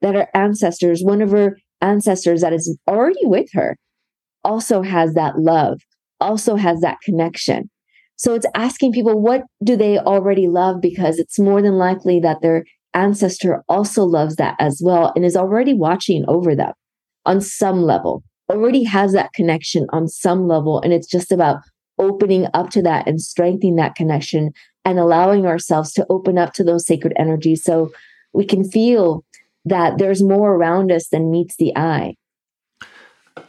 that 0.00 0.14
her 0.14 0.28
ancestors, 0.34 1.02
one 1.02 1.20
of 1.20 1.32
her 1.32 1.58
ancestors 1.80 2.42
that 2.42 2.52
is 2.52 2.78
already 2.88 3.24
with 3.24 3.48
her, 3.52 3.76
also 4.44 4.82
has 4.82 5.14
that 5.14 5.38
love, 5.38 5.80
also 6.20 6.56
has 6.56 6.80
that 6.80 6.98
connection. 7.04 7.68
So 8.16 8.34
it's 8.34 8.46
asking 8.54 8.92
people, 8.92 9.20
what 9.20 9.42
do 9.64 9.76
they 9.76 9.98
already 9.98 10.46
love? 10.46 10.80
Because 10.80 11.18
it's 11.18 11.38
more 11.38 11.60
than 11.60 11.74
likely 11.74 12.20
that 12.20 12.38
they're 12.40 12.64
ancestor 12.94 13.62
also 13.68 14.04
loves 14.04 14.36
that 14.36 14.56
as 14.58 14.80
well 14.84 15.12
and 15.14 15.24
is 15.24 15.36
already 15.36 15.74
watching 15.74 16.24
over 16.28 16.54
them 16.54 16.72
on 17.26 17.40
some 17.40 17.82
level, 17.82 18.22
already 18.50 18.84
has 18.84 19.12
that 19.12 19.32
connection 19.32 19.86
on 19.92 20.08
some 20.08 20.48
level. 20.48 20.80
And 20.80 20.92
it's 20.92 21.06
just 21.06 21.32
about 21.32 21.60
opening 22.00 22.48
up 22.54 22.70
to 22.70 22.82
that 22.82 23.06
and 23.06 23.20
strengthening 23.20 23.76
that 23.76 23.94
connection 23.94 24.52
and 24.84 24.98
allowing 24.98 25.46
ourselves 25.46 25.92
to 25.92 26.06
open 26.08 26.38
up 26.38 26.52
to 26.54 26.64
those 26.64 26.86
sacred 26.86 27.12
energies 27.18 27.62
so 27.62 27.92
we 28.32 28.44
can 28.44 28.68
feel 28.68 29.24
that 29.64 29.98
there's 29.98 30.22
more 30.22 30.54
around 30.54 30.90
us 30.90 31.08
than 31.08 31.30
meets 31.30 31.56
the 31.56 31.76
eye. 31.76 32.16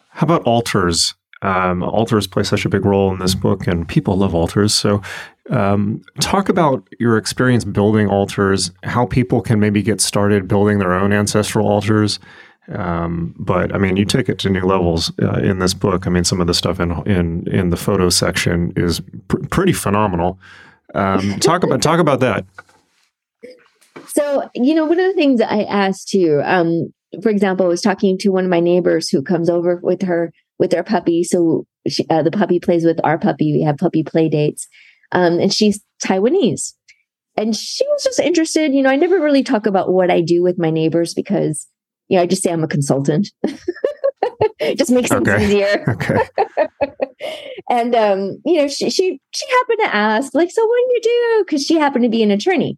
How 0.10 0.26
about 0.26 0.44
altars? 0.44 1.16
Um, 1.42 1.82
altars 1.82 2.28
play 2.28 2.44
such 2.44 2.66
a 2.66 2.70
big 2.70 2.86
role 2.86 3.12
in 3.12 3.20
this 3.20 3.34
book, 3.34 3.66
and 3.66 3.88
people 3.88 4.16
love 4.16 4.36
altars. 4.36 4.74
So, 4.74 5.02
um, 5.50 6.04
talk 6.20 6.50
about 6.50 6.88
your 7.00 7.18
experience 7.18 7.66
building 7.66 8.08
altars, 8.08 8.72
how 8.84 9.08
people 9.08 9.42
can 9.42 9.60
maybe 9.60 9.82
get 9.82 10.02
started 10.02 10.48
building 10.48 10.78
their 10.78 10.94
own 10.94 11.12
ancestral 11.12 11.68
altars. 11.68 12.20
Um, 12.68 13.36
but 13.38 13.74
I 13.74 13.78
mean, 13.78 13.98
you 13.98 14.06
take 14.06 14.30
it 14.30 14.38
to 14.40 14.50
new 14.50 14.62
levels 14.62 15.12
uh, 15.22 15.40
in 15.40 15.60
this 15.60 15.74
book. 15.74 16.06
I 16.06 16.10
mean, 16.10 16.24
some 16.24 16.40
of 16.40 16.48
the 16.48 16.54
stuff 16.54 16.80
in 16.80 16.92
in 17.08 17.48
in 17.48 17.70
the 17.70 17.78
photo 17.78 18.10
section 18.10 18.72
is 18.76 19.02
pr- 19.28 19.46
pretty 19.50 19.74
phenomenal. 19.74 20.40
Um, 20.94 21.40
talk 21.40 21.64
about 21.64 21.82
talk 21.82 22.00
about 22.00 22.20
that. 22.20 22.46
So, 24.08 24.50
you 24.56 24.76
know, 24.76 24.86
one 24.86 25.00
of 25.00 25.06
the 25.06 25.14
things 25.14 25.40
I 25.40 25.64
asked 25.64 26.14
you, 26.14 26.42
um, 26.44 26.94
for 27.22 27.30
example, 27.30 27.66
I 27.66 27.70
was 27.70 27.82
talking 27.82 28.18
to 28.20 28.30
one 28.30 28.44
of 28.44 28.50
my 28.50 28.60
neighbors 28.60 29.10
who 29.10 29.22
comes 29.22 29.50
over 29.50 29.80
with 29.82 30.02
her 30.02 30.34
with 30.60 30.72
their 30.72 30.84
puppy. 30.84 31.24
So 31.24 31.66
she, 31.88 32.06
uh, 32.10 32.22
the 32.22 32.32
puppy 32.32 32.60
plays 32.60 32.84
with 32.84 33.00
our 33.04 33.18
puppy. 33.18 33.54
We 33.54 33.62
have 33.64 33.78
puppy 33.78 34.04
play 34.04 34.30
dates. 34.30 34.68
Um, 35.12 35.40
and 35.40 35.54
she's 35.54 35.82
Taiwanese. 36.04 36.74
And 37.38 37.56
she 37.56 37.86
was 37.88 38.04
just 38.04 38.20
interested. 38.20 38.74
You 38.74 38.84
know, 38.84 38.90
I 38.90 38.98
never 38.98 39.20
really 39.20 39.44
talk 39.44 39.66
about 39.66 39.92
what 39.92 40.12
I 40.12 40.22
do 40.22 40.44
with 40.44 40.60
my 40.60 40.70
neighbors 40.70 41.14
because, 41.14 41.68
you 42.12 42.18
know, 42.18 42.24
I 42.24 42.26
just 42.26 42.44
say 42.44 42.52
I'm 42.52 42.64
a 42.64 42.68
consultant. 42.68 43.30
it 44.60 44.78
just 44.78 44.92
makes 44.92 45.10
things 45.10 45.28
okay. 45.28 45.46
easier. 45.46 45.86
Okay. 45.92 46.20
and 47.70 47.96
um, 47.96 48.42
you 48.44 48.58
know, 48.58 48.68
she 48.68 48.90
she 48.90 49.22
she 49.34 49.50
happened 49.50 49.80
to 49.84 49.96
ask, 49.96 50.36
like, 50.36 50.52
so 50.52 50.66
what 50.66 50.76
do 50.76 50.94
you 50.94 51.02
do? 51.02 51.44
Because 51.46 51.66
she 51.66 51.78
happened 51.78 52.04
to 52.04 52.10
be 52.10 52.22
an 52.22 52.32
attorney. 52.32 52.78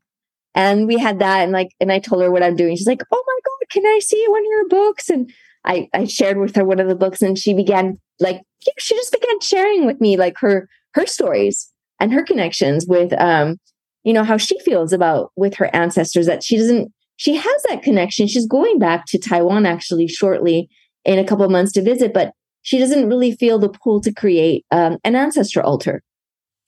And 0.53 0.85
we 0.85 0.99
had 0.99 1.18
that, 1.18 1.41
and 1.41 1.51
like, 1.51 1.69
and 1.80 1.91
I 1.91 1.97
told 1.97 2.22
her 2.22 2.30
what 2.30 2.43
I'm 2.43 2.55
doing. 2.55 2.76
She's 2.76 2.85
like, 2.85 3.01
"Oh 3.11 3.23
my 3.26 3.39
god, 3.43 3.69
can 3.72 3.84
I 3.88 3.99
see 4.03 4.23
one 4.27 4.41
of 4.41 4.51
your 4.51 4.68
books?" 4.68 5.10
And 5.10 5.31
I 5.65 5.89
I 5.95 6.05
shared 6.05 6.38
with 6.38 6.55
her 6.55 6.64
one 6.64 6.80
of 6.80 6.88
the 6.88 6.95
books, 6.95 7.23
and 7.23 7.35
she 7.35 7.55
began 7.55 7.99
like, 8.19 8.39
she 8.77 8.93
just 8.93 9.11
began 9.11 9.39
sharing 9.39 9.88
with 9.88 9.99
me 9.99 10.15
like 10.15 10.38
her 10.41 10.69
her 10.93 11.07
stories 11.07 11.72
and 11.99 12.14
her 12.14 12.22
connections 12.22 12.85
with 12.88 13.19
um 13.19 13.57
you 14.03 14.14
know 14.14 14.23
how 14.23 14.38
she 14.38 14.60
feels 14.60 14.93
about 14.93 15.31
with 15.35 15.55
her 15.55 15.76
ancestors 15.76 16.27
that 16.27 16.43
she 16.43 16.55
doesn't 16.55 16.93
she 17.18 17.35
has 17.35 17.64
that 17.69 17.84
connection 17.84 18.27
she's 18.27 18.48
going 18.48 18.80
back 18.80 19.06
to 19.06 19.18
taiwan 19.18 19.65
actually 19.65 20.07
shortly 20.07 20.69
in 21.06 21.19
a 21.19 21.23
couple 21.23 21.48
months 21.49 21.72
to 21.72 21.81
visit 21.81 22.14
but 22.14 22.34
she 22.61 22.80
doesn't 22.80 23.07
really 23.07 23.35
feel 23.35 23.60
the 23.60 23.69
pull 23.69 23.99
to 23.99 24.14
create 24.14 24.65
um, 24.72 24.98
an 25.03 25.15
ancestor 25.15 25.61
altar 25.61 26.02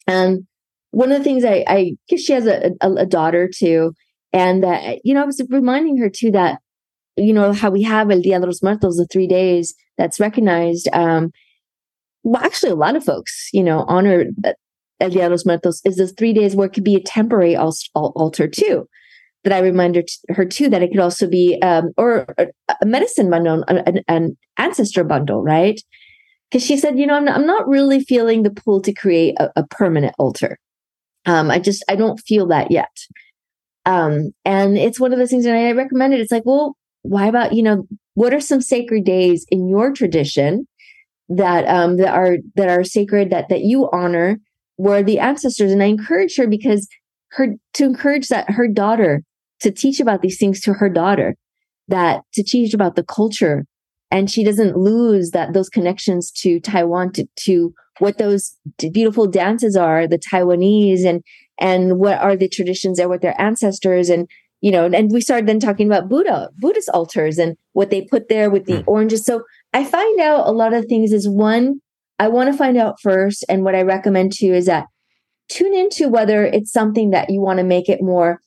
and 0.08 0.46
one 0.92 1.12
of 1.12 1.18
the 1.18 1.24
things 1.24 1.44
i 1.44 1.64
i 1.68 1.92
guess 2.08 2.22
she 2.22 2.34
has 2.34 2.46
a, 2.46 2.72
a, 2.82 2.92
a 2.94 3.06
daughter 3.06 3.50
too 3.54 3.94
and 4.34 4.64
that 4.64 5.00
you 5.04 5.14
know 5.14 5.22
i 5.22 5.26
was 5.26 5.42
reminding 5.50 5.98
her 5.98 6.10
too 6.10 6.32
that 6.32 6.60
you 7.18 7.34
know 7.34 7.54
how 7.54 7.70
we 7.70 7.82
have 7.82 8.12
el 8.12 8.22
dia 8.22 8.40
de 8.40 8.46
los 8.46 8.62
muertos 8.62 8.98
the 8.98 9.08
three 9.08 9.28
days 9.28 9.74
that's 9.98 10.20
recognized 10.20 10.88
um 10.94 11.32
well 12.24 12.44
actually 12.44 12.72
a 12.72 12.76
lot 12.76 12.96
of 12.96 13.04
folks 13.04 13.50
you 13.54 13.64
know 13.64 13.86
honor 13.88 14.26
El 15.00 15.10
Dia 15.10 15.24
de 15.24 15.30
los 15.30 15.46
Muertos 15.46 15.82
is 15.86 15.98
those 15.98 16.14
three 16.14 16.34
days 16.34 16.56
where 16.56 16.68
it 16.68 16.74
could 16.74 16.84
be 16.84 16.96
a 16.96 17.02
temporary 17.02 17.56
altar 17.56 18.48
too. 18.48 18.88
That 19.46 19.54
I 19.54 19.60
reminded 19.60 20.10
her 20.30 20.44
too 20.44 20.70
that 20.70 20.82
it 20.82 20.90
could 20.90 21.00
also 21.00 21.30
be, 21.30 21.62
um, 21.62 21.92
or 21.98 22.26
a 22.38 22.86
medicine 22.86 23.30
bundle, 23.30 23.64
an, 23.68 24.04
an 24.08 24.38
ancestor 24.58 25.04
bundle, 25.04 25.44
right? 25.44 25.80
Because 26.50 26.66
she 26.66 26.78
said, 26.78 27.00
you 27.00 27.06
know, 27.06 27.14
I'm 27.14 27.26
not, 27.26 27.36
I'm 27.38 27.46
not, 27.46 27.68
really 27.68 28.04
feeling 28.04 28.44
the 28.44 28.50
pull 28.50 28.82
to 28.82 28.92
create 28.92 29.36
a, 29.40 29.52
a 29.56 29.68
permanent 29.68 30.16
altar. 30.20 30.58
Um, 31.28 31.52
I 31.52 31.60
just, 31.60 31.86
I 31.88 31.96
don't 31.96 32.20
feel 32.20 32.48
that 32.48 32.72
yet. 32.72 32.90
Um, 33.86 34.32
and 34.44 34.78
it's 34.78 35.00
one 35.00 35.14
of 35.14 35.20
those 35.20 35.30
things 35.30 35.46
that 35.46 35.56
I 35.56 35.72
recommended. 35.72 36.20
It's 36.20 36.32
like, 36.32 36.46
well, 36.46 36.76
why 37.04 37.28
about, 37.28 37.54
you 37.54 37.62
know, 37.62 37.88
what 38.16 38.34
are 38.34 38.42
some 38.42 38.62
sacred 38.62 39.06
days 39.06 39.46
in 39.52 39.70
your 39.70 39.94
tradition 39.94 40.68
that 41.30 41.68
um 41.68 41.98
that 41.98 42.14
are 42.14 42.38
that 42.56 42.70
are 42.70 42.84
sacred 42.84 43.32
that 43.32 43.50
that 43.50 43.62
you 43.62 43.90
honor 43.92 44.38
were 44.78 45.04
the 45.04 45.20
ancestors. 45.20 45.72
And 45.72 45.82
I 45.82 45.88
encourage 45.88 46.36
her 46.38 46.48
because 46.48 46.88
her 47.32 47.48
to 47.74 47.84
encourage 47.84 48.28
that 48.28 48.50
her 48.50 48.68
daughter 48.68 49.24
to 49.66 49.72
teach 49.72 50.00
about 50.00 50.22
these 50.22 50.38
things 50.38 50.62
to 50.62 50.74
her 50.74 50.90
daughter, 50.90 51.36
that 51.88 52.22
to 52.34 52.44
teach 52.44 52.74
about 52.74 52.96
the 52.96 53.04
culture. 53.04 53.66
And 54.12 54.32
she 54.32 54.44
doesn't 54.44 54.78
lose 54.78 55.32
that 55.32 55.54
those 55.54 55.70
connections 55.70 56.32
to 56.38 56.60
Taiwan 56.60 57.12
to, 57.14 57.26
to 57.48 57.74
what 58.00 58.18
those 58.18 58.56
beautiful 58.92 59.28
dances 59.28 59.76
are, 59.76 60.08
the 60.08 60.20
Taiwanese 60.20 61.06
and 61.06 61.22
and 61.60 62.00
what 62.00 62.20
are 62.20 62.36
the 62.36 62.50
traditions 62.50 62.98
there 62.98 63.10
with 63.10 63.22
their 63.22 63.40
ancestors 63.40 64.10
and 64.10 64.28
you 64.60 64.72
know 64.72 64.86
and 64.86 65.10
we 65.14 65.22
started 65.22 65.48
then 65.48 65.60
talking 65.60 65.88
about 65.88 66.10
buddha 66.10 66.50
buddhist 66.58 66.90
altars 66.90 67.38
and 67.38 67.56
what 67.72 67.92
they 67.92 68.02
put 68.02 68.28
there 68.28 68.50
with 68.50 68.66
the 68.66 68.80
mm. 68.80 68.84
oranges 68.88 69.24
so 69.24 69.42
i 69.74 69.82
find 69.82 70.20
out 70.20 70.46
a 70.46 70.52
lot 70.52 70.74
of 70.74 70.84
things 70.90 71.14
is 71.14 71.30
one 71.30 71.80
I 72.20 72.30
want 72.30 72.52
to 72.52 72.58
find 72.58 72.78
out 72.78 73.00
first. 73.02 73.44
And 73.50 73.64
what 73.64 73.76
I 73.76 73.82
recommend 73.82 74.32
to 74.34 74.46
you 74.46 74.54
is 74.54 74.66
that 74.68 74.86
tune 75.50 75.74
into 75.74 76.08
whether 76.08 76.44
it's 76.44 76.72
something 76.72 77.12
that 77.12 77.30
you 77.30 77.42
want 77.42 77.60
to 77.60 77.64
make 77.64 77.90
it 77.90 78.02
more 78.02 78.40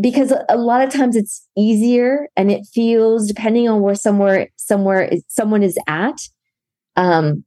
because 0.00 0.32
a 0.48 0.56
lot 0.56 0.82
of 0.82 0.92
times 0.92 1.16
it's 1.16 1.46
easier 1.56 2.28
and 2.36 2.50
it 2.50 2.66
feels 2.72 3.26
depending 3.26 3.68
on 3.68 3.80
where 3.80 3.94
somewhere 3.94 4.48
somewhere 4.56 5.10
someone 5.28 5.62
is 5.62 5.78
at 5.86 6.18
um 6.96 7.44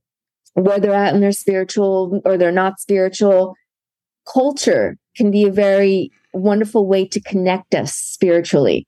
where 0.54 0.80
they're 0.80 0.94
at 0.94 1.14
in 1.14 1.22
their 1.22 1.32
spiritual 1.32 2.22
or 2.26 2.38
they're 2.38 2.52
not 2.52 2.80
spiritual 2.80 3.56
culture 4.32 4.98
can 5.16 5.32
be 5.32 5.46
a 5.46 5.52
very 5.52 6.12
wonderful 6.34 6.88
way 6.88 7.08
to 7.08 7.20
connect 7.22 7.74
us 7.74 7.94
spiritually. 7.94 8.86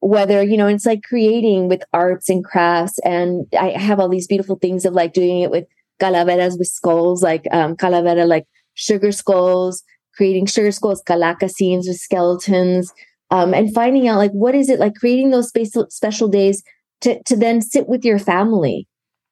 Whether 0.00 0.42
you 0.42 0.56
know 0.56 0.66
it's 0.66 0.86
like 0.86 1.02
creating 1.02 1.68
with 1.68 1.82
arts 1.92 2.28
and 2.28 2.44
crafts 2.44 2.98
and 3.04 3.46
i 3.58 3.70
have 3.70 3.98
all 3.98 4.08
these 4.08 4.26
beautiful 4.26 4.56
things 4.56 4.84
of 4.84 4.92
like 4.92 5.12
doing 5.12 5.40
it 5.40 5.50
with 5.50 5.64
calaveras 5.98 6.58
with 6.58 6.68
skulls, 6.68 7.22
like 7.22 7.46
um, 7.50 7.76
calavera, 7.76 8.26
like 8.26 8.44
sugar 8.74 9.10
skulls, 9.10 9.82
creating 10.16 10.46
sugar 10.46 10.72
skulls, 10.72 11.02
calaca 11.06 11.50
scenes 11.50 11.86
with 11.86 11.96
skeletons, 11.96 12.92
um, 13.30 13.54
and 13.54 13.74
finding 13.74 14.08
out 14.08 14.18
like 14.18 14.32
what 14.32 14.54
is 14.54 14.68
it 14.68 14.80
like 14.80 14.94
creating 14.94 15.30
those 15.30 15.48
special 15.48 15.86
special 15.90 16.28
days 16.28 16.62
to 17.00 17.22
to 17.24 17.36
then 17.36 17.60
sit 17.60 17.88
with 17.88 18.04
your 18.04 18.18
family 18.18 18.86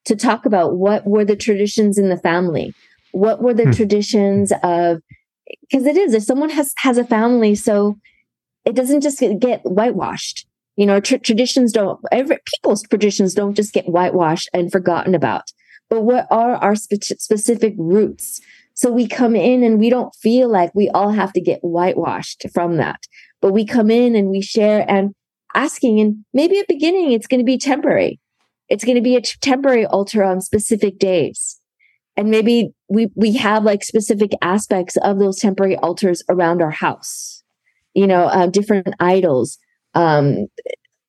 to 0.05 0.15
talk 0.15 0.45
about 0.45 0.77
what 0.77 1.07
were 1.07 1.25
the 1.25 1.37
traditions 1.37 1.97
in 1.97 2.09
the 2.09 2.19
family, 2.19 2.75
what 3.13 3.43
were 3.43 3.55
the 3.55 3.65
hmm. 3.65 3.71
traditions 3.71 4.53
of 4.63 5.01
because 5.63 5.87
it 5.87 5.97
is 5.97 6.15
if 6.15 6.23
someone 6.23 6.51
has 6.51 6.73
has 6.79 6.99
a 6.99 7.05
family, 7.05 7.55
so 7.55 7.97
it 8.65 8.75
doesn't 8.75 9.03
just 9.03 9.23
get, 9.41 9.61
whitewashed. 9.65 10.47
You 10.77 10.87
know, 10.87 10.99
traditions 10.99 11.73
don't 11.73 12.01
every 12.11 12.39
people's 12.47 12.83
traditions 12.83 13.35
don't 13.35 13.55
just 13.55 13.73
get 13.73 13.89
whitewashed 13.89 14.49
and 14.53 14.73
forgotten 14.73 15.15
about 15.15 15.45
but 15.91 16.03
what 16.03 16.27
are 16.31 16.57
our 16.57 16.75
spe- 16.75 17.19
specific 17.19 17.75
roots? 17.79 18.41
So 18.85 18.93
we 18.93 19.09
come 19.09 19.35
in 19.35 19.63
and 19.63 19.79
we 19.79 19.89
don't 19.89 20.15
feel 20.17 20.51
like 20.51 20.71
we 20.75 20.91
all 20.91 21.09
have 21.09 21.33
to 21.33 21.41
get 21.41 21.61
whitewashed 21.63 22.45
from 22.53 22.77
that, 22.77 23.01
but 23.41 23.51
we 23.51 23.65
come 23.65 23.91
in 23.91 24.15
and 24.15 24.29
we 24.29 24.43
share 24.43 24.85
and 24.87 25.15
asking, 25.55 26.01
and 26.01 26.23
maybe 26.35 26.59
at 26.59 26.69
beginning 26.69 27.13
it's 27.13 27.27
going 27.27 27.41
to 27.41 27.47
be 27.47 27.57
temporary. 27.57 28.21
It's 28.69 28.85
going 28.85 28.97
to 28.97 29.01
be 29.01 29.17
a 29.17 29.23
temporary 29.23 29.87
altar 29.87 30.23
on 30.23 30.43
specific 30.43 30.99
days. 30.99 31.59
And 32.19 32.31
maybe 32.31 32.73
we, 32.91 33.09
we 33.15 33.35
have 33.37 33.65
like 33.65 33.85
specific 33.85 34.33
aspects 34.43 34.99
of 34.99 35.19
those 35.19 35.39
temporary 35.39 35.79
altars 35.79 36.23
around 36.29 36.61
our 36.61 36.71
house, 36.71 37.43
you 37.95 38.07
know, 38.07 38.25
uh, 38.25 38.49
different 38.49 38.95
idols. 39.01 39.57
Um, 39.95 40.49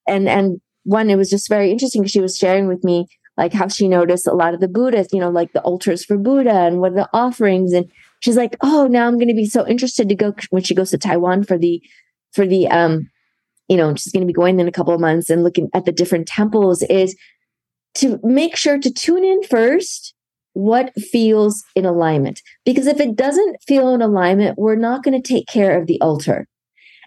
and, 0.08 0.30
and 0.30 0.62
one, 0.84 1.10
it 1.10 1.16
was 1.16 1.28
just 1.28 1.50
very 1.50 1.70
interesting 1.70 2.06
she 2.06 2.22
was 2.22 2.38
sharing 2.38 2.68
with 2.68 2.82
me 2.84 3.06
like 3.36 3.52
how 3.52 3.68
she 3.68 3.88
noticed 3.88 4.26
a 4.26 4.32
lot 4.32 4.54
of 4.54 4.60
the 4.60 4.68
Buddhists, 4.68 5.12
you 5.12 5.20
know, 5.20 5.30
like 5.30 5.52
the 5.52 5.60
altars 5.62 6.04
for 6.04 6.16
Buddha 6.16 6.50
and 6.50 6.80
what 6.80 6.92
are 6.92 6.96
the 6.96 7.08
offerings. 7.12 7.72
And 7.72 7.90
she's 8.20 8.36
like, 8.36 8.56
oh, 8.62 8.86
now 8.86 9.06
I'm 9.06 9.16
going 9.16 9.28
to 9.28 9.34
be 9.34 9.46
so 9.46 9.66
interested 9.66 10.08
to 10.08 10.14
go 10.14 10.34
when 10.50 10.62
she 10.62 10.74
goes 10.74 10.90
to 10.90 10.98
Taiwan 10.98 11.44
for 11.44 11.58
the, 11.58 11.82
for 12.32 12.46
the, 12.46 12.66
um, 12.68 13.10
you 13.68 13.76
know, 13.76 13.94
she's 13.94 14.12
going 14.12 14.22
to 14.22 14.26
be 14.26 14.32
going 14.32 14.58
in 14.58 14.68
a 14.68 14.72
couple 14.72 14.94
of 14.94 15.00
months 15.00 15.28
and 15.28 15.42
looking 15.42 15.68
at 15.74 15.84
the 15.84 15.92
different 15.92 16.26
temples 16.26 16.82
is 16.84 17.16
to 17.94 18.20
make 18.22 18.56
sure 18.56 18.78
to 18.78 18.90
tune 18.90 19.24
in 19.24 19.42
first 19.42 20.14
what 20.52 20.94
feels 20.94 21.62
in 21.74 21.84
alignment. 21.84 22.40
Because 22.64 22.86
if 22.86 23.00
it 23.00 23.16
doesn't 23.16 23.56
feel 23.66 23.92
in 23.94 24.00
alignment, 24.00 24.58
we're 24.58 24.76
not 24.76 25.02
going 25.02 25.20
to 25.20 25.28
take 25.28 25.46
care 25.46 25.78
of 25.78 25.86
the 25.86 26.00
altar. 26.00 26.46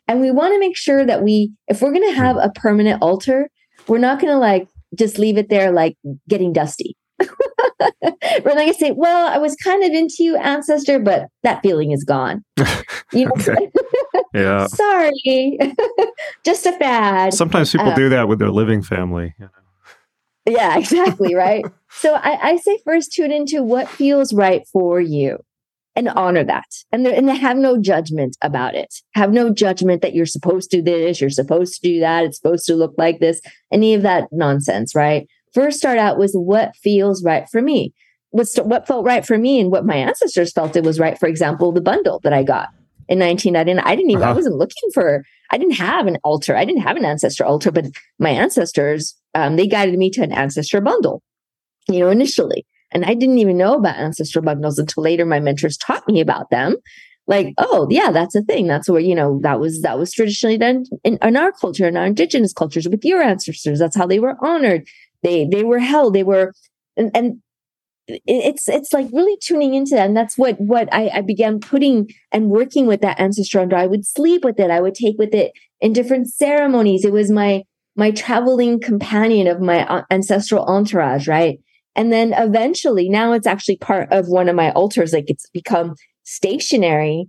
And 0.07 0.21
we 0.21 0.29
want 0.29 0.53
to 0.53 0.59
make 0.59 0.77
sure 0.77 1.05
that 1.05 1.23
we, 1.23 1.51
if 1.67 1.81
we're 1.81 1.91
going 1.91 2.07
to 2.07 2.15
have 2.15 2.37
a 2.37 2.51
permanent 2.53 3.01
altar, 3.01 3.49
we're 3.87 3.97
not 3.97 4.19
going 4.19 4.33
to 4.33 4.39
like 4.39 4.67
just 4.95 5.19
leave 5.19 5.37
it 5.37 5.49
there 5.49 5.71
like 5.71 5.97
getting 6.27 6.53
dusty. 6.53 6.95
We're 7.19 8.09
not 8.43 8.55
gonna 8.55 8.73
say, 8.73 8.91
"Well, 8.91 9.27
I 9.27 9.37
was 9.37 9.55
kind 9.55 9.83
of 9.83 9.91
into 9.91 10.17
you, 10.19 10.37
ancestor, 10.37 10.99
but 10.99 11.27
that 11.43 11.61
feeling 11.61 11.91
is 11.91 12.03
gone." 12.03 12.43
You 13.11 13.25
know, 13.25 13.69
yeah. 14.35 14.67
Sorry, 14.67 15.57
just 16.45 16.63
a 16.67 16.73
fad. 16.73 17.33
Sometimes 17.33 17.71
people 17.71 17.87
um, 17.87 17.95
do 17.95 18.09
that 18.09 18.27
with 18.27 18.37
their 18.37 18.51
living 18.51 18.83
family. 18.83 19.33
You 19.39 19.45
know? 19.45 19.51
Yeah, 20.45 20.77
exactly. 20.77 21.33
Right. 21.33 21.65
so 21.89 22.13
I, 22.13 22.51
I 22.51 22.57
say 22.57 22.77
first 22.85 23.11
tune 23.11 23.31
into 23.31 23.63
what 23.63 23.89
feels 23.89 24.31
right 24.31 24.61
for 24.71 25.01
you 25.01 25.39
and 25.99 26.09
honor 26.09 26.45
that. 26.45 26.65
And, 26.91 27.05
and 27.05 27.29
have 27.29 27.57
no 27.57 27.77
judgment 27.77 28.37
about 28.41 28.73
it. 28.73 28.95
Have 29.15 29.33
no 29.33 29.53
judgment 29.53 30.01
that 30.01 30.15
you're 30.15 30.25
supposed 30.25 30.71
to 30.71 30.81
do 30.81 30.97
this 30.97 31.19
you're 31.19 31.29
supposed 31.29 31.75
to 31.75 31.81
do 31.81 31.99
that 31.99 32.23
it's 32.23 32.37
supposed 32.37 32.65
to 32.65 32.75
look 32.75 32.93
like 32.97 33.19
this 33.19 33.41
any 33.71 33.93
of 33.93 34.01
that 34.03 34.29
nonsense 34.31 34.95
right? 34.95 35.27
First 35.53 35.79
start 35.79 35.97
out 35.97 36.17
with 36.17 36.31
what 36.33 36.75
feels 36.77 37.23
right 37.23 37.47
for 37.49 37.61
me. 37.61 37.93
What's 38.31 38.57
what 38.57 38.87
felt 38.87 39.05
right 39.05 39.25
for 39.25 39.37
me 39.37 39.59
and 39.59 39.71
what 39.71 39.85
my 39.85 39.95
ancestors 39.95 40.53
felt 40.53 40.75
it 40.75 40.83
was 40.83 40.99
right 40.99 41.19
for 41.19 41.27
example 41.27 41.71
the 41.71 41.81
bundle 41.81 42.19
that 42.23 42.31
i 42.31 42.43
got 42.43 42.69
in 43.07 43.17
1999 43.17 43.83
i 43.83 43.95
didn't 43.95 44.11
even 44.11 44.21
uh-huh. 44.21 44.31
i 44.31 44.35
wasn't 44.35 44.55
looking 44.55 44.91
for 44.93 45.25
i 45.49 45.57
didn't 45.57 45.73
have 45.73 46.05
an 46.05 46.19
altar. 46.23 46.55
I 46.55 46.63
didn't 46.63 46.83
have 46.83 46.95
an 46.95 47.05
ancestor 47.05 47.43
altar 47.43 47.71
but 47.71 47.85
my 48.19 48.29
ancestors 48.29 49.15
um, 49.33 49.55
they 49.55 49.65
guided 49.65 49.97
me 49.97 50.11
to 50.11 50.21
an 50.21 50.31
ancestor 50.31 50.79
bundle 50.79 51.23
you 51.87 51.97
know 51.97 52.11
initially 52.11 52.67
and 52.91 53.05
I 53.05 53.13
didn't 53.13 53.37
even 53.37 53.57
know 53.57 53.75
about 53.75 53.97
ancestral 53.97 54.43
bundles 54.43 54.79
until 54.79 55.03
later 55.03 55.25
my 55.25 55.39
mentors 55.39 55.77
taught 55.77 56.07
me 56.07 56.21
about 56.21 56.49
them. 56.49 56.75
Like, 57.27 57.53
oh 57.59 57.87
yeah, 57.91 58.11
that's 58.11 58.33
a 58.33 58.41
thing. 58.41 58.67
That's 58.67 58.89
where, 58.89 58.99
you 58.99 59.13
know, 59.13 59.39
that 59.43 59.59
was 59.59 59.81
that 59.81 59.99
was 59.99 60.11
traditionally 60.11 60.57
done 60.57 60.85
in, 61.03 61.19
in 61.21 61.37
our 61.37 61.51
culture, 61.51 61.87
in 61.87 61.95
our 61.95 62.07
indigenous 62.07 62.53
cultures 62.53 62.87
with 62.89 63.05
your 63.05 63.21
ancestors. 63.21 63.77
That's 63.77 63.95
how 63.95 64.07
they 64.07 64.19
were 64.19 64.35
honored. 64.43 64.87
They 65.21 65.45
they 65.45 65.63
were 65.63 65.79
held. 65.79 66.15
They 66.15 66.23
were 66.23 66.53
and, 66.97 67.11
and 67.13 67.41
it's 68.25 68.67
it's 68.67 68.93
like 68.93 69.07
really 69.13 69.37
tuning 69.41 69.75
into 69.75 69.95
that 69.95 70.07
and 70.07 70.17
that's 70.17 70.35
what 70.35 70.59
what 70.59 70.91
I, 70.91 71.09
I, 71.09 71.21
began 71.21 71.59
putting 71.59 72.09
and 72.31 72.49
working 72.49 72.87
with 72.87 73.01
that 73.01 73.19
ancestor 73.19 73.59
under 73.59 73.75
i 73.75 73.85
would 73.85 74.03
sleep 74.03 74.43
with 74.43 74.59
it 74.59 74.71
i 74.71 74.81
would 74.81 74.95
take 74.95 75.17
with 75.19 75.33
it 75.35 75.51
in 75.79 75.93
different 75.93 76.27
ceremonies 76.27 77.05
it 77.05 77.11
was 77.11 77.29
my 77.29 77.63
my 77.95 78.09
traveling 78.09 78.79
companion 78.79 79.45
of 79.45 79.61
my 79.61 79.85
uh, 79.87 80.03
ancestral 80.09 80.65
entourage 80.65 81.27
right 81.27 81.59
and 81.99 82.13
then 82.13 82.31
eventually, 82.31 83.09
now 83.09 83.33
it's 83.33 83.45
actually 83.45 83.75
part 83.75 84.09
of 84.13 84.29
one 84.29 84.47
of 84.47 84.55
my 84.55 84.71
altars. 84.71 85.11
Like 85.11 85.29
it's 85.29 85.49
become 85.49 85.95
stationary. 86.23 87.25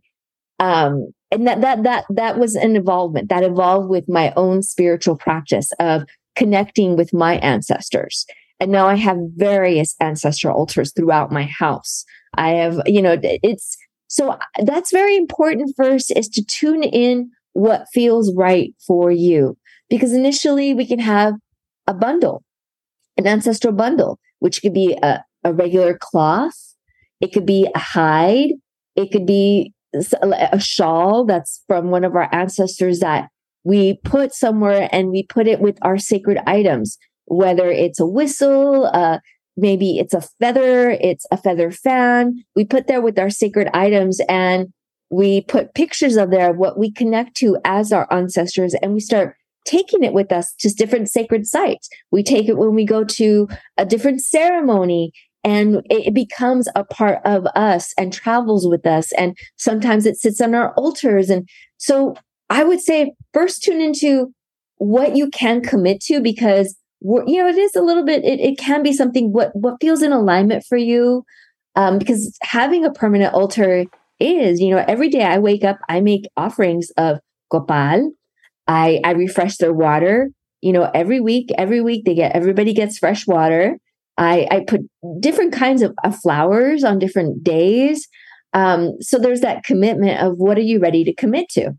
Um, 0.60 1.10
and 1.32 1.44
that 1.48 1.60
that 1.62 1.82
that 1.82 2.04
that 2.08 2.38
was 2.38 2.54
an 2.54 2.76
involvement 2.76 3.30
that 3.30 3.42
evolved 3.42 3.90
with 3.90 4.08
my 4.08 4.32
own 4.36 4.62
spiritual 4.62 5.16
practice 5.16 5.72
of 5.80 6.04
connecting 6.36 6.96
with 6.96 7.12
my 7.12 7.38
ancestors. 7.38 8.24
And 8.60 8.70
now 8.70 8.86
I 8.86 8.94
have 8.94 9.16
various 9.34 9.96
ancestral 10.00 10.56
altars 10.56 10.92
throughout 10.92 11.32
my 11.32 11.46
house. 11.46 12.04
I 12.34 12.50
have, 12.50 12.80
you 12.86 13.02
know, 13.02 13.18
it's 13.20 13.76
so 14.06 14.38
that's 14.62 14.92
very 14.92 15.16
important 15.16 15.74
first 15.76 16.12
is 16.14 16.28
to 16.28 16.44
tune 16.44 16.84
in 16.84 17.32
what 17.54 17.86
feels 17.92 18.32
right 18.36 18.72
for 18.86 19.10
you. 19.10 19.58
Because 19.88 20.12
initially 20.12 20.74
we 20.74 20.86
can 20.86 21.00
have 21.00 21.34
a 21.88 21.92
bundle, 21.92 22.44
an 23.16 23.26
ancestral 23.26 23.72
bundle 23.72 24.20
which 24.40 24.60
could 24.60 24.74
be 24.74 24.98
a, 25.02 25.24
a 25.44 25.54
regular 25.54 25.96
cloth. 25.96 26.74
It 27.20 27.32
could 27.32 27.46
be 27.46 27.68
a 27.74 27.78
hide. 27.78 28.50
It 28.96 29.12
could 29.12 29.26
be 29.26 29.72
a 30.22 30.60
shawl 30.60 31.24
that's 31.24 31.62
from 31.66 31.90
one 31.90 32.04
of 32.04 32.14
our 32.14 32.28
ancestors 32.32 33.00
that 33.00 33.28
we 33.64 33.98
put 34.04 34.32
somewhere 34.32 34.88
and 34.92 35.10
we 35.10 35.22
put 35.24 35.46
it 35.46 35.60
with 35.60 35.78
our 35.82 35.98
sacred 35.98 36.38
items, 36.46 36.98
whether 37.26 37.68
it's 37.68 38.00
a 38.00 38.06
whistle, 38.06 38.86
uh, 38.92 39.18
maybe 39.56 39.98
it's 39.98 40.14
a 40.14 40.22
feather, 40.40 40.90
it's 40.90 41.26
a 41.30 41.36
feather 41.36 41.70
fan. 41.70 42.42
We 42.56 42.64
put 42.64 42.86
there 42.86 43.02
with 43.02 43.18
our 43.18 43.30
sacred 43.30 43.68
items 43.74 44.20
and 44.28 44.68
we 45.10 45.42
put 45.42 45.74
pictures 45.74 46.16
of 46.16 46.30
there, 46.30 46.52
what 46.52 46.78
we 46.78 46.90
connect 46.90 47.36
to 47.38 47.58
as 47.64 47.92
our 47.92 48.06
ancestors, 48.12 48.74
and 48.80 48.94
we 48.94 49.00
start 49.00 49.36
taking 49.64 50.02
it 50.02 50.12
with 50.12 50.32
us 50.32 50.54
to 50.60 50.70
different 50.70 51.08
sacred 51.08 51.46
sites. 51.46 51.88
We 52.10 52.22
take 52.22 52.48
it 52.48 52.56
when 52.56 52.74
we 52.74 52.84
go 52.84 53.04
to 53.04 53.48
a 53.76 53.84
different 53.84 54.22
ceremony 54.22 55.12
and 55.42 55.82
it 55.88 56.12
becomes 56.12 56.68
a 56.74 56.84
part 56.84 57.20
of 57.24 57.46
us 57.54 57.94
and 57.98 58.12
travels 58.12 58.66
with 58.66 58.86
us. 58.86 59.12
And 59.12 59.36
sometimes 59.56 60.06
it 60.06 60.16
sits 60.16 60.40
on 60.40 60.54
our 60.54 60.72
altars. 60.74 61.30
And 61.30 61.48
so 61.78 62.14
I 62.50 62.64
would 62.64 62.80
say 62.80 63.12
first 63.32 63.62
tune 63.62 63.80
into 63.80 64.32
what 64.76 65.16
you 65.16 65.30
can 65.30 65.62
commit 65.62 66.00
to 66.02 66.20
because 66.20 66.76
you 67.02 67.38
know, 67.38 67.48
it 67.48 67.56
is 67.56 67.74
a 67.74 67.80
little 67.80 68.04
bit, 68.04 68.24
it, 68.24 68.40
it 68.40 68.58
can 68.58 68.82
be 68.82 68.92
something 68.92 69.32
what, 69.32 69.54
what 69.54 69.76
feels 69.80 70.02
in 70.02 70.12
alignment 70.12 70.64
for 70.68 70.76
you. 70.76 71.24
Um, 71.76 71.98
because 71.98 72.36
having 72.42 72.84
a 72.84 72.92
permanent 72.92 73.32
altar 73.32 73.86
is, 74.18 74.60
you 74.60 74.70
know, 74.70 74.84
every 74.86 75.08
day 75.08 75.22
I 75.22 75.38
wake 75.38 75.64
up, 75.64 75.78
I 75.88 76.00
make 76.00 76.26
offerings 76.36 76.90
of 76.98 77.20
copal, 77.50 78.12
I 78.70 79.00
I 79.04 79.12
refresh 79.12 79.56
their 79.56 79.72
water. 79.72 80.30
You 80.60 80.72
know, 80.72 80.88
every 80.94 81.20
week, 81.20 81.50
every 81.58 81.80
week 81.80 82.04
they 82.04 82.14
get 82.14 82.36
everybody 82.36 82.72
gets 82.72 82.98
fresh 82.98 83.26
water. 83.26 83.76
I 84.16 84.46
I 84.50 84.64
put 84.66 84.82
different 85.18 85.52
kinds 85.52 85.82
of, 85.82 85.92
of 86.04 86.16
flowers 86.16 86.84
on 86.84 87.00
different 87.00 87.42
days. 87.42 88.06
Um, 88.52 88.92
so 89.00 89.18
there's 89.18 89.40
that 89.40 89.64
commitment 89.64 90.20
of 90.20 90.34
what 90.36 90.56
are 90.56 90.62
you 90.62 90.78
ready 90.78 91.04
to 91.04 91.14
commit 91.14 91.48
to? 91.50 91.72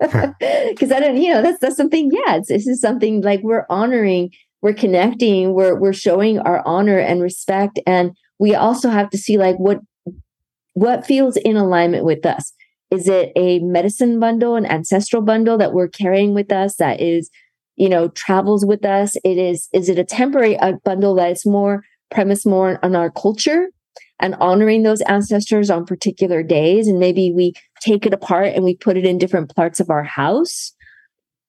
Because 0.00 0.92
I 0.92 1.00
don't, 1.00 1.16
you 1.16 1.32
know, 1.32 1.42
that's 1.42 1.58
that's 1.60 1.76
something. 1.76 2.10
Yeah, 2.12 2.36
it's, 2.36 2.48
this 2.48 2.66
is 2.68 2.80
something 2.80 3.22
like 3.22 3.40
we're 3.42 3.66
honoring, 3.68 4.30
we're 4.62 4.72
connecting, 4.72 5.52
we're 5.52 5.78
we're 5.78 5.92
showing 5.92 6.38
our 6.38 6.62
honor 6.64 6.98
and 6.98 7.20
respect, 7.22 7.80
and 7.86 8.12
we 8.38 8.54
also 8.54 8.88
have 8.88 9.10
to 9.10 9.18
see 9.18 9.36
like 9.36 9.56
what 9.56 9.78
what 10.74 11.06
feels 11.06 11.36
in 11.38 11.56
alignment 11.56 12.04
with 12.04 12.24
us. 12.24 12.52
Is 12.96 13.08
it 13.08 13.30
a 13.36 13.58
medicine 13.58 14.18
bundle, 14.18 14.56
an 14.56 14.64
ancestral 14.64 15.20
bundle 15.20 15.58
that 15.58 15.74
we're 15.74 15.86
carrying 15.86 16.32
with 16.32 16.50
us 16.50 16.76
that 16.76 16.98
is, 16.98 17.30
you 17.76 17.90
know, 17.90 18.08
travels 18.08 18.64
with 18.64 18.86
us? 18.86 19.16
It 19.16 19.36
is, 19.36 19.68
is 19.74 19.90
it 19.90 19.98
a 19.98 20.04
temporary 20.04 20.56
uh, 20.56 20.76
bundle 20.82 21.14
that 21.16 21.30
is 21.30 21.44
more 21.44 21.82
premise 22.10 22.46
more 22.46 22.82
on 22.82 22.96
our 22.96 23.10
culture 23.10 23.68
and 24.18 24.34
honoring 24.36 24.82
those 24.82 25.02
ancestors 25.02 25.68
on 25.68 25.84
particular 25.84 26.42
days? 26.42 26.88
And 26.88 26.98
maybe 26.98 27.30
we 27.30 27.52
take 27.82 28.06
it 28.06 28.14
apart 28.14 28.54
and 28.54 28.64
we 28.64 28.74
put 28.74 28.96
it 28.96 29.04
in 29.04 29.18
different 29.18 29.54
parts 29.54 29.78
of 29.78 29.90
our 29.90 30.04
house. 30.04 30.72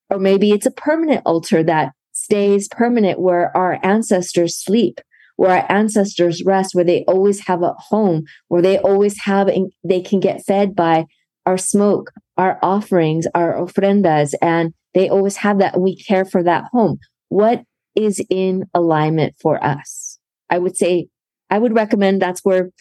Or 0.09 0.19
maybe 0.19 0.51
it's 0.51 0.65
a 0.65 0.71
permanent 0.71 1.21
altar 1.25 1.63
that 1.63 1.93
stays 2.11 2.67
permanent 2.67 3.21
where 3.21 3.55
our 3.55 3.79
ancestors 3.83 4.61
sleep 4.61 4.99
where 5.37 5.51
our 5.51 5.71
ancestors 5.71 6.43
rest, 6.43 6.73
where 6.73 6.83
they 6.83 7.05
always 7.07 7.45
have 7.45 7.61
a 7.61 7.73
home, 7.77 8.23
where 8.47 8.63
they 8.63 8.79
always 8.79 9.21
have, 9.21 9.47
they 9.83 10.01
can 10.01 10.19
get 10.19 10.43
fed 10.43 10.75
by 10.75 11.05
our 11.47 11.57
smoke, 11.57 12.11
our 12.37 12.59
offerings, 12.61 13.25
our 13.33 13.53
ofrendas, 13.53 14.33
and 14.41 14.73
they 14.93 15.07
always 15.07 15.37
have 15.37 15.59
that. 15.59 15.79
We 15.79 15.95
care 15.95 16.25
for 16.25 16.43
that 16.43 16.65
home. 16.73 16.97
What 17.29 17.63
is 17.95 18.21
in 18.29 18.65
alignment 18.73 19.35
for 19.41 19.63
us? 19.63 20.19
I 20.49 20.59
would 20.59 20.75
say, 20.75 21.07
I 21.49 21.57
would 21.57 21.73
recommend 21.73 22.21
that's 22.21 22.41
where 22.43 22.71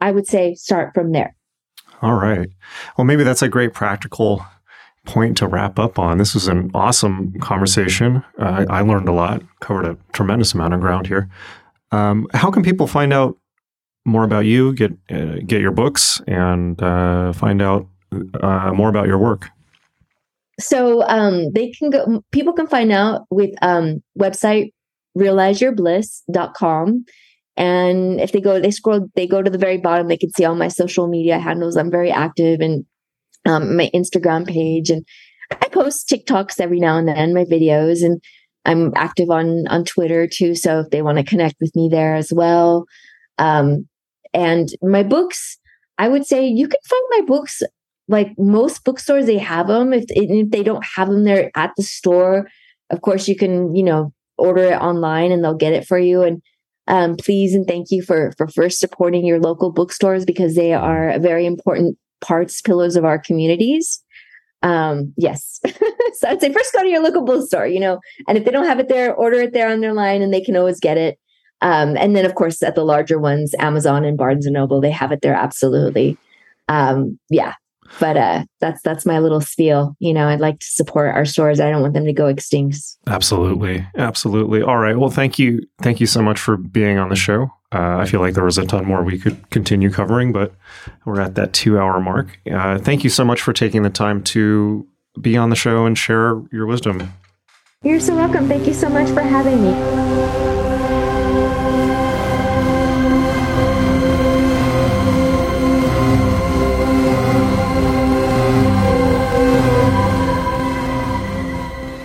I 0.00 0.12
would 0.12 0.28
say 0.28 0.54
start 0.54 0.94
from 0.94 1.10
there. 1.10 1.34
All 2.02 2.14
right. 2.14 2.48
Well, 2.96 3.04
maybe 3.04 3.24
that's 3.24 3.42
a 3.42 3.48
great 3.48 3.74
practical 3.74 4.46
point 5.06 5.36
to 5.38 5.48
wrap 5.48 5.78
up 5.80 5.98
on. 5.98 6.18
This 6.18 6.34
was 6.34 6.46
an 6.46 6.70
awesome 6.72 7.38
conversation. 7.40 8.24
Uh, 8.38 8.64
I 8.70 8.82
learned 8.82 9.08
a 9.08 9.12
lot, 9.12 9.42
covered 9.60 9.86
a 9.86 9.98
tremendous 10.12 10.54
amount 10.54 10.74
of 10.74 10.80
ground 10.80 11.08
here. 11.08 11.28
Um, 11.90 12.28
how 12.32 12.52
can 12.52 12.62
people 12.62 12.86
find 12.86 13.12
out 13.12 13.36
more 14.04 14.22
about 14.22 14.44
you, 14.44 14.72
get 14.72 14.92
uh, 15.10 15.36
get 15.46 15.60
your 15.60 15.72
books, 15.72 16.20
and 16.26 16.80
uh, 16.82 17.32
find 17.32 17.60
out 17.60 17.88
uh, 18.42 18.72
more 18.72 18.88
about 18.88 19.06
your 19.06 19.18
work? 19.18 19.48
So 20.60 21.02
um, 21.02 21.52
they 21.52 21.70
can 21.70 21.90
go. 21.90 22.22
People 22.30 22.52
can 22.52 22.66
find 22.66 22.92
out 22.92 23.22
with 23.30 23.50
um, 23.62 24.02
website 24.18 24.70
realizeyourbliss.com. 25.16 27.04
And 27.56 28.20
if 28.20 28.32
they 28.32 28.40
go, 28.40 28.60
they 28.60 28.70
scroll, 28.70 29.08
they 29.14 29.26
go 29.26 29.42
to 29.42 29.50
the 29.50 29.58
very 29.58 29.78
bottom, 29.78 30.08
they 30.08 30.16
can 30.16 30.30
see 30.30 30.44
all 30.44 30.56
my 30.56 30.68
social 30.68 31.06
media 31.06 31.38
handles. 31.38 31.76
I'm 31.76 31.90
very 31.90 32.10
active 32.10 32.60
and 32.60 32.84
um, 33.46 33.76
my 33.76 33.90
Instagram 33.94 34.46
page, 34.46 34.90
and 34.90 35.06
I 35.50 35.68
post 35.68 36.08
TikToks 36.08 36.58
every 36.58 36.80
now 36.80 36.96
and 36.96 37.06
then, 37.06 37.34
my 37.34 37.44
videos, 37.44 38.02
and 38.02 38.20
I'm 38.64 38.92
active 38.96 39.30
on 39.30 39.68
on 39.68 39.84
Twitter 39.84 40.26
too. 40.26 40.54
So 40.54 40.80
if 40.80 40.90
they 40.90 41.02
want 41.02 41.18
to 41.18 41.24
connect 41.24 41.56
with 41.60 41.76
me 41.76 41.88
there 41.88 42.16
as 42.16 42.32
well, 42.32 42.86
um, 43.38 43.86
and 44.32 44.70
my 44.82 45.02
books, 45.02 45.58
I 45.98 46.08
would 46.08 46.26
say 46.26 46.46
you 46.46 46.66
can 46.66 46.80
find 46.88 47.02
my 47.10 47.20
books 47.26 47.62
like 48.08 48.32
most 48.38 48.84
bookstores. 48.84 49.26
They 49.26 49.38
have 49.38 49.68
them. 49.68 49.92
If 49.92 50.04
if 50.08 50.50
they 50.50 50.62
don't 50.62 50.84
have 50.96 51.08
them 51.08 51.24
there 51.24 51.50
at 51.54 51.72
the 51.76 51.82
store, 51.82 52.48
of 52.90 53.00
course 53.00 53.28
you 53.28 53.36
can 53.36 53.74
you 53.74 53.82
know 53.82 54.12
order 54.36 54.64
it 54.64 54.80
online 54.80 55.32
and 55.32 55.44
they'll 55.44 55.54
get 55.54 55.72
it 55.72 55.86
for 55.86 55.98
you. 55.98 56.22
And 56.22 56.42
um, 56.86 57.16
please 57.16 57.54
and 57.54 57.66
thank 57.66 57.90
you 57.90 58.02
for 58.02 58.32
for 58.36 58.48
first 58.48 58.78
supporting 58.78 59.24
your 59.24 59.40
local 59.40 59.72
bookstores 59.72 60.24
because 60.24 60.54
they 60.54 60.72
are 60.74 61.18
very 61.18 61.46
important 61.46 61.96
parts 62.20 62.60
pillars 62.60 62.96
of 62.96 63.04
our 63.04 63.18
communities. 63.18 64.02
Um, 64.62 65.12
yes. 65.16 65.60
so 66.14 66.28
I'd 66.28 66.40
say 66.40 66.52
first 66.52 66.72
go 66.72 66.82
to 66.82 66.88
your 66.88 67.02
local 67.02 67.22
bookstore, 67.22 67.66
you 67.66 67.78
know, 67.78 68.00
and 68.26 68.38
if 68.38 68.44
they 68.44 68.50
don't 68.50 68.66
have 68.66 68.80
it 68.80 68.88
there, 68.88 69.14
order 69.14 69.42
it 69.42 69.52
there 69.52 69.68
on 69.70 69.80
their 69.80 69.92
line 69.92 70.22
and 70.22 70.32
they 70.32 70.40
can 70.40 70.56
always 70.56 70.80
get 70.80 70.96
it. 70.96 71.18
Um, 71.60 71.96
and 71.96 72.16
then 72.16 72.24
of 72.24 72.34
course 72.34 72.62
at 72.62 72.74
the 72.74 72.84
larger 72.84 73.18
ones, 73.18 73.54
Amazon 73.58 74.04
and 74.04 74.16
Barnes 74.16 74.46
and 74.46 74.54
Noble, 74.54 74.80
they 74.80 74.90
have 74.90 75.12
it 75.12 75.20
there 75.22 75.34
absolutely. 75.34 76.16
Um, 76.68 77.18
yeah. 77.28 77.54
But 78.00 78.16
uh 78.16 78.44
that's 78.60 78.82
that's 78.82 79.06
my 79.06 79.18
little 79.18 79.40
spiel. 79.40 79.96
You 79.98 80.12
know, 80.12 80.28
I'd 80.28 80.40
like 80.40 80.58
to 80.58 80.66
support 80.66 81.14
our 81.14 81.24
stores. 81.24 81.60
I 81.60 81.70
don't 81.70 81.82
want 81.82 81.94
them 81.94 82.06
to 82.06 82.12
go 82.12 82.26
extinct. 82.26 82.78
Absolutely. 83.06 83.86
Absolutely. 83.96 84.62
All 84.62 84.78
right. 84.78 84.96
Well, 84.96 85.10
thank 85.10 85.38
you. 85.38 85.60
Thank 85.82 86.00
you 86.00 86.06
so 86.06 86.22
much 86.22 86.38
for 86.38 86.56
being 86.56 86.98
on 86.98 87.08
the 87.08 87.16
show. 87.16 87.50
Uh, 87.72 87.98
I 87.98 88.06
feel 88.06 88.20
like 88.20 88.34
there 88.34 88.44
was 88.44 88.58
a 88.58 88.64
ton 88.64 88.84
more 88.84 89.02
we 89.02 89.18
could 89.18 89.50
continue 89.50 89.90
covering, 89.90 90.32
but 90.32 90.54
we're 91.04 91.20
at 91.20 91.34
that 91.34 91.52
two 91.52 91.78
hour 91.78 92.00
mark. 92.00 92.38
Uh, 92.50 92.78
thank 92.78 93.02
you 93.02 93.10
so 93.10 93.24
much 93.24 93.42
for 93.42 93.52
taking 93.52 93.82
the 93.82 93.90
time 93.90 94.22
to 94.24 94.86
be 95.20 95.36
on 95.36 95.50
the 95.50 95.56
show 95.56 95.84
and 95.84 95.98
share 95.98 96.40
your 96.52 96.66
wisdom. 96.66 97.12
You're 97.82 98.00
so 98.00 98.14
welcome. 98.14 98.48
Thank 98.48 98.66
you 98.66 98.74
so 98.74 98.88
much 98.88 99.10
for 99.10 99.22
having 99.22 99.62
me. 99.62 100.43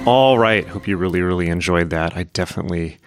All 0.09 0.39
right. 0.39 0.67
Hope 0.67 0.87
you 0.87 0.97
really, 0.97 1.21
really 1.21 1.49
enjoyed 1.49 1.91
that. 1.91 2.17
I 2.17 2.23
definitely 2.23 2.97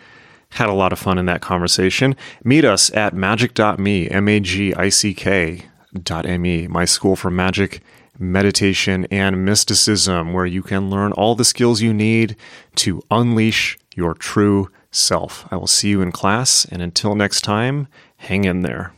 had 0.50 0.68
a 0.68 0.72
lot 0.72 0.92
of 0.92 1.00
fun 1.00 1.18
in 1.18 1.26
that 1.26 1.40
conversation. 1.40 2.14
Meet 2.44 2.64
us 2.64 2.94
at 2.94 3.12
magick.me, 3.12 4.08
M 4.08 4.28
A 4.28 4.38
G 4.38 4.72
I 4.76 4.88
C 4.88 5.12
K 5.12 5.64
dot 6.00 6.26
M-E, 6.26 6.68
my 6.68 6.84
school 6.84 7.16
for 7.16 7.28
magic, 7.28 7.82
meditation, 8.20 9.08
and 9.10 9.44
mysticism, 9.44 10.32
where 10.32 10.46
you 10.46 10.62
can 10.62 10.90
learn 10.90 11.10
all 11.10 11.34
the 11.34 11.44
skills 11.44 11.82
you 11.82 11.92
need 11.92 12.36
to 12.76 13.02
unleash 13.10 13.76
your 13.96 14.14
true 14.14 14.70
self. 14.92 15.48
I 15.50 15.56
will 15.56 15.66
see 15.66 15.88
you 15.88 16.02
in 16.02 16.12
class, 16.12 16.64
and 16.66 16.80
until 16.80 17.16
next 17.16 17.40
time, 17.40 17.88
hang 18.18 18.44
in 18.44 18.62
there. 18.62 18.92